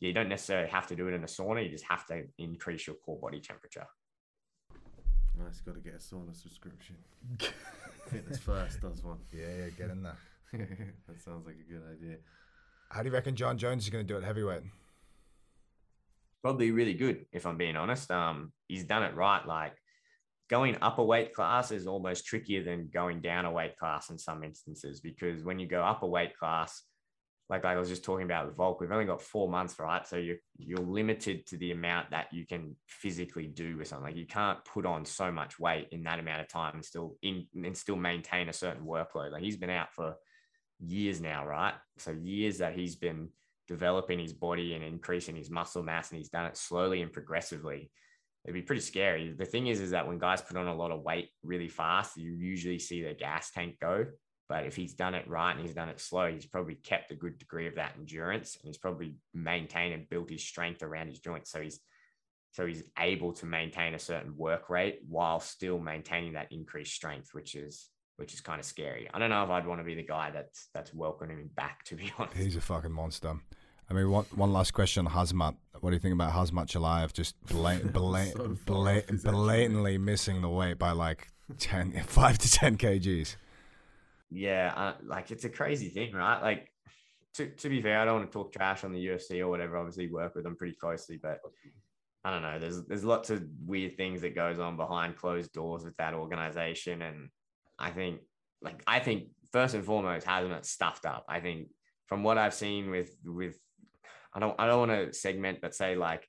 you 0.00 0.12
don't 0.12 0.28
necessarily 0.28 0.68
have 0.68 0.86
to 0.88 0.94
do 0.94 1.08
it 1.08 1.14
in 1.14 1.24
a 1.24 1.26
sauna 1.26 1.64
you 1.64 1.70
just 1.70 1.86
have 1.88 2.06
to 2.06 2.24
increase 2.38 2.86
your 2.86 2.96
core 2.96 3.18
body 3.18 3.40
temperature. 3.40 3.86
Nice 5.42 5.60
got 5.60 5.74
to 5.74 5.80
get 5.80 5.94
a 5.94 5.98
sauna 5.98 6.34
subscription 6.34 6.96
Fitness 8.11 8.38
first 8.38 8.80
does 8.80 9.02
one. 9.02 9.18
Yeah, 9.32 9.46
yeah, 9.59 9.70
get 9.76 9.90
in 9.90 10.02
there. 10.02 10.16
that 10.52 11.20
sounds 11.22 11.46
like 11.46 11.56
a 11.56 11.72
good 11.72 11.82
idea. 11.90 12.16
How 12.90 13.02
do 13.02 13.09
you 13.09 13.14
reckon 13.14 13.36
Jon 13.36 13.59
Jones 13.59 13.84
is 13.84 13.90
going 13.90 14.06
to 14.06 14.12
do 14.12 14.18
it 14.18 14.24
heavyweight? 14.24 14.62
Probably 16.42 16.70
really 16.70 16.94
good, 16.94 17.26
if 17.32 17.44
I'm 17.46 17.59
being 17.59 17.76
honest. 17.76 18.11
Um, 18.11 18.52
he's 18.66 18.84
done 18.84 19.02
it 19.02 19.14
right. 19.14 19.46
Like 19.46 19.74
going 20.48 20.76
up 20.80 20.98
a 20.98 21.04
weight 21.04 21.34
class 21.34 21.70
is 21.70 21.86
almost 21.86 22.24
trickier 22.24 22.64
than 22.64 22.88
going 22.92 23.20
down 23.20 23.44
a 23.44 23.52
weight 23.52 23.76
class 23.76 24.09
in 24.09 24.18
some 24.18 24.42
instances 24.42 25.00
because 25.00 25.44
when 25.44 25.59
you 25.59 25.66
go 25.66 25.82
up 25.82 26.02
a 26.02 26.06
weight 26.06 26.36
class, 26.36 26.84
like, 27.51 27.64
like 27.64 27.76
I 27.76 27.80
was 27.80 27.88
just 27.88 28.05
talking 28.05 28.26
about 28.26 28.46
with 28.46 28.57
Volk, 28.57 28.80
we've 28.80 28.92
only 28.92 29.07
got 29.07 29.22
four 29.22 29.49
months, 29.49 29.78
right? 29.78 30.07
So 30.07 30.16
you're 30.16 30.36
you're 30.59 30.78
limited 30.78 31.46
to 31.46 31.57
the 31.57 31.72
amount 31.72 32.11
that 32.11 32.32
you 32.32 32.46
can 32.46 32.76
physically 32.86 33.46
do 33.46 33.78
with 33.78 33.88
something. 33.88 34.07
Like 34.07 34.16
you 34.16 34.26
can't 34.26 34.62
put 34.64 34.84
on 34.84 35.05
so 35.05 35.32
much 35.32 35.59
weight 35.59 35.88
in 35.90 36.03
that 36.03 36.18
amount 36.18 36.42
of 36.42 36.49
time 36.49 36.74
and 36.74 36.84
still 36.84 37.16
in 37.22 37.46
and 37.55 37.76
still 37.76 37.96
maintain 37.96 38.49
a 38.49 38.53
certain 38.53 38.84
workload. 38.84 39.32
Like 39.32 39.42
he's 39.42 39.57
been 39.57 39.70
out 39.70 39.94
for 39.94 40.16
years 40.78 41.20
now, 41.20 41.46
right? 41.46 41.74
So 41.96 42.11
years 42.11 42.59
that 42.59 42.74
he's 42.74 42.96
been 42.96 43.30
developing 43.66 44.18
his 44.18 44.32
body 44.32 44.74
and 44.74 44.84
increasing 44.84 45.36
his 45.36 45.51
muscle 45.51 45.82
mass, 45.82 46.11
and 46.11 46.18
he's 46.18 46.30
done 46.30 46.46
it 46.46 46.57
slowly 46.57 47.01
and 47.01 47.12
progressively. 47.12 47.90
It'd 48.44 48.55
be 48.55 48.62
pretty 48.62 48.82
scary. 48.82 49.34
The 49.36 49.44
thing 49.44 49.66
is, 49.66 49.80
is 49.80 49.90
that 49.90 50.07
when 50.07 50.18
guys 50.18 50.40
put 50.40 50.57
on 50.57 50.68
a 50.68 50.74
lot 50.74 50.90
of 50.90 51.03
weight 51.03 51.30
really 51.42 51.68
fast, 51.68 52.16
you 52.16 52.32
usually 52.32 52.78
see 52.78 53.03
their 53.03 53.14
gas 53.14 53.51
tank 53.51 53.76
go. 53.80 54.07
But 54.49 54.64
if 54.64 54.74
he's 54.76 54.94
done 54.94 55.14
it 55.14 55.28
right 55.28 55.53
and 55.53 55.61
he's 55.61 55.74
done 55.74 55.90
it 55.90 56.01
slow, 56.01 56.32
he's 56.32 56.46
probably 56.46 56.74
kept 56.76 57.11
a 57.11 57.14
good 57.14 57.38
degree 57.38 57.66
of 57.66 57.74
that 57.74 57.92
endurance 57.99 58.57
and 58.57 58.66
he's 58.66 58.78
probably 58.78 59.16
maintained 59.34 59.92
and 59.92 60.09
built 60.09 60.30
his 60.30 60.42
strength 60.42 60.82
around 60.82 61.09
his 61.09 61.20
joints. 61.20 61.51
So 61.51 61.61
he's 61.61 61.80
so 62.53 62.64
he's 62.66 62.82
able 62.99 63.34
to 63.34 63.46
maintain 63.46 63.92
a 63.94 63.99
certain 63.99 64.34
work 64.36 64.70
rate 64.70 65.01
while 65.07 65.38
still 65.38 65.78
maintaining 65.78 66.32
that 66.32 66.51
increased 66.51 66.94
strength, 66.94 67.28
which 67.32 67.55
is 67.55 67.90
which 68.16 68.32
is 68.34 68.40
kind 68.40 68.59
of 68.59 68.64
scary. 68.64 69.09
I 69.12 69.18
don't 69.18 69.30
know 69.30 69.44
if 69.44 69.51
I'd 69.51 69.66
want 69.66 69.80
to 69.80 69.84
be 69.84 69.94
the 69.94 70.03
guy 70.03 70.30
that's 70.30 70.68
that's 70.74 70.92
welcoming 70.94 71.38
him 71.38 71.51
back, 71.55 71.84
to 71.84 71.94
be 71.94 72.11
honest. 72.18 72.36
He's 72.38 72.57
a 72.57 72.61
fucking 72.62 72.90
monster. 72.90 73.34
I 73.90 73.94
mean, 73.94 74.11
one, 74.11 74.24
one 74.34 74.53
last 74.53 74.72
question 74.72 75.07
on 75.07 75.12
Khamzat. 75.12 75.57
What 75.80 75.90
do 75.90 75.96
you 75.96 76.01
think 76.01 76.14
about 76.14 76.32
Khamzat 76.32 76.66
Chimaev 76.68 77.12
just 77.12 77.40
blat- 77.46 77.92
blat- 77.92 78.32
So 78.32 78.55
far 78.57 78.57
blat- 78.64 79.22
blatantly 79.22 79.99
missing 79.99 80.40
the 80.42 80.49
weight 80.49 80.78
by 80.78 80.90
like 80.92 81.28
10, 81.59 82.03
5 82.07 82.38
to 82.38 82.51
10 82.51 82.76
kgs? 82.76 83.36
Yeah, 84.31 84.72
uh, 84.76 84.95
like 85.05 85.31
it's 85.31 85.45
a 85.45 85.49
crazy 85.49 85.89
thing, 85.89 86.12
right? 86.12 86.41
Like 86.43 86.70
to 87.35 87.49
to 87.49 87.68
be 87.68 87.81
fair, 87.81 88.01
I 88.01 88.05
don't 88.05 88.18
want 88.18 88.31
to 88.31 88.33
talk 88.33 88.53
trash 88.53 88.85
on 88.85 88.93
the 88.93 89.07
UFC 89.07 89.41
or 89.41 89.49
whatever. 89.49 89.76
Obviously, 89.76 90.09
work 90.09 90.35
with 90.35 90.45
them 90.45 90.57
pretty 90.57 90.74
closely, 90.74 91.18
but 91.22 91.39
I 92.24 92.31
don't 92.31 92.43
know. 92.43 92.59
There's 92.59 92.85
there's 92.85 93.05
lots 93.05 93.31
of 93.31 93.43
weird 93.64 93.97
things 93.97 94.20
that 94.22 94.35
goes 94.35 94.59
on 94.59 94.76
behind 94.76 95.16
closed 95.16 95.53
doors 95.53 95.85
with 95.85 95.97
that 95.97 96.14
organization, 96.14 97.03
and 97.03 97.29
I 97.79 97.91
think 97.91 98.20
like 98.61 98.83
I 98.87 98.99
think 98.99 99.29
first 99.53 99.74
and 99.74 99.85
foremost, 99.85 100.26
Khamzat 100.26 100.66
stuffed 100.66 101.07
up. 101.07 101.24
I 101.29 101.41
think 101.41 101.68
from 102.07 102.22
what 102.22 102.39
I've 102.39 102.55
seen 102.55 102.91
with 102.91 103.11
with 103.24 103.57
I 104.35 104.41
don't 104.41 104.55
I 104.59 104.66
don't 104.66 104.89
want 104.89 104.91
to 104.91 105.14
segment, 105.14 105.61
but 105.62 105.74
say 105.74 105.95
like 105.97 106.29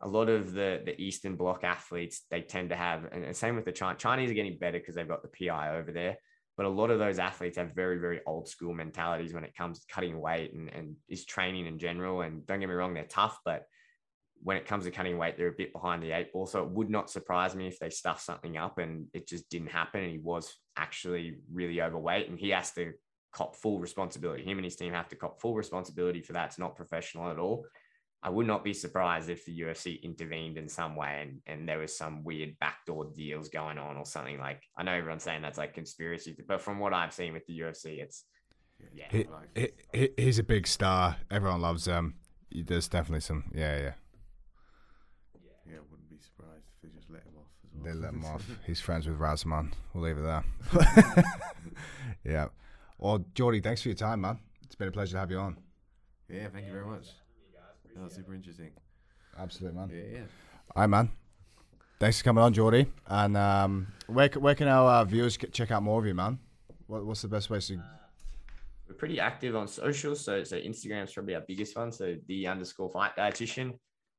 a 0.00 0.08
lot 0.08 0.28
of 0.28 0.52
the 0.52 0.82
the 0.84 1.00
Eastern 1.00 1.36
Bloc 1.36 1.62
athletes 1.62 2.22
they 2.30 2.40
tend 2.40 2.70
to 2.70 2.76
have, 2.76 3.04
and, 3.12 3.24
and 3.24 3.36
same 3.36 3.54
with 3.54 3.64
the 3.64 3.72
Chinese. 3.72 4.02
Chinese 4.02 4.30
are 4.30 4.34
getting 4.34 4.58
better 4.58 4.78
because 4.78 4.96
they've 4.96 5.06
got 5.06 5.22
the 5.22 5.46
PI 5.46 5.76
over 5.76 5.92
there 5.92 6.16
but 6.58 6.66
a 6.66 6.68
lot 6.68 6.90
of 6.90 6.98
those 6.98 7.20
athletes 7.20 7.56
have 7.56 7.74
very 7.74 7.98
very 7.98 8.20
old 8.26 8.48
school 8.48 8.74
mentalities 8.74 9.32
when 9.32 9.44
it 9.44 9.56
comes 9.56 9.78
to 9.78 9.86
cutting 9.86 10.20
weight 10.20 10.52
and, 10.52 10.68
and 10.74 10.96
is 11.08 11.24
training 11.24 11.66
in 11.66 11.78
general. 11.78 12.20
And 12.20 12.44
don't 12.46 12.60
get 12.60 12.68
me 12.68 12.74
wrong 12.74 12.92
they're 12.92 13.04
tough 13.04 13.38
but 13.44 13.62
when 14.42 14.56
it 14.56 14.66
comes 14.66 14.84
to 14.84 14.90
cutting 14.90 15.16
weight 15.16 15.38
they're 15.38 15.48
a 15.48 15.56
bit 15.56 15.72
behind 15.72 16.02
the 16.02 16.10
eight 16.10 16.32
ball. 16.32 16.46
So 16.46 16.62
it 16.64 16.70
would 16.70 16.90
not 16.90 17.10
surprise 17.10 17.54
me 17.54 17.68
if 17.68 17.78
they 17.78 17.88
stuff 17.88 18.20
something 18.20 18.58
up 18.58 18.78
and 18.78 19.06
it 19.14 19.26
just 19.26 19.48
didn't 19.48 19.70
happen 19.70 20.02
and 20.02 20.10
he 20.10 20.18
was 20.18 20.52
actually 20.76 21.38
really 21.50 21.80
overweight 21.80 22.28
and 22.28 22.38
he 22.38 22.50
has 22.50 22.72
to 22.72 22.92
cop 23.32 23.54
full 23.56 23.78
responsibility. 23.78 24.44
Him 24.44 24.58
and 24.58 24.64
his 24.64 24.76
team 24.76 24.92
have 24.92 25.08
to 25.08 25.16
cop 25.16 25.40
full 25.40 25.54
responsibility 25.54 26.20
for 26.20 26.32
that. 26.32 26.46
It's 26.46 26.58
not 26.58 26.76
professional 26.76 27.30
at 27.30 27.38
all 27.38 27.64
I 28.22 28.30
would 28.30 28.46
not 28.48 28.64
be 28.64 28.74
surprised 28.74 29.28
if 29.30 29.44
the 29.44 29.60
UFC 29.60 30.02
intervened 30.02 30.58
in 30.58 30.68
some 30.68 30.96
way 30.96 31.20
and, 31.22 31.40
and 31.46 31.68
there 31.68 31.78
was 31.78 31.96
some 31.96 32.24
weird 32.24 32.58
backdoor 32.58 33.06
deals 33.14 33.48
going 33.48 33.78
on 33.78 33.96
or 33.96 34.04
something 34.04 34.38
like 34.40 34.62
I 34.76 34.82
know 34.82 34.92
everyone's 34.92 35.22
saying 35.22 35.42
that's 35.42 35.58
like 35.58 35.72
conspiracy, 35.74 36.36
but 36.48 36.60
from 36.60 36.80
what 36.80 36.92
I've 36.92 37.12
seen 37.12 37.32
with 37.32 37.46
the 37.46 37.60
UFC, 37.60 38.00
it's 38.00 38.24
yeah. 38.92 39.04
He, 39.10 39.26
he, 39.54 39.68
he- 39.92 40.12
he's 40.16 40.38
a 40.38 40.42
big 40.42 40.66
star. 40.66 41.16
Everyone 41.30 41.60
loves 41.60 41.86
him. 41.86 42.14
There's 42.50 42.88
definitely 42.88 43.20
some, 43.20 43.44
yeah, 43.54 43.76
yeah. 43.76 43.92
Yeah, 45.66 45.76
I 45.76 45.80
wouldn't 45.90 46.08
be 46.10 46.18
surprised 46.18 46.64
if 46.74 46.82
they 46.90 46.96
just 46.96 47.10
let 47.10 47.22
him 47.22 47.34
off 47.38 47.46
as 47.64 47.70
well. 47.74 47.84
They 47.84 48.00
let 48.00 48.14
him 48.14 48.24
off. 48.24 48.44
He's 48.66 48.80
friends 48.80 49.06
with 49.06 49.18
Ramzan. 49.18 49.74
We'll 49.92 50.04
leave 50.04 50.18
it 50.18 50.22
there. 50.22 50.44
yeah. 52.24 52.46
Well, 52.98 53.24
Jordy, 53.34 53.60
thanks 53.60 53.82
for 53.82 53.88
your 53.88 53.96
time, 53.96 54.22
man. 54.22 54.38
It's 54.64 54.74
been 54.74 54.88
a 54.88 54.92
pleasure 54.92 55.12
to 55.12 55.18
have 55.18 55.30
you 55.30 55.38
on. 55.38 55.56
Yeah, 56.28 56.48
thank 56.48 56.66
you 56.66 56.72
very 56.72 56.86
much. 56.86 57.06
That 57.98 58.04
was 58.04 58.12
super 58.12 58.32
interesting. 58.32 58.70
Absolutely, 59.36 59.76
man. 59.76 59.90
Yeah, 59.92 60.18
yeah. 60.18 60.24
All 60.76 60.82
right, 60.82 60.86
man. 60.86 61.10
Thanks 61.98 62.18
for 62.18 62.24
coming 62.24 62.44
on, 62.44 62.52
Jordy. 62.52 62.86
And 63.08 63.36
um, 63.36 63.88
where, 64.06 64.28
where 64.28 64.54
can 64.54 64.68
our 64.68 64.88
uh, 64.88 65.04
viewers 65.04 65.34
c- 65.34 65.48
check 65.48 65.72
out 65.72 65.82
more 65.82 65.98
of 65.98 66.06
you, 66.06 66.14
man? 66.14 66.38
What, 66.86 67.04
what's 67.04 67.22
the 67.22 67.28
best 67.28 67.50
way 67.50 67.58
to? 67.58 67.82
We're 68.88 68.94
pretty 68.94 69.18
active 69.18 69.56
on 69.56 69.66
social, 69.66 70.14
so 70.14 70.44
so 70.44 70.56
Instagram's 70.56 71.12
probably 71.12 71.34
our 71.34 71.42
biggest 71.46 71.76
one. 71.76 71.90
So 71.90 72.14
the 72.28 72.46
underscore 72.46 72.88
fight 72.88 73.16
dietitian. 73.18 73.74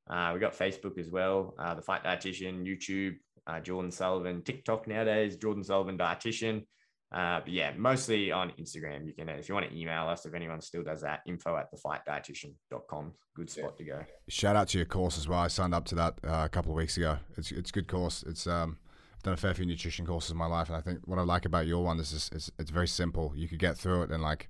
Uh, 0.09 0.31
we 0.33 0.41
got 0.41 0.53
Facebook 0.53 0.97
as 0.97 1.09
well, 1.09 1.55
uh, 1.57 1.73
the 1.73 1.81
fight 1.81 2.03
dietitian, 2.03 2.65
YouTube, 2.65 3.15
uh, 3.47 3.61
Jordan 3.61 3.91
Sullivan, 3.91 4.41
TikTok 4.41 4.87
nowadays, 4.87 5.37
Jordan 5.37 5.63
Sullivan 5.63 5.97
dietitian. 5.97 6.65
Uh, 7.11 7.39
but 7.39 7.49
yeah, 7.49 7.73
mostly 7.75 8.31
on 8.31 8.51
Instagram. 8.59 9.07
You 9.07 9.13
can, 9.13 9.29
uh, 9.29 9.33
if 9.33 9.49
you 9.49 9.55
want 9.55 9.67
to 9.69 9.75
email 9.75 10.07
us, 10.07 10.25
if 10.25 10.33
anyone 10.35 10.61
still 10.61 10.83
does 10.83 11.01
that, 11.01 11.21
info 11.25 11.57
at 11.57 11.67
thefightdietitian.com. 11.73 13.13
Good 13.35 13.49
spot 13.49 13.77
to 13.77 13.83
go. 13.83 14.05
Shout 14.27 14.55
out 14.55 14.67
to 14.69 14.77
your 14.77 14.85
course 14.85 15.17
as 15.17 15.27
well. 15.27 15.39
I 15.39 15.47
signed 15.47 15.73
up 15.73 15.85
to 15.85 15.95
that 15.95 16.19
uh, 16.23 16.43
a 16.45 16.49
couple 16.49 16.71
of 16.71 16.77
weeks 16.77 16.97
ago. 16.97 17.17
It's 17.35 17.51
it's 17.51 17.71
good 17.71 17.87
course. 17.87 18.23
It's 18.27 18.45
um, 18.45 18.77
I've 19.15 19.23
done 19.23 19.33
a 19.33 19.37
fair 19.37 19.53
few 19.53 19.65
nutrition 19.65 20.05
courses 20.05 20.31
in 20.31 20.37
my 20.37 20.45
life, 20.45 20.67
and 20.67 20.77
I 20.77 20.81
think 20.81 20.99
what 21.05 21.17
I 21.17 21.23
like 21.23 21.45
about 21.45 21.65
your 21.65 21.83
one 21.83 21.99
is 21.99 22.13
is, 22.13 22.29
is 22.33 22.51
it's 22.59 22.69
very 22.69 22.87
simple. 22.87 23.33
You 23.35 23.47
could 23.47 23.59
get 23.59 23.77
through 23.77 24.03
it 24.03 24.11
in 24.11 24.21
like 24.21 24.49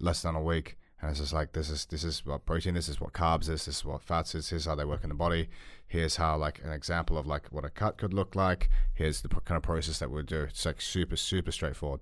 less 0.00 0.22
than 0.22 0.34
a 0.34 0.42
week, 0.42 0.76
and 1.04 1.10
it's 1.10 1.20
just 1.20 1.34
like 1.34 1.52
this 1.52 1.68
is 1.68 1.84
this 1.84 2.02
is 2.02 2.24
what 2.24 2.46
protein, 2.46 2.72
this 2.72 2.88
is 2.88 2.98
what 2.98 3.12
carbs 3.12 3.42
is, 3.42 3.66
this 3.66 3.76
is 3.76 3.84
what 3.84 4.02
fats 4.02 4.34
is. 4.34 4.48
Here's 4.48 4.64
how 4.64 4.74
they 4.74 4.86
work 4.86 5.02
in 5.02 5.10
the 5.10 5.14
body. 5.14 5.50
Here's 5.86 6.16
how 6.16 6.38
like 6.38 6.62
an 6.64 6.72
example 6.72 7.18
of 7.18 7.26
like 7.26 7.46
what 7.52 7.62
a 7.62 7.68
cut 7.68 7.98
could 7.98 8.14
look 8.14 8.34
like. 8.34 8.70
Here's 8.94 9.20
the 9.20 9.28
kind 9.28 9.58
of 9.58 9.62
process 9.62 9.98
that 9.98 10.10
we'd 10.10 10.24
do. 10.24 10.44
It's 10.44 10.64
like 10.64 10.80
super 10.80 11.16
super 11.16 11.52
straightforward. 11.52 12.00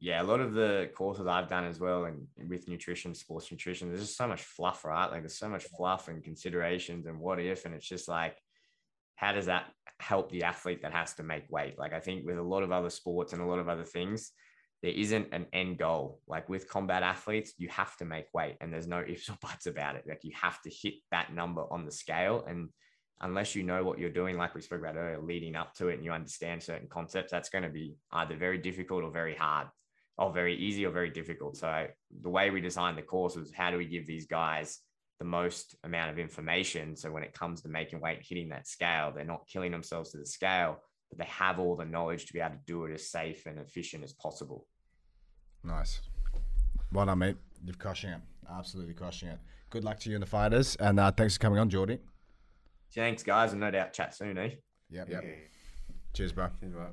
yeah, 0.00 0.22
a 0.22 0.24
lot 0.24 0.40
of 0.40 0.54
the 0.54 0.90
courses 0.94 1.26
I've 1.26 1.50
done 1.50 1.66
as 1.66 1.78
well, 1.78 2.06
and 2.06 2.26
with 2.48 2.68
nutrition, 2.68 3.14
sports 3.14 3.50
nutrition, 3.52 3.88
there's 3.88 4.00
just 4.00 4.16
so 4.16 4.26
much 4.26 4.42
fluff, 4.42 4.82
right? 4.86 5.10
Like 5.10 5.20
there's 5.20 5.38
so 5.38 5.50
much 5.50 5.64
fluff 5.64 6.08
and 6.08 6.24
considerations 6.24 7.04
and 7.06 7.20
what 7.20 7.38
if, 7.38 7.66
and 7.66 7.74
it's 7.74 7.86
just 7.86 8.08
like, 8.08 8.38
how 9.16 9.32
does 9.32 9.44
that 9.46 9.66
help 9.98 10.32
the 10.32 10.44
athlete 10.44 10.80
that 10.80 10.94
has 10.94 11.12
to 11.14 11.22
make 11.22 11.44
weight? 11.50 11.78
Like 11.78 11.92
I 11.92 12.00
think 12.00 12.24
with 12.24 12.38
a 12.38 12.42
lot 12.42 12.62
of 12.62 12.72
other 12.72 12.88
sports 12.88 13.34
and 13.34 13.42
a 13.42 13.44
lot 13.44 13.58
of 13.58 13.68
other 13.68 13.84
things, 13.84 14.32
there 14.82 14.92
isn't 14.92 15.28
an 15.32 15.46
end 15.52 15.78
goal. 15.78 16.20
Like 16.26 16.48
with 16.48 16.68
combat 16.68 17.02
athletes, 17.02 17.52
you 17.58 17.68
have 17.68 17.96
to 17.98 18.04
make 18.04 18.26
weight, 18.32 18.56
and 18.60 18.72
there's 18.72 18.86
no 18.86 19.00
ifs 19.06 19.28
or 19.28 19.36
buts 19.42 19.66
about 19.66 19.96
it. 19.96 20.04
Like 20.08 20.24
you 20.24 20.32
have 20.40 20.60
to 20.62 20.70
hit 20.70 20.94
that 21.10 21.34
number 21.34 21.64
on 21.70 21.84
the 21.84 21.92
scale, 21.92 22.44
and 22.48 22.68
unless 23.20 23.54
you 23.54 23.62
know 23.62 23.84
what 23.84 23.98
you're 23.98 24.10
doing, 24.10 24.36
like 24.36 24.54
we 24.54 24.62
spoke 24.62 24.80
about 24.80 24.96
earlier, 24.96 25.20
leading 25.20 25.56
up 25.56 25.74
to 25.74 25.88
it, 25.88 25.94
and 25.94 26.04
you 26.04 26.12
understand 26.12 26.62
certain 26.62 26.88
concepts, 26.88 27.30
that's 27.30 27.50
going 27.50 27.64
to 27.64 27.70
be 27.70 27.96
either 28.12 28.36
very 28.36 28.58
difficult 28.58 29.04
or 29.04 29.10
very 29.10 29.34
hard 29.34 29.68
or 30.16 30.32
very 30.32 30.56
easy 30.56 30.84
or 30.86 30.90
very 30.90 31.10
difficult. 31.10 31.56
So 31.56 31.86
the 32.22 32.28
way 32.28 32.50
we 32.50 32.60
designed 32.60 32.98
the 32.98 33.02
course 33.02 33.36
was 33.36 33.52
how 33.52 33.70
do 33.70 33.78
we 33.78 33.86
give 33.86 34.06
these 34.06 34.26
guys 34.26 34.78
the 35.18 35.24
most 35.24 35.76
amount 35.84 36.10
of 36.10 36.18
information 36.18 36.96
so 36.96 37.10
when 37.10 37.22
it 37.22 37.34
comes 37.34 37.60
to 37.62 37.68
making 37.68 38.00
weight, 38.00 38.20
hitting 38.26 38.48
that 38.50 38.66
scale, 38.66 39.12
they're 39.14 39.24
not 39.24 39.46
killing 39.46 39.70
themselves 39.70 40.10
to 40.10 40.18
the 40.18 40.26
scale, 40.26 40.78
but 41.10 41.18
they 41.18 41.30
have 41.30 41.58
all 41.58 41.76
the 41.76 41.84
knowledge 41.84 42.26
to 42.26 42.32
be 42.32 42.40
able 42.40 42.54
to 42.54 42.60
do 42.66 42.84
it 42.84 42.92
as 42.94 43.08
safe 43.08 43.46
and 43.46 43.58
efficient 43.58 44.04
as 44.04 44.12
possible. 44.12 44.66
Nice. 45.62 46.00
Well 46.92 47.06
done, 47.06 47.18
mate. 47.18 47.36
You're 47.64 47.74
crushing 47.74 48.10
it. 48.10 48.20
Absolutely 48.50 48.94
crushing 48.94 49.28
it. 49.28 49.38
Good 49.68 49.84
luck 49.84 50.00
to 50.00 50.08
you 50.08 50.16
and 50.16 50.22
the 50.22 50.26
fighters, 50.26 50.76
and 50.76 50.98
uh, 50.98 51.12
thanks 51.12 51.34
for 51.34 51.40
coming 51.40 51.58
on, 51.58 51.68
Jordy. 51.68 51.98
Thanks, 52.94 53.22
guys, 53.22 53.52
and 53.52 53.60
no 53.60 53.70
doubt 53.70 53.92
chat 53.92 54.14
soon, 54.14 54.36
eh? 54.38 54.50
Yep. 54.90 55.08
Yeah. 55.10 55.20
Cheers, 56.12 56.32
bro. 56.32 56.48
Cheers, 56.60 56.74
right. 56.74 56.90